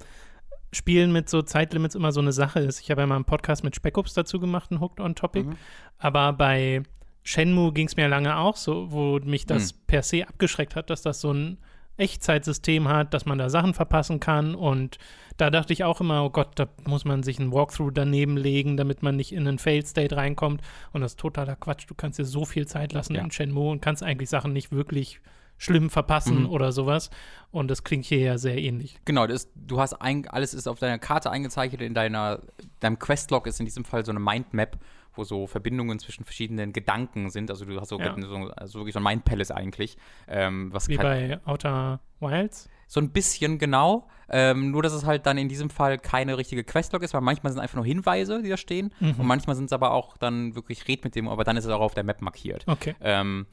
Spielen 0.73 1.13
mit 1.13 1.29
so 1.29 1.43
Zeitlimits 1.43 1.95
immer 1.95 2.13
so 2.13 2.21
eine 2.21 2.33
Sache 2.33 2.61
ist. 2.61 2.81
Ich 2.81 2.91
habe 2.91 3.01
ja 3.03 3.07
mal 3.07 3.17
einen 3.17 3.25
Podcast 3.25 3.65
mit 3.65 3.75
Speckups 3.75 4.15
dazu 4.15 4.39
gemacht, 4.39 4.71
einen 4.71 4.81
Hooked 4.81 5.01
on 5.01 5.15
Topic. 5.15 5.45
Mhm. 5.49 5.57
Aber 5.99 6.33
bei 6.33 6.83
Shenmue 7.23 7.73
ging 7.73 7.87
es 7.87 7.97
mir 7.97 8.09
lange 8.09 8.37
auch 8.37 8.57
so, 8.57 8.91
wo 8.93 9.19
mich 9.19 9.47
das 9.47 9.73
Mhm. 9.75 9.79
per 9.87 10.03
se 10.03 10.27
abgeschreckt 10.29 10.77
hat, 10.77 10.91
dass 10.91 11.03
das 11.03 11.21
so 11.21 11.33
ein 11.33 11.59
Echtzeitsystem 11.97 12.89
hat, 12.89 13.13
dass 13.13 13.27
man 13.27 13.39
da 13.39 13.51
Sachen 13.51 13.75
verpassen 13.75 14.21
kann. 14.21 14.55
Und 14.55 14.99
da 15.37 15.51
dachte 15.51 15.73
ich 15.73 15.85
auch 15.85 16.01
immer, 16.01 16.25
oh 16.25 16.31
Gott, 16.31 16.51
da 16.59 16.69
muss 16.87 17.05
man 17.05 17.23
sich 17.23 17.39
einen 17.41 17.53
Walkthrough 17.53 17.91
daneben 17.93 18.37
legen, 18.37 18.77
damit 18.77 19.03
man 19.03 19.17
nicht 19.17 19.33
in 19.33 19.47
einen 19.49 19.59
Failed 19.59 19.87
State 19.87 20.17
reinkommt. 20.17 20.63
Und 20.93 21.01
das 21.01 21.13
ist 21.13 21.21
totaler 21.21 21.57
Quatsch. 21.57 21.87
Du 21.89 21.95
kannst 21.95 22.19
dir 22.19 22.25
so 22.25 22.45
viel 22.45 22.67
Zeit 22.67 22.93
lassen 22.93 23.15
Ja. 23.15 23.23
in 23.23 23.31
Shenmue 23.31 23.71
und 23.73 23.83
kannst 23.83 24.03
eigentlich 24.03 24.31
Sachen 24.31 24.53
nicht 24.53 24.71
wirklich 24.73 25.21
schlimm 25.59 25.91
verpassen 25.91 26.41
Mhm. 26.45 26.51
oder 26.51 26.73
sowas. 26.73 27.11
Und 27.51 27.69
das 27.69 27.85
klingt 27.85 28.05
hier 28.05 28.19
ja 28.21 28.39
sehr 28.39 28.57
ähnlich. 28.59 28.99
Genau, 29.05 29.27
das, 29.27 29.51
du 29.55 29.81
hast 29.81 29.95
ein, 29.95 30.27
alles 30.29 30.55
ist 30.55 30.67
auf 30.69 30.79
deiner 30.79 30.99
Karte 30.99 31.31
eingezeichnet, 31.31 31.81
in 31.83 31.95
deiner, 31.95 32.41
deinem 32.81 32.99
Questlog 32.99 33.47
ist 33.47 33.59
in 33.61 33.67
diesem 33.67 33.85
Fall 33.85 34.05
so 34.05 34.13
eine 34.13 34.21
Mindmap, 34.21 34.79
wo 35.15 35.25
so 35.25 35.47
Verbindungen 35.47 35.99
zwischen 35.99 36.25
verschiedenen 36.25 36.73
Gedanken 36.73 37.29
sind. 37.31 37.51
Also 37.51 37.65
du 37.65 37.81
hast 37.81 37.89
so, 37.89 37.99
Ja. 37.99 38.15
so, 38.21 38.37
also 38.57 38.79
wirklich 38.79 38.93
so 38.95 39.01
ein 39.01 39.03
Mindpalace 39.03 39.51
eigentlich. 39.51 39.97
Ähm, 40.29 40.73
Wie 40.87 40.99
halt- 40.99 41.41
bei 41.45 41.51
Outer 41.51 42.01
Wilds. 42.21 42.69
so 42.87 43.01
ein 43.01 43.11
bisschen 43.11 43.59
genau. 43.59 44.09
Ähm, 44.31 44.71
nur, 44.71 44.83
dass 44.83 44.93
es 44.93 45.07
halt 45.07 45.25
dann 45.27 45.39
in 45.39 45.49
diesem 45.49 45.71
Fall 45.71 45.99
keine 45.99 46.37
richtige 46.37 46.63
Questlog 46.63 47.03
ist, 47.03 47.15
weil 47.15 47.23
manchmal 47.23 47.51
sind 47.53 47.61
einfach 47.63 47.77
nur 47.77 47.85
Hinweise, 47.87 48.43
die 48.43 48.51
da 48.51 48.59
stehen. 48.59 48.93
Mhm. 49.01 49.15
Und 49.19 49.27
manchmal 49.27 49.57
sind 49.57 49.65
es 49.67 49.73
aber 49.73 49.93
auch 49.93 50.19
dann 50.19 50.55
wirklich 50.55 50.87
Red 50.87 51.03
mit 51.03 51.15
dem, 51.17 51.29
aber 51.29 51.45
dann 51.45 51.57
ist 51.57 51.65
es 51.65 51.71
auch 51.71 51.81
auf 51.81 51.95
der 51.95 52.05
Map 52.05 52.21
markiert. 52.21 52.65
Okay. 52.67 52.95
Ähm, 53.01 53.47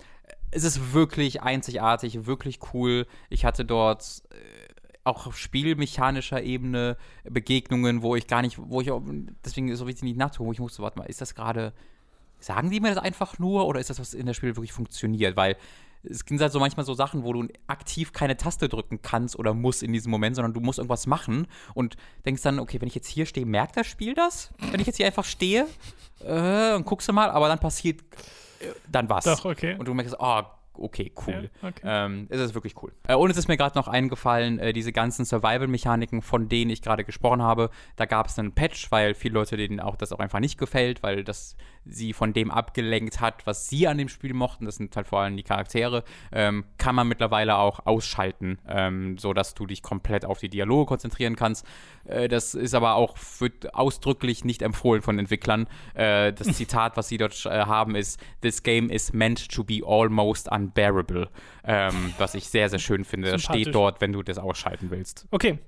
es 0.56 0.64
ist 0.64 0.94
wirklich 0.94 1.42
einzigartig, 1.42 2.26
wirklich 2.26 2.60
cool. 2.74 3.08
Ich 3.30 3.44
hatte 3.44 3.66
dort 3.66 4.24
äh, 4.32 4.36
auch 5.04 5.28
auf 5.28 5.38
spielmechanischer 5.38 6.42
Ebene 6.42 6.98
Begegnungen, 7.30 8.02
wo 8.02 8.16
ich 8.16 8.26
gar 8.26 8.42
nicht, 8.42 8.58
wo 8.58 8.80
ich 8.80 8.90
auch, 8.90 9.02
deswegen 9.44 9.76
so 9.76 9.86
wichtig 9.86 10.04
nicht 10.04 10.18
nachzugucken, 10.18 10.48
wo 10.48 10.54
ich 10.54 10.60
musste, 10.60 10.82
warte 10.82 10.98
mal, 10.98 11.06
ist 11.06 11.20
das 11.20 11.36
gerade, 11.36 11.74
sagen 12.40 12.70
die 12.70 12.80
mir 12.80 12.96
das 12.96 13.04
einfach 13.04 13.38
nur 13.38 13.68
oder 13.68 13.82
ist 13.82 13.90
das, 13.90 14.00
was 14.00 14.14
in 14.14 14.26
der 14.26 14.34
Spiel 14.34 14.56
wirklich 14.56 14.72
funktioniert? 14.72 15.36
Weil 15.36 15.58
es 16.04 16.20
sind 16.20 16.40
halt 16.40 16.54
so 16.54 16.60
manchmal 16.60 16.86
so 16.86 16.94
Sachen, 16.94 17.24
wo 17.24 17.34
du 17.34 17.48
aktiv 17.68 18.14
keine 18.14 18.38
Taste 18.38 18.70
drücken 18.70 19.02
kannst 19.02 19.38
oder 19.38 19.54
musst 19.54 19.84
in 19.84 19.92
diesem 19.92 20.12
Moment, 20.12 20.38
sondern 20.38 20.54
du 20.54 20.62
musst 20.62 20.80
irgendwas 20.80 21.06
machen 21.06 21.48
und 21.74 21.98
denkst 22.26 22.44
dann, 22.44 22.60
okay, 22.60 22.80
wenn 22.80 22.88
ich 22.88 22.96
jetzt 22.96 23.08
hier 23.08 23.26
stehe, 23.26 23.46
merkt 23.46 23.76
das 23.76 23.88
Spiel 23.88 24.14
das? 24.14 24.52
Wenn 24.72 24.80
ich 24.80 24.88
jetzt 24.88 24.98
hier 24.98 25.06
einfach 25.06 25.26
stehe 25.26 25.68
äh, 26.22 26.76
und 26.76 26.86
guckst 26.86 27.10
du 27.10 27.14
mal, 27.14 27.30
aber 27.30 27.50
dann 27.50 27.60
passiert 27.60 28.02
dann 28.90 29.10
was. 29.10 29.26
Doch, 29.26 29.46
okay. 29.46 29.76
Und 29.78 29.88
du 29.88 29.94
merkst, 29.94 30.16
oh, 30.20 30.42
okay, 30.78 31.12
cool. 31.26 31.50
Ja, 31.62 31.70
okay. 31.70 31.82
Ähm, 31.84 32.28
es 32.30 32.40
ist 32.40 32.54
wirklich 32.54 32.82
cool. 32.82 32.92
Äh, 33.08 33.16
und 33.16 33.30
es 33.30 33.38
ist 33.38 33.48
mir 33.48 33.58
gerade 33.58 33.78
noch 33.78 33.88
eingefallen, 33.88 34.60
äh, 34.60 34.74
diese 34.74 34.92
ganzen 34.92 35.26
Survival-Mechaniken, 35.26 36.22
von 36.22 36.50
denen 36.50 36.72
ich 36.72 36.82
gerade 36.82 37.04
gesprochen 37.04 37.42
habe, 37.42 37.70
da 37.96 38.06
gab 38.06 38.28
es 38.28 38.38
einen 38.40 38.54
Patch, 38.54 38.92
weil 38.92 39.14
viele 39.14 39.36
Leute 39.36 39.58
denen 39.58 39.80
auch 39.80 39.96
das 39.96 40.12
auch 40.12 40.20
einfach 40.20 40.40
nicht 40.40 40.58
gefällt, 40.58 41.04
weil 41.04 41.24
das 41.24 41.56
sie 41.86 42.14
von 42.14 42.34
dem 42.34 42.52
abgelenkt 42.52 43.22
hat, 43.22 43.46
was 43.46 43.70
sie 43.70 43.88
an 43.88 43.98
dem 43.98 44.10
Spiel 44.10 44.34
mochten. 44.34 44.66
Das 44.66 44.76
sind 44.76 44.96
halt 44.96 45.08
vor 45.08 45.20
allem 45.20 45.38
die 45.38 45.44
Charaktere. 45.44 46.04
Ähm, 46.32 46.66
kann 46.78 46.96
man 46.96 47.08
mittlerweile 47.08 47.58
auch 47.58 47.86
ausschalten, 47.86 48.58
ähm, 48.68 49.18
sodass 49.18 49.54
du 49.54 49.66
dich 49.66 49.82
komplett 49.82 50.26
auf 50.26 50.40
die 50.40 50.50
Dialoge 50.50 50.86
konzentrieren 50.88 51.36
kannst. 51.36 51.66
Äh, 52.06 52.28
das 52.28 52.56
ist 52.56 52.74
aber 52.74 52.96
auch 52.96 53.16
wird 53.40 53.74
ausdrücklich 53.74 54.46
nicht 54.46 54.62
empfohlen 54.62 55.02
von 55.02 55.20
Entwicklern. 55.20 55.68
Äh, 55.94 56.34
das 56.34 56.48
Zitat, 56.58 56.98
was 56.98 57.08
sie 57.08 57.18
dort 57.18 57.46
äh, 57.46 57.50
haben, 57.50 57.96
ist: 57.96 58.20
This 58.42 58.64
game 58.64 58.90
is 58.90 59.14
meant 59.14 59.50
to 59.52 59.64
be 59.64 59.82
almost 59.86 60.52
unbearable. 60.52 61.30
Ähm, 61.64 62.14
was 62.18 62.36
ich 62.36 62.50
sehr, 62.50 62.70
sehr 62.70 62.80
schön 62.80 63.06
finde. 63.06 63.32
Das 63.32 63.44
steht 63.44 63.74
dort, 63.74 64.02
wenn 64.02 64.14
du 64.14 64.24
das 64.24 64.38
ausschalten 64.38 64.90
willst. 64.92 65.28
Okay. 65.32 65.60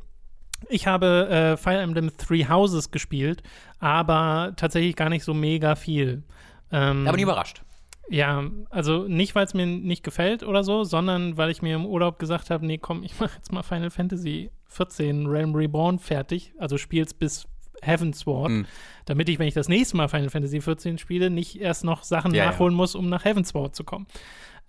Ich 0.70 0.88
habe 0.88 1.30
äh, 1.30 1.58
Fire 1.58 1.80
Emblem 1.80 2.16
Three 2.18 2.45
Houses 2.47 2.91
gespielt, 2.91 3.43
aber 3.80 4.53
tatsächlich 4.55 4.95
gar 4.95 5.10
nicht 5.10 5.24
so 5.24 5.34
mega 5.34 5.76
viel. 5.76 6.24
Ähm, 6.72 7.08
Aber 7.08 7.16
nie 7.18 7.24
überrascht. 7.24 7.62
Ja, 8.10 8.43
also 8.70 9.03
nicht, 9.08 9.36
weil 9.36 9.45
es 9.45 9.53
mir 9.53 9.66
nicht 9.66 10.03
gefällt 10.03 10.43
oder 10.43 10.64
so, 10.64 10.84
sondern 10.84 11.36
weil 11.38 11.49
ich 11.51 11.62
mir 11.62 11.76
im 11.76 11.86
Urlaub 11.86 12.20
gesagt 12.20 12.49
habe, 12.49 12.66
nee, 12.66 12.78
komm, 12.78 13.03
ich 13.03 13.20
mache 13.20 13.36
jetzt 13.36 13.51
mal 13.51 13.64
Final 13.64 13.89
Fantasy 13.89 14.49
14 14.68 15.28
Realm 15.28 15.53
Reborn 15.55 15.99
fertig. 15.99 16.53
Also 16.58 16.78
spiel's 16.78 17.14
bis 17.14 17.47
Heavensward, 17.82 18.49
Mhm. 18.49 18.66
damit 19.05 19.30
ich, 19.30 19.38
wenn 19.39 19.47
ich 19.47 19.53
das 19.53 19.70
nächste 19.70 19.95
Mal 19.97 20.08
Final 20.10 20.30
Fantasy 20.30 20.60
XIV 20.60 20.99
spiele, 20.99 21.30
nicht 21.30 21.60
erst 21.62 21.84
noch 21.84 22.03
Sachen 22.03 22.34
Ja, 22.34 22.45
ja. 22.45 22.51
nachholen 22.51 22.74
muss, 22.74 22.95
um 22.95 23.08
nach 23.08 23.24
Heavensward 23.24 23.76
zu 23.76 23.84
kommen. 23.84 24.08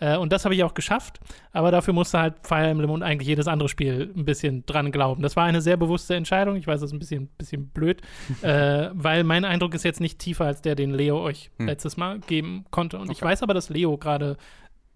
Äh, 0.00 0.16
und 0.16 0.32
das 0.32 0.44
habe 0.44 0.54
ich 0.54 0.62
auch 0.64 0.74
geschafft, 0.74 1.18
aber 1.52 1.70
dafür 1.70 1.92
musste 1.94 2.18
halt 2.20 2.34
Fire 2.46 2.66
Emblem 2.66 2.90
und 2.90 3.02
eigentlich 3.02 3.26
jedes 3.28 3.48
andere 3.48 3.68
Spiel 3.68 4.12
ein 4.16 4.24
bisschen 4.24 4.64
dran 4.66 4.92
glauben. 4.92 5.22
Das 5.22 5.34
war 5.36 5.44
eine 5.44 5.60
sehr 5.60 5.76
bewusste 5.76 6.14
Entscheidung. 6.14 6.56
Ich 6.56 6.66
weiß, 6.66 6.80
das 6.80 6.90
ist 6.90 6.94
ein 6.94 6.98
bisschen, 7.00 7.26
bisschen 7.38 7.68
blöd, 7.68 8.00
äh, 8.42 8.90
weil 8.92 9.24
mein 9.24 9.44
Eindruck 9.44 9.74
ist 9.74 9.84
jetzt 9.84 10.00
nicht 10.00 10.18
tiefer 10.18 10.44
als 10.46 10.62
der, 10.62 10.74
den 10.76 10.92
Leo 10.92 11.20
euch 11.20 11.50
Hm. 11.58 11.66
letztes 11.66 11.96
Mal 11.96 12.20
geben 12.20 12.64
konnte. 12.70 12.98
Und 12.98 13.10
ich 13.10 13.18
Okay. 13.18 13.26
weiß 13.26 13.42
aber, 13.42 13.54
dass 13.54 13.70
Leo 13.70 13.96
gerade 13.98 14.36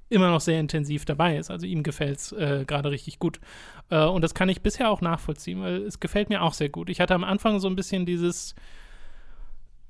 immer 0.09 0.31
noch 0.31 0.41
sehr 0.43 0.61
intensiv 0.61 1.05
dabei 1.07 1.39
ist. 1.39 1.51
Also 1.51 1.67
ihm 1.67 1.83
gefällt 1.83 2.19
es 2.19 2.33
äh, 2.33 2.65
gerade 2.67 2.91
richtig 2.91 3.19
gut. 3.19 3.41
Äh, 3.91 4.05
und 4.05 4.23
das 4.23 4.35
kann 4.35 4.49
ich 4.51 4.61
bisher 4.61 4.91
auch 4.91 5.01
nachvollziehen, 5.01 5.63
weil 5.63 5.77
es 5.87 6.01
gefällt 6.01 6.29
mir 6.29 6.43
auch 6.43 6.53
sehr 6.53 6.69
gut. 6.69 6.91
Ich 6.91 7.01
hatte 7.01 7.15
am 7.15 7.25
Anfang 7.25 7.61
so 7.61 7.69
ein 7.69 7.77
bisschen 7.77 8.05
dieses, 8.05 8.55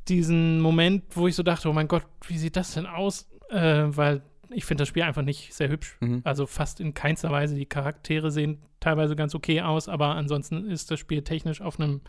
diesen 0.09 0.61
Moment, 0.61 1.05
wo 1.17 1.29
ich 1.29 1.35
so 1.37 1.43
dachte, 1.43 1.69
oh 1.69 1.73
mein 1.73 1.89
Gott, 1.89 2.05
wie 2.27 2.39
sieht 2.39 2.57
das 2.57 2.75
denn 2.75 2.87
aus? 2.87 3.29
Äh, 3.51 3.85
weil 3.89 4.23
ich 4.55 4.65
finde 4.65 4.83
das 4.83 4.89
Spiel 4.89 5.03
einfach 5.03 5.23
nicht 5.23 5.55
sehr 5.55 5.69
hübsch. 5.69 5.97
Mhm. 6.01 6.23
Also 6.25 6.47
fast 6.47 6.81
in 6.81 6.95
keinster 6.95 7.31
Weise. 7.31 7.55
Die 7.55 7.67
Charaktere 7.67 8.31
sehen 8.31 8.63
teilweise 8.81 9.17
ganz 9.17 9.35
okay 9.35 9.63
aus, 9.63 9.89
aber 9.89 10.15
ansonsten 10.15 10.69
ist 10.71 10.91
das 10.91 11.01
Spiel 11.01 11.23
technisch 11.23 11.61
auf 11.61 11.79
einem, 11.79 12.01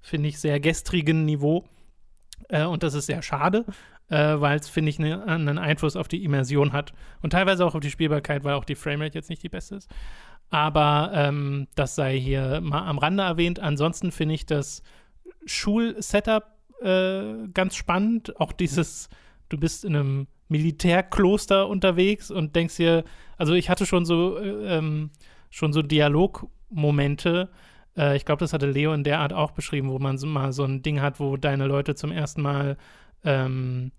finde 0.00 0.28
ich, 0.28 0.38
sehr 0.38 0.60
gestrigen 0.60 1.24
Niveau. 1.24 1.64
Äh, 2.48 2.64
und 2.64 2.82
das 2.82 2.94
ist 2.94 3.06
sehr 3.06 3.22
schade, 3.22 3.64
äh, 4.08 4.40
weil 4.40 4.58
es, 4.58 4.68
finde 4.68 4.90
ich, 4.90 4.98
ne, 4.98 5.24
einen 5.26 5.58
Einfluss 5.58 5.96
auf 5.96 6.08
die 6.08 6.24
Immersion 6.24 6.72
hat. 6.72 6.92
Und 7.22 7.30
teilweise 7.30 7.64
auch 7.64 7.74
auf 7.74 7.80
die 7.80 7.90
Spielbarkeit, 7.90 8.44
weil 8.44 8.54
auch 8.54 8.64
die 8.64 8.74
Framerate 8.74 9.18
jetzt 9.18 9.30
nicht 9.30 9.42
die 9.42 9.48
beste 9.48 9.76
ist. 9.76 9.90
Aber 10.50 11.12
ähm, 11.14 11.68
das 11.76 11.94
sei 11.94 12.18
hier 12.18 12.60
mal 12.60 12.86
am 12.86 12.98
Rande 12.98 13.22
erwähnt. 13.22 13.60
Ansonsten 13.60 14.10
finde 14.10 14.34
ich 14.34 14.46
das 14.46 14.82
Schulsetup 15.46 16.44
äh, 16.82 17.48
ganz 17.54 17.76
spannend. 17.76 18.40
Auch 18.40 18.52
dieses, 18.52 19.08
du 19.50 19.58
bist 19.58 19.84
in 19.84 19.94
einem 19.94 20.26
Militärkloster 20.48 21.68
unterwegs 21.68 22.30
und 22.30 22.56
denkst 22.56 22.76
dir, 22.76 23.04
also 23.36 23.52
ich 23.52 23.68
hatte 23.68 23.84
schon 23.86 24.04
so, 24.04 24.38
äh, 24.38 24.78
ähm, 24.78 25.10
schon 25.50 25.72
so 25.72 25.82
Dialogmomente. 25.82 27.50
Äh, 27.96 28.16
ich 28.16 28.24
glaube, 28.24 28.40
das 28.40 28.52
hatte 28.52 28.70
Leo 28.70 28.92
in 28.94 29.04
der 29.04 29.20
Art 29.20 29.32
auch 29.32 29.50
beschrieben, 29.50 29.90
wo 29.90 29.98
man 29.98 30.18
so 30.18 30.26
mal 30.26 30.52
so 30.52 30.64
ein 30.64 30.82
Ding 30.82 31.00
hat, 31.00 31.20
wo 31.20 31.36
deine 31.36 31.66
Leute 31.66 31.94
zum 31.94 32.10
ersten 32.10 32.42
Mal 32.42 32.78
ähm, 33.24 33.92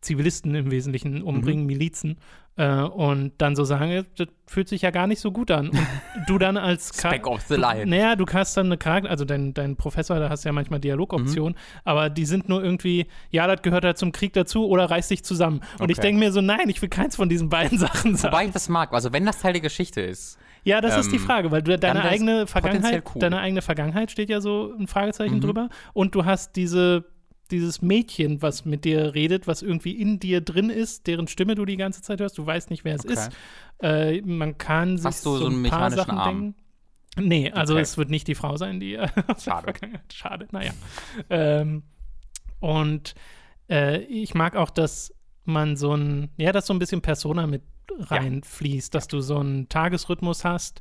Zivilisten 0.00 0.54
im 0.54 0.70
Wesentlichen 0.70 1.22
umbringen, 1.22 1.66
Milizen, 1.66 2.18
äh, 2.56 2.80
und 2.82 3.32
dann 3.38 3.54
so 3.54 3.64
sagen, 3.64 4.04
das 4.16 4.28
fühlt 4.46 4.68
sich 4.68 4.82
ja 4.82 4.90
gar 4.90 5.06
nicht 5.06 5.20
so 5.20 5.30
gut 5.30 5.50
an. 5.50 5.68
Und 5.68 5.86
du 6.26 6.38
dann 6.38 6.56
als 6.56 6.88
Speck 6.98 7.26
of 7.26 7.42
the 7.48 7.54
Line. 7.56 7.86
naja, 7.86 8.16
du 8.16 8.24
hast 8.32 8.56
dann 8.56 8.66
eine 8.66 8.76
Charakter, 8.78 9.10
also 9.10 9.24
dein, 9.24 9.54
dein 9.54 9.76
Professor, 9.76 10.18
da 10.18 10.28
hast 10.30 10.44
du 10.44 10.48
ja 10.48 10.52
manchmal 10.52 10.80
Dialogoptionen, 10.80 11.54
aber 11.84 12.10
die 12.10 12.24
sind 12.24 12.48
nur 12.48 12.62
irgendwie, 12.64 13.06
ja, 13.30 13.46
das 13.46 13.62
gehört 13.62 13.84
halt 13.84 13.98
zum 13.98 14.10
Krieg 14.12 14.32
dazu 14.32 14.66
oder 14.68 14.90
reiß 14.90 15.08
dich 15.08 15.22
zusammen. 15.24 15.60
Und 15.78 15.90
ich 15.90 15.98
Okay. 15.98 16.08
denke 16.08 16.20
mir 16.20 16.32
so, 16.32 16.40
nein, 16.40 16.68
ich 16.68 16.80
will 16.82 16.88
keins 16.88 17.16
von 17.16 17.28
diesen 17.28 17.48
beiden 17.48 17.78
Sachen 17.78 18.16
sagen. 18.16 18.32
Wobei 18.32 18.46
ich 18.46 18.52
das 18.52 18.68
mag. 18.68 18.92
Also 18.92 19.12
wenn 19.12 19.24
das 19.26 19.38
Teil 19.40 19.52
der 19.52 19.62
Geschichte 19.62 20.00
ist. 20.00 20.38
ja, 20.64 20.80
das 20.80 20.96
ist 20.98 21.12
die 21.12 21.16
ähm, 21.16 21.22
Frage, 21.22 21.50
weil 21.50 21.62
du 21.62 21.78
deine 21.78 22.02
eigene 22.04 22.46
Vergangenheit, 22.46 23.04
cool. 23.14 23.20
deine 23.20 23.38
eigene 23.38 23.62
Vergangenheit 23.62 24.10
steht 24.10 24.28
ja 24.28 24.40
so 24.40 24.74
ein 24.78 24.86
Fragezeichen 24.88 25.36
Mhm. 25.36 25.40
drüber 25.40 25.68
und 25.94 26.14
du 26.14 26.24
hast 26.24 26.56
diese 26.56 27.04
dieses 27.50 27.82
Mädchen, 27.82 28.42
was 28.42 28.64
mit 28.64 28.84
dir 28.84 29.14
redet, 29.14 29.46
was 29.46 29.62
irgendwie 29.62 29.92
in 29.92 30.18
dir 30.20 30.40
drin 30.40 30.70
ist, 30.70 31.06
deren 31.06 31.28
Stimme 31.28 31.54
du 31.54 31.64
die 31.64 31.76
ganze 31.76 32.02
Zeit 32.02 32.20
hörst, 32.20 32.38
du 32.38 32.46
weißt 32.46 32.70
nicht, 32.70 32.84
wer 32.84 32.94
es 32.96 33.04
Okay. 33.04 33.12
ist. 33.14 33.32
Äh, 33.82 34.20
man 34.22 34.58
kann 34.58 34.96
sich 34.98 35.04
Hast 35.06 35.26
du 35.26 35.30
so 35.30 35.38
so 35.38 35.46
einen 35.46 35.60
ein 35.66 35.70
paar 35.70 35.90
mechanischen 35.90 35.96
Sachen 35.96 36.18
Arm? 36.18 36.54
denken. 37.16 37.28
Nee, 37.28 37.50
also 37.50 37.74
Okay. 37.74 37.82
es 37.82 37.98
wird 37.98 38.10
nicht 38.10 38.28
die 38.28 38.34
Frau 38.34 38.56
sein, 38.56 38.80
die 38.80 38.98
Schade. 39.42 39.74
Schade, 40.12 40.46
naja. 40.52 40.72
ähm, 41.28 41.82
und 42.60 43.14
äh, 43.68 43.98
ich 44.02 44.34
mag 44.34 44.56
auch, 44.56 44.70
dass 44.70 45.12
man 45.44 45.76
so 45.76 45.94
ein, 45.96 46.30
ja, 46.36 46.52
dass 46.52 46.66
so 46.66 46.74
ein 46.74 46.78
bisschen 46.78 47.02
Persona 47.02 47.46
mit 47.46 47.62
reinfließt, 47.98 48.94
dass 48.94 49.08
du 49.08 49.20
so 49.20 49.38
einen 49.38 49.68
Tagesrhythmus 49.68 50.44
hast, 50.44 50.80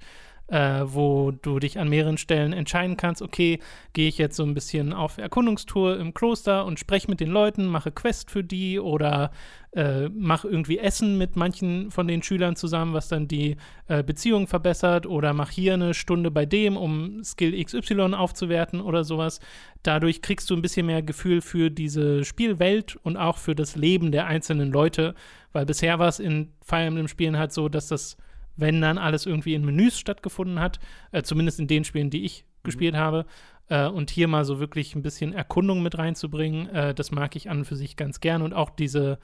äh, 0.49 0.81
wo 0.85 1.31
du 1.31 1.59
dich 1.59 1.79
an 1.79 1.89
mehreren 1.89 2.17
Stellen 2.17 2.53
entscheiden 2.53 2.97
kannst, 2.97 3.21
okay, 3.21 3.59
gehe 3.93 4.07
ich 4.07 4.17
jetzt 4.17 4.35
so 4.35 4.43
ein 4.43 4.53
bisschen 4.53 4.93
auf 4.93 5.17
Erkundungstour 5.17 5.99
im 5.99 6.13
Kloster 6.13 6.65
und 6.65 6.79
spreche 6.79 7.09
mit 7.09 7.19
den 7.19 7.29
Leuten, 7.29 7.65
mache 7.65 7.91
Quest 7.91 8.31
für 8.31 8.43
die 8.43 8.79
oder 8.79 9.31
äh, 9.73 10.09
mache 10.09 10.47
irgendwie 10.47 10.79
Essen 10.79 11.17
mit 11.19 11.35
manchen 11.35 11.91
von 11.91 12.07
den 12.07 12.23
Schülern 12.23 12.55
zusammen, 12.55 12.93
was 12.93 13.07
dann 13.07 13.27
die 13.27 13.57
äh, 13.87 14.03
Beziehung 14.03 14.47
verbessert 14.47 15.05
oder 15.05 15.33
mach 15.33 15.51
hier 15.51 15.75
eine 15.75 15.93
Stunde 15.93 16.31
bei 16.31 16.47
dem, 16.47 16.75
um 16.75 17.23
Skill 17.23 17.63
XY 17.63 18.15
aufzuwerten 18.15 18.81
oder 18.81 19.03
sowas. 19.03 19.39
Dadurch 19.83 20.23
kriegst 20.23 20.49
du 20.49 20.55
ein 20.55 20.63
bisschen 20.63 20.87
mehr 20.87 21.03
Gefühl 21.03 21.41
für 21.41 21.69
diese 21.69 22.25
Spielwelt 22.25 22.97
und 23.03 23.17
auch 23.17 23.37
für 23.37 23.53
das 23.53 23.75
Leben 23.75 24.11
der 24.11 24.25
einzelnen 24.25 24.71
Leute, 24.71 25.13
weil 25.53 25.67
bisher 25.67 25.99
war 25.99 26.07
es 26.07 26.19
in 26.19 26.51
Fire 26.61 26.85
Emblem 26.85 27.07
Spielen 27.07 27.37
halt 27.37 27.51
so, 27.51 27.69
dass 27.69 27.87
das 27.87 28.17
wenn 28.59 28.81
dann 28.81 28.97
alles 28.97 29.25
irgendwie 29.25 29.53
in 29.53 29.65
Menüs 29.65 29.97
stattgefunden 29.99 30.59
hat, 30.59 30.79
äh, 31.11 31.23
zumindest 31.23 31.59
in 31.59 31.67
den 31.67 31.83
Spielen, 31.83 32.09
die 32.09 32.25
ich 32.25 32.45
gespielt 32.63 32.95
habe. 32.95 33.25
Äh, 33.69 33.87
und 33.87 34.09
hier 34.09 34.27
mal 34.27 34.45
so 34.45 34.59
wirklich 34.59 34.95
ein 34.95 35.01
bisschen 35.01 35.33
Erkundung 35.33 35.81
mit 35.83 35.97
reinzubringen, 35.97 36.67
äh, 36.69 36.93
das 36.93 37.11
mag 37.11 37.35
ich 37.35 37.49
an 37.49 37.59
und 37.59 37.65
für 37.65 37.75
sich 37.75 37.95
ganz 37.95 38.19
gern. 38.19 38.41
Und 38.41 38.53
auch 38.53 38.69
diese 38.69 39.19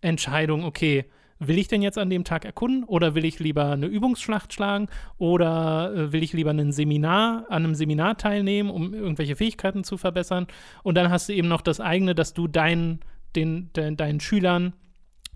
Entscheidung, 0.00 0.64
okay, 0.64 1.04
will 1.38 1.58
ich 1.58 1.68
denn 1.68 1.82
jetzt 1.82 1.98
an 1.98 2.10
dem 2.10 2.24
Tag 2.24 2.44
erkunden 2.44 2.84
oder 2.84 3.14
will 3.14 3.24
ich 3.24 3.38
lieber 3.38 3.70
eine 3.70 3.86
Übungsschlacht 3.86 4.52
schlagen 4.52 4.88
oder 5.18 5.92
äh, 5.94 6.12
will 6.12 6.22
ich 6.22 6.32
lieber 6.32 6.50
ein 6.50 6.72
Seminar, 6.72 7.46
an 7.48 7.64
einem 7.64 7.74
Seminar 7.74 8.16
teilnehmen, 8.16 8.70
um 8.70 8.92
irgendwelche 8.94 9.36
Fähigkeiten 9.36 9.84
zu 9.84 9.96
verbessern? 9.96 10.46
Und 10.82 10.96
dann 10.96 11.10
hast 11.10 11.28
du 11.28 11.34
eben 11.34 11.48
noch 11.48 11.60
das 11.60 11.80
eigene, 11.80 12.14
dass 12.14 12.34
du 12.34 12.48
deinen, 12.48 13.00
den, 13.36 13.70
de, 13.74 13.94
deinen 13.94 14.20
Schülern 14.20 14.72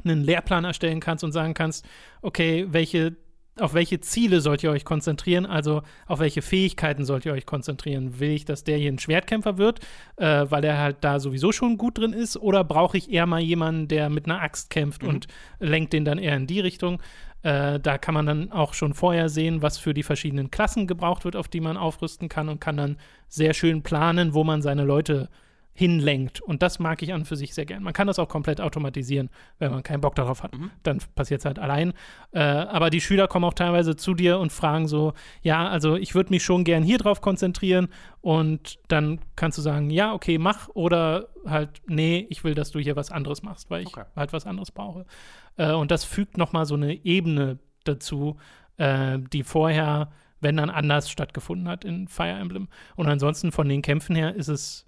einen 0.04 0.22
Lehrplan 0.22 0.64
erstellen 0.64 1.00
kannst 1.00 1.24
und 1.24 1.32
sagen 1.32 1.54
kannst, 1.54 1.86
okay, 2.22 2.66
welche, 2.70 3.16
auf 3.58 3.74
welche 3.74 4.00
Ziele 4.00 4.40
sollt 4.40 4.62
ihr 4.62 4.70
euch 4.70 4.84
konzentrieren, 4.84 5.44
also 5.46 5.82
auf 6.06 6.20
welche 6.20 6.42
Fähigkeiten 6.42 7.04
sollt 7.04 7.26
ihr 7.26 7.32
euch 7.32 7.46
konzentrieren? 7.46 8.18
Will 8.18 8.30
ich, 8.30 8.44
dass 8.44 8.64
der 8.64 8.78
hier 8.78 8.90
ein 8.90 8.98
Schwertkämpfer 8.98 9.58
wird, 9.58 9.80
äh, 10.16 10.46
weil 10.48 10.64
er 10.64 10.78
halt 10.78 10.98
da 11.02 11.20
sowieso 11.20 11.52
schon 11.52 11.76
gut 11.76 11.98
drin 11.98 12.12
ist, 12.12 12.36
oder 12.36 12.64
brauche 12.64 12.96
ich 12.96 13.10
eher 13.10 13.26
mal 13.26 13.40
jemanden, 13.40 13.88
der 13.88 14.08
mit 14.08 14.26
einer 14.26 14.40
Axt 14.40 14.70
kämpft 14.70 15.02
Mhm. 15.02 15.08
und 15.08 15.26
lenkt 15.60 15.92
den 15.92 16.04
dann 16.04 16.18
eher 16.18 16.36
in 16.36 16.46
die 16.46 16.60
Richtung? 16.60 17.02
Äh, 17.42 17.80
da 17.80 17.98
kann 17.98 18.14
man 18.14 18.24
dann 18.24 18.52
auch 18.52 18.72
schon 18.72 18.94
vorher 18.94 19.28
sehen, 19.28 19.62
was 19.62 19.76
für 19.76 19.94
die 19.94 20.04
verschiedenen 20.04 20.50
Klassen 20.52 20.86
gebraucht 20.86 21.24
wird, 21.24 21.34
auf 21.34 21.48
die 21.48 21.60
man 21.60 21.76
aufrüsten 21.76 22.28
kann 22.28 22.48
und 22.48 22.60
kann 22.60 22.76
dann 22.76 22.96
sehr 23.28 23.52
schön 23.52 23.82
planen, 23.82 24.32
wo 24.32 24.44
man 24.44 24.62
seine 24.62 24.84
Leute 24.84 25.28
hinlenkt. 25.74 26.40
Und 26.40 26.62
das 26.62 26.78
mag 26.78 27.02
ich 27.02 27.12
an 27.12 27.20
und 27.20 27.26
für 27.26 27.36
sich 27.36 27.54
sehr 27.54 27.64
gern. 27.64 27.82
Man 27.82 27.94
kann 27.94 28.06
das 28.06 28.18
auch 28.18 28.28
komplett 28.28 28.60
automatisieren, 28.60 29.30
wenn 29.58 29.70
man 29.70 29.82
keinen 29.82 30.02
Bock 30.02 30.14
darauf 30.14 30.42
hat. 30.42 30.56
Mhm. 30.56 30.70
Dann 30.82 30.98
passiert 31.14 31.40
es 31.40 31.44
halt 31.46 31.58
allein. 31.58 31.94
Äh, 32.32 32.40
aber 32.40 32.90
die 32.90 33.00
Schüler 33.00 33.26
kommen 33.26 33.44
auch 33.44 33.54
teilweise 33.54 33.96
zu 33.96 34.14
dir 34.14 34.38
und 34.38 34.52
fragen 34.52 34.86
so, 34.86 35.14
ja, 35.40 35.68
also 35.68 35.96
ich 35.96 36.14
würde 36.14 36.30
mich 36.30 36.42
schon 36.44 36.64
gern 36.64 36.82
hier 36.82 36.98
drauf 36.98 37.20
konzentrieren. 37.22 37.88
Und 38.20 38.78
dann 38.88 39.20
kannst 39.34 39.56
du 39.56 39.62
sagen, 39.62 39.88
ja, 39.90 40.12
okay, 40.12 40.36
mach. 40.38 40.68
Oder 40.74 41.28
halt, 41.46 41.80
nee, 41.86 42.26
ich 42.28 42.44
will, 42.44 42.54
dass 42.54 42.70
du 42.70 42.78
hier 42.78 42.96
was 42.96 43.10
anderes 43.10 43.42
machst, 43.42 43.70
weil 43.70 43.82
ich 43.82 43.88
Okay. 43.88 44.04
halt 44.14 44.32
was 44.32 44.46
anderes 44.46 44.70
brauche. 44.70 45.06
Äh, 45.56 45.72
und 45.72 45.90
das 45.90 46.04
fügt 46.04 46.36
noch 46.36 46.52
mal 46.52 46.66
so 46.66 46.74
eine 46.74 47.04
Ebene 47.04 47.58
dazu, 47.84 48.36
äh, 48.76 49.18
die 49.32 49.42
vorher, 49.42 50.10
wenn 50.40 50.56
dann 50.58 50.70
anders 50.70 51.10
stattgefunden 51.10 51.68
hat 51.68 51.84
in 51.84 52.08
Fire 52.08 52.38
Emblem. 52.38 52.68
Und 52.96 53.08
ansonsten 53.08 53.52
von 53.52 53.68
den 53.68 53.80
Kämpfen 53.80 54.14
her 54.14 54.34
ist 54.34 54.48
es 54.48 54.86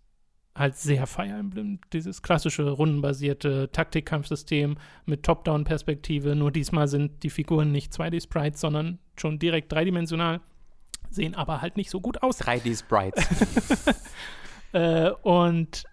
halt 0.55 0.77
sehr 0.77 1.07
Fire 1.07 1.37
Emblem, 1.37 1.81
dieses 1.93 2.23
klassische 2.23 2.71
rundenbasierte 2.71 3.71
Taktikkampfsystem 3.73 4.77
mit 5.05 5.23
Top-Down-Perspektive. 5.25 6.37
Nur 6.37 6.53
diesmal 6.53 6.87
sind 6.89 7.23
die 7.23 7.31
Figuren 7.31 7.73
nicht 7.73 7.93
2D-Sprites, 7.93 8.61
sondern 8.61 8.99
schon 9.17 9.39
direkt 9.39 9.73
dreidimensional, 9.73 10.41
sehen 11.11 11.35
aber 11.35 11.61
halt 11.61 11.77
nicht 11.77 11.91
so 11.91 12.01
gut 12.01 12.23
aus. 12.23 12.41
3D-Sprites. 12.41 13.95
Äh, 14.75 15.13
und 15.23 15.85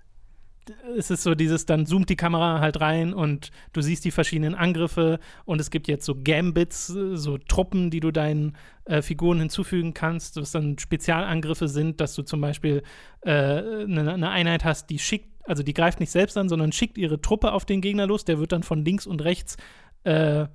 es 0.97 1.09
ist 1.09 1.23
so 1.23 1.35
dieses, 1.35 1.65
dann 1.65 1.85
zoomt 1.85 2.09
die 2.09 2.15
Kamera 2.15 2.59
halt 2.59 2.79
rein 2.81 3.13
und 3.13 3.51
du 3.73 3.81
siehst 3.81 4.05
die 4.05 4.11
verschiedenen 4.11 4.55
Angriffe 4.55 5.19
und 5.45 5.59
es 5.59 5.71
gibt 5.71 5.87
jetzt 5.87 6.05
so 6.05 6.15
Gambits, 6.21 6.89
äh, 6.89 7.17
so 7.17 7.37
Truppen, 7.37 7.89
die 7.89 7.99
du 7.99 8.11
deinen 8.11 8.55
äh, 8.85 9.01
Figuren 9.01 9.39
hinzufügen 9.39 9.93
kannst, 9.93 10.37
was 10.37 10.51
dann 10.51 10.77
Spezialangriffe 10.77 11.67
sind, 11.67 11.99
dass 12.01 12.13
du 12.15 12.23
zum 12.23 12.41
Beispiel 12.41 12.83
äh, 13.21 13.31
eine, 13.31 14.13
eine 14.13 14.29
Einheit 14.29 14.63
hast, 14.63 14.89
die 14.89 14.99
schickt, 14.99 15.29
also 15.45 15.63
die 15.63 15.73
greift 15.73 15.99
nicht 15.99 16.11
selbst 16.11 16.37
an, 16.37 16.49
sondern 16.49 16.71
schickt 16.71 16.97
ihre 16.97 17.19
Truppe 17.21 17.53
auf 17.53 17.65
den 17.65 17.81
Gegner 17.81 18.05
los, 18.07 18.25
der 18.25 18.39
wird 18.39 18.51
dann 18.51 18.63
von 18.63 18.85
links 18.85 19.07
und 19.07 19.23
rechts 19.23 19.57
äh, 20.03 20.45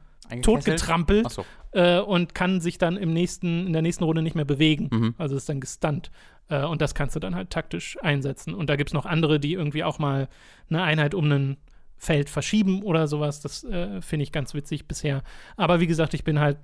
totgetrampelt 0.42 1.26
Achso. 1.26 1.44
äh, 1.72 2.00
und 2.00 2.34
kann 2.34 2.60
sich 2.60 2.78
dann 2.78 2.96
im 2.96 3.12
nächsten, 3.12 3.66
in 3.66 3.72
der 3.72 3.82
nächsten 3.82 4.04
Runde 4.04 4.22
nicht 4.22 4.34
mehr 4.34 4.44
bewegen. 4.44 4.88
Mhm. 4.92 5.14
Also 5.18 5.36
ist 5.36 5.48
dann 5.48 5.60
gestunt. 5.60 6.10
Äh, 6.48 6.64
und 6.64 6.80
das 6.80 6.94
kannst 6.94 7.16
du 7.16 7.20
dann 7.20 7.34
halt 7.34 7.50
taktisch 7.50 7.98
einsetzen. 8.02 8.54
Und 8.54 8.70
da 8.70 8.76
gibt 8.76 8.90
es 8.90 8.94
noch 8.94 9.06
andere, 9.06 9.40
die 9.40 9.52
irgendwie 9.52 9.84
auch 9.84 9.98
mal 9.98 10.28
eine 10.68 10.82
Einheit 10.82 11.14
um 11.14 11.24
einen 11.24 11.56
Feld 11.98 12.28
verschieben 12.28 12.82
oder 12.82 13.08
sowas. 13.08 13.40
Das 13.40 13.64
äh, 13.64 14.00
finde 14.02 14.24
ich 14.24 14.32
ganz 14.32 14.54
witzig 14.54 14.86
bisher. 14.86 15.22
Aber 15.56 15.80
wie 15.80 15.86
gesagt, 15.86 16.14
ich 16.14 16.24
bin 16.24 16.40
halt 16.40 16.58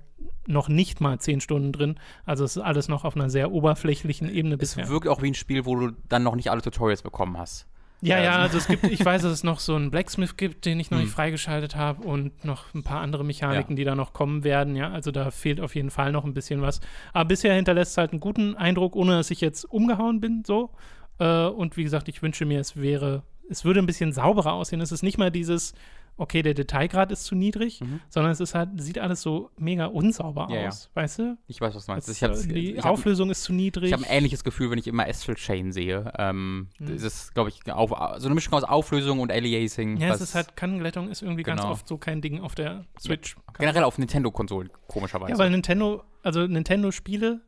noch 0.47 0.69
nicht 0.69 1.01
mal 1.01 1.19
zehn 1.19 1.41
Stunden 1.41 1.71
drin. 1.71 1.99
Also 2.25 2.43
es 2.43 2.55
ist 2.55 2.61
alles 2.61 2.87
noch 2.87 3.03
auf 3.03 3.15
einer 3.15 3.29
sehr 3.29 3.51
oberflächlichen 3.51 4.29
Ebene 4.29 4.57
bisher. 4.57 4.83
Es 4.83 4.89
wirkt 4.89 5.07
auch 5.07 5.21
wie 5.21 5.31
ein 5.31 5.33
Spiel, 5.33 5.65
wo 5.65 5.75
du 5.75 5.91
dann 6.07 6.23
noch 6.23 6.35
nicht 6.35 6.51
alle 6.51 6.61
Tutorials 6.61 7.01
bekommen 7.01 7.37
hast. 7.37 7.67
Ja, 8.05 8.21
ja, 8.21 8.35
also 8.37 8.57
es 8.57 8.67
gibt, 8.67 8.83
ich 8.83 9.03
weiß, 9.03 9.21
dass 9.21 9.31
es 9.31 9.43
noch 9.43 9.59
so 9.59 9.75
einen 9.75 9.89
Blacksmith 9.89 10.35
gibt, 10.35 10.65
den 10.65 10.79
ich 10.79 10.91
noch 10.91 10.97
hm. 10.97 11.05
nicht 11.05 11.13
freigeschaltet 11.13 11.75
habe 11.75 12.03
und 12.03 12.43
noch 12.43 12.73
ein 12.73 12.83
paar 12.83 13.01
andere 13.01 13.23
Mechaniken, 13.23 13.71
ja. 13.71 13.75
die 13.77 13.83
da 13.85 13.95
noch 13.95 14.13
kommen 14.13 14.43
werden, 14.43 14.75
ja. 14.75 14.91
Also 14.91 15.11
da 15.11 15.31
fehlt 15.31 15.61
auf 15.61 15.75
jeden 15.75 15.89
Fall 15.89 16.11
noch 16.11 16.25
ein 16.25 16.33
bisschen 16.33 16.61
was. 16.61 16.81
Aber 17.13 17.25
bisher 17.25 17.53
hinterlässt 17.53 17.91
es 17.91 17.97
halt 17.97 18.11
einen 18.11 18.19
guten 18.19 18.55
Eindruck, 18.55 18.95
ohne 18.95 19.13
dass 19.13 19.31
ich 19.31 19.41
jetzt 19.41 19.63
umgehauen 19.65 20.19
bin, 20.19 20.43
so. 20.45 20.71
Äh, 21.19 21.45
und 21.45 21.77
wie 21.77 21.83
gesagt, 21.83 22.09
ich 22.09 22.21
wünsche 22.21 22.45
mir, 22.45 22.59
es 22.59 22.75
wäre, 22.75 23.23
es 23.49 23.63
würde 23.63 23.79
ein 23.79 23.85
bisschen 23.85 24.11
sauberer 24.11 24.53
aussehen. 24.53 24.81
Es 24.81 24.91
ist 24.91 25.03
nicht 25.03 25.17
mal 25.17 25.31
dieses, 25.31 25.73
okay, 26.17 26.41
der 26.41 26.53
Detailgrad 26.53 27.11
ist 27.11 27.25
zu 27.25 27.35
niedrig, 27.35 27.81
mhm. 27.81 27.99
sondern 28.09 28.31
es 28.31 28.39
ist 28.39 28.55
halt, 28.55 28.69
sieht 28.81 28.99
alles 28.99 29.21
so 29.21 29.49
mega 29.57 29.85
unsauber 29.87 30.47
ja, 30.51 30.67
aus, 30.67 30.89
ja. 30.93 31.01
weißt 31.01 31.19
du? 31.19 31.37
Ich 31.47 31.59
weiß, 31.59 31.75
was 31.75 31.85
du 31.85 31.91
meinst. 31.91 32.07
Das, 32.07 32.21
ich 32.21 32.47
die 32.47 32.75
ich 32.75 32.83
Auflösung 32.83 33.27
hab, 33.27 33.31
ist 33.31 33.43
zu 33.43 33.53
niedrig. 33.53 33.87
Ich 33.87 33.93
habe 33.93 34.03
ein 34.03 34.09
ähnliches 34.09 34.43
Gefühl, 34.43 34.69
wenn 34.71 34.77
ich 34.77 34.87
immer 34.87 35.07
Astral 35.07 35.35
Chain 35.35 35.71
sehe. 35.71 36.11
Ähm, 36.17 36.69
mhm. 36.79 36.93
Das 36.93 37.03
ist, 37.03 37.33
glaube 37.33 37.49
ich, 37.49 37.71
auf, 37.71 37.89
so 38.19 38.27
eine 38.27 38.35
Mischung 38.35 38.53
aus 38.53 38.63
Auflösung 38.63 39.19
und 39.19 39.31
Aliasing. 39.31 39.97
Ja, 39.97 40.13
es 40.13 40.21
ist 40.21 40.35
halt, 40.35 40.55
Kantenglättung 40.55 41.09
ist 41.09 41.21
irgendwie 41.21 41.43
genau. 41.43 41.57
ganz 41.57 41.69
oft 41.69 41.87
so 41.87 41.97
kein 41.97 42.21
Ding 42.21 42.39
auf 42.41 42.55
der 42.55 42.85
Switch. 42.99 43.35
Ja. 43.35 43.53
Generell 43.59 43.83
auf 43.83 43.97
Nintendo-Konsolen, 43.97 44.69
komischerweise. 44.87 45.31
Ja, 45.31 45.37
weil 45.37 45.49
Nintendo, 45.49 46.03
also 46.21 46.45
Nintendo-Spiele 46.45 47.41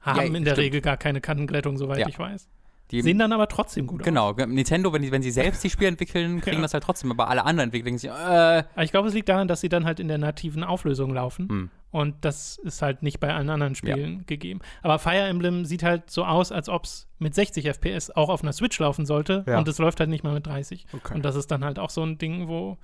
haben 0.00 0.34
in 0.34 0.44
der 0.44 0.52
stimmt. 0.52 0.64
Regel 0.64 0.80
gar 0.80 0.96
keine 0.96 1.20
Kantenglättung, 1.20 1.76
soweit 1.76 2.06
ich 2.08 2.18
weiß. 2.18 2.48
Die 2.90 3.02
sehen 3.02 3.18
dann 3.18 3.32
aber 3.32 3.48
trotzdem 3.48 3.86
gut 3.86 4.02
genau, 4.02 4.30
aus. 4.30 4.36
Genau, 4.36 4.52
Nintendo, 4.52 4.92
wenn, 4.92 5.02
die, 5.02 5.12
wenn 5.12 5.22
sie 5.22 5.30
selbst 5.30 5.62
die 5.62 5.70
Spiele 5.70 5.88
entwickeln, 5.88 6.40
kriegen 6.42 6.56
ja. 6.56 6.62
das 6.62 6.72
halt 6.72 6.84
trotzdem, 6.84 7.10
aber 7.10 7.28
alle 7.28 7.44
anderen 7.44 7.68
entwickeln 7.68 7.98
sich, 7.98 8.10
äh. 8.10 8.64
Ich 8.82 8.90
glaube, 8.90 9.08
es 9.08 9.14
liegt 9.14 9.28
daran, 9.28 9.46
dass 9.48 9.60
sie 9.60 9.68
dann 9.68 9.84
halt 9.84 10.00
in 10.00 10.08
der 10.08 10.18
nativen 10.18 10.64
Auflösung 10.64 11.12
laufen. 11.12 11.48
Hm. 11.48 11.70
Und 11.90 12.16
das 12.22 12.58
ist 12.58 12.82
halt 12.82 13.02
nicht 13.02 13.18
bei 13.18 13.32
allen 13.32 13.48
anderen 13.48 13.74
Spielen 13.74 14.18
ja. 14.18 14.22
gegeben. 14.26 14.60
Aber 14.82 14.98
Fire 14.98 15.26
Emblem 15.26 15.64
sieht 15.64 15.82
halt 15.82 16.10
so 16.10 16.24
aus, 16.24 16.52
als 16.52 16.68
ob 16.68 16.84
es 16.84 17.08
mit 17.18 17.34
60 17.34 17.66
FPS 17.66 18.10
auch 18.10 18.28
auf 18.28 18.42
einer 18.42 18.52
Switch 18.52 18.78
laufen 18.78 19.06
sollte. 19.06 19.44
Ja. 19.46 19.58
Und 19.58 19.68
es 19.68 19.78
läuft 19.78 20.00
halt 20.00 20.10
nicht 20.10 20.22
mal 20.22 20.34
mit 20.34 20.46
30. 20.46 20.86
Okay. 20.92 21.14
Und 21.14 21.24
das 21.24 21.34
ist 21.34 21.50
dann 21.50 21.64
halt 21.64 21.78
auch 21.78 21.90
so 21.90 22.02
ein 22.02 22.18
Ding, 22.18 22.48
wo 22.48 22.76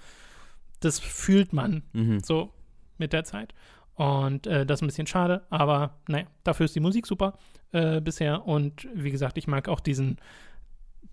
das 0.80 0.98
fühlt 0.98 1.52
man 1.52 1.82
mhm. 1.92 2.20
so 2.20 2.50
mit 2.98 3.12
der 3.12 3.24
Zeit. 3.24 3.54
Und 3.94 4.46
äh, 4.46 4.66
das 4.66 4.78
ist 4.78 4.82
ein 4.82 4.88
bisschen 4.88 5.06
schade, 5.06 5.42
aber 5.50 5.98
naja, 6.08 6.26
dafür 6.42 6.64
ist 6.64 6.74
die 6.74 6.80
Musik 6.80 7.06
super 7.06 7.38
äh, 7.72 8.00
bisher. 8.00 8.46
Und 8.46 8.88
wie 8.92 9.10
gesagt, 9.10 9.38
ich 9.38 9.46
mag 9.46 9.68
auch 9.68 9.80
diesen 9.80 10.18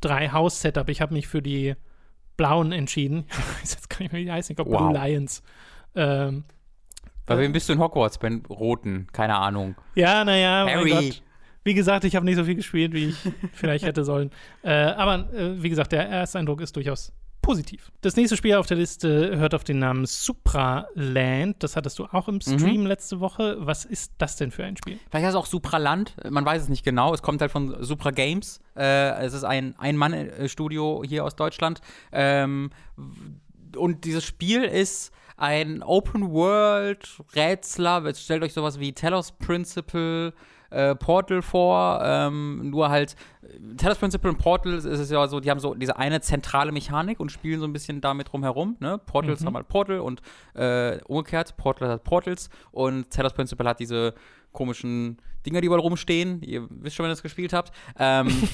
Drei-Haus-Setup. 0.01 0.89
Ich 0.89 1.01
habe 1.01 1.13
mich 1.13 1.27
für 1.27 1.41
die 1.41 1.75
blauen 2.37 2.71
entschieden. 2.71 3.25
Ich 3.29 3.61
weiß 3.61 3.73
jetzt 3.73 3.89
gar 3.89 3.99
nicht 3.99 4.11
mehr, 4.11 4.21
wie 4.21 4.25
die 4.25 4.31
heißen. 4.31 4.53
Ich 4.53 4.55
glaube, 4.55 4.71
wow. 4.71 4.91
Blue 4.91 4.93
Lions. 4.93 5.43
Ähm, 5.95 6.43
Bei 7.27 7.37
wem 7.37 7.51
bist 7.51 7.69
du 7.69 7.73
in 7.73 7.79
Hogwarts? 7.79 8.17
Bei 8.17 8.29
den 8.29 8.43
Roten? 8.47 9.07
Keine 9.11 9.35
Ahnung. 9.35 9.75
Ja, 9.93 10.25
naja, 10.25 10.65
Harry. 10.67 11.13
Wie 11.63 11.75
gesagt, 11.75 12.05
ich 12.05 12.15
habe 12.15 12.25
nicht 12.25 12.37
so 12.37 12.43
viel 12.43 12.55
gespielt, 12.55 12.93
wie 12.93 13.09
ich 13.09 13.17
vielleicht 13.53 13.85
hätte 13.85 14.03
sollen. 14.03 14.31
Äh, 14.63 14.71
aber 14.71 15.31
äh, 15.33 15.61
wie 15.61 15.69
gesagt, 15.69 15.91
der 15.91 16.09
erste 16.09 16.39
Eindruck 16.39 16.61
ist 16.61 16.75
durchaus 16.75 17.13
positiv. 17.41 17.91
Das 18.01 18.15
nächste 18.15 18.38
Spiel 18.38 18.55
auf 18.55 18.68
der 18.68 18.77
Liste 18.77 19.38
hört 19.38 19.53
auf 19.53 19.63
den 19.63 19.77
Namen 19.80 20.05
Supraland. 20.05 21.63
Das 21.63 21.76
hattest 21.76 21.97
du 21.99 22.05
auch 22.05 22.27
im 22.27 22.41
Stream 22.41 22.81
mhm. 22.81 22.88
letzte 22.88 23.19
Woche. 23.19 23.57
Was 23.59 23.85
ist 23.85 24.13
das 24.18 24.35
denn 24.35 24.49
für 24.51 24.63
ein 24.63 24.77
Spiel? 24.77 24.99
Vielleicht 25.09 25.26
heißt 25.26 25.35
es 25.35 25.39
auch 25.39 25.47
Supraland. 25.47 26.15
Man 26.30 26.45
weiß 26.45 26.61
es 26.63 26.69
nicht 26.69 26.84
genau. 26.84 27.13
Es 27.13 27.22
kommt 27.22 27.41
halt 27.41 27.51
von 27.51 27.84
Supra 27.84 28.11
Games. 28.11 28.59
Äh, 28.76 29.26
es 29.26 29.34
ist 29.34 29.43
ein 29.43 29.76
Ein-Mann-Studio 29.77 31.03
hier 31.05 31.26
aus 31.26 31.35
Deutschland. 31.35 31.81
Ähm, 32.11 32.69
und 33.76 34.05
dieses 34.05 34.23
Spiel 34.23 34.63
ist 34.63 35.11
ein 35.38 35.81
Open-World-Rätsler. 35.81 38.13
Stellt 38.15 38.43
euch 38.43 38.53
sowas 38.53 38.80
wie 38.80 38.93
Telos 38.93 39.31
Principle 39.31 40.34
äh, 40.72 40.95
Portal 40.95 41.41
vor, 41.41 42.02
ähm, 42.03 42.69
nur 42.69 42.89
halt 42.89 43.15
Talos 43.77 43.98
Principle 43.98 44.31
und 44.31 44.38
Portal 44.38 44.73
ist 44.73 44.85
es 44.85 45.11
ja 45.11 45.27
so, 45.27 45.39
die 45.39 45.49
haben 45.49 45.60
so 45.60 45.73
diese 45.73 45.98
eine 45.98 46.22
zentrale 46.22 46.72
Mechanik 46.72 47.19
und 47.19 47.31
spielen 47.31 47.60
so 47.60 47.65
ein 47.65 47.73
bisschen 47.73 48.02
damit 48.02 48.34
rumherum. 48.34 48.77
Ne? 48.80 48.98
Portals 48.98 49.41
mhm. 49.41 49.48
haben 49.48 49.56
halt 49.56 49.68
Portal 49.68 49.99
und 49.99 50.22
äh, 50.56 50.99
umgekehrt, 51.03 51.57
Portal 51.57 51.89
hat 51.89 52.03
Portals 52.03 52.49
und 52.72 53.10
Talos 53.11 53.34
Principle 53.34 53.68
hat 53.68 53.80
diese 53.80 54.14
komischen 54.52 55.18
Dinger, 55.45 55.61
die 55.61 55.68
überall 55.68 55.81
rumstehen. 55.81 56.41
Ihr 56.43 56.68
wisst 56.69 56.95
schon, 56.95 57.03
wenn 57.03 57.11
ihr 57.11 57.15
das 57.15 57.23
gespielt 57.23 57.53
habt. 57.53 57.72
Ähm, 57.98 58.27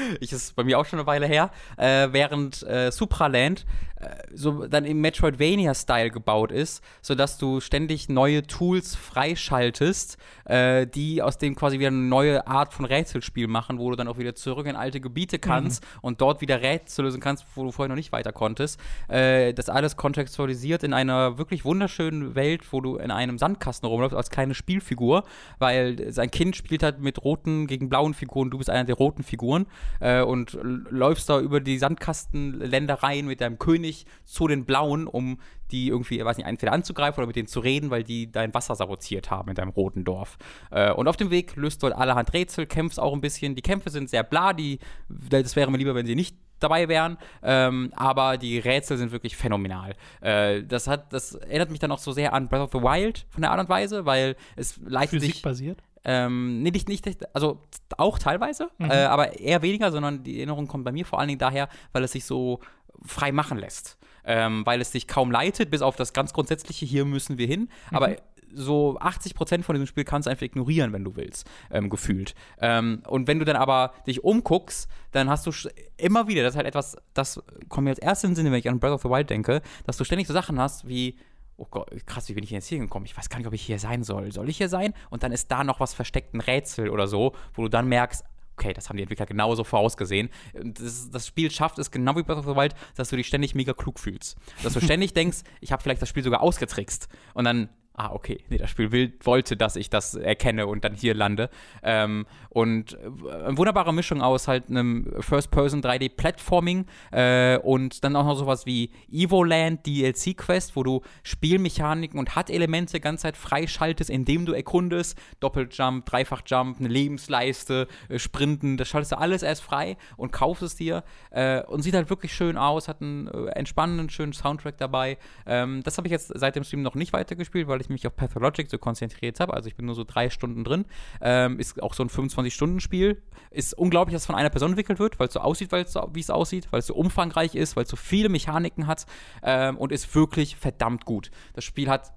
ich 0.20 0.32
ist 0.32 0.54
bei 0.56 0.64
mir 0.64 0.78
auch 0.78 0.86
schon 0.86 0.98
eine 0.98 1.06
Weile 1.06 1.26
her, 1.26 1.50
äh, 1.76 2.08
während 2.12 2.62
äh, 2.62 2.90
Supraland 2.90 3.60
äh, 3.60 3.91
so 4.34 4.66
dann 4.66 4.84
im 4.84 5.00
Metroidvania-Style 5.00 6.10
gebaut 6.10 6.52
ist, 6.52 6.82
sodass 7.00 7.38
du 7.38 7.60
ständig 7.60 8.08
neue 8.08 8.46
Tools 8.46 8.94
freischaltest, 8.94 10.16
äh, 10.44 10.86
die 10.86 11.22
aus 11.22 11.38
dem 11.38 11.54
quasi 11.54 11.78
wieder 11.78 11.88
eine 11.88 11.96
neue 11.96 12.46
Art 12.46 12.72
von 12.72 12.84
Rätselspiel 12.84 13.46
machen, 13.46 13.78
wo 13.78 13.90
du 13.90 13.96
dann 13.96 14.08
auch 14.08 14.18
wieder 14.18 14.34
zurück 14.34 14.66
in 14.66 14.76
alte 14.76 15.00
Gebiete 15.00 15.38
kannst 15.38 15.82
mhm. 15.82 15.98
und 16.02 16.20
dort 16.20 16.40
wieder 16.40 16.62
Rätsel 16.62 17.04
lösen 17.04 17.20
kannst, 17.20 17.44
wo 17.54 17.64
du 17.64 17.72
vorher 17.72 17.88
noch 17.88 17.96
nicht 17.96 18.12
weiter 18.12 18.32
konntest. 18.32 18.80
Äh, 19.08 19.54
das 19.54 19.68
alles 19.68 19.96
kontextualisiert 19.96 20.82
in 20.82 20.92
einer 20.92 21.38
wirklich 21.38 21.64
wunderschönen 21.64 22.34
Welt, 22.34 22.72
wo 22.72 22.80
du 22.80 22.96
in 22.96 23.10
einem 23.10 23.38
Sandkasten 23.38 23.88
rumläufst 23.88 24.16
als 24.16 24.30
kleine 24.30 24.54
Spielfigur, 24.54 25.24
weil 25.58 26.12
sein 26.12 26.30
Kind 26.30 26.56
spielt 26.56 26.82
halt 26.82 27.00
mit 27.00 27.22
roten 27.22 27.66
gegen 27.66 27.88
blauen 27.88 28.14
Figuren, 28.14 28.50
du 28.50 28.58
bist 28.58 28.70
einer 28.70 28.84
der 28.84 28.96
roten 28.96 29.22
Figuren 29.22 29.66
äh, 30.00 30.22
und 30.22 30.58
läufst 30.62 31.28
da 31.28 31.40
über 31.40 31.60
die 31.60 31.78
Sandkastenländereien 31.78 33.26
mit 33.26 33.40
deinem 33.40 33.58
König 33.58 33.91
zu 34.24 34.48
den 34.48 34.64
Blauen, 34.64 35.06
um 35.06 35.38
die 35.70 35.88
irgendwie, 35.88 36.22
weiß 36.24 36.36
nicht, 36.36 36.46
entweder 36.46 36.72
anzugreifen 36.72 37.18
oder 37.18 37.26
mit 37.26 37.36
denen 37.36 37.48
zu 37.48 37.60
reden, 37.60 37.90
weil 37.90 38.04
die 38.04 38.30
dein 38.30 38.52
Wasser 38.54 38.74
sabotiert 38.74 39.30
haben 39.30 39.48
in 39.48 39.54
deinem 39.54 39.70
roten 39.70 40.04
Dorf. 40.04 40.36
Äh, 40.70 40.92
und 40.92 41.08
auf 41.08 41.16
dem 41.16 41.30
Weg 41.30 41.56
löst 41.56 41.82
du 41.82 41.86
halt 41.86 41.96
allerhand 41.96 42.32
Rätsel, 42.32 42.66
kämpfst 42.66 43.00
auch 43.00 43.14
ein 43.14 43.20
bisschen. 43.20 43.54
Die 43.54 43.62
Kämpfe 43.62 43.90
sind 43.90 44.10
sehr 44.10 44.22
bla, 44.22 44.52
die, 44.52 44.78
das 45.08 45.56
wäre 45.56 45.70
mir 45.70 45.78
lieber, 45.78 45.94
wenn 45.94 46.06
sie 46.06 46.14
nicht 46.14 46.36
dabei 46.60 46.88
wären. 46.88 47.18
Ähm, 47.42 47.92
aber 47.96 48.38
die 48.38 48.58
Rätsel 48.58 48.96
sind 48.96 49.12
wirklich 49.12 49.36
phänomenal. 49.36 49.94
Äh, 50.20 50.62
das 50.62 50.86
hat, 50.86 51.12
das 51.12 51.34
erinnert 51.34 51.70
mich 51.70 51.80
dann 51.80 51.90
auch 51.92 51.98
so 51.98 52.12
sehr 52.12 52.32
an 52.32 52.48
Breath 52.48 52.62
of 52.62 52.70
the 52.72 52.80
Wild 52.80 53.26
von 53.30 53.42
der 53.42 53.50
Art 53.50 53.60
und 53.60 53.68
Weise, 53.68 54.06
weil 54.06 54.36
es 54.56 54.78
leitet 54.84 55.20
sich. 55.20 55.42
basiert? 55.42 55.82
Ähm, 56.04 56.62
nee, 56.62 56.70
nicht, 56.70 56.88
nicht, 56.88 57.06
also 57.34 57.62
auch 57.96 58.18
teilweise, 58.18 58.68
mhm. 58.78 58.90
äh, 58.90 59.04
aber 59.04 59.38
eher 59.38 59.62
weniger, 59.62 59.92
sondern 59.92 60.24
die 60.24 60.38
Erinnerung 60.38 60.66
kommt 60.66 60.84
bei 60.84 60.90
mir 60.90 61.06
vor 61.06 61.20
allen 61.20 61.28
Dingen 61.28 61.38
daher, 61.38 61.68
weil 61.92 62.02
es 62.02 62.10
sich 62.10 62.24
so 62.24 62.58
frei 63.04 63.32
machen 63.32 63.58
lässt. 63.58 63.98
Ähm, 64.24 64.64
weil 64.64 64.80
es 64.80 64.92
sich 64.92 65.08
kaum 65.08 65.32
leitet, 65.32 65.70
bis 65.70 65.82
auf 65.82 65.96
das 65.96 66.12
ganz 66.12 66.32
grundsätzliche, 66.32 66.86
hier 66.86 67.04
müssen 67.04 67.38
wir 67.38 67.46
hin. 67.48 67.62
Mhm. 67.90 67.96
Aber 67.96 68.16
so 68.54 68.98
80 69.00 69.34
Prozent 69.34 69.64
von 69.64 69.74
diesem 69.74 69.86
Spiel 69.86 70.04
kannst 70.04 70.26
du 70.26 70.30
einfach 70.30 70.44
ignorieren, 70.44 70.92
wenn 70.92 71.04
du 71.04 71.16
willst, 71.16 71.48
ähm, 71.70 71.90
gefühlt. 71.90 72.34
Ähm, 72.60 73.02
und 73.06 73.26
wenn 73.26 73.38
du 73.38 73.44
dann 73.44 73.56
aber 73.56 73.92
dich 74.06 74.24
umguckst, 74.24 74.88
dann 75.10 75.28
hast 75.28 75.46
du 75.46 75.52
immer 75.96 76.28
wieder, 76.28 76.42
das 76.42 76.52
ist 76.52 76.56
halt 76.56 76.66
etwas, 76.66 76.96
das 77.14 77.42
kommt 77.68 77.84
mir 77.84 77.90
als 77.90 77.98
erstes 77.98 78.24
in 78.24 78.30
den 78.30 78.36
Sinne, 78.36 78.52
wenn 78.52 78.58
ich 78.58 78.68
an 78.68 78.80
Breath 78.80 78.92
of 78.92 79.02
the 79.02 79.08
Wild 79.08 79.30
denke, 79.30 79.62
dass 79.86 79.96
du 79.96 80.04
ständig 80.04 80.28
so 80.28 80.34
Sachen 80.34 80.60
hast 80.60 80.86
wie, 80.86 81.18
oh 81.56 81.66
Gott, 81.70 81.90
krass, 82.06 82.28
wie 82.28 82.34
bin 82.34 82.44
ich 82.44 82.50
jetzt 82.50 82.66
hier 82.66 82.78
gekommen? 82.78 83.06
Ich 83.06 83.16
weiß 83.16 83.28
gar 83.28 83.38
nicht, 83.38 83.46
ob 83.46 83.54
ich 83.54 83.62
hier 83.62 83.78
sein 83.78 84.02
soll. 84.02 84.32
Soll 84.32 84.48
ich 84.48 84.56
hier 84.56 84.68
sein? 84.68 84.94
Und 85.10 85.22
dann 85.22 85.32
ist 85.32 85.50
da 85.50 85.64
noch 85.64 85.80
was 85.80 85.94
versteckt, 85.94 86.34
ein 86.34 86.40
Rätsel 86.40 86.88
oder 86.88 87.06
so, 87.06 87.34
wo 87.54 87.62
du 87.62 87.68
dann 87.68 87.88
merkst, 87.88 88.24
okay, 88.62 88.72
das 88.72 88.88
haben 88.88 88.96
die 88.96 89.02
Entwickler 89.02 89.26
genauso 89.26 89.64
vorausgesehen. 89.64 90.30
Das, 90.54 91.10
das, 91.10 91.26
Spiel 91.26 91.50
schafft 91.50 91.78
es 91.78 91.90
genau 91.90 92.16
wie 92.16 92.22
Breath 92.22 92.38
of 92.38 92.46
the 92.46 92.56
Wild, 92.56 92.74
dass 92.94 93.10
du 93.10 93.16
dich 93.16 93.26
ständig 93.26 93.54
mega 93.54 93.72
klug 93.72 93.98
fühlst. 93.98 94.36
Dass 94.62 94.74
du 94.74 94.80
ständig 94.80 95.12
denkst, 95.14 95.38
ich 95.60 95.72
habe 95.72 95.82
vielleicht 95.82 96.02
das 96.02 96.08
Spiel 96.08 96.22
sogar 96.22 96.42
ausgetrickst. 96.42 97.08
Und 97.34 97.44
dann 97.44 97.68
ah, 97.94 98.12
okay, 98.12 98.38
nee, 98.48 98.58
das 98.58 98.70
Spiel 98.70 98.90
will, 98.90 99.12
wollte, 99.22 99.56
dass 99.56 99.76
ich 99.76 99.90
das 99.90 100.14
erkenne 100.14 100.66
und 100.66 100.84
dann 100.84 100.94
hier 100.94 101.14
lande. 101.14 101.50
Ähm, 101.82 102.26
und 102.48 102.94
äh, 102.94 103.44
eine 103.44 103.58
wunderbare 103.58 103.92
Mischung 103.92 104.22
aus 104.22 104.48
halt 104.48 104.68
einem 104.68 105.12
First-Person 105.20 105.82
3D-Platforming 105.82 106.86
äh, 107.10 107.58
und 107.58 108.02
dann 108.04 108.16
auch 108.16 108.24
noch 108.24 108.36
sowas 108.36 108.66
wie 108.66 108.90
Evoland 109.10 109.86
DLC-Quest, 109.86 110.74
wo 110.76 110.82
du 110.82 111.02
Spielmechaniken 111.22 112.18
und 112.18 112.34
HUD-Elemente 112.34 113.00
ganz 113.00 113.22
Zeit 113.22 113.36
freischaltest, 113.36 114.10
indem 114.10 114.46
du 114.46 114.52
erkundest. 114.52 115.18
Doppeljump, 115.40 116.06
Dreifachjump, 116.06 116.78
eine 116.78 116.88
Lebensleiste, 116.88 117.88
äh, 118.08 118.18
Sprinten, 118.18 118.76
das 118.78 118.88
schaltest 118.88 119.12
du 119.12 119.18
alles 119.18 119.42
erst 119.42 119.62
frei 119.62 119.96
und 120.16 120.32
kaufst 120.32 120.62
es 120.62 120.76
dir. 120.76 121.04
Äh, 121.30 121.62
und 121.64 121.82
sieht 121.82 121.94
halt 121.94 122.08
wirklich 122.08 122.32
schön 122.32 122.56
aus, 122.56 122.88
hat 122.88 123.02
einen 123.02 123.28
äh, 123.28 123.50
entspannenden, 123.50 124.08
schönen 124.08 124.32
Soundtrack 124.32 124.78
dabei. 124.78 125.18
Ähm, 125.46 125.82
das 125.84 125.98
habe 125.98 126.08
ich 126.08 126.12
jetzt 126.12 126.32
seit 126.34 126.56
dem 126.56 126.64
Stream 126.64 126.82
noch 126.82 126.94
nicht 126.94 127.12
weitergespielt, 127.12 127.68
weil 127.68 127.81
ich 127.82 127.88
mich 127.88 128.06
auf 128.06 128.16
Pathologic 128.16 128.70
so 128.70 128.78
konzentriert 128.78 129.40
habe. 129.40 129.54
Also 129.54 129.68
ich 129.68 129.76
bin 129.76 129.86
nur 129.86 129.94
so 129.94 130.04
drei 130.04 130.30
Stunden 130.30 130.64
drin. 130.64 130.86
Ähm, 131.20 131.58
ist 131.58 131.82
auch 131.82 131.94
so 131.94 132.02
ein 132.02 132.08
25-Stunden-Spiel. 132.08 133.22
Ist 133.50 133.74
unglaublich, 133.74 134.14
dass 134.14 134.22
es 134.22 134.26
von 134.26 134.34
einer 134.34 134.50
Person 134.50 134.70
entwickelt 134.70 134.98
wird, 134.98 135.18
weil 135.20 135.28
es 135.28 135.34
so 135.34 135.40
aussieht, 135.40 135.70
so, 135.86 136.08
wie 136.12 136.20
es 136.20 136.30
aussieht, 136.30 136.68
weil 136.70 136.80
es 136.80 136.86
so 136.86 136.94
umfangreich 136.94 137.54
ist, 137.54 137.76
weil 137.76 137.84
es 137.84 137.90
so 137.90 137.96
viele 137.96 138.28
Mechaniken 138.28 138.86
hat 138.86 139.06
ähm, 139.42 139.76
und 139.76 139.92
ist 139.92 140.14
wirklich 140.14 140.56
verdammt 140.56 141.04
gut. 141.04 141.30
Das 141.54 141.64
Spiel 141.64 141.88
hat 141.88 142.12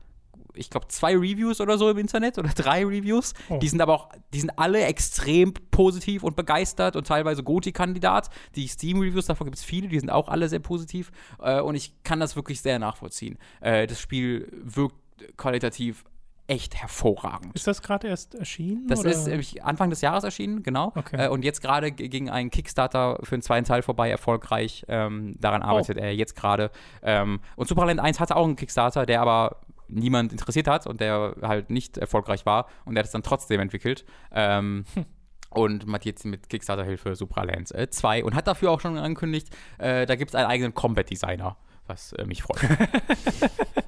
ich 0.58 0.70
glaube, 0.70 0.88
zwei 0.88 1.14
Reviews 1.16 1.62
oder 1.62 1.78
so 1.78 1.90
im 1.90 1.98
Internet 1.98 2.38
oder 2.38 2.50
drei 2.50 2.86
Reviews. 2.86 3.34
Oh. 3.50 3.60
Die 3.60 3.68
sind 3.68 3.82
aber 3.82 3.94
auch, 3.94 4.10
die 4.34 4.40
sind 4.40 4.58
alle 4.58 4.84
extrem 4.84 5.54
positiv 5.72 6.24
und 6.24 6.36
begeistert 6.36 6.96
und 6.96 7.08
teilweise 7.08 7.44
Goti-Kandidat. 7.44 8.30
Die 8.56 8.68
Steam-Reviews, 8.68 9.26
davon 9.26 9.46
gibt 9.46 9.58
es 9.58 9.64
viele, 9.64 9.88
die 9.88 10.00
sind 10.00 10.10
auch 10.10 10.28
alle 10.28 10.50
sehr 10.50 10.60
positiv. 10.60 11.12
Äh, 11.40 11.62
und 11.62 11.76
ich 11.76 12.04
kann 12.04 12.20
das 12.20 12.36
wirklich 12.36 12.62
sehr 12.62 12.80
nachvollziehen. 12.80 13.38
Äh, 13.62 13.88
das 13.88 14.00
Spiel 14.00 14.50
wirkt 14.64 14.96
qualitativ 15.38 16.04
echt 16.48 16.76
hervorragend. 16.76 17.56
Ist 17.56 17.66
das 17.66 17.82
gerade 17.82 18.08
erst 18.08 18.36
erschienen? 18.36 18.88
Das 18.88 19.00
oder? 19.00 19.10
ist 19.10 19.28
äh, 19.28 19.62
Anfang 19.62 19.90
des 19.90 20.02
Jahres 20.02 20.24
erschienen, 20.24 20.62
genau. 20.62 20.92
Okay. 20.96 21.26
Äh, 21.26 21.30
und 21.30 21.44
jetzt 21.44 21.62
gerade 21.62 21.92
ging 21.92 22.30
ein 22.30 22.52
Kickstarter 22.52 23.18
für 23.24 23.36
den 23.36 23.42
zweiten 23.42 23.66
Teil 23.66 23.82
vorbei, 23.82 24.12
erfolgreich. 24.12 24.86
Ähm, 24.88 25.36
daran 25.40 25.64
Oh. 25.64 25.68
arbeitet 25.68 25.98
er 25.98 26.14
jetzt 26.14 26.36
gerade. 26.36 26.70
Ähm, 27.02 27.40
und 27.56 27.68
Superland 27.68 28.00
1 28.00 28.20
hatte 28.20 28.36
auch 28.36 28.46
einen 28.46 28.56
Kickstarter, 28.58 29.08
der 29.08 29.22
aber 29.22 29.62
niemand 29.88 30.32
interessiert 30.32 30.68
hat 30.68 30.86
und 30.86 31.00
der 31.02 31.36
halt 31.42 31.72
nicht 31.72 31.98
erfolgreich 31.98 32.46
war. 32.46 32.68
Und 32.86 32.94
der 32.94 33.00
hat 33.00 33.06
es 33.08 33.12
dann 33.12 33.24
trotzdem 33.24 33.60
entwickelt. 33.60 34.06
Ähm, 34.32 34.86
Hm. 34.94 35.06
Und 35.52 35.88
macht 35.88 36.04
jetzt 36.06 36.26
mit 36.26 36.50
Kickstarter-Hilfe 36.50 37.16
Supralands 37.16 37.72
2 37.90 38.26
und 38.26 38.36
hat 38.36 38.46
dafür 38.46 38.72
auch 38.72 38.82
schon 38.82 38.98
angekündigt, 38.98 39.48
äh, 39.78 40.06
da 40.06 40.16
gibt 40.16 40.32
es 40.32 40.36
einen 40.36 40.48
eigenen 40.48 40.74
Combat-Designer, 40.74 41.56
was 41.88 42.12
äh, 42.14 42.26
mich 42.26 42.44
freut. 42.44 42.60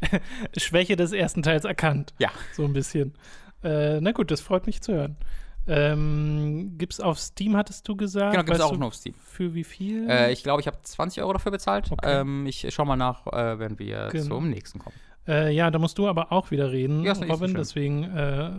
Schwäche 0.56 0.96
des 0.96 1.12
ersten 1.12 1.42
Teils 1.42 1.64
erkannt. 1.64 2.14
Ja. 2.18 2.30
So 2.52 2.64
ein 2.64 2.72
bisschen. 2.72 3.14
Äh, 3.62 4.00
na 4.00 4.12
gut, 4.12 4.30
das 4.30 4.40
freut 4.40 4.66
mich 4.66 4.80
zu 4.82 4.92
hören. 4.92 5.16
Ähm, 5.70 6.76
gibt's 6.78 6.98
auf 6.98 7.18
Steam, 7.18 7.54
hattest 7.56 7.86
du 7.86 7.94
gesagt? 7.94 8.32
genau, 8.32 8.42
gibt 8.44 8.56
es 8.56 8.62
Weißt 8.62 8.72
auch 8.72 8.78
noch 8.78 8.86
auf 8.88 8.94
Steam. 8.94 9.14
Für 9.22 9.52
wie 9.54 9.64
viel? 9.64 10.08
Äh, 10.08 10.32
ich 10.32 10.42
glaube, 10.42 10.62
ich 10.62 10.66
habe 10.66 10.78
20 10.82 11.22
Euro 11.22 11.34
dafür 11.34 11.52
bezahlt. 11.52 11.92
Okay. 11.92 12.20
Ähm, 12.20 12.46
ich 12.46 12.66
schau 12.70 12.86
mal 12.86 12.96
nach, 12.96 13.26
äh, 13.26 13.58
wenn 13.58 13.78
wir 13.78 14.08
Genau. 14.10 14.36
zum 14.36 14.48
nächsten 14.48 14.78
kommen. 14.78 14.96
Äh, 15.28 15.52
ja, 15.54 15.70
da 15.70 15.78
musst 15.78 15.98
du 15.98 16.08
aber 16.08 16.32
auch 16.32 16.50
wieder 16.50 16.72
reden, 16.72 17.04
Ja, 17.04 17.12
Robin. 17.12 17.54
deswegen 17.54 18.04
äh, 18.04 18.50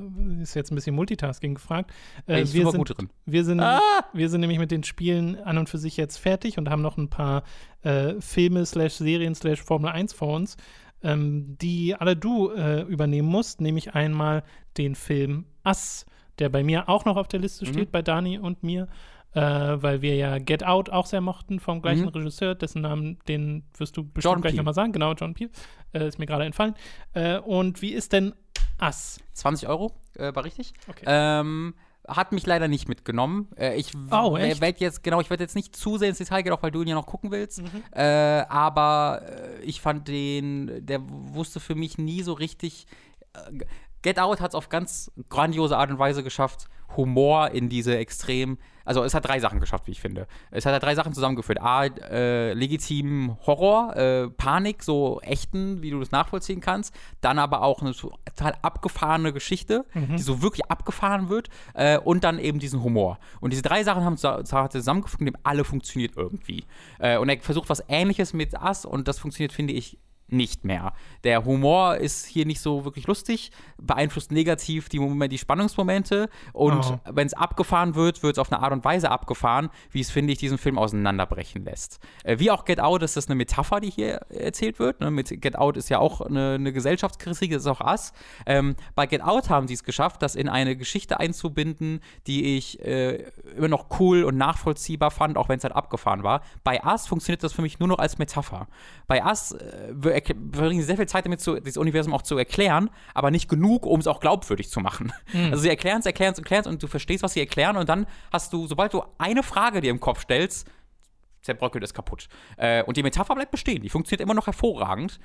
ist 0.41 0.53
jetzt 0.53 0.71
ein 0.71 0.75
bisschen 0.75 0.95
Multitasking 0.95 1.55
gefragt. 1.55 1.91
Äh, 2.27 2.43
ist 2.43 2.53
wir, 2.53 2.61
super 2.61 2.71
sind, 2.73 2.87
gut 2.87 2.97
drin. 2.97 3.09
wir, 3.25 3.43
sind, 3.43 3.59
Ah! 3.59 3.79
wir 4.13 4.29
sind 4.29 4.41
nämlich 4.41 4.59
mit 4.59 4.69
den 4.71 4.83
Spielen 4.83 5.35
an 5.41 5.57
und 5.57 5.67
für 5.67 5.79
sich 5.79 5.97
jetzt 5.97 6.17
fertig 6.17 6.57
und 6.59 6.69
haben 6.69 6.81
noch 6.83 6.97
ein 6.97 7.09
paar 7.09 7.43
äh, 7.81 8.13
Filme 8.19 8.65
slash 8.65 8.93
Serien 8.93 9.33
slash 9.35 9.61
Formel 9.63 9.89
1 9.89 10.13
vor 10.13 10.35
uns, 10.35 10.57
ähm, 11.01 11.57
die 11.59 11.95
alle 11.95 12.15
du 12.15 12.51
äh, 12.51 12.81
übernehmen 12.83 13.27
musst. 13.29 13.61
Nämlich 13.61 13.95
einmal 13.95 14.43
den 14.77 14.95
Film 14.95 15.45
Us, 15.65 16.05
der 16.37 16.49
bei 16.49 16.63
mir 16.63 16.87
auch 16.87 17.05
noch 17.05 17.17
auf 17.17 17.27
der 17.27 17.39
Liste 17.39 17.65
Mhm. 17.65 17.73
steht, 17.73 17.91
bei 17.91 18.01
Dani 18.01 18.37
und 18.37 18.61
mir. 18.63 18.87
Äh, 19.33 19.41
weil 19.41 20.01
wir 20.01 20.15
ja 20.15 20.39
Get 20.39 20.63
Out 20.65 20.89
auch 20.89 21.05
sehr 21.05 21.21
mochten 21.21 21.59
vom 21.59 21.81
gleichen 21.81 22.03
Mhm. 22.03 22.07
Regisseur, 22.09 22.55
dessen 22.55 22.81
Namen, 22.81 23.19
den 23.27 23.63
wirst 23.77 23.95
du 23.95 24.03
bestimmt 24.03 24.23
Jordan 24.23 24.41
gleich 24.41 24.55
nochmal 24.55 24.73
sagen. 24.73 24.91
Genau, 24.91 25.13
John 25.13 25.35
Peel. 25.35 25.51
Äh, 25.93 26.07
ist 26.07 26.17
mir 26.17 26.25
gerade 26.25 26.45
entfallen. 26.45 26.73
Äh, 27.13 27.37
und 27.37 27.81
wie 27.83 27.93
ist 27.93 28.11
denn 28.13 28.33
Us? 28.81 29.19
20 29.33 29.69
Euro, 29.69 29.91
äh, 30.15 30.33
war 30.33 30.43
richtig. 30.45 30.73
Okay. 30.87 31.03
Ähm, 31.05 31.75
hat 32.07 32.31
mich 32.31 32.45
leider 32.47 32.67
nicht 32.67 32.89
mitgenommen. 32.89 33.49
Äh, 33.55 33.75
ich 33.75 33.93
Oh, 34.09 34.33
werde 34.33 34.79
jetzt, 34.79 35.03
genau, 35.03 35.21
ich 35.21 35.29
werde 35.29 35.43
jetzt 35.43 35.55
nicht 35.55 35.75
zu 35.75 35.99
sehr 35.99 36.09
ins 36.09 36.17
Detail 36.17 36.41
gehen, 36.41 36.53
auch 36.53 36.63
weil 36.63 36.71
du 36.71 36.81
ihn 36.81 36.87
ja 36.87 36.95
noch 36.95 37.05
gucken 37.05 37.29
willst. 37.29 37.61
Mhm. 37.61 37.83
Äh, 37.91 38.01
aber 38.49 39.21
äh, 39.27 39.61
ich 39.61 39.79
fand 39.79 40.07
den, 40.07 40.83
der 40.87 41.01
wusste 41.07 41.59
für 41.59 41.75
mich 41.75 41.99
nie 41.99 42.23
so 42.23 42.33
richtig. 42.33 42.87
Get 44.01 44.19
Out 44.19 44.41
hat 44.41 44.51
es 44.51 44.55
auf 44.55 44.69
ganz 44.69 45.11
grandiose 45.29 45.77
Art 45.77 45.89
und 45.89 45.99
Weise 45.99 46.23
geschafft, 46.23 46.67
Humor 46.95 47.51
in 47.51 47.69
diese 47.69 47.97
extrem. 47.97 48.57
Also, 48.83 49.03
es 49.03 49.13
hat 49.13 49.27
drei 49.27 49.39
Sachen 49.39 49.59
geschafft, 49.59 49.85
wie 49.85 49.91
ich 49.91 50.01
finde. 50.01 50.25
Es 50.49 50.65
hat 50.65 50.73
halt 50.73 50.81
drei 50.81 50.95
Sachen 50.95 51.13
zusammengeführt. 51.13 51.61
A, 51.61 51.85
äh, 51.85 52.53
legitimen 52.53 53.37
Horror, 53.45 53.95
äh, 53.95 54.29
Panik, 54.29 54.81
so 54.81 55.21
echten, 55.21 55.83
wie 55.83 55.91
du 55.91 55.99
das 55.99 56.09
nachvollziehen 56.09 56.59
kannst. 56.59 56.95
Dann 57.21 57.37
aber 57.37 57.61
auch 57.61 57.81
eine 57.81 57.93
total 57.93 58.55
abgefahrene 58.63 59.31
Geschichte, 59.31 59.85
die 59.93 60.21
so 60.21 60.41
wirklich 60.41 60.65
abgefahren 60.65 61.29
wird. 61.29 61.49
Äh, 61.75 61.99
und 61.99 62.23
dann 62.23 62.39
eben 62.39 62.57
diesen 62.57 62.81
Humor. 62.81 63.19
Und 63.41 63.53
diese 63.53 63.61
drei 63.61 63.83
Sachen 63.83 64.03
haben 64.03 64.17
zusammengefügt, 64.17 65.21
in 65.21 65.27
dem 65.27 65.37
alle 65.43 65.63
funktioniert 65.63 66.13
irgendwie. 66.17 66.65
Äh, 66.97 67.17
und 67.17 67.29
er 67.29 67.39
versucht 67.41 67.69
was 67.69 67.83
Ähnliches 67.87 68.33
mit 68.33 68.53
Us 68.59 68.85
und 68.85 69.07
das 69.07 69.19
funktioniert, 69.19 69.53
finde 69.53 69.73
ich, 69.73 69.99
nicht 70.31 70.65
mehr. 70.65 70.93
Der 71.23 71.45
Humor 71.45 71.97
ist 71.97 72.25
hier 72.25 72.45
nicht 72.45 72.61
so 72.61 72.85
wirklich 72.85 73.07
lustig, 73.07 73.51
beeinflusst 73.77 74.31
negativ 74.31 74.89
die, 74.89 74.99
Momente, 74.99 75.29
die 75.29 75.37
Spannungsmomente 75.37 76.29
und 76.53 76.79
Oh. 76.79 76.99
wenn 77.11 77.27
es 77.27 77.33
abgefahren 77.33 77.95
wird, 77.95 78.23
wird 78.23 78.35
es 78.35 78.39
auf 78.39 78.51
eine 78.51 78.61
Art 78.61 78.71
und 78.71 78.83
Weise 78.85 79.11
abgefahren, 79.11 79.69
wie 79.91 80.01
es, 80.01 80.11
finde 80.11 80.33
ich, 80.33 80.39
diesen 80.39 80.57
Film 80.57 80.77
auseinanderbrechen 80.77 81.63
lässt. 81.63 81.99
Äh, 82.23 82.39
wie 82.39 82.51
auch 82.51 82.65
Get 82.65 82.79
Out 82.79 83.03
ist 83.03 83.17
das 83.17 83.27
eine 83.27 83.35
Metapher, 83.35 83.79
die 83.79 83.89
hier 83.89 84.21
erzählt 84.29 84.79
wird. 84.79 84.99
Ne? 85.01 85.11
Mit 85.11 85.41
Get 85.41 85.55
Out 85.55 85.77
ist 85.77 85.89
ja 85.89 85.99
auch 85.99 86.21
eine, 86.21 86.55
eine 86.55 86.71
Gesellschaftskritik, 86.73 87.51
das 87.51 87.63
ist 87.63 87.67
auch 87.67 87.81
Us. 87.81 88.13
Ähm, 88.45 88.75
bei 88.95 89.05
Get 89.07 89.21
Out 89.21 89.49
haben 89.49 89.67
sie 89.67 89.73
es 89.73 89.83
geschafft, 89.83 90.21
das 90.21 90.35
in 90.35 90.49
eine 90.49 90.75
Geschichte 90.75 91.19
einzubinden, 91.19 91.99
die 92.27 92.57
ich 92.57 92.79
äh, 92.85 93.25
immer 93.55 93.67
noch 93.67 93.87
cool 93.99 94.23
und 94.23 94.37
nachvollziehbar 94.37 95.11
fand, 95.11 95.37
auch 95.37 95.49
wenn 95.49 95.57
es 95.57 95.63
halt 95.63 95.75
abgefahren 95.75 96.23
war. 96.23 96.41
Bei 96.63 96.83
Us 96.83 97.07
funktioniert 97.07 97.43
das 97.43 97.53
für 97.53 97.61
mich 97.61 97.79
nur 97.79 97.87
noch 97.87 97.99
als 97.99 98.17
Metapher. 98.17 98.67
Bei 99.07 99.23
Us 99.25 99.51
äh, 99.51 99.93
verbringen 100.21 100.81
sehr 100.81 100.97
viel 100.97 101.07
Zeit 101.07 101.25
damit, 101.25 101.41
zu, 101.41 101.59
dieses 101.59 101.77
Universum 101.77 102.13
auch 102.13 102.21
zu 102.21 102.37
erklären, 102.37 102.89
aber 103.13 103.31
nicht 103.31 103.49
genug, 103.49 103.85
um 103.85 103.99
es 103.99 104.07
auch 104.07 104.19
glaubwürdig 104.19 104.69
zu 104.69 104.79
machen. 104.79 105.13
Also 105.51 105.63
sie 105.63 105.69
erklären 105.69 105.99
es, 105.99 106.05
erklären 106.05 106.33
es, 106.33 106.39
erklären 106.39 106.61
es 106.61 106.67
und 106.67 106.81
du 106.81 106.87
verstehst, 106.87 107.23
was 107.23 107.33
sie 107.33 107.39
erklären 107.39 107.77
und 107.77 107.87
dann 107.89 108.05
hast 108.31 108.51
du, 108.53 108.67
sobald 108.67 108.93
du 108.93 109.03
eine 109.17 109.43
Frage 109.43 109.81
dir 109.81 109.91
im 109.91 109.99
Kopf 109.99 110.21
stellst, 110.21 110.67
zerbröckelt 111.41 111.83
es 111.83 111.93
kaputt. 111.93 112.27
Äh, 112.57 112.83
und 112.83 112.97
die 112.97 113.03
Metapher 113.03 113.35
bleibt 113.35 113.51
bestehen. 113.51 113.81
Die 113.81 113.89
funktioniert 113.89 114.21
immer 114.21 114.33
noch 114.33 114.47
hervorragend, 114.47 115.19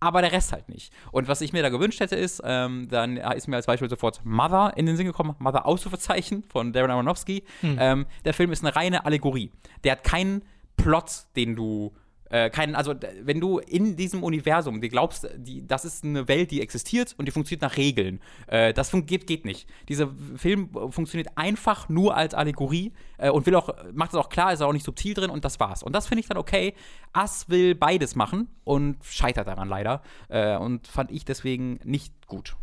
aber 0.00 0.20
der 0.20 0.32
Rest 0.32 0.52
halt 0.52 0.68
nicht. 0.68 0.92
Und 1.12 1.28
was 1.28 1.40
ich 1.40 1.52
mir 1.52 1.62
da 1.62 1.68
gewünscht 1.68 2.00
hätte, 2.00 2.16
ist, 2.16 2.42
ähm, 2.44 2.88
dann 2.90 3.16
ist 3.16 3.48
mir 3.48 3.56
als 3.56 3.66
Beispiel 3.66 3.88
sofort 3.88 4.24
Mother 4.24 4.72
in 4.76 4.86
den 4.86 4.96
Sinn 4.96 5.06
gekommen, 5.06 5.34
Mother 5.38 5.66
Ausrufezeichen 5.66 6.42
von 6.44 6.72
Darren 6.72 6.90
Aronofsky. 6.90 7.44
Ähm, 7.62 8.06
der 8.24 8.34
Film 8.34 8.52
ist 8.52 8.64
eine 8.64 8.76
reine 8.76 9.04
Allegorie. 9.06 9.50
Der 9.82 9.92
hat 9.92 10.04
keinen 10.04 10.44
Plot, 10.76 11.26
den 11.36 11.56
du 11.56 11.94
äh, 12.34 12.50
keinen, 12.50 12.74
also 12.74 12.94
wenn 13.22 13.40
du 13.40 13.60
in 13.60 13.94
diesem 13.94 14.24
Universum, 14.24 14.80
die 14.80 14.88
glaubst, 14.88 15.28
die, 15.36 15.64
das 15.64 15.84
ist 15.84 16.02
eine 16.02 16.26
Welt, 16.26 16.50
die 16.50 16.60
existiert 16.60 17.14
und 17.16 17.26
die 17.26 17.30
funktioniert 17.30 17.62
nach 17.62 17.76
Regeln. 17.76 18.20
Äh, 18.48 18.74
das 18.74 18.90
geht, 18.90 19.28
geht 19.28 19.44
nicht. 19.44 19.68
Dieser 19.88 20.08
Film 20.34 20.68
äh, 20.74 20.90
funktioniert 20.90 21.28
einfach 21.36 21.88
nur 21.88 22.16
als 22.16 22.34
Allegorie 22.34 22.92
äh, 23.18 23.30
und 23.30 23.46
will 23.46 23.54
auch, 23.54 23.72
macht 23.92 24.10
es 24.10 24.16
auch 24.16 24.30
klar, 24.30 24.52
ist 24.52 24.62
auch 24.62 24.72
nicht 24.72 24.84
subtil 24.84 25.14
drin 25.14 25.30
und 25.30 25.44
das 25.44 25.60
war's. 25.60 25.84
Und 25.84 25.94
das 25.94 26.08
finde 26.08 26.22
ich 26.22 26.26
dann 26.26 26.36
okay. 26.36 26.74
Ass 27.12 27.48
will 27.48 27.76
beides 27.76 28.16
machen 28.16 28.48
und 28.64 28.96
scheitert 29.04 29.46
daran 29.46 29.68
leider. 29.68 30.02
Äh, 30.28 30.56
und 30.56 30.88
fand 30.88 31.12
ich 31.12 31.24
deswegen 31.24 31.78
nicht 31.84 32.26
gut. 32.26 32.56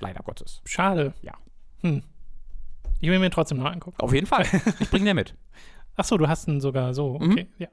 Leider 0.00 0.22
Gottes. 0.22 0.62
Schade. 0.64 1.12
Ja. 1.20 1.34
Hm. 1.82 2.02
Ich 3.00 3.10
will 3.10 3.18
mir 3.18 3.28
trotzdem 3.28 3.58
noch 3.58 3.70
angucken. 3.70 4.00
Auf 4.00 4.14
jeden 4.14 4.26
Fall. 4.26 4.46
Ich 4.80 4.88
bring 4.88 5.04
dir 5.04 5.12
mit. 5.12 5.34
Ach 5.96 6.04
so, 6.04 6.16
du 6.16 6.28
hast 6.28 6.48
ihn 6.48 6.60
sogar 6.60 6.94
so. 6.94 7.18
Mhm. 7.18 7.30
Okay, 7.32 7.46
ja. 7.58 7.68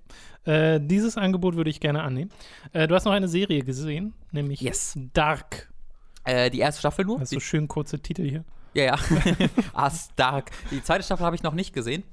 Äh, 0.52 0.80
dieses 0.82 1.18
Angebot 1.18 1.56
würde 1.56 1.70
ich 1.70 1.80
gerne 1.80 2.04
annehmen. 2.04 2.32
Äh, 2.74 2.88
du 2.88 2.96
hast 2.96 3.06
noch 3.06 3.12
eine 3.14 3.28
Serie 3.28 3.64
gesehen, 3.64 4.14
nämlich 4.32 4.62
Yes. 4.62 4.98
Dark. 5.14 5.72
Äh, 6.26 6.50
die 6.50 6.60
erste 6.60 6.80
Staffel 6.80 7.06
nur. 7.06 7.20
Das 7.20 7.30
ist 7.32 7.36
so 7.36 7.40
schön 7.40 7.68
kurze 7.68 8.00
Titel 8.00 8.28
hier. 8.30 8.44
Ja, 8.74 8.84
ja. 8.84 8.96
As 9.74 10.10
Dark. 10.16 10.52
Die 10.72 10.84
zweite 10.84 11.04
Staffel 11.04 11.26
habe 11.26 11.36
ich 11.36 11.44
noch 11.44 11.54
nicht 11.54 11.74
gesehen. 11.74 12.04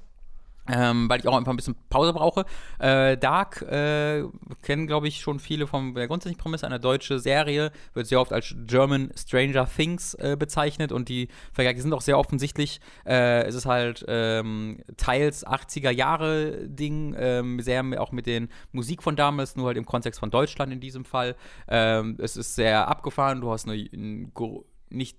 Ähm, 0.69 1.09
weil 1.09 1.21
ich 1.21 1.29
auch 1.29 1.37
einfach 1.37 1.53
ein 1.53 1.57
bisschen 1.57 1.77
Pause 1.89 2.13
brauche. 2.13 2.45
Äh, 2.79 3.17
Dark 3.17 3.63
äh, 3.63 4.25
kennen, 4.63 4.87
glaube 4.87 5.09
ich, 5.09 5.21
schon 5.21 5.39
viele 5.39 5.67
von 5.67 5.95
der 5.95 6.09
grundsätzlichen 6.09 6.41
Prämisse. 6.43 6.67
Eine 6.67 6.81
deutsche 6.81 7.19
Serie 7.19 7.71
wird 7.95 8.07
sehr 8.07 8.21
oft 8.21 8.33
als 8.33 8.55
German 8.67 9.13
Stranger 9.17 9.69
Things 9.69 10.15
äh, 10.15 10.37
bezeichnet 10.39 10.93
und 10.93 11.09
die 11.09 11.29
Vergleiche 11.53 11.81
sind 11.83 11.93
auch 11.93 12.01
sehr 12.01 12.19
offensichtlich. 12.19 12.81
Äh, 13.07 13.45
es 13.45 13.55
ist 13.55 13.67
halt 13.67 14.05
ähm, 14.09 14.79
teils 14.97 15.47
80er 15.47 15.91
Jahre 15.91 16.67
Ding, 16.69 17.15
ähm, 17.19 17.61
sehr 17.61 17.77
auch 17.99 18.11
mit 18.11 18.27
den 18.27 18.49
Musik 18.73 19.03
von 19.03 19.17
damals, 19.17 19.55
nur 19.55 19.67
halt 19.67 19.77
im 19.77 19.87
Kontext 19.87 20.19
von 20.19 20.31
Deutschland 20.31 20.73
in 20.73 20.81
diesem 20.81 21.05
Fall. 21.05 21.37
Ähm, 21.69 22.17
es 22.21 22.37
ist 22.37 22.55
sehr 22.55 22.89
abgefahren. 22.89 23.41
Du 23.41 23.51
hast 23.51 23.69
eine, 23.69 23.77
ein, 23.93 24.33
gro- 24.35 24.65
nicht 24.89 25.19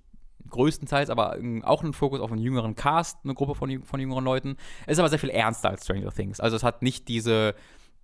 größtenteils, 0.50 1.10
aber 1.10 1.38
auch 1.64 1.84
einen 1.84 1.94
Fokus 1.94 2.20
auf 2.20 2.32
einen 2.32 2.42
jüngeren 2.42 2.76
Cast, 2.76 3.18
eine 3.24 3.34
Gruppe 3.34 3.56
von, 3.56 3.84
von 3.84 4.00
jüngeren 4.00 4.24
Leuten. 4.24 4.58
Es 4.86 4.94
ist 4.94 5.00
aber 5.00 5.10
sehr 5.10 5.20
viel 5.20 5.30
ernster 5.30 5.70
als 5.70 5.84
Stranger 5.84 6.12
Things. 6.12 6.40
Also 6.40 6.56
es 6.56 6.64
hat 6.64 6.82
nicht 6.82 7.08
diese, 7.08 7.56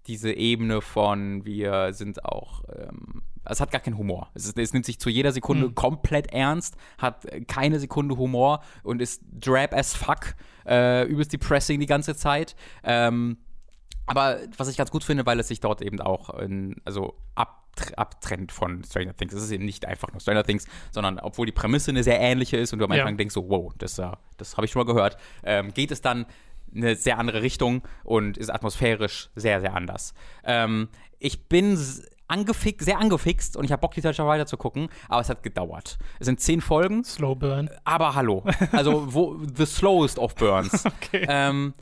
diese 0.08 0.34
Ebene 0.34 0.82
von 0.82 1.46
wir 1.46 1.94
sind 1.94 2.26
auch, 2.26 2.64
ähm, 2.76 3.22
es 3.46 3.60
hat 3.60 3.72
gar 3.72 3.82
keinen 3.82 3.98
Humor. 3.98 4.30
Es, 4.34 4.46
ist, 4.46 4.58
es 4.58 4.74
nimmt 4.74 4.86
sich 4.86 5.00
zu 5.00 5.10
jeder 5.10 5.32
Sekunde 5.32 5.68
Hm. 5.68 5.76
komplett 5.76 6.34
ernst, 6.34 6.76
hat 6.98 7.26
keine 7.48 7.80
Sekunde 7.80 8.18
Humor 8.18 8.62
und 8.84 9.02
ist 9.02 9.22
drab 9.32 9.74
as 9.74 9.96
fuck, 9.96 10.36
äh, 10.66 11.06
übelst 11.06 11.34
depressing 11.34 11.80
die 11.80 11.86
ganze 11.86 12.16
Zeit. 12.16 12.56
Ähm, 12.84 13.38
aber 14.06 14.40
was 14.58 14.68
ich 14.68 14.78
ganz 14.78 14.92
gut 14.92 15.04
finde, 15.04 15.26
weil 15.26 15.40
es 15.40 15.48
sich 15.48 15.60
dort 15.60 15.82
eben 15.82 16.02
auch 16.02 16.30
in, 16.40 16.76
also 16.84 17.16
ab, 17.36 17.63
abtrennt 17.98 18.52
von 18.52 18.84
Stranger 18.84 19.16
Things. 19.16 19.34
Es 19.34 19.44
ist 19.44 19.52
eben 19.52 19.66
nicht 19.66 19.86
einfach 19.86 20.12
nur 20.12 20.20
Stranger 20.22 20.44
Things, 20.44 20.66
sondern 20.92 21.20
obwohl 21.20 21.46
die 21.46 21.52
Prämisse 21.52 21.92
eine 21.92 22.04
sehr 22.04 22.20
ähnliche 22.20 22.58
ist 22.58 22.74
und 22.74 22.80
du 22.80 22.86
am 22.86 22.92
Ja. 22.94 23.02
Anfang 23.02 23.18
denkst 23.18 23.34
so, 23.34 23.50
wow, 23.50 23.74
das, 23.78 23.98
äh, 24.00 24.12
das 24.38 24.58
habe 24.58 24.66
ich 24.66 24.72
schon 24.72 24.86
mal 24.86 24.92
gehört, 24.92 25.18
ähm, 25.44 25.74
geht 25.74 25.92
es 25.92 26.02
dann 26.02 26.26
eine 26.76 26.96
sehr 26.96 27.18
andere 27.20 27.42
Richtung 27.44 27.84
und 28.04 28.38
ist 28.38 28.50
atmosphärisch 28.50 29.30
sehr, 29.36 29.60
sehr 29.62 29.76
anders. 29.76 30.14
Ähm, 30.44 30.90
ich 31.20 31.48
bin 31.48 31.74
s- 31.74 32.04
angefix, 32.28 32.86
sehr 32.86 32.98
angefixt 33.00 33.56
und 33.58 33.64
ich 33.66 33.72
habe 33.72 33.82
Bock, 33.82 33.94
die 33.94 34.02
Tatsache 34.02 34.28
weiter 34.28 34.46
zu 34.48 34.58
gucken, 34.58 34.90
aber 35.08 35.22
es 35.22 35.30
hat 35.30 35.44
gedauert. 35.44 36.00
Es 36.20 36.26
sind 36.26 36.40
zehn 36.40 36.62
Folgen. 36.62 37.04
Slow 37.04 37.36
Burn. 37.36 37.70
Aber 37.84 38.16
hallo. 38.16 38.44
Also 38.72 39.14
wo, 39.14 39.38
the 39.56 39.66
slowest 39.66 40.18
of 40.18 40.34
burns. 40.36 40.84
Okay. 41.04 41.26
Ähm, 41.30 41.74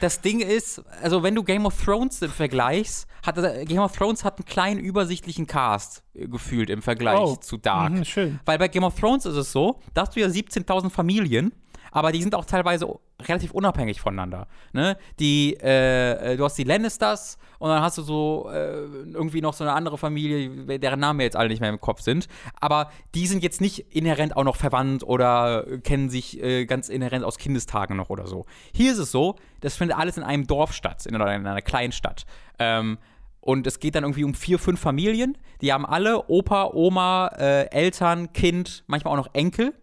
das 0.00 0.20
Ding 0.20 0.40
ist, 0.40 0.82
also 1.02 1.22
wenn 1.22 1.34
du 1.34 1.42
Game 1.42 1.66
of 1.66 1.74
Thrones 1.82 2.18
vergleichst, 2.18 3.06
hat 3.26 3.36
Game 3.66 3.78
of 3.80 3.92
Thrones 3.96 4.24
hat 4.24 4.38
einen 4.38 4.46
kleinen 4.46 4.80
übersichtlichen 4.80 5.46
Cast 5.46 6.02
äh, 6.14 6.26
gefühlt 6.28 6.70
im 6.70 6.82
Vergleich 6.82 7.18
Oh. 7.18 7.36
zu 7.36 7.56
Dark. 7.56 7.92
Mhm, 7.92 8.04
schön. 8.04 8.40
Weil 8.44 8.58
bei 8.58 8.68
Game 8.68 8.84
of 8.84 8.98
Thrones 8.98 9.26
ist 9.26 9.36
es 9.36 9.52
so, 9.52 9.80
da 9.94 10.02
hast 10.02 10.14
du 10.16 10.20
ja 10.20 10.28
17.000 10.28 10.90
Familien, 10.90 11.52
aber 11.90 12.12
die 12.12 12.22
sind 12.22 12.34
auch 12.34 12.44
teilweise 12.44 12.88
relativ 13.22 13.52
unabhängig 13.52 14.00
voneinander. 14.00 14.46
Ne? 14.72 14.96
Die, 15.18 15.56
äh, 15.60 16.32
äh, 16.32 16.36
du 16.36 16.44
hast 16.44 16.56
die 16.56 16.64
Lannisters 16.64 17.38
und 17.58 17.68
dann 17.70 17.82
hast 17.82 17.98
du 17.98 18.02
so 18.02 18.48
äh, 18.52 18.84
irgendwie 19.12 19.40
noch 19.40 19.54
so 19.54 19.64
eine 19.64 19.72
andere 19.72 19.98
Familie, 19.98 20.78
deren 20.78 21.00
Namen 21.00 21.18
mir 21.18 21.24
jetzt 21.24 21.36
alle 21.36 21.48
nicht 21.48 21.60
mehr 21.60 21.70
im 21.70 21.80
Kopf 21.80 22.00
sind. 22.00 22.28
Aber 22.60 22.90
die 23.14 23.26
sind 23.26 23.42
jetzt 23.42 23.60
nicht 23.60 23.94
inhärent 23.94 24.36
auch 24.36 24.44
noch 24.44 24.56
verwandt 24.56 25.02
oder 25.02 25.64
kennen 25.82 26.10
sich 26.10 26.42
äh, 26.42 26.66
ganz 26.66 26.88
inhärent 26.88 27.24
aus 27.24 27.38
Kindestagen 27.38 27.96
noch 27.96 28.10
oder 28.10 28.26
so. 28.26 28.46
Hier 28.74 28.92
ist 28.92 28.98
es 28.98 29.10
so, 29.10 29.36
das 29.60 29.76
findet 29.76 29.98
alles 29.98 30.16
in 30.16 30.22
einem 30.22 30.46
Dorf 30.46 30.72
statt, 30.72 31.06
in 31.06 31.14
einer, 31.14 31.34
in 31.34 31.46
einer 31.46 31.62
Kleinstadt. 31.62 32.24
Ähm, 32.58 32.98
und 33.40 33.66
es 33.66 33.80
geht 33.80 33.94
dann 33.94 34.04
irgendwie 34.04 34.24
um 34.24 34.34
vier, 34.34 34.58
fünf 34.58 34.80
Familien. 34.80 35.38
Die 35.62 35.72
haben 35.72 35.86
alle 35.86 36.28
Opa, 36.28 36.70
Oma, 36.74 37.28
äh, 37.38 37.70
Eltern, 37.70 38.32
Kind, 38.32 38.84
manchmal 38.86 39.14
auch 39.14 39.24
noch 39.24 39.34
Enkel. 39.34 39.74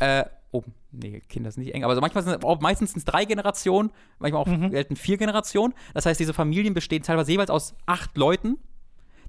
Äh, 0.00 0.24
oh, 0.54 0.62
nee, 0.92 1.20
Kinder 1.28 1.50
sind 1.50 1.64
nicht 1.64 1.74
eng, 1.74 1.84
aber 1.84 1.94
so 1.94 2.00
manchmal 2.00 2.22
sind 2.24 2.44
auch 2.44 2.60
meistens 2.60 2.92
sind 2.92 2.98
es 3.00 3.04
drei 3.04 3.24
Generationen, 3.24 3.90
manchmal 4.18 4.42
auch 4.42 4.70
selten 4.70 4.96
vier 4.96 5.16
Generationen. 5.16 5.74
Das 5.94 6.06
heißt, 6.06 6.18
diese 6.20 6.32
Familien 6.34 6.74
bestehen 6.74 7.02
teilweise 7.02 7.32
jeweils 7.32 7.50
aus 7.50 7.74
acht 7.86 8.16
Leuten. 8.16 8.58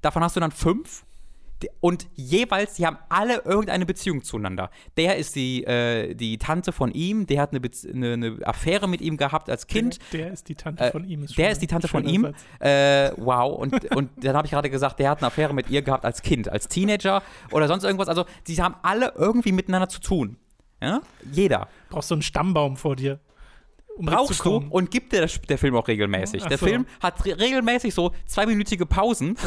Davon 0.02 0.24
hast 0.24 0.36
du 0.36 0.40
dann 0.40 0.52
fünf. 0.52 1.06
Und 1.80 2.08
jeweils, 2.16 2.74
die 2.76 2.86
haben 2.86 2.98
alle 3.10 3.42
irgendeine 3.46 3.86
Beziehung 3.86 4.22
zueinander. 4.24 4.70
Der 4.98 5.16
ist 5.16 5.36
die, 5.38 5.64
äh, 5.64 6.14
die 6.14 6.38
Tante 6.38 6.74
von 6.74 6.92
ihm, 6.92 7.26
der 7.28 7.42
hat 7.42 7.54
eine, 7.54 7.62
eine, 7.94 8.14
eine 8.14 8.38
Affäre 8.46 8.88
mit 8.90 9.00
ihm 9.02 9.16
gehabt 9.18 9.50
als 9.50 9.66
Kind. 9.66 9.98
Der 10.12 10.32
ist 10.34 10.50
die 10.50 10.56
Tante 10.56 10.84
Äh, 10.84 10.92
von 10.92 11.06
ihm. 11.06 11.22
der 11.22 11.30
schon 11.30 11.46
ist 11.46 11.62
die 11.62 11.68
Tante 11.68 11.88
von 11.88 12.06
ihm. 12.06 12.34
Äh, 12.60 13.12
wow. 13.18 13.58
Und, 13.58 13.96
und 13.96 14.12
dann 14.22 14.36
habe 14.36 14.46
ich 14.46 14.52
gerade 14.52 14.70
gesagt, 14.70 15.00
der 15.00 15.10
hat 15.10 15.20
eine 15.20 15.28
Affäre 15.28 15.54
mit 15.54 15.70
ihr 15.70 15.82
gehabt 15.82 16.04
als 16.06 16.22
Kind, 16.22 16.50
als 16.50 16.68
Teenager 16.68 17.24
oder 17.52 17.68
sonst 17.70 17.86
irgendwas. 17.86 18.10
Also, 18.10 18.26
die 18.48 18.62
haben 18.62 18.76
alle 18.84 19.14
irgendwie 19.16 19.54
miteinander 19.54 19.88
zu 19.88 20.02
tun. 20.02 20.36
Ja? 20.82 21.02
Jeder. 21.32 21.68
Brauchst 21.90 22.12
du 22.12 22.16
einen 22.16 22.22
Stammbaum 22.22 22.78
vor 22.78 22.96
dir. 22.96 23.20
Um 23.98 24.08
Brauchst 24.08 24.44
du 24.44 24.58
und 24.58 24.92
gibt 24.92 25.14
dir 25.14 25.22
das, 25.22 25.40
der 25.44 25.58
Film 25.58 25.74
auch 25.78 25.88
regelmäßig. 25.88 26.44
Ach 26.44 26.50
der 26.50 26.58
so. 26.58 26.66
Film 26.66 26.86
hat 27.02 27.24
re 27.26 27.40
regelmäßig 27.40 27.94
so 27.94 28.12
zweiminütige 28.26 28.86
Pausen, 28.86 29.38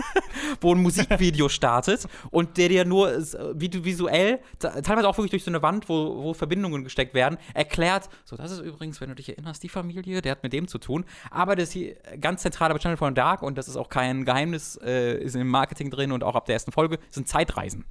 wo 0.62 0.74
ein 0.74 0.80
Musikvideo 0.80 1.50
startet 1.50 2.06
und 2.30 2.56
der 2.56 2.70
dir 2.70 2.86
nur 2.86 3.12
äh, 3.12 3.18
visu- 3.18 3.84
visuell, 3.84 4.38
te- 4.58 4.80
teilweise 4.82 5.06
auch 5.06 5.18
wirklich 5.18 5.32
durch 5.32 5.44
so 5.44 5.50
eine 5.50 5.60
Wand, 5.60 5.90
wo, 5.90 6.22
wo 6.22 6.32
Verbindungen 6.32 6.82
gesteckt 6.82 7.12
werden, 7.12 7.36
erklärt, 7.52 8.08
so, 8.24 8.36
das 8.36 8.50
ist 8.52 8.60
übrigens, 8.60 9.02
wenn 9.02 9.10
du 9.10 9.16
dich 9.16 9.28
erinnerst, 9.28 9.62
die 9.62 9.68
Familie, 9.68 10.22
der 10.22 10.32
hat 10.32 10.42
mit 10.42 10.54
dem 10.54 10.66
zu 10.66 10.78
tun. 10.78 11.04
Aber 11.30 11.54
das 11.54 11.64
ist 11.68 11.72
hier 11.72 11.96
ganz 12.22 12.40
zentraler 12.40 12.72
Bestandteil 12.72 12.96
von 12.96 13.14
Dark 13.14 13.42
und 13.42 13.58
das 13.58 13.68
ist 13.68 13.76
auch 13.76 13.90
kein 13.90 14.24
Geheimnis, 14.24 14.78
äh, 14.82 15.18
ist 15.22 15.36
im 15.36 15.48
Marketing 15.48 15.90
drin 15.90 16.10
und 16.10 16.24
auch 16.24 16.36
ab 16.36 16.46
der 16.46 16.54
ersten 16.54 16.72
Folge, 16.72 16.98
sind 17.10 17.28
Zeitreisen. 17.28 17.84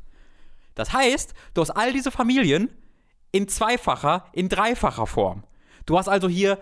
Das 0.79 0.93
heißt, 0.93 1.33
du 1.55 1.61
hast 1.61 1.71
all 1.71 1.91
diese 1.91 2.09
Familien 2.09 2.69
in 3.33 3.49
zweifacher, 3.49 4.23
in 4.31 4.47
dreifacher 4.47 5.07
Form. 5.07 5.43
Du 5.85 5.97
hast 5.97 6.07
also 6.07 6.29
hier 6.29 6.57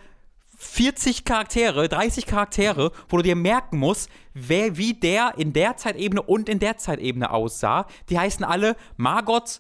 40 0.58 1.24
Charaktere, 1.24 1.88
30 1.88 2.26
Charaktere, 2.26 2.92
wo 3.10 3.18
du 3.18 3.24
dir 3.24 3.36
merken 3.36 3.78
musst, 3.78 4.10
wer, 4.34 4.76
wie 4.76 4.96
der 4.96 5.36
in 5.38 5.54
der 5.54 5.78
Zeitebene 5.78 6.24
und 6.24 6.50
in 6.50 6.58
der 6.58 6.78
Zeitebene 6.78 7.30
aussah. 7.30 7.86
Die 8.10 8.18
heißen 8.18 8.44
alle 8.44 8.76
Margot, 8.96 9.60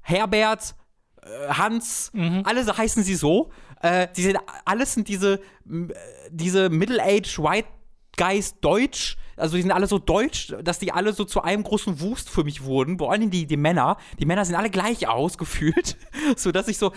Herbert, 0.00 0.74
äh, 1.20 1.48
Hans, 1.50 2.10
alle 2.44 2.64
so 2.64 2.78
heißen 2.78 3.02
sie 3.02 3.14
so. 3.14 3.50
Äh, 3.82 4.08
die 4.16 4.22
sind, 4.22 4.38
alles 4.64 4.94
sind 4.94 5.08
diese, 5.08 5.34
äh, 5.34 5.92
diese 6.30 6.70
Middle-Age 6.70 7.40
White 7.40 7.68
Guys 8.16 8.58
Deutsch. 8.60 9.18
Also 9.38 9.56
die 9.56 9.62
sind 9.62 9.70
alle 9.72 9.86
so 9.86 9.98
deutsch, 9.98 10.54
dass 10.62 10.78
die 10.78 10.92
alle 10.92 11.12
so 11.12 11.24
zu 11.24 11.42
einem 11.42 11.62
großen 11.62 12.00
Wust 12.00 12.28
für 12.28 12.44
mich 12.44 12.62
wurden. 12.64 12.98
Vor 12.98 13.12
allem 13.12 13.30
die, 13.30 13.46
die 13.46 13.56
Männer. 13.56 13.96
Die 14.18 14.26
Männer 14.26 14.44
sehen 14.44 14.56
alle 14.56 14.70
gleich 14.70 15.08
aus, 15.08 15.38
gefühlt. 15.38 15.96
so 16.36 16.52
dass 16.52 16.68
ich 16.68 16.78
so, 16.78 16.88
äh, 16.88 16.92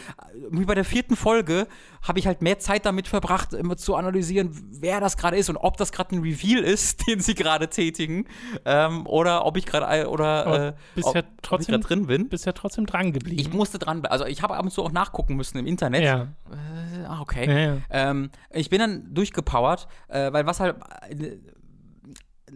wie 0.52 0.66
bei 0.66 0.76
der 0.76 0.86
vierten 0.86 1.16
Folge, 1.16 1.68
habe 2.02 2.18
ich 2.20 2.26
halt 2.26 2.42
mehr 2.42 2.58
Zeit 2.60 2.86
damit 2.86 3.08
verbracht, 3.08 3.54
immer 3.54 3.78
zu 3.78 3.96
analysieren, 3.96 4.50
wer 4.80 5.00
das 5.00 5.18
gerade 5.18 5.38
ist 5.38 5.50
und 5.50 5.58
ob 5.58 5.78
das 5.78 5.92
gerade 5.92 6.16
ein 6.16 6.22
Reveal 6.22 6.64
ist, 6.64 7.08
den 7.08 7.20
sie 7.20 7.36
gerade 7.36 7.70
tätigen. 7.70 8.26
Ähm, 8.66 9.06
oder 9.06 9.46
ob 9.46 9.56
ich 9.58 9.66
gerade, 9.66 10.10
oder 10.10 10.46
Aber 10.48 10.68
äh, 10.70 10.74
bisher 10.96 11.10
ob, 11.12 11.18
ob 11.18 11.24
ich 11.26 11.42
trotzdem- 11.44 11.72
gerade 11.74 11.84
drin 11.88 12.08
bin. 12.08 12.30
Bist 12.30 12.46
ja 12.46 12.54
trotzdem 12.54 12.86
dran 12.86 13.12
geblieben. 13.14 13.40
Ich 13.40 13.54
musste 13.54 13.78
dran, 13.80 14.06
also 14.06 14.26
ich 14.26 14.42
habe 14.42 14.56
ab 14.56 14.64
und 14.64 14.72
zu 14.72 14.84
auch 14.84 14.92
nachgucken 14.92 15.36
müssen 15.36 15.58
im 15.60 15.68
Internet. 15.68 16.04
ja. 16.04 16.28
Äh, 16.52 17.06
ah, 17.08 17.22
okay. 17.22 17.48
Ja, 17.48 17.60
ja. 17.74 17.78
Ähm, 17.90 18.32
ich 18.52 18.70
bin 18.70 18.80
dann 18.80 19.14
durchgepowert, 19.14 19.88
äh, 20.08 20.34
weil 20.34 20.46
was 20.46 20.60
halt 20.60 20.76
äh, 21.10 21.38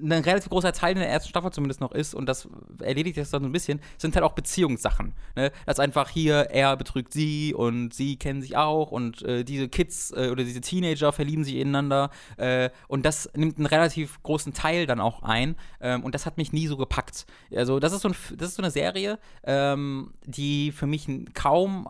ein 0.01 0.11
relativ 0.11 0.49
großer 0.49 0.73
Teil 0.73 0.93
in 0.93 0.99
der 0.99 1.09
ersten 1.09 1.29
Staffel 1.29 1.51
zumindest 1.51 1.81
noch 1.81 1.91
ist, 1.91 2.13
und 2.13 2.27
das 2.27 2.47
erledigt 2.81 3.17
das 3.17 3.29
dann 3.29 3.43
so 3.43 3.49
ein 3.49 3.51
bisschen, 3.51 3.79
sind 3.97 4.15
halt 4.15 4.25
auch 4.25 4.33
Beziehungssachen. 4.33 5.13
Ne? 5.35 5.51
Dass 5.65 5.79
einfach 5.79 6.09
hier, 6.09 6.35
er 6.51 6.75
betrügt 6.77 7.13
sie 7.13 7.53
und 7.53 7.93
sie 7.93 8.17
kennen 8.17 8.41
sich 8.41 8.57
auch 8.57 8.91
und 8.91 9.21
äh, 9.23 9.43
diese 9.43 9.69
Kids 9.69 10.11
äh, 10.11 10.29
oder 10.31 10.43
diese 10.43 10.61
Teenager 10.61 11.11
verlieben 11.13 11.43
sich 11.43 11.55
ineinander 11.55 12.09
äh, 12.37 12.69
und 12.87 13.05
das 13.05 13.29
nimmt 13.35 13.57
einen 13.57 13.67
relativ 13.67 14.21
großen 14.23 14.53
Teil 14.53 14.85
dann 14.85 14.99
auch 14.99 15.23
ein 15.23 15.55
ähm, 15.81 16.03
und 16.03 16.15
das 16.15 16.25
hat 16.25 16.37
mich 16.37 16.53
nie 16.53 16.67
so 16.67 16.77
gepackt. 16.77 17.25
Also 17.55 17.79
das 17.79 17.93
ist 17.93 18.01
so, 18.01 18.09
ein, 18.09 18.15
das 18.37 18.49
ist 18.49 18.55
so 18.55 18.63
eine 18.63 18.71
Serie, 18.71 19.19
ähm, 19.43 20.13
die 20.25 20.71
für 20.71 20.87
mich 20.87 21.07
kaum 21.33 21.89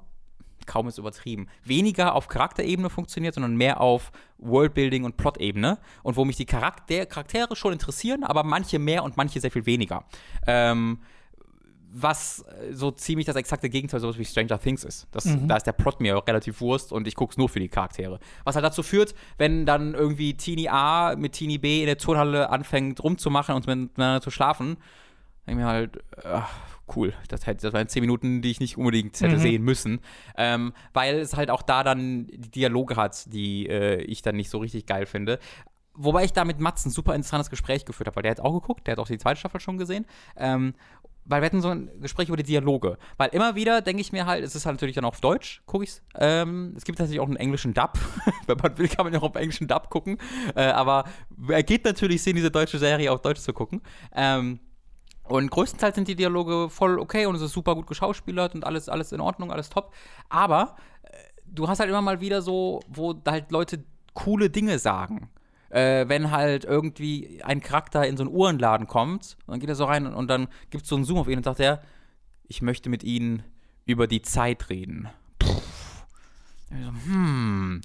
kaum 0.66 0.88
ist 0.88 0.98
übertrieben, 0.98 1.48
weniger 1.64 2.16
auf 2.16 2.28
Charakterebene 2.28 2.90
funktioniert, 2.90 3.34
sondern 3.36 3.56
mehr 3.56 3.82
auf 3.82 4.12
Worldbuilding 4.38 5.04
und 5.04 5.18
Plot-Ebene 5.18 5.78
und 6.04 6.18
wo 6.18 6.26
mich 6.26 6.36
die 6.36 6.46
Charakter 6.46 7.06
Charaktere 7.06 7.56
schon 7.56 7.74
interessieren, 7.74 8.24
aber 8.24 8.44
manche 8.44 8.80
mehr 8.80 9.04
und 9.04 9.18
manche 9.18 9.40
sehr 9.40 9.52
viel 9.52 9.66
weniger. 9.66 10.06
Ähm, 10.48 11.00
was 11.98 12.42
äh, 12.42 12.74
so 12.74 12.92
ziemlich 12.92 13.26
das 13.26 13.38
exakte 13.38 13.70
Gegenteil 13.70 14.02
sowas 14.02 14.18
wie 14.18 14.26
Stranger 14.26 14.60
Things 14.60 14.84
ist. 14.84 15.08
Das, 15.12 15.24
Da 15.48 15.56
ist 15.56 15.66
der 15.66 15.72
Plot 15.72 16.02
mir 16.02 16.22
relativ 16.28 16.60
Wurst 16.60 16.92
und 16.92 17.08
ich 17.08 17.16
guck's 17.16 17.38
nur 17.38 17.48
für 17.48 17.60
die 17.60 17.70
Charaktere. 17.70 18.20
Was 18.44 18.56
halt 18.56 18.66
dazu 18.66 18.84
führt, 18.84 19.16
wenn 19.38 19.66
dann 19.66 19.94
irgendwie 19.94 20.36
Teenie 20.36 20.70
A 20.70 21.16
mit 21.16 21.34
Teenie 21.34 21.58
B 21.58 21.80
in 21.80 21.86
der 21.86 21.98
Turnhalle 21.98 22.50
anfängt 22.50 23.02
rumzumachen 23.02 23.56
und 23.56 23.66
miteinander 23.66 24.22
zu 24.22 24.30
schlafen, 24.30 24.78
denke 25.48 25.62
ich 25.62 25.66
mir 25.66 25.66
halt, 25.66 26.04
ach, 26.26 26.52
cool, 26.95 27.14
das, 27.28 27.45
hätte, 27.45 27.62
das 27.62 27.74
waren 27.74 27.88
zehn 27.88 28.02
Minuten, 28.02 28.41
die 28.41 28.52
ich 28.52 28.60
nicht 28.60 28.78
unbedingt 28.78 29.20
hätte 29.20 29.40
sehen 29.40 29.64
müssen. 29.64 29.99
Ähm, 30.38 30.74
weil 30.94 31.20
es 31.20 31.36
halt 31.36 31.49
auch 31.49 31.62
da 31.62 31.84
dann 31.84 32.28
die 32.28 32.52
Dialoge 32.52 32.95
hat, 32.95 33.32
die 33.34 33.68
äh, 33.68 34.02
ich 34.02 34.22
dann 34.22 34.36
nicht 34.36 34.49
so 34.49 34.60
richtig 34.60 34.86
geil 34.86 35.06
finde. 35.06 35.40
Wobei 35.94 36.26
ich 36.26 36.34
da 36.34 36.44
mit 36.44 36.60
Mats 36.60 36.86
ein 36.86 36.91
super 36.91 37.16
interessantes 37.16 37.49
Gespräch 37.49 37.86
geführt 37.86 38.07
habe, 38.07 38.18
weil 38.18 38.24
der 38.24 38.32
hat 38.32 38.41
auch 38.41 38.53
geguckt, 38.53 38.86
der 38.86 38.94
hat 38.94 38.99
auch 38.99 39.07
die 39.07 39.18
zweite 39.18 39.40
Staffel 39.40 39.62
schon 39.62 39.78
gesehen. 39.78 40.06
Ähm, 40.36 40.74
weil 41.26 41.41
wir 41.41 41.48
hatten 41.48 41.62
so 41.62 41.70
ein 41.70 41.90
Gespräch 42.02 42.28
über 42.28 42.38
die 42.38 42.44
Dialoge. 42.44 42.98
Weil 43.18 43.30
immer 43.30 43.56
wieder 43.56 43.82
denke 43.82 44.02
ich 44.02 44.12
mir 44.12 44.26
halt, 44.26 44.44
es 44.44 44.56
ist 44.56 44.66
halt 44.66 44.76
natürlich 44.76 44.95
dann 44.95 45.06
auch 45.06 45.10
auf 45.10 45.22
Deutsch, 45.22 45.64
gucke 45.66 45.84
ich's. 45.84 46.03
Ähm, 46.20 46.74
es 46.78 46.86
gibt 46.86 46.99
natürlich 46.99 47.20
auch 47.20 47.28
einen 47.28 47.38
englischen 47.38 47.74
Dub. 47.74 47.98
Wenn 48.45 48.57
man 48.57 48.78
will, 48.78 48.88
kann 48.88 49.06
man 49.06 49.14
ja 49.14 49.20
auch 49.20 49.30
auf 49.30 49.36
englischen 49.36 49.68
Dub 49.68 49.90
gucken. 49.90 50.18
Äh, 50.56 50.66
aber 50.66 51.06
er 51.48 51.64
geht 51.64 51.84
natürlich 51.84 52.22
Sinn, 52.22 52.36
diese 52.36 52.52
deutsche 52.52 52.78
Serie 52.78 53.12
auf 53.12 53.22
Deutsch 53.22 53.41
zu 53.41 53.53
gucken. 53.53 53.82
Ähm, 54.14 54.60
und 55.27 55.49
größtenteils 55.49 55.95
sind 55.95 56.07
die 56.07 56.15
Dialoge 56.15 56.69
voll 56.69 56.99
okay 56.99 57.26
und 57.26 57.35
es 57.35 57.41
ist 57.41 57.53
super 57.53 57.76
gut 57.76 57.88
geschauspielert 57.88 58.56
und 58.56 58.64
alles, 58.64 58.89
alles 58.89 59.11
in 59.11 59.19
Ordnung, 59.19 59.52
alles 59.52 59.69
top. 59.69 59.93
Aber 60.30 60.76
äh, 61.03 61.10
du 61.45 61.68
hast 61.68 61.80
halt 61.80 61.89
immer 61.89 62.02
mal 62.02 62.22
wieder 62.22 62.41
so, 62.41 62.81
wo 62.88 63.15
halt 63.27 63.52
Leute 63.52 63.84
coole 64.14 64.49
Dinge 64.49 64.80
sagen. 64.80 65.30
Äh, 65.69 66.07
wenn 66.07 66.31
halt 66.31 66.64
irgendwie 66.64 67.41
ein 67.43 67.60
Charakter 67.60 68.07
in 68.07 68.18
so 68.18 68.23
einen 68.23 68.34
Uhrenladen 68.34 68.88
kommt, 68.88 69.38
dann 69.47 69.60
geht 69.60 69.69
er 69.69 69.76
so 69.76 69.85
rein 69.85 70.06
und, 70.06 70.14
und 70.14 70.27
dann 70.27 70.47
gibt 70.69 70.84
es 70.84 70.89
so 70.89 70.95
einen 70.95 71.06
Zoom 71.06 71.18
auf 71.18 71.27
ihn 71.27 71.38
und 71.38 71.43
sagt 71.43 71.60
er, 71.60 71.81
ich 72.47 72.61
möchte 72.61 72.89
mit 72.89 73.03
Ihnen 73.03 73.43
über 73.85 74.07
die 74.07 74.22
Zeit 74.22 74.69
reden. 74.69 75.10
Pff. 75.43 76.06
So, 76.69 77.11
hm, 77.11 77.81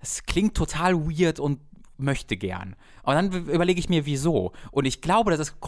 das 0.00 0.24
klingt 0.24 0.56
total 0.56 0.94
weird 0.94 1.40
und 1.40 1.60
möchte 1.96 2.36
gern. 2.36 2.76
Und 3.02 3.14
dann 3.14 3.32
überlege 3.48 3.78
ich 3.78 3.88
mir, 3.88 4.06
wieso. 4.06 4.52
Und 4.70 4.84
ich 4.84 5.00
glaube, 5.00 5.30
das 5.30 5.40
ist 5.40 5.60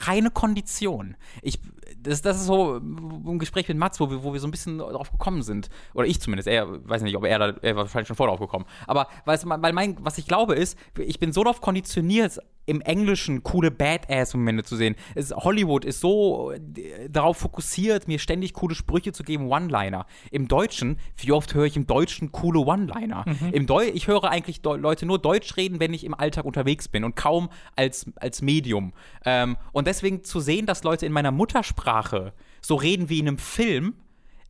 reine 0.00 0.30
Kondition. 0.30 1.16
Ich, 1.42 1.60
das, 1.96 2.22
das 2.22 2.38
ist 2.38 2.46
so 2.46 2.76
ein 2.76 3.38
Gespräch 3.38 3.68
mit 3.68 3.76
Mats, 3.76 4.00
wo 4.00 4.10
wir, 4.10 4.22
wo 4.22 4.32
wir 4.32 4.40
so 4.40 4.46
ein 4.46 4.50
bisschen 4.50 4.78
drauf 4.78 5.10
gekommen 5.10 5.42
sind. 5.42 5.68
Oder 5.94 6.06
ich 6.06 6.20
zumindest. 6.20 6.48
Er 6.48 6.88
weiß 6.88 7.02
nicht, 7.02 7.16
ob 7.16 7.24
er 7.24 7.38
da, 7.38 7.48
er 7.62 7.76
war 7.76 7.84
wahrscheinlich 7.84 8.08
schon 8.08 8.16
vor 8.16 8.28
drauf 8.28 8.40
gekommen. 8.40 8.66
Aber 8.86 9.08
weil 9.24 9.72
mein, 9.72 9.96
was 10.00 10.18
ich 10.18 10.26
glaube 10.26 10.54
ist, 10.54 10.78
ich 10.98 11.18
bin 11.18 11.32
so 11.32 11.44
darauf 11.44 11.60
konditioniert, 11.60 12.38
im 12.68 12.80
Englischen 12.82 13.42
coole 13.42 13.70
Badass-Momente 13.70 14.62
zu 14.62 14.76
sehen. 14.76 14.94
Es, 15.14 15.32
Hollywood 15.32 15.84
ist 15.84 16.00
so 16.00 16.52
äh, 16.52 17.08
darauf 17.08 17.38
fokussiert, 17.38 18.08
mir 18.08 18.18
ständig 18.18 18.52
coole 18.52 18.74
Sprüche 18.74 19.12
zu 19.12 19.22
geben, 19.22 19.50
One-Liner. 19.50 20.06
Im 20.30 20.48
Deutschen, 20.48 20.98
wie 21.16 21.32
oft 21.32 21.54
höre 21.54 21.64
ich 21.64 21.76
im 21.76 21.86
Deutschen 21.86 22.30
coole 22.30 22.60
One-Liner? 22.60 23.24
Im 23.52 23.66
Deu 23.66 23.88
ich 23.88 24.06
höre 24.06 24.24
eigentlich 24.24 24.60
Deu 24.60 24.76
Leute 24.76 25.06
nur 25.06 25.18
Deutsch 25.18 25.56
reden, 25.56 25.80
wenn 25.80 25.94
ich 25.94 26.04
im 26.04 26.14
Alltag 26.14 26.44
unterwegs 26.44 26.88
bin 26.88 27.04
und 27.04 27.16
kaum 27.16 27.48
als, 27.74 28.06
als 28.16 28.42
Medium. 28.42 28.92
Ähm, 29.24 29.56
und 29.72 29.86
deswegen 29.86 30.24
zu 30.24 30.40
sehen, 30.40 30.66
dass 30.66 30.84
Leute 30.84 31.06
in 31.06 31.12
meiner 31.12 31.30
Muttersprache 31.30 32.32
so 32.60 32.74
reden 32.74 33.08
wie 33.08 33.18
in 33.18 33.28
einem 33.28 33.38
Film, 33.38 33.94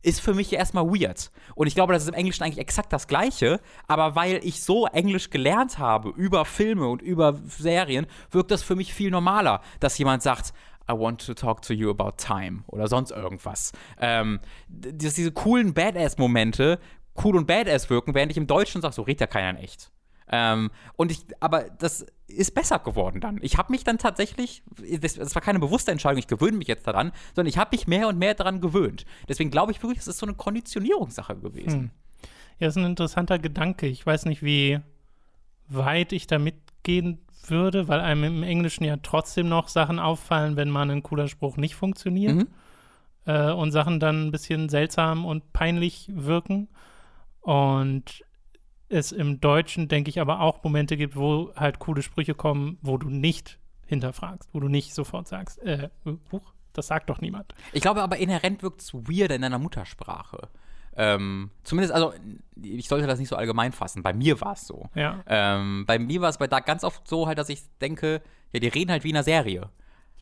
ist 0.01 0.21
für 0.21 0.33
mich 0.33 0.53
erstmal 0.53 0.85
weird. 0.85 1.31
Und 1.55 1.67
ich 1.67 1.75
glaube, 1.75 1.93
das 1.93 2.03
ist 2.03 2.09
im 2.09 2.15
Englischen 2.15 2.43
eigentlich 2.43 2.59
exakt 2.59 2.93
das 2.93 3.07
Gleiche, 3.07 3.59
aber 3.87 4.15
weil 4.15 4.39
ich 4.43 4.63
so 4.63 4.85
Englisch 4.87 5.29
gelernt 5.29 5.77
habe 5.77 6.09
über 6.09 6.45
Filme 6.45 6.87
und 6.87 7.01
über 7.01 7.39
Serien, 7.45 8.07
wirkt 8.31 8.51
das 8.51 8.63
für 8.63 8.75
mich 8.75 8.93
viel 8.93 9.11
normaler, 9.11 9.61
dass 9.79 9.97
jemand 9.97 10.23
sagt, 10.23 10.53
I 10.89 10.93
want 10.93 11.23
to 11.25 11.33
talk 11.35 11.61
to 11.63 11.73
you 11.73 11.91
about 11.91 12.13
time 12.17 12.63
oder 12.67 12.87
sonst 12.87 13.11
irgendwas. 13.11 13.73
Ähm, 13.99 14.39
dass 14.67 15.13
diese 15.13 15.31
coolen 15.31 15.73
Badass-Momente 15.73 16.79
cool 17.23 17.35
und 17.35 17.47
badass 17.47 17.89
wirken, 17.89 18.15
während 18.15 18.31
ich 18.31 18.37
im 18.37 18.47
Deutschen 18.47 18.81
sage, 18.81 18.93
so 18.93 19.01
redet 19.01 19.21
ja 19.21 19.27
keiner 19.27 19.57
in 19.57 19.63
echt. 19.63 19.91
Ähm, 20.31 20.71
und 20.95 21.11
ich, 21.11 21.25
aber 21.39 21.63
das 21.63 22.05
ist 22.27 22.53
besser 22.53 22.79
geworden 22.79 23.19
dann. 23.21 23.39
Ich 23.41 23.57
habe 23.57 23.71
mich 23.71 23.83
dann 23.83 23.97
tatsächlich, 23.97 24.63
das, 25.01 25.15
das, 25.15 25.35
war 25.35 25.41
keine 25.41 25.59
bewusste 25.59 25.91
Entscheidung, 25.91 26.19
ich 26.19 26.27
gewöhne 26.27 26.57
mich 26.57 26.67
jetzt 26.67 26.85
daran, 26.85 27.11
sondern 27.35 27.49
ich 27.49 27.57
habe 27.57 27.75
mich 27.75 27.87
mehr 27.87 28.07
und 28.07 28.19
mehr 28.19 28.35
daran 28.35 28.61
gewöhnt. 28.61 29.05
Deswegen 29.27 29.49
glaube 29.49 29.71
ich 29.71 29.81
wirklich, 29.81 29.99
es 29.99 30.07
ist 30.07 30.19
so 30.19 30.25
eine 30.25 30.35
Konditionierungssache 30.35 31.35
gewesen. 31.37 31.79
Hm. 31.79 31.91
Ja, 32.59 32.67
das 32.67 32.75
ist 32.75 32.83
ein 32.83 32.89
interessanter 32.89 33.39
Gedanke. 33.39 33.87
Ich 33.87 34.05
weiß 34.05 34.25
nicht, 34.25 34.43
wie 34.43 34.79
weit 35.67 36.11
ich 36.11 36.27
da 36.27 36.37
mitgehen 36.37 37.19
würde, 37.47 37.87
weil 37.87 37.99
einem 38.01 38.23
im 38.23 38.43
Englischen 38.43 38.83
ja 38.83 38.97
trotzdem 39.01 39.49
noch 39.49 39.67
Sachen 39.69 39.97
auffallen, 39.97 40.55
wenn 40.55 40.69
mal 40.69 40.89
ein 40.89 41.03
cooler 41.03 41.27
Spruch 41.27 41.57
nicht 41.57 41.75
funktioniert. 41.75 42.35
Mhm. 42.35 42.47
Äh, 43.25 43.51
und 43.51 43.71
Sachen 43.71 43.99
dann 43.99 44.27
ein 44.27 44.31
bisschen 44.31 44.69
seltsam 44.69 45.25
und 45.25 45.53
peinlich 45.53 46.09
wirken. 46.13 46.67
Und 47.41 48.23
es 48.89 49.11
im 49.11 49.39
Deutschen, 49.39 49.87
denke 49.87 50.09
ich, 50.09 50.19
aber 50.19 50.41
auch 50.41 50.63
Momente 50.63 50.97
gibt, 50.97 51.15
wo 51.15 51.53
halt 51.55 51.79
coole 51.79 52.01
Sprüche 52.01 52.35
kommen, 52.35 52.77
wo 52.81 52.97
du 52.97 53.09
nicht 53.09 53.59
hinterfragst, 53.85 54.49
wo 54.53 54.59
du 54.59 54.67
nicht 54.67 54.93
sofort 54.93 55.27
sagst, 55.27 55.59
äh, 55.59 55.89
Buch, 56.29 56.53
das 56.73 56.87
sagt 56.87 57.09
doch 57.09 57.21
niemand. 57.21 57.53
Ich 57.73 57.81
glaube 57.81 58.01
aber 58.01 58.17
inhärent 58.17 58.61
wirkt 58.63 58.81
es 58.81 58.93
weird 58.93 59.31
in 59.31 59.41
deiner 59.41 59.59
Muttersprache. 59.59 60.49
Ähm, 60.95 61.51
zumindest, 61.63 61.93
also, 61.93 62.13
ich 62.61 62.87
sollte 62.87 63.07
das 63.07 63.19
nicht 63.19 63.29
so 63.29 63.35
allgemein 63.35 63.71
fassen. 63.71 64.03
Bei 64.03 64.13
mir 64.13 64.41
war 64.41 64.53
es 64.53 64.67
so. 64.67 64.89
Ja. 64.95 65.23
Ähm, 65.27 65.85
bei 65.85 65.97
mir 65.97 66.21
war 66.21 66.29
es 66.29 66.37
bei 66.37 66.47
da 66.47 66.59
ganz 66.59 66.83
oft 66.83 67.07
so 67.07 67.27
halt, 67.27 67.37
dass 67.37 67.49
ich 67.49 67.61
denke, 67.79 68.21
ja, 68.51 68.59
die 68.59 68.67
reden 68.67 68.91
halt 68.91 69.03
wie 69.03 69.11
in 69.11 69.15
einer 69.15 69.23
Serie 69.23 69.69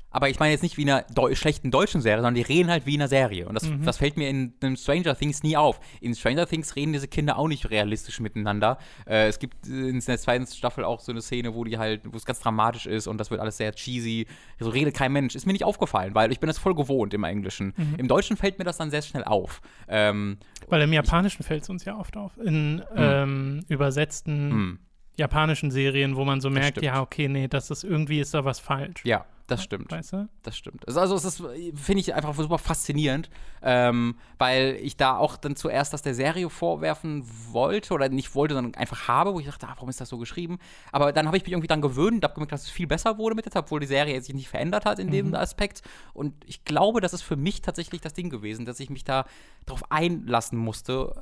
aber 0.10 0.30
ich 0.30 0.40
meine 0.40 0.52
jetzt 0.52 0.64
nicht 0.64 0.78
wie 0.78 0.84
in 0.84 0.90
einer 0.90 1.04
Deu 1.14 1.36
schlechten 1.36 1.70
deutschen 1.70 2.02
Serie, 2.02 2.20
sondern 2.20 2.36
die 2.36 2.42
reden 2.42 2.72
halt 2.72 2.86
wie 2.86 2.96
in 2.96 3.02
einer 3.02 3.10
Serie. 3.10 3.48
Und 3.48 3.56
das, 3.56 3.70
mhm. 3.70 3.84
das 3.84 3.98
fällt 3.98 4.16
mir 4.18 4.30
in, 4.30 4.54
in, 4.62 4.78
Stranger 4.78 5.16
Things 5.16 5.44
nie 5.44 5.58
auf. 5.58 5.80
In 6.00 6.16
Stranger 6.16 6.48
Things 6.48 6.76
reden 6.76 6.94
diese 6.94 7.08
Kinder 7.08 7.38
auch 7.38 7.48
nicht 7.48 7.70
realistisch 7.70 8.20
miteinander. 8.20 8.78
Äh, 9.06 9.28
es 9.28 9.40
gibt 9.40 9.68
in 9.68 10.00
der 10.00 10.18
zweiten 10.18 10.48
Staffel 10.48 10.86
auch 10.86 11.02
so 11.02 11.12
eine 11.12 11.22
Szene, 11.22 11.54
wo 11.54 11.64
die 11.66 11.78
halt, 11.78 12.02
wo 12.06 12.16
es 12.16 12.26
ganz 12.26 12.40
dramatisch 12.40 12.86
ist 12.86 13.08
und 13.08 13.18
das 13.18 13.32
wird 13.32 13.42
alles 13.42 13.58
sehr 13.58 13.74
cheesy. 13.74 14.28
So 14.60 14.70
redet 14.70 14.96
kein 14.96 15.12
Mensch. 15.12 15.36
Ist 15.36 15.46
mir 15.46 15.54
nicht 15.54 15.66
aufgefallen, 15.66 16.16
weil 16.16 16.32
ich 16.32 16.40
bin 16.40 16.48
das 16.48 16.58
voll 16.58 16.74
gewohnt 16.74 17.14
im 17.14 17.24
Englischen. 17.24 17.74
Mhm. 17.76 17.96
Im 17.98 18.08
Deutschen 18.08 18.38
fällt 18.38 18.60
mir 18.60 18.66
das 18.66 18.78
dann 18.78 18.90
sehr 18.90 19.02
schnell 19.02 19.26
auf. 19.26 19.62
Ähm, 19.90 20.38
weil 20.68 20.82
im 20.82 20.94
Japanischen 20.94 21.44
fällt 21.44 21.64
es 21.64 21.70
uns 21.70 21.84
ja 21.84 21.98
oft 21.98 22.16
auf. 22.16 22.38
In 22.38 22.78
mhm. 22.78 22.84
ähm, 22.96 23.66
übersetzten 23.68 24.50
mhm. 24.50 24.80
japanischen 25.18 25.70
Serien, 25.70 26.16
wo 26.16 26.24
man 26.24 26.40
so 26.40 26.50
merkt, 26.50 26.82
ja, 26.82 27.02
okay, 27.02 27.28
nee, 27.28 27.50
das 27.50 27.70
ist 27.72 27.84
irgendwie 27.84 28.22
ist 28.22 28.34
da 28.34 28.46
was 28.46 28.60
falsch. 28.60 29.04
Ja 29.04 29.26
das 29.48 29.64
stimmt. 29.64 29.91
Weißt 29.91 30.14
du? 30.14 30.30
Das 30.44 30.57
stimmt. 30.57 30.86
Also, 30.88 31.15
es 31.15 31.24
ist, 31.24 31.41
finde 31.74 32.02
ich 32.02 32.14
einfach 32.14 32.36
super 32.36 32.57
faszinierend, 32.57 33.30
ähm, 33.61 34.15
weil 34.38 34.78
ich 34.82 34.98
da 34.98 35.18
auch 35.18 35.38
dann 35.38 35.56
zuerst 35.56 35.94
das 35.94 36.02
der 36.02 36.14
Serie 36.14 36.49
vorwerfen 36.49 37.24
wollte 37.52 37.94
oder 37.94 38.10
nicht 38.10 38.36
wollte, 38.36 38.56
sondern 38.56 38.76
einfach 38.76 39.07
habe, 39.07 39.34
wo 39.34 39.40
ich 39.40 39.45
dachte, 39.45 39.68
ah, 39.68 39.74
warum 39.76 39.90
ist 39.90 40.02
das 40.02 40.10
so 40.10 40.18
geschrieben? 40.18 40.60
Aber 40.91 41.14
dann 41.14 41.28
habe 41.28 41.38
ich 41.38 41.44
mich 41.44 41.53
irgendwie 41.53 41.68
dann 41.68 41.82
gewöhnt 41.82 42.15
und 42.15 42.24
habe 42.24 42.34
gemerkt, 42.34 42.52
dass 42.52 42.64
es 42.64 42.69
viel 42.69 42.88
besser 42.88 43.18
wurde 43.18 43.36
mit 43.36 43.45
der 43.45 43.53
Zeit, 43.53 43.64
obwohl 43.64 43.80
die 43.80 43.88
Serie 43.88 44.22
sich 44.22 44.36
nicht 44.36 44.49
verändert 44.49 44.86
hat 44.86 44.99
in 44.99 45.07
mhm. 45.07 45.11
dem 45.11 45.36
Aspekt. 45.36 45.82
Und 46.14 46.34
ich 46.45 46.65
glaube, 46.65 46.99
das 46.99 47.14
ist 47.14 47.22
für 47.22 47.38
mich 47.38 47.61
tatsächlich 47.61 48.02
das 48.02 48.14
Ding 48.14 48.30
gewesen, 48.30 48.65
dass 48.65 48.80
ich 48.82 48.90
mich 48.90 49.06
da 49.06 49.26
drauf 49.65 49.91
einlassen 49.91 50.60
musste, 50.60 51.22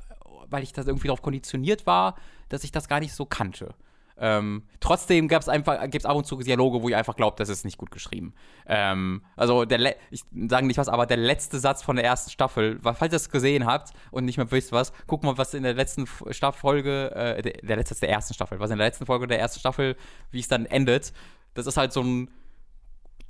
weil 0.50 0.64
ich 0.64 0.74
da 0.74 0.82
irgendwie 0.84 1.08
darauf 1.08 1.22
konditioniert 1.22 1.86
war, 1.86 2.16
dass 2.50 2.64
ich 2.64 2.72
das 2.72 2.88
gar 2.88 3.00
nicht 3.00 3.14
so 3.14 3.26
kannte. 3.26 3.76
Ähm, 4.18 4.64
trotzdem 4.80 5.28
gab 5.28 5.42
es 5.42 5.50
einfach, 5.50 5.82
gibt 5.84 5.96
es 5.96 6.06
ab 6.06 6.16
und 6.16 6.26
zu 6.26 6.38
Dialoge, 6.38 6.82
wo 6.82 6.90
ich 6.90 6.96
einfach 6.96 7.16
glaube, 7.16 7.36
das 7.38 7.50
ist 7.50 7.66
nicht 7.66 7.78
gut 7.78 7.92
geschrieben. 7.92 8.34
Ähm, 8.66 9.24
also 9.36 9.66
der, 9.66 9.96
ich 10.10 10.24
sage 10.48 10.68
nicht 10.68 10.78
was, 10.78 10.88
aber 10.88 11.06
der 11.06 11.18
letzte 11.18 11.60
Satz 11.60 11.84
von 11.84 11.98
der 11.98 12.06
ersten 12.06 12.32
Staffel, 12.32 12.80
falls 12.82 13.14
ihr 13.14 13.18
es 13.18 13.30
gesehen 13.30 13.66
habt 13.66 13.92
und 14.12 14.26
nicht 14.26 14.38
mehr 14.38 14.50
wisst 14.52 14.72
was, 14.72 14.94
guck 15.08 15.24
mal, 15.24 15.38
was 15.38 15.54
in 15.54 15.64
der 15.64 15.74
letzten 15.74 16.08
Folge, 16.08 17.12
äh, 17.14 17.42
der, 17.42 17.54
der 17.54 17.76
letzte 17.76 17.96
der 17.96 18.10
ersten 18.10 18.34
Staffel, 18.34 18.60
was 18.60 18.72
in 18.72 18.78
der 18.78 18.88
letzten 18.88 19.06
Folge 19.06 19.28
der 19.28 19.40
ersten 19.40 19.60
Staffel, 19.60 19.96
wie 20.32 20.40
es 20.40 20.48
dann 20.48 20.66
endet. 20.66 21.14
Das 21.54 21.68
ist 21.68 21.78
halt 21.78 21.94
so 21.94 22.02
ein 22.02 22.30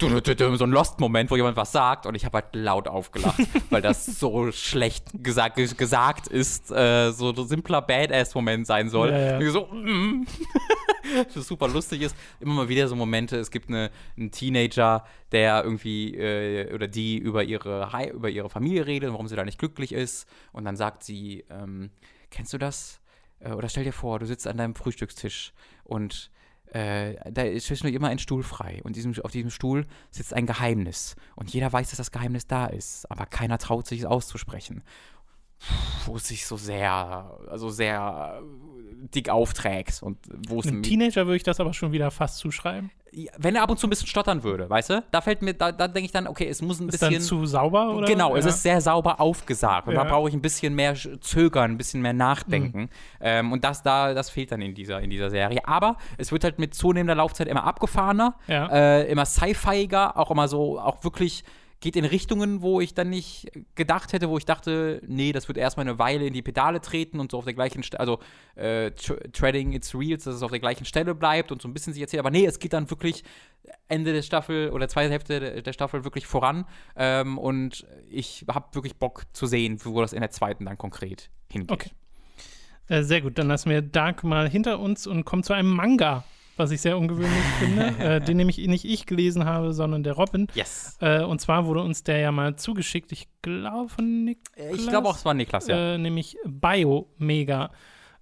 so 0.01 0.65
ein 0.65 0.71
Lost-Moment, 0.71 1.31
wo 1.31 1.35
jemand 1.35 1.55
was 1.55 1.71
sagt 1.71 2.05
und 2.05 2.15
ich 2.15 2.25
habe 2.25 2.39
halt 2.39 2.53
laut 2.53 2.87
aufgelacht, 2.87 3.39
weil 3.69 3.81
das 3.81 4.05
so 4.05 4.51
schlecht 4.51 5.23
gesagt, 5.23 5.55
gesagt 5.77 6.27
ist, 6.27 6.69
äh, 6.71 7.11
so 7.11 7.31
ein 7.31 7.47
simpler 7.47 7.81
Badass-Moment 7.81 8.67
sein 8.67 8.89
soll. 8.89 9.11
Ja, 9.11 9.39
ja. 9.39 9.51
So, 9.51 9.67
mm. 9.67 10.25
das 11.33 11.47
super 11.47 11.69
lustig 11.69 12.01
ist. 12.01 12.15
Immer 12.41 12.53
mal 12.55 12.69
wieder 12.69 12.87
so 12.89 12.95
Momente, 12.95 13.37
es 13.37 13.51
gibt 13.51 13.69
eine, 13.69 13.89
einen 14.17 14.31
Teenager, 14.31 15.05
der 15.31 15.63
irgendwie 15.63 16.15
äh, 16.15 16.73
oder 16.73 16.87
die 16.87 17.17
über 17.17 17.43
ihre, 17.43 17.89
über 18.13 18.29
ihre 18.29 18.49
Familie 18.49 18.85
redet, 18.85 19.11
warum 19.11 19.27
sie 19.27 19.35
da 19.37 19.45
nicht 19.45 19.59
glücklich 19.59 19.93
ist 19.93 20.27
und 20.51 20.65
dann 20.65 20.75
sagt 20.75 21.03
sie, 21.03 21.45
ähm, 21.49 21.89
kennst 22.31 22.51
du 22.51 22.57
das? 22.57 22.99
Äh, 23.39 23.51
oder 23.51 23.69
stell 23.69 23.85
dir 23.85 23.93
vor, 23.93 24.19
du 24.19 24.25
sitzt 24.25 24.45
an 24.45 24.57
deinem 24.57 24.75
Frühstückstisch 24.75 25.53
und 25.85 26.31
äh, 26.75 27.15
da 27.31 27.43
ist 27.43 27.67
zwischendurch 27.67 27.95
immer 27.95 28.09
ein 28.09 28.19
Stuhl 28.19 28.43
frei. 28.43 28.81
Und 28.83 28.97
diesem, 28.97 29.13
auf 29.23 29.31
diesem 29.31 29.49
Stuhl 29.49 29.85
sitzt 30.11 30.33
ein 30.33 30.45
Geheimnis. 30.45 31.15
Und 31.35 31.53
jeder 31.53 31.71
weiß, 31.71 31.89
dass 31.89 31.97
das 31.97 32.11
Geheimnis 32.11 32.47
da 32.47 32.65
ist. 32.65 33.09
Aber 33.09 33.25
keiner 33.25 33.57
traut 33.57 33.87
sich 33.87 33.99
es 34.01 34.05
auszusprechen 34.05 34.83
wo 36.05 36.17
sich 36.17 36.45
so 36.45 36.57
sehr, 36.57 36.91
also 37.49 37.69
sehr 37.69 38.41
dick 39.13 39.29
aufträgt 39.29 40.01
und 40.01 40.17
wo 40.47 40.59
es 40.59 40.65
Ein 40.65 40.83
Teenager 40.83 41.25
würde 41.25 41.37
ich 41.37 41.43
das 41.43 41.59
aber 41.59 41.73
schon 41.73 41.91
wieder 41.91 42.11
fast 42.11 42.37
zuschreiben. 42.37 42.91
Wenn 43.37 43.55
er 43.55 43.63
ab 43.63 43.69
und 43.69 43.79
zu 43.79 43.87
ein 43.87 43.89
bisschen 43.89 44.07
stottern 44.07 44.43
würde, 44.43 44.69
weißt 44.69 44.89
du? 44.89 45.03
Da 45.11 45.21
fällt 45.21 45.41
mir, 45.41 45.53
da, 45.53 45.71
da 45.71 45.87
denke 45.87 46.05
ich 46.05 46.11
dann, 46.11 46.27
okay, 46.27 46.47
es 46.49 46.61
muss 46.61 46.81
ein 46.81 46.89
ist 46.89 46.99
bisschen. 46.99 47.13
Dann 47.13 47.21
zu 47.21 47.45
sauber, 47.45 47.95
oder? 47.95 48.07
Genau, 48.07 48.33
ja. 48.33 48.39
es 48.39 48.45
ist 48.45 48.61
sehr 48.61 48.81
sauber 48.81 49.21
aufgesagt. 49.21 49.87
Und 49.87 49.93
ja. 49.93 50.03
da 50.03 50.09
brauche 50.09 50.27
ich 50.27 50.35
ein 50.35 50.41
bisschen 50.41 50.75
mehr 50.75 50.95
Zögern, 51.21 51.71
ein 51.71 51.77
bisschen 51.77 52.01
mehr 52.01 52.11
Nachdenken. 52.11 52.81
Mhm. 52.81 52.89
Ähm, 53.21 53.51
und 53.53 53.63
das 53.63 53.83
da, 53.83 54.13
das 54.13 54.29
fehlt 54.29 54.51
dann 54.51 54.61
in 54.61 54.75
dieser, 54.75 54.99
in 54.99 55.09
dieser 55.09 55.29
Serie. 55.29 55.65
Aber 55.65 55.95
es 56.17 56.33
wird 56.33 56.43
halt 56.43 56.59
mit 56.59 56.73
zunehmender 56.73 57.15
Laufzeit 57.15 57.47
immer 57.47 57.63
abgefahrener, 57.63 58.35
ja. 58.47 58.67
äh, 58.67 59.09
immer 59.09 59.25
sci-fiiger, 59.25 60.17
auch 60.17 60.31
immer 60.31 60.49
so, 60.49 60.77
auch 60.77 61.05
wirklich 61.05 61.45
geht 61.85 61.95
in 61.95 62.05
Richtungen, 62.05 62.63
wo 62.63 62.81
ich 62.81 62.95
dann 62.95 63.11
nicht 63.11 63.51
gedacht 63.75 64.11
hätte, 64.11 64.27
wo 64.27 64.39
ich 64.39 64.45
dachte, 64.45 65.03
nee, 65.05 65.31
das 65.31 65.47
wird 65.47 65.59
erstmal 65.59 65.87
eine 65.87 65.99
Weile 65.99 66.25
in 66.25 66.33
die 66.33 66.41
Pedale 66.41 66.81
treten 66.81 67.19
und 67.19 67.29
so 67.29 67.37
auf 67.37 67.45
der 67.45 67.53
gleichen 67.53 67.83
Stelle, 67.83 67.99
also 67.99 68.17
äh, 68.55 68.89
Treading 68.89 69.71
its 69.71 69.93
Reels, 69.93 70.23
dass 70.23 70.33
es 70.33 70.41
auf 70.41 70.49
der 70.49 70.59
gleichen 70.59 70.85
Stelle 70.85 71.13
bleibt 71.13 71.51
und 71.51 71.61
so 71.61 71.67
ein 71.67 71.75
bisschen 71.75 71.93
sich 71.93 72.01
erzählt. 72.01 72.21
Aber 72.21 72.31
nee, 72.31 72.43
es 72.43 72.57
geht 72.57 72.73
dann 72.73 72.89
wirklich 72.89 73.23
Ende 73.87 74.13
der 74.13 74.23
Staffel 74.23 74.71
oder 74.71 74.87
zweite 74.87 75.11
Hälfte 75.11 75.61
der 75.61 75.73
Staffel 75.73 76.03
wirklich 76.03 76.25
voran. 76.25 76.65
Ähm, 76.95 77.37
und 77.37 77.85
ich 78.09 78.45
habe 78.51 78.73
wirklich 78.73 78.95
Bock 78.95 79.21
zu 79.33 79.45
sehen, 79.45 79.77
wo 79.83 80.01
das 80.01 80.11
in 80.11 80.21
der 80.21 80.31
zweiten 80.31 80.65
dann 80.65 80.79
konkret 80.79 81.29
hingeht. 81.51 81.71
Okay. 81.71 81.91
Äh, 82.87 83.03
sehr 83.03 83.21
gut, 83.21 83.37
dann 83.37 83.47
lassen 83.47 83.69
wir 83.69 83.83
Dark 83.83 84.23
mal 84.23 84.49
hinter 84.49 84.79
uns 84.79 85.05
und 85.05 85.23
kommen 85.23 85.43
zu 85.43 85.53
einem 85.53 85.69
Manga 85.69 86.23
was 86.57 86.71
ich 86.71 86.81
sehr 86.81 86.97
ungewöhnlich 86.97 87.43
finde, 87.59 87.85
äh, 87.99 88.21
den 88.21 88.37
nämlich 88.37 88.57
nicht 88.57 88.85
ich 88.85 89.05
gelesen 89.05 89.45
habe, 89.45 89.73
sondern 89.73 90.03
der 90.03 90.13
Robin. 90.13 90.47
Yes. 90.53 90.97
Äh, 91.01 91.23
und 91.23 91.41
zwar 91.41 91.65
wurde 91.65 91.81
uns 91.81 92.03
der 92.03 92.19
ja 92.19 92.31
mal 92.31 92.55
zugeschickt, 92.55 93.11
ich 93.11 93.27
glaube 93.41 93.89
von 93.89 94.25
Niklas. 94.25 94.73
Ich 94.73 94.87
glaube 94.87 95.07
auch, 95.07 95.15
es 95.15 95.25
war 95.25 95.33
Niklas, 95.33 95.67
ja. 95.67 95.95
Äh, 95.95 95.97
nämlich 95.97 96.37
Biomega 96.45 97.71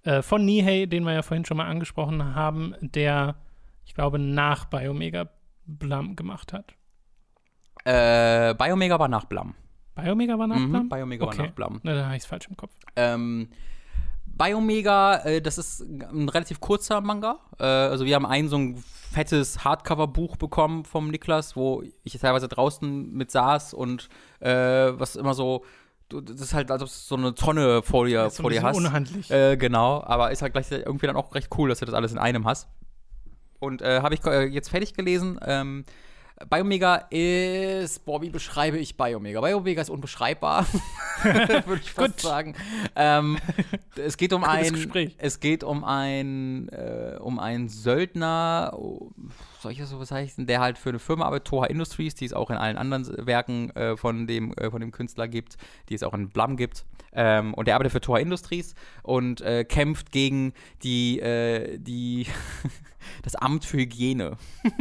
äh, 0.02 0.22
von 0.22 0.44
Nihei, 0.44 0.86
den 0.86 1.04
wir 1.04 1.12
ja 1.12 1.22
vorhin 1.22 1.44
schon 1.44 1.56
mal 1.56 1.66
angesprochen 1.66 2.34
haben, 2.34 2.74
der, 2.80 3.36
ich 3.84 3.94
glaube, 3.94 4.18
nach 4.18 4.66
Biomega 4.66 5.30
Blam 5.66 6.16
gemacht 6.16 6.52
hat. 6.52 6.74
Äh, 7.84 8.54
Biomega 8.54 8.98
war 8.98 9.08
nach 9.08 9.24
Blam. 9.24 9.54
Biomega 9.94 10.38
war 10.38 10.46
nach 10.46 10.58
mhm, 10.58 10.70
Blam? 10.70 10.88
Biomega 10.88 11.24
okay. 11.24 11.38
war 11.38 11.46
nach 11.46 11.52
Blam. 11.52 11.80
Na, 11.82 11.94
da 11.94 12.04
habe 12.06 12.16
ich 12.16 12.22
es 12.22 12.26
falsch 12.26 12.48
im 12.48 12.56
Kopf. 12.56 12.72
Ähm, 12.96 13.48
Biomega, 14.36 15.24
äh, 15.24 15.40
das 15.40 15.58
ist 15.58 15.80
ein 15.80 16.28
relativ 16.28 16.60
kurzer 16.60 17.00
Manga. 17.00 17.38
Äh, 17.58 17.64
also 17.64 18.04
wir 18.04 18.14
haben 18.14 18.26
ein 18.26 18.48
so 18.48 18.56
ein 18.56 18.82
fettes 19.12 19.64
Hardcover-Buch 19.64 20.36
bekommen 20.36 20.84
vom 20.84 21.08
Niklas, 21.10 21.56
wo 21.56 21.82
ich 22.02 22.18
teilweise 22.18 22.48
draußen 22.48 23.12
mit 23.12 23.30
saß 23.30 23.74
und 23.74 24.08
äh, 24.40 24.50
was 24.50 25.16
immer 25.16 25.34
so 25.34 25.64
das 26.10 26.40
ist 26.40 26.54
halt, 26.54 26.70
als 26.70 26.82
ob 26.82 26.88
du 26.88 26.94
so 26.94 27.16
eine 27.16 27.34
Tonne 27.34 27.82
vor 27.82 28.06
dir, 28.06 28.30
vor 28.30 28.50
dir 28.50 28.62
hast. 28.62 28.76
Unhandlich. 28.76 29.30
Äh, 29.30 29.56
genau, 29.56 30.02
aber 30.04 30.30
ist 30.30 30.42
halt 30.42 30.52
gleichzeitig 30.52 30.86
irgendwie 30.86 31.06
dann 31.06 31.16
auch 31.16 31.34
recht 31.34 31.48
cool, 31.56 31.68
dass 31.68 31.78
du 31.78 31.86
das 31.86 31.94
alles 31.94 32.12
in 32.12 32.18
einem 32.18 32.44
hast. 32.44 32.68
Und 33.58 33.80
äh, 33.80 34.00
habe 34.02 34.14
ich 34.14 34.24
äh, 34.26 34.44
jetzt 34.44 34.68
fertig 34.68 34.94
gelesen. 34.94 35.40
Ähm, 35.44 35.84
Biomega 36.48 37.06
ist, 37.10 38.04
boah, 38.04 38.20
wie 38.22 38.30
beschreibe 38.30 38.78
ich 38.78 38.96
Biomega? 38.96 39.40
Biomega 39.40 39.82
ist 39.82 39.90
unbeschreibbar, 39.90 40.66
würde 41.22 41.80
ich 41.82 41.92
fast 41.92 42.20
sagen. 42.20 42.54
Ähm, 42.96 43.38
es 43.96 44.16
geht 44.16 44.32
um 44.32 44.44
ein, 44.44 45.12
es 45.18 45.40
geht 45.40 45.64
um 45.64 45.84
ein, 45.84 46.68
äh, 46.68 47.16
um 47.20 47.38
einen 47.38 47.68
Söldner, 47.68 48.72
oh, 48.76 49.10
soll 49.64 49.72
ich 49.72 49.78
das 49.78 49.90
so 49.90 49.98
bezeichnen, 49.98 50.46
der 50.46 50.60
halt 50.60 50.78
für 50.78 50.90
eine 50.90 50.98
Firma 50.98 51.24
arbeitet, 51.24 51.48
Toha 51.48 51.66
Industries, 51.66 52.14
die 52.14 52.26
es 52.26 52.32
auch 52.32 52.50
in 52.50 52.56
allen 52.56 52.76
anderen 52.76 53.26
Werken 53.26 53.70
äh, 53.70 53.96
von 53.96 54.26
dem, 54.26 54.52
äh, 54.52 54.70
von 54.70 54.80
dem 54.80 54.92
Künstler 54.92 55.26
gibt, 55.26 55.56
die 55.88 55.94
es 55.94 56.02
auch 56.02 56.14
in 56.14 56.28
Blum 56.28 56.56
gibt. 56.56 56.84
Ähm, 57.14 57.54
und 57.54 57.66
der 57.66 57.76
arbeitet 57.76 57.92
für 57.92 58.00
Toha 58.00 58.18
Industries 58.18 58.74
und 59.02 59.40
äh, 59.40 59.64
kämpft 59.64 60.10
gegen 60.10 60.52
die, 60.82 61.20
äh, 61.20 61.78
die 61.78 62.26
das 63.22 63.36
Amt 63.36 63.64
für 63.64 63.78
Hygiene. 63.78 64.36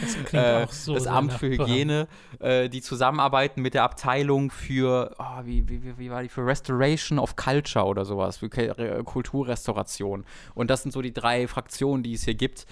Das 0.00 0.12
klingt 0.26 0.46
äh, 0.46 0.64
auch 0.64 0.70
so. 0.70 0.94
Das 0.94 1.08
Amt 1.08 1.32
für 1.32 1.48
Hygiene, 1.48 2.06
äh, 2.38 2.68
die 2.68 2.82
zusammenarbeiten 2.82 3.62
mit 3.62 3.74
der 3.74 3.82
Abteilung 3.82 4.52
für, 4.52 5.16
oh, 5.18 5.44
wie, 5.44 5.68
wie, 5.68 5.98
wie 5.98 6.08
war 6.08 6.22
die, 6.22 6.28
für 6.28 6.46
Restoration 6.46 7.18
of 7.18 7.34
Culture 7.34 7.84
oder 7.84 8.04
sowas, 8.04 8.36
für 8.36 8.48
Kulturrestauration. 8.48 10.24
Und 10.54 10.70
das 10.70 10.82
sind 10.82 10.92
so 10.92 11.02
die 11.02 11.12
drei 11.12 11.48
Fraktionen, 11.48 12.04
die 12.04 12.12
es 12.12 12.24
hier 12.24 12.34
gibt. 12.34 12.66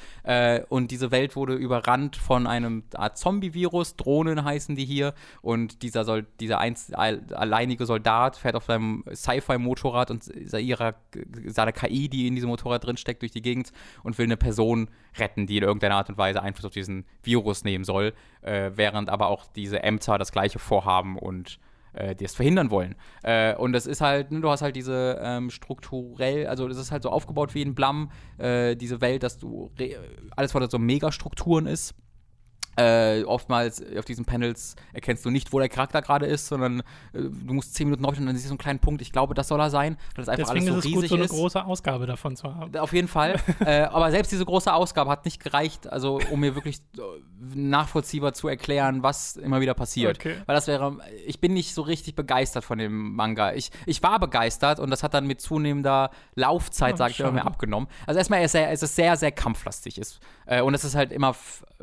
Und 0.68 0.92
diese 0.92 1.10
Welt 1.16 1.34
wurde 1.34 1.54
überrannt 1.54 2.16
von 2.16 2.46
einem 2.46 2.84
Art 2.94 3.16
Zombie-Virus, 3.16 3.96
Drohnen 3.96 4.44
heißen 4.44 4.76
die 4.76 4.84
hier. 4.84 5.14
Und 5.40 5.82
dieser, 5.82 6.04
soll, 6.04 6.26
dieser 6.40 6.58
einz, 6.58 6.92
alleinige 6.94 7.86
Soldat 7.86 8.36
fährt 8.36 8.54
auf 8.54 8.64
seinem 8.64 9.02
Sci-Fi-Motorrad 9.10 10.10
und 10.10 10.26
ihrer, 10.54 10.94
seiner 11.46 11.72
KI, 11.72 12.10
die 12.10 12.26
in 12.26 12.34
diesem 12.34 12.50
Motorrad 12.50 12.84
drinsteckt, 12.84 13.22
durch 13.22 13.32
die 13.32 13.40
Gegend 13.40 13.72
und 14.02 14.18
will 14.18 14.26
eine 14.26 14.36
Person 14.36 14.90
retten, 15.18 15.46
die 15.46 15.56
in 15.56 15.62
irgendeiner 15.62 15.96
Art 15.96 16.10
und 16.10 16.18
Weise 16.18 16.42
Einfluss 16.42 16.66
auf 16.66 16.72
diesen 16.72 17.06
Virus 17.22 17.64
nehmen 17.64 17.84
soll, 17.84 18.12
äh, 18.42 18.72
während 18.74 19.08
aber 19.08 19.28
auch 19.28 19.46
diese 19.56 19.82
Ämter 19.82 20.18
das 20.18 20.32
gleiche 20.32 20.58
vorhaben 20.58 21.18
und 21.18 21.58
äh, 21.96 22.14
die 22.14 22.24
es 22.24 22.34
verhindern 22.34 22.70
wollen. 22.70 22.94
Äh, 23.22 23.54
und 23.56 23.72
das 23.72 23.86
ist 23.86 24.00
halt, 24.00 24.30
ne, 24.30 24.40
du 24.40 24.50
hast 24.50 24.62
halt 24.62 24.76
diese 24.76 25.18
ähm, 25.22 25.50
strukturell, 25.50 26.46
also 26.46 26.68
das 26.68 26.76
ist 26.76 26.92
halt 26.92 27.02
so 27.02 27.10
aufgebaut 27.10 27.54
wie 27.54 27.62
ein 27.62 27.74
Blam, 27.74 28.10
äh, 28.38 28.76
diese 28.76 29.00
Welt, 29.00 29.22
dass 29.22 29.38
du 29.38 29.70
alles, 30.36 30.54
was 30.54 30.70
so 30.70 30.78
Megastrukturen 30.78 31.66
ist 31.66 31.94
äh, 32.76 33.24
oftmals 33.24 33.82
auf 33.96 34.04
diesen 34.04 34.24
Panels 34.24 34.76
erkennst 34.92 35.24
du 35.24 35.30
nicht, 35.30 35.52
wo 35.52 35.58
der 35.58 35.68
Charakter 35.68 36.02
gerade 36.02 36.26
ist, 36.26 36.46
sondern 36.46 36.80
äh, 36.80 36.82
du 37.14 37.54
musst 37.54 37.74
zehn 37.74 37.88
Minuten 37.88 38.04
drauf 38.04 38.18
und 38.18 38.26
dann 38.26 38.36
siehst 38.36 38.48
du 38.48 38.52
einen 38.52 38.58
kleinen 38.58 38.78
Punkt. 38.78 39.02
Ich 39.02 39.12
glaube, 39.12 39.34
das 39.34 39.48
soll 39.48 39.60
er 39.60 39.70
sein, 39.70 39.96
weil 40.14 40.24
das 40.24 40.28
einfach 40.28 40.52
Deswegen 40.52 40.70
alles 40.70 40.84
so 40.84 40.88
ist 40.90 40.94
es 40.94 41.00
riesig 41.00 41.00
gut, 41.00 41.08
so 41.08 41.14
eine 41.14 41.24
ist. 41.24 41.30
große 41.30 41.64
Ausgabe 41.64 42.06
davon 42.06 42.36
zu 42.36 42.54
haben. 42.54 42.76
Auf 42.76 42.92
jeden 42.92 43.08
Fall. 43.08 43.36
äh, 43.64 43.82
aber 43.82 44.10
selbst 44.10 44.32
diese 44.32 44.44
große 44.44 44.72
Ausgabe 44.72 45.10
hat 45.10 45.24
nicht 45.24 45.42
gereicht, 45.42 45.90
also 45.90 46.20
um 46.30 46.40
mir 46.40 46.54
wirklich 46.54 46.80
nachvollziehbar 47.54 48.32
zu 48.34 48.48
erklären, 48.48 49.02
was 49.02 49.36
immer 49.36 49.60
wieder 49.60 49.74
passiert. 49.74 50.18
Okay. 50.18 50.36
Weil 50.46 50.54
das 50.54 50.66
wäre, 50.66 50.98
ich 51.26 51.40
bin 51.40 51.54
nicht 51.54 51.74
so 51.74 51.82
richtig 51.82 52.14
begeistert 52.14 52.64
von 52.64 52.78
dem 52.78 53.14
Manga. 53.14 53.54
Ich, 53.54 53.70
ich 53.86 54.02
war 54.02 54.18
begeistert 54.18 54.80
und 54.80 54.90
das 54.90 55.02
hat 55.02 55.14
dann 55.14 55.26
mit 55.26 55.40
zunehmender 55.40 56.10
Laufzeit, 56.34 56.94
oh, 56.94 56.96
sag 56.96 57.10
ich 57.10 57.20
immer 57.20 57.32
mehr, 57.32 57.46
abgenommen. 57.46 57.88
Also 58.06 58.18
erstmal 58.18 58.42
ist 58.42 58.54
es 58.54 58.96
sehr, 58.96 59.16
sehr 59.16 59.32
kampflastig 59.32 59.98
ist. 59.98 60.20
Äh, 60.46 60.60
und 60.60 60.74
es 60.74 60.84
ist 60.84 60.94
halt 60.94 61.12
immer 61.12 61.34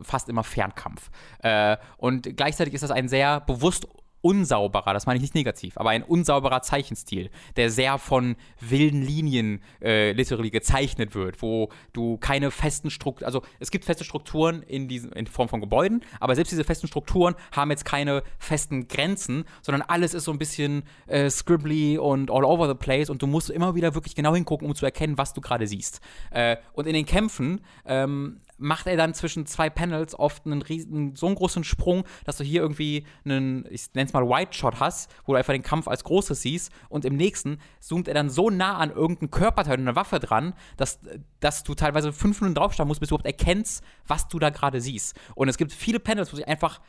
fast 0.01 0.29
immer 0.29 0.43
Fernkampf. 0.43 1.09
Äh, 1.39 1.77
und 1.97 2.35
gleichzeitig 2.35 2.73
ist 2.73 2.81
das 2.81 2.91
ein 2.91 3.07
sehr 3.07 3.41
bewusst 3.41 3.87
unsauberer, 4.23 4.93
das 4.93 5.05
meine 5.05 5.17
ich 5.17 5.21
nicht 5.21 5.35
negativ, 5.35 5.77
aber 5.77 5.89
ein 5.89 6.01
unsauberer 6.01 6.61
Zeichenstil, 6.61 7.29
der 7.57 7.69
sehr 7.69 7.97
von 7.97 8.37
wilden 8.61 9.01
Linien 9.01 9.61
äh, 9.81 10.13
literally 10.13 10.49
gezeichnet 10.49 11.13
wird, 11.13 11.41
wo 11.41 11.69
du 11.91 12.17
keine 12.17 12.49
festen 12.49 12.89
Strukturen, 12.89 13.25
also 13.25 13.41
es 13.59 13.69
gibt 13.69 13.83
feste 13.83 14.05
Strukturen 14.05 14.63
in, 14.63 14.87
diesen, 14.87 15.11
in 15.11 15.27
Form 15.27 15.49
von 15.49 15.59
Gebäuden, 15.59 16.05
aber 16.21 16.35
selbst 16.35 16.51
diese 16.51 16.63
festen 16.63 16.87
Strukturen 16.87 17.35
haben 17.51 17.69
jetzt 17.69 17.83
keine 17.83 18.23
festen 18.39 18.87
Grenzen, 18.87 19.43
sondern 19.61 19.81
alles 19.81 20.13
ist 20.13 20.23
so 20.23 20.31
ein 20.31 20.39
bisschen 20.39 20.83
äh, 21.07 21.29
scribbly 21.29 21.97
und 21.97 22.31
all 22.31 22.45
over 22.45 22.69
the 22.69 22.75
place 22.75 23.09
und 23.09 23.21
du 23.21 23.27
musst 23.27 23.49
immer 23.49 23.75
wieder 23.75 23.93
wirklich 23.93 24.15
genau 24.15 24.33
hingucken, 24.33 24.65
um 24.65 24.73
zu 24.73 24.85
erkennen, 24.85 25.17
was 25.17 25.33
du 25.33 25.41
gerade 25.41 25.67
siehst. 25.67 25.99
Äh, 26.31 26.55
und 26.71 26.87
in 26.87 26.93
den 26.93 27.05
Kämpfen 27.05 27.59
ähm, 27.85 28.39
macht 28.57 28.87
er 28.87 28.97
dann 28.97 29.13
zwischen 29.13 29.45
zwei 29.45 29.69
Panels 29.69 30.17
oft 30.17 30.45
einen 30.45 30.61
riesen, 30.61 31.15
so 31.15 31.25
einen 31.27 31.35
großen 31.35 31.63
Sprung, 31.63 32.03
dass 32.25 32.37
du 32.37 32.43
hier 32.43 32.61
irgendwie 32.61 33.05
einen, 33.25 33.65
ich 33.69 33.93
nenne 33.93 34.07
es 34.07 34.13
mal 34.13 34.27
White 34.27 34.53
Shot 34.53 34.79
hast, 34.79 35.13
wo 35.25 35.33
du 35.33 35.37
einfach 35.37 35.53
den 35.53 35.63
Kampf 35.63 35.87
als 35.87 36.03
Großes 36.03 36.41
siehst 36.41 36.71
und 36.89 37.05
im 37.05 37.15
nächsten 37.15 37.59
zoomt 37.79 38.07
er 38.07 38.13
dann 38.13 38.29
so 38.29 38.49
nah 38.49 38.77
an 38.77 38.91
irgendeinen 38.91 39.31
Körperteil 39.31 39.75
und 39.79 39.87
eine 39.87 39.95
Waffe 39.95 40.19
dran, 40.19 40.53
dass, 40.77 40.99
dass 41.39 41.63
du 41.63 41.73
teilweise 41.75 42.13
fünf 42.13 42.41
Minuten 42.41 42.55
draufschauen 42.55 42.87
musst, 42.87 42.99
bis 42.99 43.09
du 43.09 43.15
überhaupt 43.15 43.27
erkennst, 43.27 43.83
was 44.07 44.27
du 44.27 44.39
da 44.39 44.49
gerade 44.49 44.81
siehst. 44.81 45.19
Und 45.35 45.49
es 45.49 45.57
gibt 45.57 45.71
viele 45.71 45.99
Panels, 45.99 46.31
wo 46.31 46.35
sich 46.37 46.47
einfach 46.47 46.81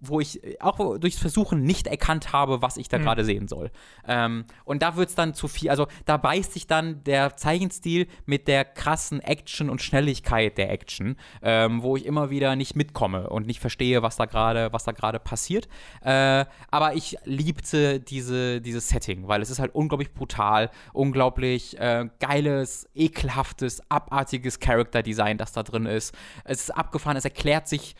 wo 0.00 0.20
ich 0.20 0.42
äh, 0.42 0.56
auch 0.60 0.98
durchs 0.98 1.18
Versuchen 1.18 1.62
nicht 1.62 1.86
erkannt 1.86 2.32
habe, 2.32 2.62
was 2.62 2.76
ich 2.76 2.88
da 2.88 2.98
mhm. 2.98 3.02
gerade 3.02 3.24
sehen 3.24 3.48
soll. 3.48 3.70
Ähm, 4.06 4.44
und 4.64 4.82
da 4.82 4.96
wird 4.96 5.10
es 5.10 5.14
dann 5.14 5.34
zu 5.34 5.48
viel, 5.48 5.70
also 5.70 5.86
da 6.04 6.16
beißt 6.16 6.52
sich 6.52 6.66
dann 6.66 7.04
der 7.04 7.36
Zeichenstil 7.36 8.06
mit 8.26 8.48
der 8.48 8.64
krassen 8.64 9.20
Action 9.20 9.70
und 9.70 9.82
Schnelligkeit 9.82 10.58
der 10.58 10.70
Action, 10.70 11.16
ähm, 11.42 11.82
wo 11.82 11.96
ich 11.96 12.06
immer 12.06 12.30
wieder 12.30 12.56
nicht 12.56 12.76
mitkomme 12.76 13.28
und 13.28 13.46
nicht 13.46 13.60
verstehe, 13.60 14.02
was 14.02 14.16
da 14.16 14.26
gerade, 14.26 14.72
was 14.72 14.84
da 14.84 14.92
gerade 14.92 15.18
passiert. 15.18 15.68
Äh, 16.02 16.44
aber 16.70 16.94
ich 16.94 17.16
liebte 17.24 18.00
diese, 18.00 18.60
dieses 18.60 18.88
Setting, 18.88 19.28
weil 19.28 19.42
es 19.42 19.50
ist 19.50 19.58
halt 19.58 19.74
unglaublich 19.74 20.12
brutal, 20.12 20.70
unglaublich 20.92 21.78
äh, 21.78 22.08
geiles, 22.18 22.88
ekelhaftes, 22.94 23.82
abartiges 23.90 24.60
Character-Design, 24.60 25.38
das 25.38 25.52
da 25.52 25.62
drin 25.62 25.86
ist. 25.86 26.14
Es 26.44 26.62
ist 26.62 26.70
abgefahren, 26.70 27.16
es 27.16 27.24
erklärt 27.24 27.68
sich 27.68 27.94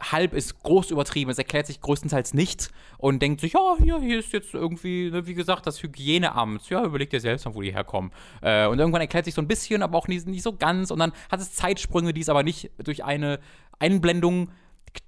halb 0.00 0.34
ist 0.34 0.62
groß 0.62 0.90
übertrieben. 0.90 1.30
Es 1.30 1.38
erklärt 1.38 1.66
sich 1.66 1.80
größtenteils 1.80 2.34
nicht 2.34 2.70
und 2.98 3.20
denkt 3.20 3.40
sich, 3.40 3.52
ja, 3.52 3.76
hier, 3.82 4.00
hier 4.00 4.18
ist 4.18 4.32
jetzt 4.32 4.54
irgendwie, 4.54 5.10
ne, 5.10 5.26
wie 5.26 5.34
gesagt, 5.34 5.66
das 5.66 5.82
Hygieneamt. 5.82 6.68
Ja, 6.70 6.84
überlegt 6.84 7.12
dir 7.12 7.20
selbst 7.20 7.44
mal, 7.46 7.54
wo 7.54 7.62
die 7.62 7.72
herkommen. 7.72 8.10
Äh, 8.42 8.66
und 8.66 8.78
irgendwann 8.78 9.00
erklärt 9.00 9.24
sich 9.24 9.34
so 9.34 9.42
ein 9.42 9.48
bisschen, 9.48 9.82
aber 9.82 9.96
auch 9.98 10.08
nicht, 10.08 10.26
nicht 10.26 10.42
so 10.42 10.54
ganz. 10.54 10.90
Und 10.90 10.98
dann 10.98 11.12
hat 11.30 11.40
es 11.40 11.54
Zeitsprünge, 11.54 12.12
die 12.12 12.20
es 12.20 12.28
aber 12.28 12.42
nicht 12.42 12.70
durch 12.82 13.04
eine 13.04 13.40
Einblendung 13.78 14.50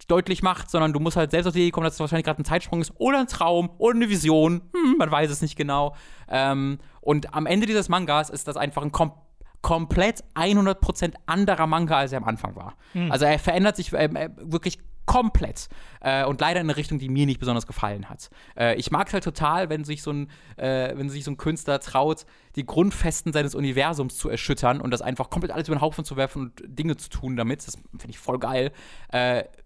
deutlich 0.06 0.42
macht, 0.42 0.70
sondern 0.70 0.92
du 0.92 1.00
musst 1.00 1.16
halt 1.16 1.30
selbst 1.30 1.46
auf 1.46 1.54
die 1.54 1.60
Idee 1.60 1.70
kommen, 1.70 1.84
dass 1.84 1.94
es 1.94 2.00
wahrscheinlich 2.00 2.24
gerade 2.24 2.40
ein 2.40 2.44
Zeitsprung 2.44 2.80
ist 2.80 2.92
oder 2.98 3.20
ein 3.20 3.26
Traum 3.26 3.70
oder 3.78 3.96
eine 3.96 4.08
Vision. 4.08 4.62
Hm, 4.72 4.96
man 4.98 5.10
weiß 5.10 5.30
es 5.30 5.42
nicht 5.42 5.56
genau. 5.56 5.96
Ähm, 6.28 6.78
und 7.00 7.34
am 7.34 7.46
Ende 7.46 7.66
dieses 7.66 7.88
Mangas 7.88 8.30
ist 8.30 8.46
das 8.46 8.56
einfach 8.56 8.82
ein 8.82 8.92
komplett 8.92 9.22
komplett 9.62 10.24
100% 10.34 11.14
anderer 11.26 11.66
Manga, 11.66 11.96
als 11.96 12.12
er 12.12 12.18
am 12.18 12.24
Anfang 12.24 12.56
war. 12.56 12.74
Mhm. 12.94 13.10
Also 13.10 13.24
er 13.24 13.38
verändert 13.38 13.76
sich 13.76 13.92
äh, 13.92 14.04
äh, 14.04 14.30
wirklich 14.36 14.78
komplett 15.06 15.68
äh, 16.00 16.24
und 16.24 16.40
leider 16.40 16.60
in 16.60 16.66
eine 16.66 16.76
Richtung, 16.76 16.98
die 16.98 17.08
mir 17.08 17.26
nicht 17.26 17.40
besonders 17.40 17.66
gefallen 17.66 18.08
hat. 18.08 18.30
Äh, 18.56 18.76
ich 18.76 18.90
mag 18.90 19.08
es 19.08 19.14
halt 19.14 19.24
total, 19.24 19.68
wenn 19.68 19.84
sich 19.84 20.02
so 20.02 20.12
ein, 20.12 20.30
äh, 20.56 20.96
wenn 20.96 21.10
sich 21.10 21.24
so 21.24 21.32
ein 21.32 21.36
Künstler 21.36 21.80
traut, 21.80 22.24
die 22.56 22.64
Grundfesten 22.64 23.32
seines 23.32 23.54
Universums 23.54 24.16
zu 24.16 24.28
erschüttern 24.28 24.80
und 24.80 24.90
das 24.90 25.02
einfach 25.02 25.30
komplett 25.30 25.52
alles 25.52 25.68
über 25.68 25.76
den 25.76 25.80
Haufen 25.80 26.04
zu 26.04 26.16
werfen 26.16 26.42
und 26.42 26.62
Dinge 26.64 26.96
zu 26.96 27.08
tun 27.08 27.36
damit. 27.36 27.66
Das 27.66 27.76
finde 27.76 28.10
ich 28.10 28.18
voll 28.18 28.38
geil. 28.38 28.72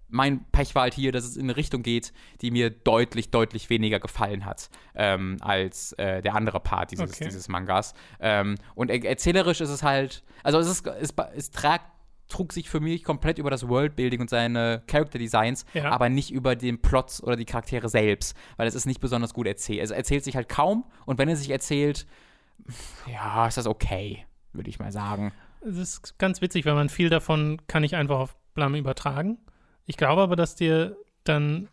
Mein 0.09 0.45
Pech 0.53 0.75
war 0.75 0.83
halt 0.83 0.95
hier, 0.95 1.13
dass 1.13 1.25
es 1.25 1.37
in 1.37 1.45
eine 1.45 1.57
Richtung 1.57 1.83
geht, 1.83 2.13
die 2.41 2.51
mir 2.51 2.71
deutlich, 2.71 3.31
deutlich 3.31 3.71
weniger 3.71 3.99
gefallen 3.99 4.45
hat 4.45 4.71
ähm, 4.95 5.37
als 5.41 5.93
äh, 5.95 6.23
der 6.23 6.35
andere 6.35 6.61
Part 6.61 6.93
dieses, 6.93 7.13
okay. 7.13 7.25
dieses 7.25 7.49
Mangas. 7.49 7.95
Ähm, 8.21 8.57
und 8.75 8.91
er 8.91 9.05
erzählerisch 9.05 9.61
ist 9.61 9.71
es 9.71 9.83
halt, 9.83 10.23
also 10.43 10.59
es, 10.59 10.69
ist, 10.69 10.87
es, 10.87 11.15
es 11.35 11.51
tragt 11.51 11.91
trug 12.29 12.53
sich 12.53 12.69
für 12.69 12.81
mich 12.81 13.05
komplett 13.05 13.39
über 13.39 13.51
das 13.51 13.69
Worldbuilding 13.69 14.21
und 14.21 14.31
seine 14.31 14.83
Character 14.87 15.19
Designs, 15.19 15.65
ja. 15.75 15.91
aber 15.91 16.09
nicht 16.09 16.33
über 16.33 16.57
den 16.57 16.83
Plot 16.83 17.21
oder 17.23 17.37
die 17.37 17.45
Charaktere 17.45 17.89
selbst, 17.89 18.37
weil 18.57 18.67
es 18.67 18.75
ist 18.75 18.87
nicht 18.87 19.01
besonders 19.01 19.33
gut 19.33 19.47
erzählt. 19.47 19.83
Es 19.83 19.91
erzählt 19.91 20.25
sich 20.25 20.37
halt 20.37 20.49
kaum 20.49 20.85
und 21.05 21.19
wenn 21.19 21.29
er 21.29 21.37
sich 21.37 21.51
erzählt, 21.51 22.07
ja, 23.07 23.47
ist 23.47 23.57
das 23.57 23.67
okay, 23.67 24.27
würde 24.53 24.71
ich 24.71 24.79
mal 24.79 24.93
sagen. 24.93 25.33
Es 25.61 25.77
ist 25.77 26.19
ganz 26.19 26.41
witzig, 26.41 26.65
weil 26.67 26.75
man 26.75 26.89
viel 26.89 27.11
davon 27.11 27.61
kann 27.67 27.85
ich 27.85 27.95
einfach 27.97 28.19
auf 28.19 28.37
Blam 28.55 28.75
übertragen. 28.75 29.39
Ich 29.87 29.97
glaube 29.97 30.23
aber, 30.23 30.37
dass 30.37 30.57
dir 30.57 30.97
dann 31.25 31.69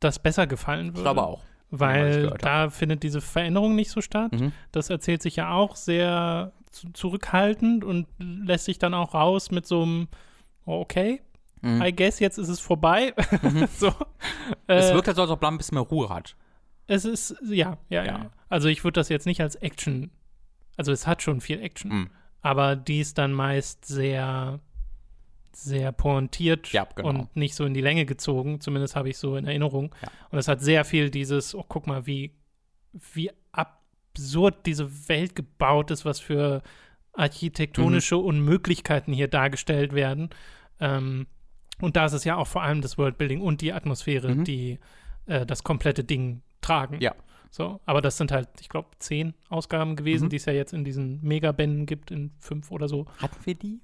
das 0.00 0.18
besser 0.18 0.46
gefallen 0.46 0.88
würde. 0.88 0.98
Ich 0.98 1.04
glaube 1.04 1.22
auch. 1.22 1.40
Weil 1.70 2.28
da 2.38 2.68
findet 2.68 3.02
diese 3.02 3.22
Veränderung 3.22 3.74
nicht 3.74 3.90
so 3.90 4.02
statt. 4.02 4.32
Mhm. 4.32 4.52
Das 4.72 4.90
erzählt 4.90 5.22
sich 5.22 5.36
ja 5.36 5.52
auch 5.52 5.76
sehr 5.76 6.52
zurückhaltend 6.92 7.84
und 7.84 8.06
lässt 8.18 8.66
sich 8.66 8.78
dann 8.78 8.94
auch 8.94 9.14
raus 9.14 9.50
mit 9.50 9.66
so 9.66 9.82
einem, 9.82 10.08
oh, 10.66 10.80
okay, 10.80 11.22
mhm. 11.62 11.82
I 11.82 11.94
guess, 11.94 12.18
jetzt 12.18 12.38
ist 12.38 12.48
es 12.48 12.60
vorbei. 12.60 13.14
Mhm. 13.42 13.68
so. 13.78 13.92
Es 14.66 14.90
äh, 14.90 14.94
wirkt 14.94 15.06
halt 15.06 15.16
so, 15.16 15.22
als 15.22 15.30
ob 15.30 15.40
Blam 15.40 15.54
ein 15.54 15.58
bisschen 15.58 15.76
mehr 15.76 15.84
Ruhe 15.84 16.08
hat. 16.08 16.36
Es 16.86 17.04
ist, 17.04 17.36
ja, 17.42 17.78
ja, 17.88 18.04
ja. 18.04 18.18
ja. 18.18 18.30
Also 18.48 18.68
ich 18.68 18.84
würde 18.84 19.00
das 19.00 19.08
jetzt 19.08 19.26
nicht 19.26 19.40
als 19.40 19.56
Action, 19.56 20.10
also 20.76 20.92
es 20.92 21.06
hat 21.06 21.22
schon 21.22 21.40
viel 21.40 21.60
Action, 21.60 21.90
mhm. 21.90 22.10
aber 22.42 22.76
die 22.76 23.00
ist 23.00 23.16
dann 23.16 23.32
meist 23.32 23.86
sehr 23.86 24.60
sehr 25.56 25.92
pointiert 25.92 26.72
ja, 26.72 26.86
genau. 26.94 27.08
und 27.08 27.36
nicht 27.36 27.54
so 27.54 27.64
in 27.64 27.74
die 27.74 27.80
Länge 27.80 28.06
gezogen. 28.06 28.60
Zumindest 28.60 28.96
habe 28.96 29.08
ich 29.10 29.18
so 29.18 29.36
in 29.36 29.46
Erinnerung. 29.46 29.94
Ja. 30.02 30.08
Und 30.30 30.38
es 30.38 30.48
hat 30.48 30.60
sehr 30.60 30.84
viel 30.84 31.10
dieses, 31.10 31.54
oh, 31.54 31.64
guck 31.68 31.86
mal, 31.86 32.06
wie, 32.06 32.32
wie 33.14 33.30
absurd 33.52 34.66
diese 34.66 35.08
Welt 35.08 35.34
gebaut 35.34 35.90
ist, 35.90 36.04
was 36.04 36.20
für 36.20 36.62
architektonische 37.14 38.16
Unmöglichkeiten 38.16 39.12
hier 39.12 39.28
dargestellt 39.28 39.92
werden. 39.94 40.30
Ähm, 40.80 41.26
und 41.80 41.96
da 41.96 42.06
ist 42.06 42.12
es 42.12 42.24
ja 42.24 42.36
auch 42.36 42.46
vor 42.46 42.62
allem 42.62 42.80
das 42.80 42.96
Worldbuilding 42.98 43.40
und 43.40 43.60
die 43.60 43.72
Atmosphäre, 43.72 44.34
Mhm. 44.34 44.44
die 44.44 44.78
äh, 45.26 45.46
das 45.46 45.62
komplette 45.62 46.04
Ding 46.04 46.42
tragen. 46.60 46.98
Ja. 47.00 47.14
So, 47.50 47.80
aber 47.84 48.00
das 48.00 48.16
sind 48.16 48.32
halt, 48.32 48.48
ich 48.60 48.68
glaube, 48.68 48.88
zehn 48.98 49.34
Ausgaben 49.50 49.94
gewesen, 49.94 50.24
Mhm. 50.24 50.28
die 50.30 50.36
es 50.36 50.46
ja 50.46 50.52
jetzt 50.52 50.72
in 50.72 50.84
diesen 50.84 51.20
Megabänden 51.22 51.84
gibt, 51.86 52.10
in 52.10 52.30
fünf 52.38 52.70
oder 52.70 52.88
so. 52.88 53.06
Hatten 53.18 53.44
wir 53.44 53.54
die? 53.54 53.80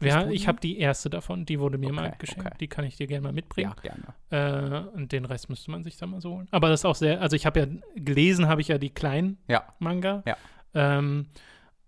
Ja, 0.00 0.28
ich 0.28 0.46
habe 0.48 0.60
die 0.60 0.78
erste 0.78 1.08
davon, 1.10 1.44
die 1.46 1.58
wurde 1.60 1.78
mir 1.78 1.92
mal 1.92 2.08
Okay, 2.08 2.16
geschenkt. 2.18 2.46
okay. 2.46 2.56
Die 2.60 2.68
kann 2.68 2.84
ich 2.84 2.96
dir 2.96 3.06
gerne 3.06 3.22
mal 3.24 3.32
mitbringen. 3.32 3.72
Ja, 3.82 3.94
gerne. 4.30 4.86
Äh, 4.92 4.96
und 4.96 5.12
den 5.12 5.24
Rest 5.24 5.48
müsste 5.48 5.70
man 5.70 5.84
sich 5.84 5.96
dann 5.96 6.10
mal 6.10 6.20
so 6.20 6.32
holen. 6.34 6.48
Aber 6.50 6.68
das 6.68 6.80
ist 6.80 6.84
auch 6.84 6.94
sehr, 6.94 7.20
also 7.20 7.36
ich 7.36 7.46
habe 7.46 7.60
ja 7.60 7.66
gelesen, 7.94 8.48
habe 8.48 8.60
ich 8.60 8.68
ja 8.68 8.78
die 8.78 8.90
kleinen 8.90 9.38
Ja. 9.48 9.64
Manga. 9.78 10.22
Ja. 10.26 10.36
Ähm, 10.74 11.26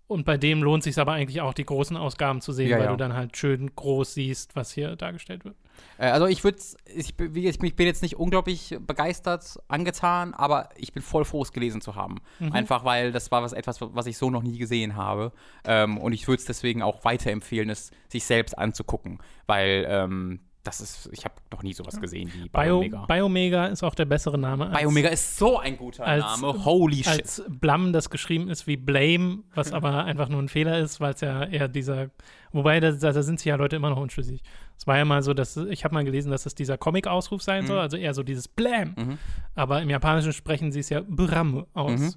und 0.09 0.25
bei 0.25 0.37
dem 0.37 0.63
lohnt 0.63 0.81
sich 0.81 0.97
aber 0.97 1.11
eigentlich 1.13 1.39
auch, 1.39 1.53
die 1.53 1.63
großen 1.65 1.95
Ausgaben 1.95 2.41
zu 2.41 2.51
sehen, 2.51 2.69
Ja, 2.69 2.77
weil 2.77 2.85
ja. 2.85 2.91
du 2.91 2.97
dann 2.97 3.13
halt 3.13 3.37
schön 3.37 3.69
groß 3.75 4.15
siehst, 4.15 4.55
was 4.55 4.71
hier 4.71 4.95
dargestellt 4.95 5.45
wird. 5.45 5.55
Äh, 5.99 6.07
Also 6.07 6.25
ich 6.25 6.43
würde, 6.43 6.57
ich, 6.87 7.13
ich 7.19 7.75
bin 7.75 7.85
jetzt 7.85 8.01
nicht 8.01 8.15
unglaublich 8.17 8.75
begeistert, 8.85 9.59
angetan, 9.67 10.33
aber 10.33 10.69
ich 10.77 10.93
bin 10.93 11.03
voll 11.03 11.25
froh, 11.25 11.43
es 11.43 11.53
gelesen 11.53 11.79
zu 11.79 11.93
haben. 11.93 12.15
Mhm. 12.39 12.51
Einfach 12.53 12.83
weil 12.85 13.11
das 13.11 13.29
war 13.31 13.43
was 13.43 13.53
etwas, 13.53 13.77
was 13.81 14.07
ich 14.07 14.17
so 14.17 14.31
noch 14.31 14.41
nie 14.41 14.57
gesehen 14.57 14.95
habe. 14.95 15.31
Ähm, 15.63 15.99
und 15.99 16.13
ich 16.13 16.27
würde 16.27 16.39
es 16.39 16.45
deswegen 16.45 16.81
auch 16.81 17.05
weiterempfehlen, 17.05 17.69
es 17.69 17.91
sich 18.07 18.25
selbst 18.25 18.57
anzugucken, 18.57 19.19
weil 19.45 19.85
ähm, 19.87 20.39
das 20.63 20.81
ist, 20.81 21.09
ich 21.13 21.23
habe 21.23 21.35
noch 21.51 21.63
nie 21.63 21.71
sowas 21.73 21.99
gesehen 22.01 22.29
wie 22.33 22.49
Bio, 22.49 22.81
Biomega. 22.81 23.05
Biomega 23.05 23.65
ist 23.67 23.81
auch 23.81 23.95
der 23.95 24.05
bessere 24.05 24.37
Name. 24.37 24.69
als- 24.69 24.79
Biomega 24.79 25.07
ist 25.09 25.37
so 25.37 25.57
ein 25.57 25.77
guter 25.77 26.05
als- 26.05 26.23
Name. 26.41 26.65
Holy 26.65 26.97
shit. 26.97 27.07
als 27.07 27.43
Blam 27.47 27.93
das 27.93 28.09
geschrieben 28.09 28.49
ist 28.49 28.67
wie 28.67 28.75
Blame, 28.77 29.39
was 29.55 29.71
aber 29.71 30.03
einfach 30.05 30.27
nur 30.29 30.41
ein 30.41 30.49
Fehler 30.49 30.77
ist, 30.79 30.99
weil 30.99 31.13
es 31.13 31.21
ja 31.21 31.43
eher 31.45 31.69
dieser, 31.69 32.09
wobei 32.51 32.79
da, 32.81 32.91
da 32.91 33.23
sind 33.23 33.39
sich 33.39 33.45
ja 33.47 33.55
Leute 33.55 33.77
immer 33.77 33.89
noch 33.89 33.97
unschlüssig. 33.99 34.41
Es 34.77 34.85
war 34.85 34.97
ja 34.97 35.05
mal 35.05 35.23
so, 35.23 35.33
dass 35.33 35.55
ich 35.55 35.83
habe 35.85 35.93
mal 35.93 36.03
gelesen, 36.03 36.29
dass 36.31 36.45
es 36.45 36.55
dieser 36.55 36.77
Comic-Ausruf 36.77 37.41
sein 37.41 37.65
soll, 37.65 37.79
also 37.79 37.95
eher 37.97 38.13
so 38.13 38.23
dieses 38.23 38.47
Blam. 38.49 38.95
Mhm. 38.97 39.17
Aber 39.55 39.81
im 39.81 39.89
Japanischen 39.89 40.33
sprechen 40.33 40.71
sie 40.71 40.79
es 40.81 40.89
ja 40.89 41.01
Bram 41.07 41.65
aus. 41.73 41.99
Mhm. 41.99 42.13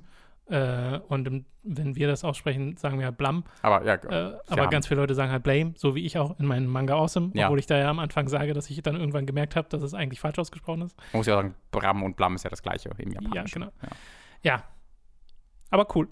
Äh, 0.52 1.00
und 1.08 1.44
wenn 1.62 1.94
wir 1.96 2.08
das 2.08 2.24
aussprechen, 2.24 2.76
sagen 2.76 2.98
wir 2.98 3.06
ja 3.06 3.10
Blam. 3.10 3.44
Aber 3.62 3.84
ja, 3.86 3.94
Äh, 3.94 4.38
aber 4.48 4.66
ganz 4.68 4.86
viele 4.86 5.00
Leute 5.00 5.14
sagen 5.14 5.32
halt 5.32 5.42
Blame, 5.42 5.72
so 5.76 5.94
wie 5.94 6.04
ich 6.04 6.18
auch 6.18 6.38
in 6.38 6.46
meinem 6.46 6.66
Manga 6.66 6.94
Awesome, 6.94 7.30
Ja. 7.34 7.46
obwohl 7.46 7.58
ich 7.58 7.66
da 7.66 7.78
ja 7.78 7.88
am 7.88 7.98
Anfang 7.98 8.28
sage, 8.28 8.52
dass 8.52 8.68
ich 8.68 8.82
dann 8.82 8.96
irgendwann 8.96 9.24
gemerkt 9.26 9.56
habe, 9.56 9.68
dass 9.70 9.82
es 9.82 9.94
eigentlich 9.94 10.20
falsch 10.20 10.38
ausgesprochen 10.38 10.82
ist. 10.82 10.96
man 11.12 11.18
muss 11.20 11.26
ja 11.26 11.36
sagen, 11.36 11.54
Bram 11.70 12.02
und 12.02 12.16
Blam 12.16 12.34
ist 12.34 12.44
ja 12.44 12.50
das 12.50 12.62
gleiche 12.62 12.90
im 12.98 13.12
Japanischen. 13.12 13.62
genau. 13.62 13.72
Ja. 13.82 13.88
Ja. 14.56 14.64
Aber 15.70 15.86
cool, 15.96 16.08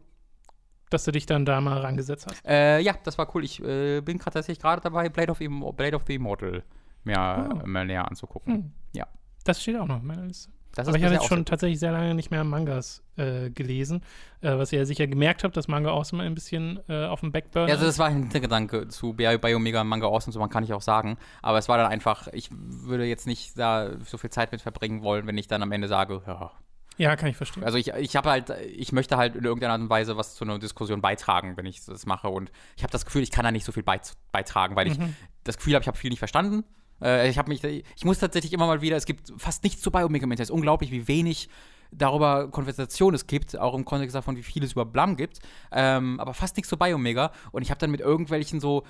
dass 0.88 1.04
du 1.04 1.12
dich 1.12 1.26
dann 1.26 1.44
da 1.44 1.60
mal 1.60 1.78
rangesetzt 1.78 2.26
hast. 2.26 2.44
Äh, 2.46 2.80
ja, 2.80 2.94
das 3.04 3.18
war 3.18 3.34
cool. 3.34 3.44
Ich 3.44 3.62
äh, 3.62 4.00
bin 4.00 4.18
gerade 4.18 4.34
tatsächlich 4.34 4.60
gerade 4.62 4.80
dabei, 4.80 5.08
Blade 5.08 5.30
of, 5.32 5.40
Im 5.40 5.60
Blade 5.76 5.94
of 5.96 6.04
the 6.06 6.14
Immortal 6.14 6.62
mehr, 7.04 7.48
Oh. 7.62 7.66
mehr 7.66 7.84
näher 7.84 8.08
anzugucken. 8.08 8.54
Hm. 8.54 8.72
Ja. 8.94 9.06
Das 9.44 9.60
steht 9.62 9.76
auch 9.76 9.86
noch 9.86 10.02
Liste. 10.02 10.50
Das 10.74 10.86
Aber 10.86 10.96
ich 10.96 11.04
habe 11.04 11.14
jetzt 11.14 11.26
schon 11.26 11.44
tatsächlich 11.44 11.80
sehr 11.80 11.90
lange 11.92 12.14
nicht 12.14 12.30
mehr 12.30 12.44
Mangas 12.44 13.02
äh, 13.16 13.50
gelesen, 13.50 14.02
äh, 14.40 14.56
was 14.56 14.72
ihr 14.72 14.78
ja 14.78 14.84
sicher 14.84 15.06
gemerkt 15.08 15.42
habt, 15.42 15.56
dass 15.56 15.66
Manga 15.66 15.90
Awesome 15.90 16.22
ein 16.22 16.34
bisschen 16.34 16.78
äh, 16.88 17.06
auf 17.06 17.20
dem 17.20 17.32
Backburner 17.32 17.68
Ja, 17.68 17.74
also 17.74 17.86
das 17.86 17.98
war 17.98 18.06
ein 18.06 18.14
Hintergedanke 18.20 18.86
zu 18.88 19.12
Bio- 19.12 19.36
Biomega 19.38 19.82
Manga 19.82 20.06
Awesome, 20.06 20.32
so 20.32 20.38
man 20.38 20.48
kann 20.48 20.62
ich 20.62 20.72
auch 20.72 20.82
sagen. 20.82 21.18
Aber 21.42 21.58
es 21.58 21.68
war 21.68 21.76
dann 21.76 21.86
einfach, 21.90 22.28
ich 22.28 22.50
würde 22.52 23.04
jetzt 23.04 23.26
nicht 23.26 23.58
da 23.58 23.90
so 24.04 24.16
viel 24.16 24.30
Zeit 24.30 24.52
mit 24.52 24.62
verbringen 24.62 25.02
wollen, 25.02 25.26
wenn 25.26 25.36
ich 25.38 25.48
dann 25.48 25.62
am 25.62 25.72
Ende 25.72 25.88
sage, 25.88 26.22
ja. 26.26 26.52
Ja, 26.98 27.16
kann 27.16 27.30
ich 27.30 27.36
verstehen. 27.36 27.64
Also 27.64 27.78
ich, 27.78 27.88
ich 27.94 28.14
habe 28.14 28.28
halt, 28.28 28.50
ich 28.76 28.92
möchte 28.92 29.16
halt 29.16 29.34
in 29.34 29.44
irgendeiner 29.44 29.72
Art 29.72 29.80
und 29.80 29.88
Weise 29.88 30.16
was 30.18 30.34
zu 30.34 30.44
einer 30.44 30.58
Diskussion 30.58 31.00
beitragen, 31.00 31.56
wenn 31.56 31.64
ich 31.64 31.82
das 31.84 32.04
mache. 32.04 32.28
Und 32.28 32.52
ich 32.76 32.82
habe 32.82 32.92
das 32.92 33.06
Gefühl, 33.06 33.22
ich 33.22 33.30
kann 33.30 33.42
da 33.44 33.50
nicht 33.50 33.64
so 33.64 33.72
viel 33.72 33.82
beit- 33.82 34.12
beitragen, 34.32 34.76
weil 34.76 34.86
ich 34.86 34.98
Mhm. 34.98 35.16
das 35.44 35.56
Gefühl 35.56 35.74
habe, 35.74 35.82
ich 35.82 35.88
habe 35.88 35.96
viel 35.96 36.10
nicht 36.10 36.18
verstanden. 36.18 36.62
Äh, 37.02 37.28
ich 37.28 37.38
mich, 37.48 37.64
ich 37.64 38.04
muss 38.04 38.18
tatsächlich 38.18 38.52
immer 38.52 38.66
mal 38.66 38.82
wieder, 38.82 38.96
es 38.96 39.06
gibt 39.06 39.32
fast 39.36 39.64
nichts 39.64 39.82
zu 39.82 39.90
Biomega 39.90 40.26
Es 40.42 40.48
ist 40.48 40.54
unglaublich, 40.54 40.90
wie 40.90 41.08
wenig 41.08 41.48
darüber 41.92 42.48
Konversation 42.48 43.14
es 43.14 43.26
gibt, 43.26 43.58
auch 43.58 43.74
im 43.74 43.84
Kontext 43.84 44.14
davon, 44.14 44.36
wie 44.36 44.42
viel 44.42 44.62
es 44.64 44.72
über 44.72 44.84
Blam 44.84 45.16
gibt, 45.16 45.40
ähm, 45.72 46.20
aber 46.20 46.34
fast 46.34 46.56
nichts 46.56 46.68
zu 46.68 46.76
Biomega. 46.76 47.32
Und 47.52 47.62
ich 47.62 47.70
habe 47.70 47.78
dann 47.78 47.90
mit 47.90 48.00
irgendwelchen 48.00 48.60
so, 48.60 48.84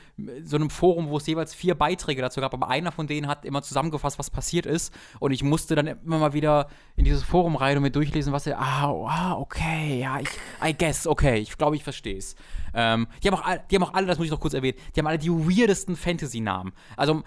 so 0.44 0.56
einem 0.56 0.70
Forum, 0.70 1.08
wo 1.08 1.16
es 1.16 1.26
jeweils 1.26 1.54
vier 1.54 1.74
Beiträge 1.74 2.22
dazu 2.22 2.40
gab, 2.40 2.54
aber 2.54 2.68
einer 2.68 2.92
von 2.92 3.06
denen 3.06 3.26
hat 3.26 3.44
immer 3.44 3.62
zusammengefasst, 3.62 4.18
was 4.18 4.30
passiert 4.30 4.66
ist. 4.66 4.94
Und 5.18 5.32
ich 5.32 5.42
musste 5.42 5.74
dann 5.74 5.86
immer 5.86 6.18
mal 6.18 6.32
wieder 6.32 6.68
in 6.96 7.04
dieses 7.04 7.22
Forum 7.22 7.56
rein 7.56 7.76
und 7.76 7.82
mir 7.82 7.90
durchlesen, 7.90 8.32
was 8.32 8.46
er, 8.46 8.58
ah, 8.58 8.90
ah, 9.08 9.36
okay, 9.36 10.00
ja, 10.00 10.20
ich, 10.20 10.28
I 10.64 10.76
guess, 10.76 11.06
okay, 11.06 11.38
ich 11.38 11.56
glaube, 11.56 11.76
ich 11.76 11.84
verstehe 11.84 12.18
es. 12.18 12.36
Ähm, 12.74 13.08
die, 13.22 13.28
haben 13.28 13.34
auch 13.34 13.56
die 13.70 13.76
haben 13.76 13.82
auch 13.82 13.94
alle, 13.94 14.06
das 14.06 14.18
muss 14.18 14.26
ich 14.26 14.30
noch 14.30 14.40
kurz 14.40 14.54
erwähnen, 14.54 14.78
die 14.94 15.00
haben 15.00 15.06
alle 15.06 15.18
die 15.18 15.30
weirdesten 15.30 15.96
Fantasy-Namen. 15.96 16.72
Also 16.96 17.22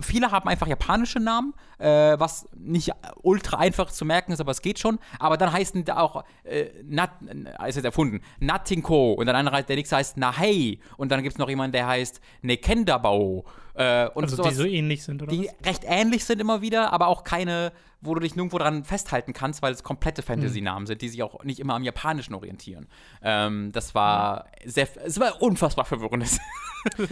viele 0.00 0.30
haben 0.30 0.48
einfach 0.48 0.66
japanische 0.66 1.20
Namen, 1.20 1.54
äh, 1.78 2.18
was 2.18 2.48
nicht 2.56 2.92
ultra 3.22 3.58
einfach 3.58 3.90
zu 3.90 4.04
merken 4.04 4.32
ist, 4.32 4.40
aber 4.40 4.52
es 4.52 4.62
geht 4.62 4.78
schon. 4.78 4.98
Aber 5.18 5.36
dann 5.36 5.52
heißen 5.52 5.88
auch, 5.90 6.24
äh, 6.44 6.66
Nat, 6.84 7.10
äh, 7.26 7.68
ist 7.68 7.76
jetzt 7.76 7.84
erfunden, 7.84 8.20
Natinko 8.40 9.12
und 9.12 9.26
dann 9.26 9.36
andere, 9.36 9.62
der 9.62 9.76
nächste 9.76 9.96
heißt 9.96 10.16
Nahei 10.16 10.78
und 10.96 11.10
dann 11.10 11.22
gibt 11.22 11.34
es 11.34 11.38
noch 11.38 11.48
jemanden, 11.48 11.72
der 11.72 11.86
heißt 11.86 12.20
Nekendabao. 12.42 13.44
Äh, 13.76 14.08
und 14.14 14.24
also 14.24 14.36
die 14.36 14.42
sowas, 14.42 14.56
so 14.56 14.64
ähnlich 14.64 15.04
sind, 15.04 15.22
oder 15.22 15.30
die 15.30 15.48
was? 15.48 15.66
recht 15.66 15.84
ähnlich 15.86 16.24
sind 16.24 16.40
immer 16.40 16.62
wieder, 16.62 16.92
aber 16.92 17.08
auch 17.08 17.24
keine, 17.24 17.72
wo 18.00 18.14
du 18.14 18.20
dich 18.20 18.34
nirgendwo 18.34 18.58
dran 18.58 18.84
festhalten 18.84 19.32
kannst, 19.34 19.60
weil 19.60 19.72
es 19.72 19.82
komplette 19.82 20.22
Fantasy-Namen 20.22 20.86
sind, 20.86 21.02
die 21.02 21.08
sich 21.08 21.22
auch 21.22 21.44
nicht 21.44 21.60
immer 21.60 21.74
am 21.74 21.82
Japanischen 21.82 22.34
orientieren. 22.34 22.88
Ähm, 23.22 23.72
das 23.72 23.94
war 23.94 24.46
sehr, 24.64 24.88
es 25.04 25.20
war 25.20 25.42
unfassbar 25.42 25.84
verwirrend. 25.84 26.26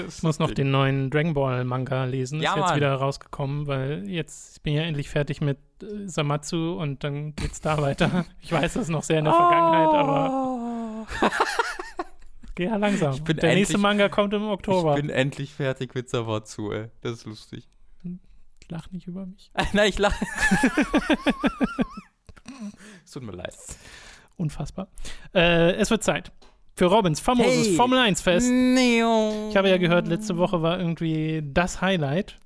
Ich 0.08 0.22
muss 0.22 0.38
noch 0.38 0.52
den 0.52 0.70
neuen 0.70 1.10
Dragon 1.10 1.34
Ball 1.34 1.64
Manga 1.64 2.04
lesen. 2.04 2.40
Ja, 2.40 2.50
ist 2.50 2.56
jetzt 2.58 2.66
Mann. 2.66 2.76
wieder 2.76 2.94
rausgekommen, 2.94 3.66
weil 3.66 4.08
jetzt 4.08 4.58
ich 4.58 4.62
bin 4.62 4.74
ja 4.74 4.82
endlich 4.82 5.08
fertig 5.08 5.40
mit 5.40 5.58
äh, 5.82 6.06
Samatsu 6.06 6.74
und 6.74 7.02
dann 7.02 7.34
geht's 7.34 7.60
da 7.60 7.76
weiter. 7.82 8.24
Ich 8.40 8.52
weiß, 8.52 8.74
das 8.74 8.84
ist 8.84 8.88
noch 8.90 9.02
sehr 9.02 9.18
in 9.18 9.24
der 9.24 9.34
Vergangenheit, 9.34 9.88
aber 9.88 11.06
geh 12.54 12.64
ja 12.64 12.76
langsam. 12.76 13.12
der 13.24 13.34
nächste 13.34 13.46
endlich- 13.74 13.78
Manga 13.78 14.08
kommt 14.08 14.32
im 14.34 14.44
Oktober. 14.44 14.96
Ich 14.96 15.00
bin 15.02 15.10
endlich 15.10 15.52
fertig 15.52 15.94
mit 15.94 16.08
Savatsu, 16.08 16.72
ey. 16.72 16.90
Das 17.00 17.12
ist 17.12 17.24
lustig. 17.26 17.68
Lach 18.70 18.90
nicht 18.92 19.06
über 19.06 19.26
mich. 19.26 19.50
Nein, 19.74 19.88
ich 19.90 19.98
lache. 19.98 20.24
es 23.04 23.10
tut 23.12 23.22
mir 23.22 23.32
leid. 23.32 23.54
Unfassbar. 24.36 24.88
Äh, 25.34 25.72
es 25.74 25.90
wird 25.90 26.02
Zeit 26.02 26.32
für 26.76 26.86
Robins 26.86 27.20
famoses 27.20 27.68
Hey. 27.68 27.76
Formel 27.76 27.98
1 28.00 28.20
Fest. 28.20 28.48
Neo. 28.50 29.48
Ich 29.50 29.56
habe 29.56 29.68
ja 29.68 29.76
gehört, 29.76 30.08
letzte 30.08 30.36
Woche 30.38 30.60
war 30.62 30.78
irgendwie 30.80 31.40
das 31.44 31.80
Highlight. 31.80 32.38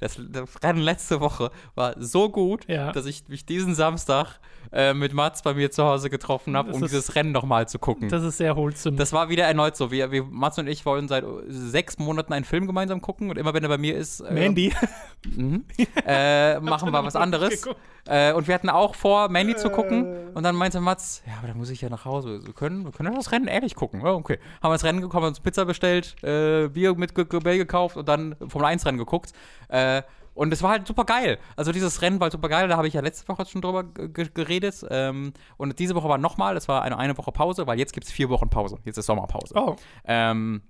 Das, 0.00 0.20
das 0.30 0.62
Rennen 0.62 0.80
letzte 0.82 1.20
Woche 1.20 1.50
war 1.74 1.94
so 1.98 2.28
gut, 2.28 2.68
Ja. 2.68 2.92
dass 2.92 3.06
ich 3.06 3.28
mich 3.28 3.46
diesen 3.46 3.74
Samstag 3.74 4.40
äh, 4.72 4.94
mit 4.94 5.12
Mats 5.12 5.42
bei 5.42 5.54
mir 5.54 5.70
zu 5.70 5.84
Hause 5.84 6.08
getroffen 6.10 6.56
habe, 6.56 6.72
um 6.72 6.82
ist- 6.82 6.90
dieses 6.92 7.14
Rennen 7.14 7.32
nochmal 7.32 7.68
zu 7.68 7.78
gucken. 7.78 8.08
Das 8.08 8.22
ist 8.22 8.38
sehr 8.38 8.56
wholesome. 8.56 8.96
Das 8.96 9.12
war 9.12 9.28
wieder 9.28 9.44
erneut 9.44 9.76
so. 9.76 9.90
Wir, 9.90 10.10
wir, 10.10 10.24
Mats 10.24 10.58
und 10.58 10.66
ich 10.66 10.84
wollen 10.86 11.08
seit 11.08 11.24
sechs 11.48 11.98
Monaten 11.98 12.32
einen 12.32 12.44
Film 12.44 12.66
gemeinsam 12.66 13.00
gucken 13.00 13.30
und 13.30 13.38
immer 13.38 13.52
wenn 13.54 13.62
er 13.62 13.68
bei 13.68 13.78
mir 13.78 13.96
ist, 13.96 14.20
äh, 14.20 14.32
Mandy. 14.32 14.72
mhm, 15.36 15.64
äh, 16.06 16.58
machen 16.60 16.90
wir 16.92 17.04
was 17.04 17.16
anderes. 17.16 17.66
Äh, 18.06 18.32
und 18.32 18.48
wir 18.48 18.54
hatten 18.54 18.68
auch 18.68 18.94
vor, 18.96 19.28
Mandy 19.28 19.54
zu 19.54 19.70
gucken. 19.70 20.32
Und 20.34 20.42
dann 20.42 20.56
meinte 20.56 20.80
Mats, 20.80 21.22
ja, 21.26 21.34
aber 21.38 21.48
da 21.48 21.54
muss 21.54 21.70
ich 21.70 21.80
ja 21.82 21.88
nach 21.88 22.04
Hause. 22.04 22.40
Wir 22.44 22.52
können, 22.52 22.84
wir 22.84 22.90
können 22.92 23.14
das 23.14 23.30
Rennen 23.30 23.46
ehrlich 23.46 23.74
gucken. 23.76 24.00
Ja, 24.00 24.12
okay. 24.12 24.38
Haben 24.62 24.70
wir 24.70 24.74
das 24.74 24.84
Rennen 24.84 25.00
gekommen, 25.00 25.24
haben 25.24 25.28
uns 25.30 25.40
Pizza 25.40 25.64
bestellt, 25.64 26.16
äh, 26.24 26.68
Bier 26.68 26.94
mit 26.96 27.14
Ge- 27.14 27.26
Gebell 27.26 27.58
gekauft 27.58 27.96
und 27.96 28.08
dann 28.08 28.34
Formel 28.48 28.66
1 28.68 28.84
Rennen 28.86 28.98
geguckt. 28.98 29.32
Äh, 29.68 30.02
und 30.34 30.52
es 30.52 30.62
war 30.62 30.70
halt 30.70 30.86
super 30.86 31.04
geil. 31.04 31.38
Also 31.56 31.72
dieses 31.72 32.00
Rennen 32.02 32.20
war 32.20 32.30
super 32.30 32.48
geil. 32.48 32.68
Da 32.68 32.76
habe 32.76 32.88
ich 32.88 32.94
ja 32.94 33.00
letzte 33.00 33.28
Woche 33.28 33.44
schon 33.46 33.60
drüber 33.62 33.84
ge- 33.84 34.30
geredet. 34.32 34.84
Ähm, 34.90 35.32
und 35.56 35.78
diese 35.78 35.94
Woche 35.94 36.08
war 36.08 36.18
nochmal. 36.18 36.54
Das 36.54 36.68
war 36.68 36.82
eine, 36.82 36.98
eine 36.98 37.16
Woche 37.18 37.32
Pause, 37.32 37.66
weil 37.66 37.78
jetzt 37.78 37.92
gibt 37.92 38.06
es 38.06 38.12
vier 38.12 38.28
Wochen 38.30 38.48
Pause. 38.50 38.78
Jetzt 38.84 38.96
ist 38.98 39.06
Sommerpause. 39.06 39.54
Oh, 39.56 39.76
Ähm, 40.04 40.62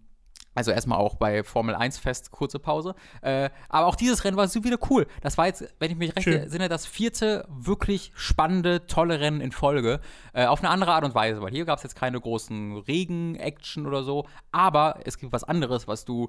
also 0.55 0.71
erstmal 0.71 0.99
auch 0.99 1.15
bei 1.15 1.45
Formel 1.45 1.75
1 1.75 1.97
Fest 1.97 2.31
kurze 2.31 2.59
Pause. 2.59 2.95
Äh, 3.23 3.49
aber 3.71 3.87
auch 3.87 3.95
dieses 3.97 4.23
Rennen 4.25 4.37
war 4.37 4.47
so 4.49 4.63
wieder 4.65 4.77
cool. 4.91 5.07
Das 5.23 5.39
war 5.39 5.47
jetzt, 5.47 5.65
wenn 5.79 5.91
ich 5.91 5.97
mich 5.97 6.15
recht 6.15 6.27
entsinne, 6.27 6.69
das 6.69 6.85
vierte 6.85 7.47
wirklich 7.49 8.13
spannende, 8.17 8.87
tolle 8.87 9.19
Rennen 9.19 9.41
in 9.41 9.51
Folge. 9.51 10.01
Äh, 10.35 10.45
auf 10.45 10.59
eine 10.59 10.69
andere 10.69 10.93
Art 10.93 11.05
und 11.05 11.15
Weise, 11.15 11.41
weil 11.41 11.53
hier 11.53 11.65
gab 11.65 11.79
es 11.79 11.85
jetzt 11.85 11.95
keine 11.97 12.21
großen 12.21 12.77
Regen-Action 12.81 13.87
oder 13.87 14.03
so. 14.03 14.27
Aber 14.51 14.97
es 15.05 15.17
gibt 15.19 15.33
was 15.33 15.45
anderes, 15.45 15.89
was 15.89 16.05
du 16.05 16.29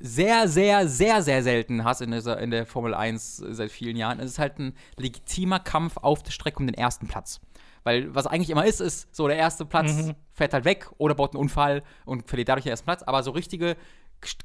sehr, 0.00 0.48
sehr, 0.48 0.88
sehr, 0.88 1.22
sehr 1.22 1.42
selten 1.42 1.84
hast 1.84 2.00
in, 2.00 2.10
dieser, 2.10 2.38
in 2.38 2.50
der 2.50 2.66
Formel 2.66 2.94
1 2.94 3.36
seit 3.36 3.70
vielen 3.70 3.96
Jahren. 3.96 4.18
Es 4.20 4.32
ist 4.32 4.38
halt 4.38 4.58
ein 4.58 4.74
legitimer 4.98 5.60
Kampf 5.60 5.96
auf 5.98 6.22
der 6.22 6.32
Strecke 6.32 6.58
um 6.58 6.66
den 6.66 6.74
ersten 6.74 7.06
Platz. 7.06 7.40
Weil 7.84 8.14
was 8.14 8.26
eigentlich 8.26 8.50
immer 8.50 8.64
ist, 8.64 8.80
ist 8.80 9.14
so, 9.14 9.28
der 9.28 9.36
erste 9.36 9.66
Platz 9.66 9.92
Mhm. 9.92 10.14
fährt 10.32 10.54
halt 10.54 10.64
weg 10.64 10.90
oder 10.98 11.14
baut 11.14 11.34
einen 11.34 11.40
Unfall 11.42 11.82
und 12.06 12.26
verliert 12.26 12.48
dadurch 12.48 12.64
den 12.64 12.70
ersten 12.70 12.86
Platz. 12.86 13.02
Aber 13.02 13.22
so 13.22 13.30
richtige 13.30 13.76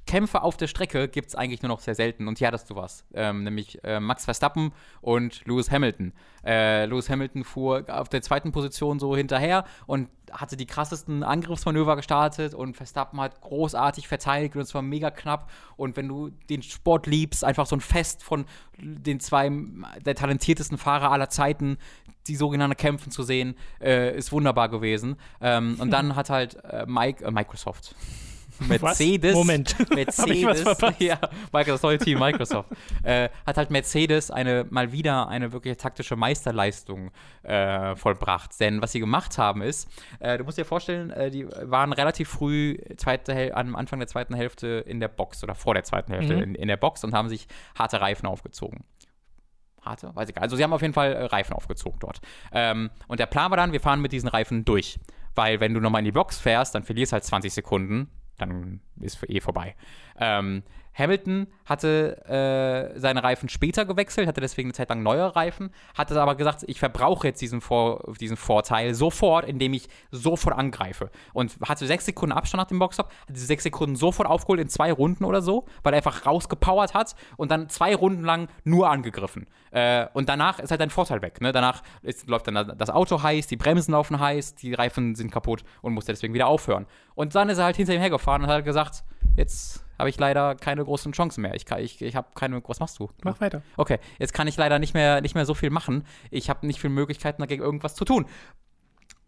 Kämpfe 0.06 0.42
auf 0.42 0.58
der 0.58 0.68
Strecke 0.68 1.08
gibt 1.08 1.30
es 1.30 1.36
eigentlich 1.36 1.62
nur 1.62 1.70
noch 1.70 1.80
sehr 1.80 1.96
selten. 1.96 2.28
Und 2.28 2.38
hier 2.38 2.48
hattest 2.48 2.70
du 2.70 2.76
was. 2.76 3.06
Ähm, 3.14 3.44
nämlich 3.44 3.84
äh, 3.84 4.00
Max 4.00 4.26
Verstappen 4.26 4.72
und 5.02 5.46
Lewis 5.46 5.72
Hamilton. 5.72 6.14
Äh, 6.46 6.86
Lewis 6.86 7.10
Hamilton 7.10 7.44
fuhr 7.44 7.86
auf 7.88 8.10
der 8.10 8.22
zweiten 8.22 8.52
Position 8.52 9.00
so 9.00 9.16
hinterher 9.16 9.66
und 9.88 10.10
hatte 10.32 10.58
die 10.58 10.66
krassesten 10.66 11.24
Angriffsmanöver 11.24 11.96
gestartet 11.96 12.54
und 12.54 12.78
Verstappen 12.78 13.20
hat 13.20 13.42
großartig 13.42 14.08
verteidigt 14.08 14.56
und 14.56 14.62
es 14.62 14.74
war 14.74 14.82
mega 14.82 15.12
knapp. 15.12 15.52
Und 15.76 15.98
wenn 15.98 16.08
du 16.08 16.30
den 16.50 16.62
Sport 16.64 17.08
liebst, 17.08 17.44
einfach 17.44 17.66
so 17.66 17.76
ein 17.76 17.82
Fest 17.82 18.24
von 18.24 18.46
den 18.78 19.20
zwei 19.20 19.52
der 20.06 20.16
talentiertesten 20.16 20.78
Fahrer 20.78 21.12
aller 21.12 21.30
Zeiten, 21.30 21.78
die 22.28 22.36
sogenannten 22.36 22.78
Kämpfen 22.78 23.12
zu 23.12 23.24
sehen, 23.24 23.56
äh, 23.82 24.16
ist 24.16 24.32
wunderbar 24.32 24.70
gewesen. 24.70 25.18
Ähm, 25.42 25.78
und 25.80 25.92
dann 25.92 26.16
hat 26.16 26.30
halt 26.30 26.64
äh, 26.64 26.86
Mike, 26.88 27.24
äh, 27.24 27.32
Microsoft. 27.32 27.96
Mercedes. 28.60 29.32
Was? 29.36 29.38
Moment. 29.38 29.90
Mercedes. 29.90 30.64
ja, 31.00 31.20
Microsoft, 31.52 31.84
neue 31.84 31.98
Team 31.98 32.20
Microsoft. 32.20 32.70
äh, 33.04 33.30
hat 33.46 33.58
halt 33.58 33.72
Mercedes 33.72 34.32
eine 34.32 34.66
mal 34.70 34.92
wieder 34.92 35.28
eine 35.28 35.52
wirklich 35.52 35.78
taktische 35.78 36.16
Meisterleistung 36.16 37.12
äh, 37.44 37.96
vollbracht. 37.96 38.60
Denn 38.60 38.82
was 38.82 38.92
sie 38.92 39.00
gemacht 39.00 39.38
haben 39.38 39.62
ist, 39.62 39.90
äh, 40.20 40.38
du 40.38 40.44
musst 40.44 40.58
dir 40.58 40.66
vorstellen, 40.66 41.12
äh, 41.12 41.32
die 41.32 41.48
waren 41.48 41.94
relativ 41.94 42.30
früh 42.30 42.78
zweite 42.98 43.56
am 43.56 43.76
Anfang 43.76 44.00
der 44.00 44.08
zweiten 44.08 44.34
Hälfte 44.34 44.84
in 44.86 45.00
der 45.00 45.08
Box 45.08 45.44
oder 45.44 45.56
vor 45.56 45.74
der 45.74 45.84
zweiten 45.84 46.14
Hälfte 46.14 46.36
mhm. 46.36 46.42
in, 46.44 46.56
in 46.56 46.68
der 46.68 46.78
Box 46.78 47.04
und 47.04 47.14
haben 47.14 47.30
sich 47.30 47.48
harte 47.76 48.02
Reifen 48.02 48.28
aufgezogen 48.28 48.84
harte, 49.82 50.16
weiß 50.16 50.30
ich 50.30 50.36
gar 50.36 50.42
nicht. 50.42 50.44
Also 50.44 50.56
sie 50.56 50.64
haben 50.64 50.74
auf 50.74 50.82
jeden 50.82 50.94
Fall 50.94 51.14
äh, 51.14 51.26
Reifen 51.26 51.54
aufgezogen 51.54 52.00
dort. 52.00 52.22
Ähm, 52.52 52.90
und 53.08 53.20
der 53.20 53.26
Plan 53.26 53.50
war 53.52 53.58
dann, 53.58 53.72
wir 53.72 53.82
fahren 53.82 54.02
mit 54.02 54.12
diesen 54.12 54.30
Reifen 54.30 54.66
durch. 54.66 55.00
Weil 55.36 55.60
wenn 55.60 55.74
du 55.74 55.80
nochmal 55.80 56.00
in 56.00 56.06
die 56.06 56.12
Box 56.12 56.40
fährst, 56.40 56.76
dann 56.76 56.84
verlierst 56.84 57.12
du 57.12 57.14
halt 57.14 57.24
20 57.24 57.54
Sekunden 57.54 58.10
dann 58.42 58.82
ist 59.00 59.24
eh 59.30 59.42
vorbei. 59.42 59.76
Ähm, 60.20 60.64
Hamilton 61.00 61.48
hatte 61.66 62.26
äh, 62.28 63.00
seine 63.00 63.24
Reifen 63.24 63.48
später 63.48 63.86
gewechselt, 63.86 64.28
hatte 64.28 64.42
deswegen 64.42 64.68
eine 64.68 64.74
Zeit 64.74 64.90
lang 64.90 65.02
neue 65.02 65.34
Reifen, 65.34 65.72
hatte 65.96 66.22
aber 66.22 66.36
gesagt, 66.36 66.66
ich 66.68 66.80
verbrauche 66.80 67.28
jetzt 67.28 67.42
diesen, 67.42 67.62
Vor 67.62 68.14
diesen 68.20 68.36
Vorteil 68.36 68.94
sofort, 68.94 69.48
indem 69.48 69.74
ich 69.74 69.88
sofort 70.12 70.58
angreife. 70.58 71.10
Und 71.34 71.58
hatte 71.66 71.88
sechs 71.88 72.06
Sekunden 72.06 72.34
Abstand 72.34 72.62
nach 72.62 72.68
dem 72.68 72.80
Boxstop, 72.80 73.10
hat 73.10 73.30
diese 73.30 73.46
sechs 73.46 73.64
Sekunden 73.64 73.96
sofort 73.96 74.28
aufgeholt 74.28 74.60
in 74.60 74.68
zwei 74.68 74.92
Runden 74.92 75.24
oder 75.24 75.42
so, 75.42 75.66
weil 75.84 75.94
er 75.94 75.98
einfach 75.98 76.26
rausgepowert 76.26 76.94
hat 76.94 77.16
und 77.38 77.50
dann 77.50 77.70
zwei 77.70 77.96
Runden 77.96 78.26
lang 78.26 78.50
nur 78.66 78.90
angegriffen. 78.90 79.48
Äh, 79.72 80.08
und 80.14 80.28
danach 80.28 80.60
ist 80.60 80.72
halt 80.72 80.82
dein 80.82 80.90
Vorteil 80.90 81.22
weg. 81.22 81.40
Ne? 81.40 81.54
Danach 81.54 81.82
ist, 82.02 82.28
läuft 82.28 82.48
dann 82.48 82.76
das 82.78 82.90
Auto 82.90 83.24
heiß, 83.24 83.48
die 83.48 83.58
Bremsen 83.58 83.94
laufen 83.94 84.20
heiß, 84.20 84.56
die 84.56 84.74
Reifen 84.74 85.16
sind 85.16 85.32
kaputt 85.32 85.64
und 85.82 85.94
musste 85.94 86.12
deswegen 86.12 86.34
wieder 86.34 86.48
aufhören. 86.48 86.88
Und 87.16 87.36
dann 87.36 87.48
ist 87.48 87.60
er 87.60 87.66
halt 87.66 87.78
hinter 87.78 87.94
ihm 87.94 88.02
hergefahren 88.02 88.44
und 88.44 88.50
hat 88.50 88.66
gesagt, 88.66 89.04
jetzt 89.38 89.86
habe 90.00 90.10
ich 90.10 90.18
leider 90.18 90.56
keine 90.56 90.84
großen 90.84 91.12
Chancen 91.12 91.42
mehr. 91.42 91.54
Ich, 91.56 91.66
ich, 91.70 92.02
ich 92.02 92.16
habe 92.16 92.30
keine. 92.34 92.62
Was 92.66 92.80
machst 92.80 92.98
du? 93.00 93.10
Mach 93.24 93.40
weiter. 93.42 93.62
Okay, 93.78 94.00
jetzt 94.18 94.34
kann 94.34 94.48
ich 94.48 94.58
leider 94.58 94.80
nicht 94.80 94.94
mehr, 94.94 95.22
nicht 95.22 95.36
mehr 95.36 95.46
so 95.46 95.54
viel 95.54 95.70
machen. 95.70 96.06
Ich 96.32 96.50
habe 96.50 96.66
nicht 96.66 96.80
viele 96.80 96.94
Möglichkeiten, 96.94 97.42
dagegen 97.42 97.62
irgendwas 97.62 97.96
zu 97.96 98.06
tun. 98.06 98.26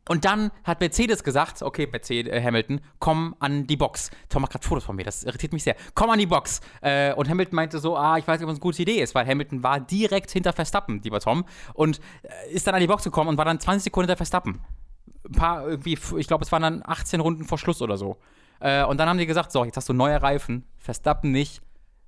Und 0.09 0.25
dann 0.25 0.51
hat 0.63 0.79
Mercedes 0.79 1.23
gesagt, 1.23 1.61
okay, 1.61 1.87
Mercedes, 1.89 2.33
äh, 2.33 2.43
Hamilton, 2.43 2.81
komm 2.99 3.35
an 3.39 3.67
die 3.67 3.77
Box. 3.77 4.09
Tom 4.29 4.41
macht 4.41 4.51
gerade 4.51 4.67
Fotos 4.67 4.83
von 4.83 4.95
mir, 4.95 5.03
das 5.03 5.23
irritiert 5.23 5.53
mich 5.53 5.63
sehr. 5.63 5.75
Komm 5.93 6.09
an 6.09 6.17
die 6.17 6.25
Box. 6.25 6.59
Äh, 6.81 7.13
und 7.13 7.29
Hamilton 7.29 7.55
meinte 7.55 7.79
so, 7.79 7.95
ah, 7.95 8.17
ich 8.17 8.27
weiß 8.27 8.39
nicht, 8.39 8.45
ob 8.45 8.49
das 8.49 8.57
eine 8.57 8.61
gute 8.61 8.81
Idee 8.81 9.01
ist, 9.01 9.13
weil 9.13 9.27
Hamilton 9.27 9.61
war 9.61 9.79
direkt 9.79 10.31
hinter 10.31 10.53
Verstappen, 10.53 11.01
lieber 11.03 11.19
Tom, 11.19 11.45
und 11.75 11.99
äh, 12.23 12.51
ist 12.51 12.65
dann 12.65 12.73
an 12.73 12.81
die 12.81 12.87
Box 12.87 13.03
gekommen 13.03 13.29
und 13.29 13.37
war 13.37 13.45
dann 13.45 13.59
20 13.59 13.83
Sekunden 13.83 14.09
hinter 14.09 14.17
Verstappen. 14.17 14.59
Ein 15.23 15.31
paar 15.33 15.67
irgendwie, 15.67 15.97
ich 16.17 16.27
glaube, 16.27 16.43
es 16.43 16.51
waren 16.51 16.63
dann 16.63 16.81
18 16.83 17.19
Runden 17.19 17.45
vor 17.45 17.59
Schluss 17.59 17.81
oder 17.81 17.95
so. 17.95 18.17
Äh, 18.61 18.85
und 18.85 18.97
dann 18.99 19.09
haben 19.09 19.17
die 19.17 19.25
gesagt, 19.25 19.51
so, 19.51 19.65
jetzt 19.65 19.75
hast 19.75 19.89
du 19.89 19.93
neue 19.93 20.21
Reifen, 20.21 20.65
Verstappen 20.77 21.31
nicht, 21.31 21.61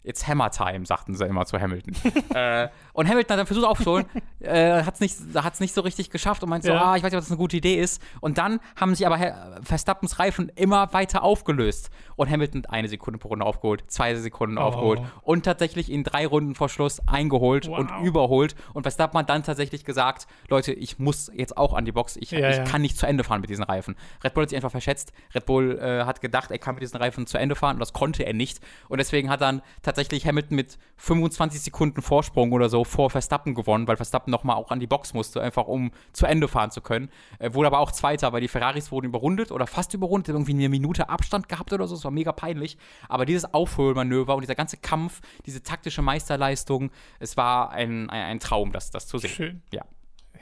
It's 0.03 0.27
Hammer 0.27 0.51
Time, 0.51 0.85
sagten 0.85 1.15
sie 1.15 1.25
immer 1.25 1.45
zu 1.45 1.59
Hamilton. 1.59 1.95
äh, 2.35 2.67
und 2.93 3.09
Hamilton 3.09 3.33
hat 3.33 3.39
dann 3.39 3.47
versucht 3.47 3.65
aufzuholen, 3.65 4.05
äh, 4.39 4.83
hat 4.83 4.93
es 4.93 4.99
nicht, 4.99 5.59
nicht 5.59 5.73
so 5.73 5.81
richtig 5.81 6.11
geschafft 6.11 6.43
und 6.43 6.49
meinte 6.49 6.67
ja. 6.67 6.79
so, 6.79 6.85
ah, 6.85 6.95
ich 6.95 7.03
weiß 7.03 7.11
nicht, 7.11 7.17
ob 7.17 7.23
das 7.23 7.31
eine 7.31 7.37
gute 7.37 7.57
Idee 7.57 7.75
ist. 7.75 8.01
Und 8.21 8.37
dann 8.37 8.59
haben 8.75 8.95
sich 8.95 9.05
aber 9.05 9.59
Verstappens 9.63 10.19
Reifen 10.19 10.51
immer 10.55 10.93
weiter 10.93 11.23
aufgelöst. 11.23 11.89
Und 12.15 12.29
Hamilton 12.29 12.65
eine 12.67 12.87
Sekunde 12.87 13.17
pro 13.17 13.29
Runde 13.29 13.45
aufgeholt, 13.45 13.83
zwei 13.87 14.13
Sekunden 14.15 14.57
oh. 14.59 14.61
aufgeholt 14.61 15.01
und 15.23 15.43
tatsächlich 15.43 15.91
in 15.91 16.03
drei 16.03 16.27
Runden 16.27 16.53
vor 16.53 16.69
Schluss 16.69 17.01
eingeholt 17.07 17.67
wow. 17.67 17.79
und 17.79 18.05
überholt. 18.05 18.55
Und 18.73 18.83
Verstappen 18.83 19.17
hat 19.19 19.29
dann 19.29 19.43
tatsächlich 19.43 19.83
gesagt, 19.83 20.27
Leute, 20.47 20.73
ich 20.73 20.99
muss 20.99 21.31
jetzt 21.33 21.57
auch 21.57 21.73
an 21.73 21.85
die 21.85 21.91
Box, 21.91 22.15
ich, 22.15 22.29
ja, 22.29 22.49
ich 22.49 22.57
ja. 22.57 22.63
kann 22.63 22.83
nicht 22.83 22.97
zu 22.97 23.07
Ende 23.07 23.23
fahren 23.23 23.41
mit 23.41 23.49
diesen 23.49 23.63
Reifen. 23.63 23.95
Red 24.23 24.35
Bull 24.35 24.43
hat 24.43 24.49
sich 24.49 24.57
einfach 24.57 24.71
verschätzt. 24.71 25.11
Red 25.33 25.47
Bull 25.47 25.79
äh, 25.79 26.05
hat 26.05 26.21
gedacht, 26.21 26.51
er 26.51 26.59
kann 26.59 26.75
mit 26.75 26.83
diesen 26.83 26.97
Reifen 26.97 27.25
zu 27.25 27.39
Ende 27.39 27.55
fahren 27.55 27.77
und 27.77 27.79
das 27.79 27.93
konnte 27.93 28.23
er 28.23 28.33
nicht. 28.33 28.59
Und 28.87 28.99
deswegen 28.99 29.29
hat 29.31 29.41
dann 29.41 29.63
tatsächlich 29.81 30.27
Hamilton 30.27 30.55
mit 30.55 30.77
25 30.97 31.61
Sekunden 31.61 32.03
Vorsprung 32.03 32.51
oder 32.51 32.69
so 32.69 32.82
vor 32.83 33.09
Verstappen 33.09 33.53
gewonnen, 33.53 33.87
weil 33.87 33.95
Verstappen 33.95 34.31
nochmal 34.31 34.55
auch 34.55 34.71
an 34.71 34.79
die 34.79 34.87
Box 34.87 35.13
musste, 35.13 35.41
einfach 35.41 35.67
um 35.67 35.91
zu 36.11 36.25
Ende 36.25 36.47
fahren 36.47 36.71
zu 36.71 36.81
können. 36.81 37.09
Er 37.39 37.53
wurde 37.53 37.67
aber 37.67 37.79
auch 37.79 37.91
Zweiter, 37.91 38.33
weil 38.33 38.41
die 38.41 38.47
Ferraris 38.47 38.91
wurden 38.91 39.07
überrundet 39.07 39.51
oder 39.51 39.67
fast 39.67 39.93
überrundet, 39.93 40.29
irgendwie 40.29 40.53
eine 40.53 40.69
Minute 40.69 41.09
Abstand 41.09 41.49
gehabt 41.49 41.73
oder 41.73 41.87
so, 41.87 41.95
das 41.95 42.03
war 42.03 42.11
mega 42.11 42.31
peinlich. 42.31 42.77
Aber 43.09 43.25
dieses 43.25 43.53
Aufholmanöver 43.53 44.35
und 44.35 44.41
dieser 44.41 44.55
ganze 44.55 44.77
Kampf, 44.77 45.21
diese 45.45 45.63
taktische 45.63 46.01
Meisterleistung, 46.01 46.91
es 47.19 47.37
war 47.37 47.71
ein, 47.71 48.09
ein, 48.09 48.23
ein 48.23 48.39
Traum, 48.39 48.71
das, 48.71 48.91
das 48.91 49.07
zu 49.07 49.17
sehen. 49.17 49.29
Schön. 49.29 49.61
Ja 49.71 49.83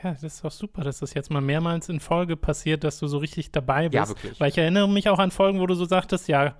ja, 0.03 0.11
das 0.11 0.23
ist 0.23 0.43
doch 0.43 0.51
super, 0.51 0.83
dass 0.83 0.99
das 0.99 1.13
jetzt 1.13 1.29
mal 1.29 1.41
mehrmals 1.41 1.89
in 1.89 1.99
Folge 1.99 2.35
passiert, 2.35 2.83
dass 2.83 2.99
du 2.99 3.07
so 3.07 3.17
richtig 3.17 3.51
dabei 3.51 3.89
bist. 3.89 3.93
Ja, 3.93 4.07
wirklich. 4.07 4.39
Weil 4.39 4.49
ich 4.49 4.57
erinnere 4.57 4.89
mich 4.89 5.09
auch 5.09 5.19
an 5.19 5.31
Folgen, 5.31 5.59
wo 5.59 5.67
du 5.67 5.75
so 5.75 5.85
sagtest, 5.85 6.27
ja, 6.27 6.55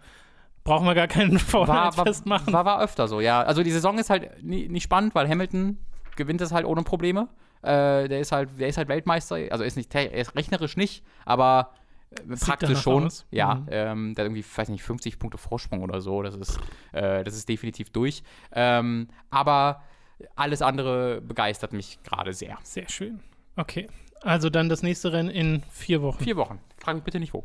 brauchen 0.63 0.85
wir 0.85 0.95
gar 0.95 1.07
keinen 1.07 1.39
Vorteil 1.39 1.91
festmachen. 1.91 2.53
War, 2.53 2.65
war 2.65 2.81
öfter 2.81 3.07
so, 3.07 3.21
ja. 3.21 3.41
Also 3.41 3.63
die 3.63 3.71
Saison 3.71 3.97
ist 3.97 4.09
halt 4.09 4.43
nie, 4.43 4.67
nicht 4.67 4.83
spannend, 4.83 5.15
weil 5.15 5.27
Hamilton 5.27 5.77
gewinnt 6.15 6.41
es 6.41 6.51
halt 6.51 6.65
ohne 6.65 6.83
Probleme. 6.83 7.29
Äh, 7.61 8.07
der 8.07 8.19
ist 8.19 8.31
halt, 8.31 8.59
der 8.59 8.67
ist 8.67 8.77
halt 8.77 8.87
Weltmeister, 8.87 9.37
also 9.51 9.63
ist 9.63 9.77
nicht, 9.77 9.93
er 9.93 10.11
ist 10.11 10.35
rechnerisch 10.35 10.77
nicht, 10.77 11.03
aber 11.25 11.73
äh, 12.11 12.35
praktisch 12.35 12.81
schon. 12.81 13.05
Aus. 13.05 13.25
Ja, 13.31 13.55
mhm. 13.55 13.67
ähm, 13.69 14.15
der 14.15 14.25
hat 14.25 14.31
irgendwie, 14.31 14.43
weiß 14.43 14.69
nicht, 14.69 14.83
50 14.83 15.19
Punkte 15.19 15.37
Vorsprung 15.37 15.83
oder 15.83 16.01
so. 16.01 16.21
Das 16.23 16.35
ist, 16.35 16.59
äh, 16.91 17.23
das 17.23 17.35
ist 17.35 17.47
definitiv 17.47 17.91
durch. 17.91 18.23
Ähm, 18.51 19.09
aber 19.29 19.83
alles 20.35 20.61
andere 20.61 21.21
begeistert 21.21 21.73
mich 21.73 21.99
gerade 22.03 22.33
sehr. 22.33 22.57
Sehr 22.63 22.89
schön. 22.89 23.19
Okay. 23.55 23.87
Also 24.21 24.49
dann 24.49 24.69
das 24.69 24.83
nächste 24.83 25.13
Rennen 25.13 25.29
in 25.29 25.63
vier 25.71 26.01
Wochen. 26.01 26.23
Vier 26.23 26.35
Wochen. 26.35 26.59
Frag 26.77 26.95
mich 26.95 27.03
bitte 27.03 27.19
nicht 27.19 27.33
wo. 27.33 27.43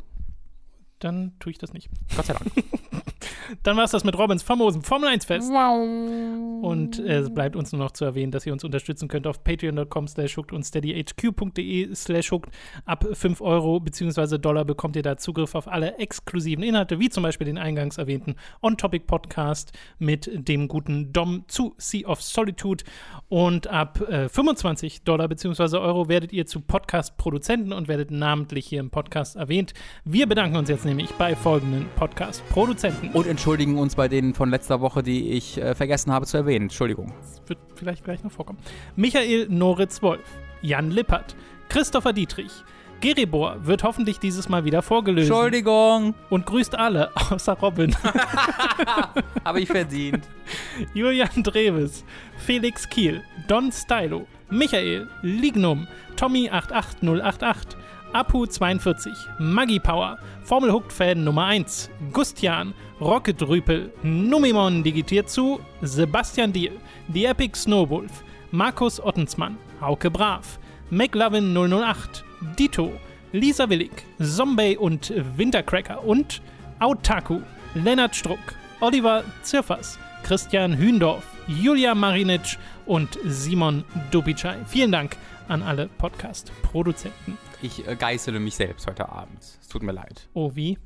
Dann 0.99 1.33
tue 1.39 1.51
ich 1.51 1.57
das 1.57 1.73
nicht. 1.73 1.89
Gott 2.15 2.25
sei 2.25 2.33
Dank. 2.33 2.51
Dann 3.63 3.77
war 3.77 3.83
es 3.83 3.91
das 3.91 4.03
mit 4.03 4.17
Robins 4.17 4.43
famosen 4.43 4.81
Formel 4.81 5.09
1 5.09 5.25
Fest. 5.25 5.49
Und 5.49 6.99
äh, 6.99 7.19
es 7.19 7.33
bleibt 7.33 7.55
uns 7.55 7.71
nur 7.71 7.81
noch 7.81 7.91
zu 7.91 8.05
erwähnen, 8.05 8.31
dass 8.31 8.45
ihr 8.45 8.53
uns 8.53 8.63
unterstützen 8.63 9.07
könnt 9.07 9.27
auf 9.27 9.43
patreon.com 9.43 10.07
slash 10.07 10.37
hooked 10.37 10.51
und 10.51 10.63
steadyhq.de 10.63 11.93
slash 11.95 12.31
hooked. 12.31 12.51
Ab 12.85 13.05
5 13.11 13.41
Euro 13.41 13.79
bzw. 13.79 14.37
Dollar 14.37 14.65
bekommt 14.65 14.95
ihr 14.95 15.03
da 15.03 15.17
Zugriff 15.17 15.55
auf 15.55 15.67
alle 15.67 15.97
exklusiven 15.97 16.63
Inhalte, 16.63 16.99
wie 16.99 17.09
zum 17.09 17.23
Beispiel 17.23 17.45
den 17.45 17.57
eingangs 17.57 17.97
erwähnten 17.97 18.35
On-Topic-Podcast 18.61 19.71
mit 19.99 20.29
dem 20.33 20.67
guten 20.67 21.13
Dom 21.13 21.45
zu 21.47 21.75
Sea 21.77 22.07
of 22.07 22.21
Solitude. 22.21 22.83
Und 23.29 23.67
ab 23.67 24.01
äh, 24.09 24.29
25 24.29 25.03
Dollar 25.03 25.27
bzw. 25.27 25.77
Euro 25.77 26.09
werdet 26.09 26.33
ihr 26.33 26.45
zu 26.45 26.61
Podcast-Produzenten 26.61 27.71
und 27.71 27.87
werdet 27.87 28.11
namentlich 28.11 28.65
hier 28.65 28.79
im 28.79 28.89
Podcast 28.89 29.35
erwähnt. 29.35 29.73
Wir 30.03 30.27
bedanken 30.27 30.57
uns 30.57 30.69
jetzt 30.69 30.85
nämlich 30.87 31.11
bei 31.13 31.35
folgenden 31.35 31.85
Podcast-Produzenten. 31.95 33.09
Und 33.09 33.27
entschuldigen 33.27 33.77
uns 33.77 33.95
bei 33.95 34.07
denen 34.07 34.33
von 34.33 34.49
letzter 34.49 34.81
Woche, 34.81 35.03
die 35.03 35.29
ich 35.31 35.61
äh, 35.61 35.75
vergessen 35.75 36.11
habe 36.11 36.25
zu 36.25 36.37
erwähnen. 36.37 36.63
Entschuldigung. 36.63 37.13
Das 37.19 37.41
wird 37.47 37.59
vielleicht 37.75 38.03
gleich 38.03 38.23
noch 38.23 38.31
vorkommen. 38.31 38.57
Michael 38.95 39.47
Noritz-Wolf, 39.49 40.23
Jan 40.61 40.89
Lippert, 40.89 41.35
Christopher 41.69 42.13
Dietrich, 42.13 42.51
Geribor 42.99 43.57
wird 43.63 43.83
hoffentlich 43.83 44.19
dieses 44.19 44.49
Mal 44.49 44.65
wieder 44.65 44.81
vorgelöst. 44.81 45.29
Entschuldigung. 45.29 46.15
Und 46.29 46.45
grüßt 46.45 46.75
alle, 46.75 47.11
außer 47.29 47.53
Robin. 47.53 47.95
Habe 49.45 49.61
ich 49.61 49.67
verdient. 49.67 50.27
Julian 50.93 51.43
Dreves, 51.43 52.03
Felix 52.37 52.89
Kiel, 52.89 53.21
Don 53.47 53.71
Stylo, 53.71 54.25
Michael, 54.49 55.09
Lignum, 55.21 55.87
Tommy88088, 56.17 57.75
Apu42, 58.17 59.13
Maggie 59.37 59.79
Power, 59.79 60.17
Formel 60.41 60.71
Hooked 60.71 60.91
Fan 60.91 61.23
Nummer 61.23 61.45
1, 61.45 61.89
Gustian, 62.11 62.73
Rocket 62.99 63.39
Rüpel, 63.43 63.93
Numimon 64.01 64.81
digitiert 64.81 65.29
zu, 65.29 65.59
Sebastian 65.83 66.51
Diel, 66.51 66.79
The 67.13 67.25
Epic 67.25 67.59
Snowwolf, 67.59 68.23
Markus 68.49 68.99
Ottensmann, 68.99 69.57
Hauke 69.79 70.09
Brav, 70.09 70.57
McLovin 70.89 71.53
008, 71.53 72.23
Dito, 72.57 72.91
Lisa 73.33 73.69
Willig, 73.69 74.03
Zombie 74.19 74.77
und 74.77 75.13
Wintercracker 75.37 76.03
und 76.03 76.41
Autaku, 76.79 77.41
Lennart 77.75 78.15
Struck, 78.15 78.39
Oliver 78.79 79.23
Zirfers, 79.43 79.99
Christian 80.23 80.75
Hündorf, 80.75 81.23
Julia 81.47 81.93
Marinic 81.93 82.57
und 82.87 83.19
Simon 83.25 83.83
Dubicai. 84.09 84.57
Vielen 84.65 84.91
Dank 84.91 85.17
an 85.47 85.61
alle 85.61 85.87
Podcast-Produzenten. 85.87 87.37
Ich 87.61 87.87
äh, 87.87 87.95
geißele 87.95 88.39
mich 88.39 88.55
selbst 88.55 88.87
heute 88.87 89.09
Abend. 89.09 89.41
Es 89.41 89.67
tut 89.67 89.81
mir 89.81 89.91
leid. 89.91 90.27
Oh, 90.33 90.55
wie? 90.55 90.77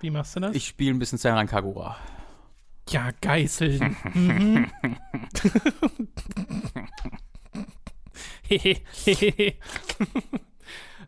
Wie 0.00 0.10
machst 0.10 0.36
du 0.36 0.40
das? 0.40 0.54
Ich 0.54 0.66
spiele 0.66 0.94
ein 0.94 0.98
bisschen 0.98 1.18
Senran 1.18 1.46
Kagura. 1.46 1.96
Ja, 2.88 3.10
Geißeln. 3.20 3.96
mhm. 4.14 4.70
Hehehe. 8.42 8.82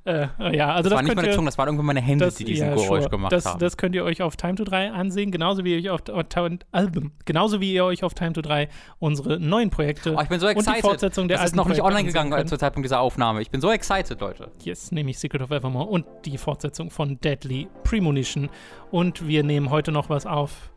Äh, 0.06 0.26
ja, 0.54 0.74
also 0.74 0.90
Das, 0.90 0.90
das, 0.90 0.92
war 0.92 1.02
nicht 1.02 1.16
meine 1.16 1.30
Zunge, 1.30 1.46
das 1.46 1.56
waren 1.56 1.68
irgendwann 1.68 1.86
meine 1.86 2.02
Hände, 2.02 2.26
das, 2.26 2.34
die 2.34 2.44
diesen 2.44 2.68
ja, 2.68 2.74
Geräusch 2.74 3.04
sure. 3.04 3.08
gemacht 3.08 3.32
das, 3.32 3.46
haben. 3.46 3.58
Das 3.58 3.78
könnt 3.78 3.94
ihr 3.94 4.04
euch 4.04 4.20
auf 4.20 4.36
Time 4.36 4.54
to 4.54 4.64
3 4.64 4.90
ansehen, 4.90 5.30
genauso 5.30 5.64
wie 5.64 5.74
ihr 5.78 5.78
euch 5.78 5.90
auf, 5.90 6.02
Album, 6.72 7.12
genauso 7.24 7.60
wie 7.62 7.72
ihr 7.72 7.86
euch 7.86 8.04
auf 8.04 8.12
Time 8.12 8.34
to 8.34 8.42
3 8.42 8.68
unsere 8.98 9.40
neuen 9.40 9.70
Projekte 9.70 10.14
oh, 10.14 10.20
ich 10.20 10.28
bin 10.28 10.40
so 10.40 10.46
und 10.46 10.56
die 10.56 10.58
excited. 10.58 10.82
Fortsetzung 10.82 11.28
der 11.28 11.38
das 11.38 11.46
ist 11.46 11.56
noch 11.56 11.68
nicht 11.68 11.82
online 11.82 12.04
gegangen 12.04 12.32
äh, 12.32 12.44
zum 12.44 12.58
Zeitpunkt 12.58 12.84
dieser 12.84 13.00
Aufnahme. 13.00 13.40
Ich 13.40 13.50
bin 13.50 13.62
so 13.62 13.70
excited, 13.70 14.20
Leute. 14.20 14.50
Yes, 14.62 14.92
nämlich 14.92 15.18
Secret 15.18 15.40
of 15.40 15.50
Evermore 15.50 15.86
und 15.86 16.04
die 16.26 16.36
Fortsetzung 16.36 16.90
von 16.90 17.18
Deadly 17.20 17.68
Premonition. 17.82 18.50
Und 18.90 19.26
wir 19.26 19.42
nehmen 19.42 19.70
heute 19.70 19.90
noch 19.90 20.10
was 20.10 20.26
auf, 20.26 20.70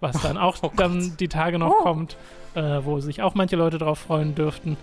was 0.00 0.20
dann 0.20 0.36
auch 0.36 0.56
oh 0.62 0.70
dann 0.76 1.16
die 1.18 1.28
Tage 1.28 1.58
noch 1.58 1.74
Oh. 1.80 1.82
kommt, 1.82 2.18
äh, 2.54 2.80
wo 2.82 3.00
sich 3.00 3.22
auch 3.22 3.34
manche 3.34 3.56
Leute 3.56 3.78
drauf 3.78 3.98
freuen 3.98 4.34
dürften, 4.34 4.76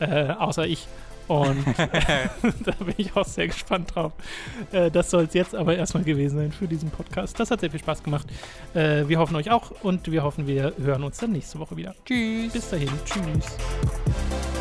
äh, 0.00 0.28
außer 0.32 0.66
ich. 0.66 0.86
Und 1.28 1.64
da 1.76 2.72
bin 2.78 2.94
ich 2.96 3.16
auch 3.16 3.24
sehr 3.24 3.48
gespannt 3.48 3.94
drauf. 3.94 4.12
Äh, 4.72 4.90
das 4.90 5.10
soll 5.10 5.24
es 5.24 5.34
jetzt 5.34 5.54
aber 5.54 5.76
erstmal 5.76 6.04
gewesen 6.04 6.38
sein 6.38 6.52
für 6.52 6.68
diesen 6.68 6.90
Podcast. 6.90 7.38
Das 7.40 7.50
hat 7.50 7.60
sehr 7.60 7.70
viel 7.70 7.80
Spaß 7.80 8.02
gemacht. 8.02 8.26
Äh, 8.74 9.08
wir 9.08 9.18
hoffen 9.18 9.36
euch 9.36 9.50
auch 9.50 9.72
und 9.82 10.10
wir 10.10 10.22
hoffen, 10.22 10.46
wir 10.46 10.72
hören 10.78 11.02
uns 11.02 11.18
dann 11.18 11.32
nächste 11.32 11.58
Woche 11.58 11.76
wieder. 11.76 11.94
Tschüss. 12.04 12.52
Bis 12.52 12.70
dahin. 12.70 12.90
Tschüss. 13.04 14.55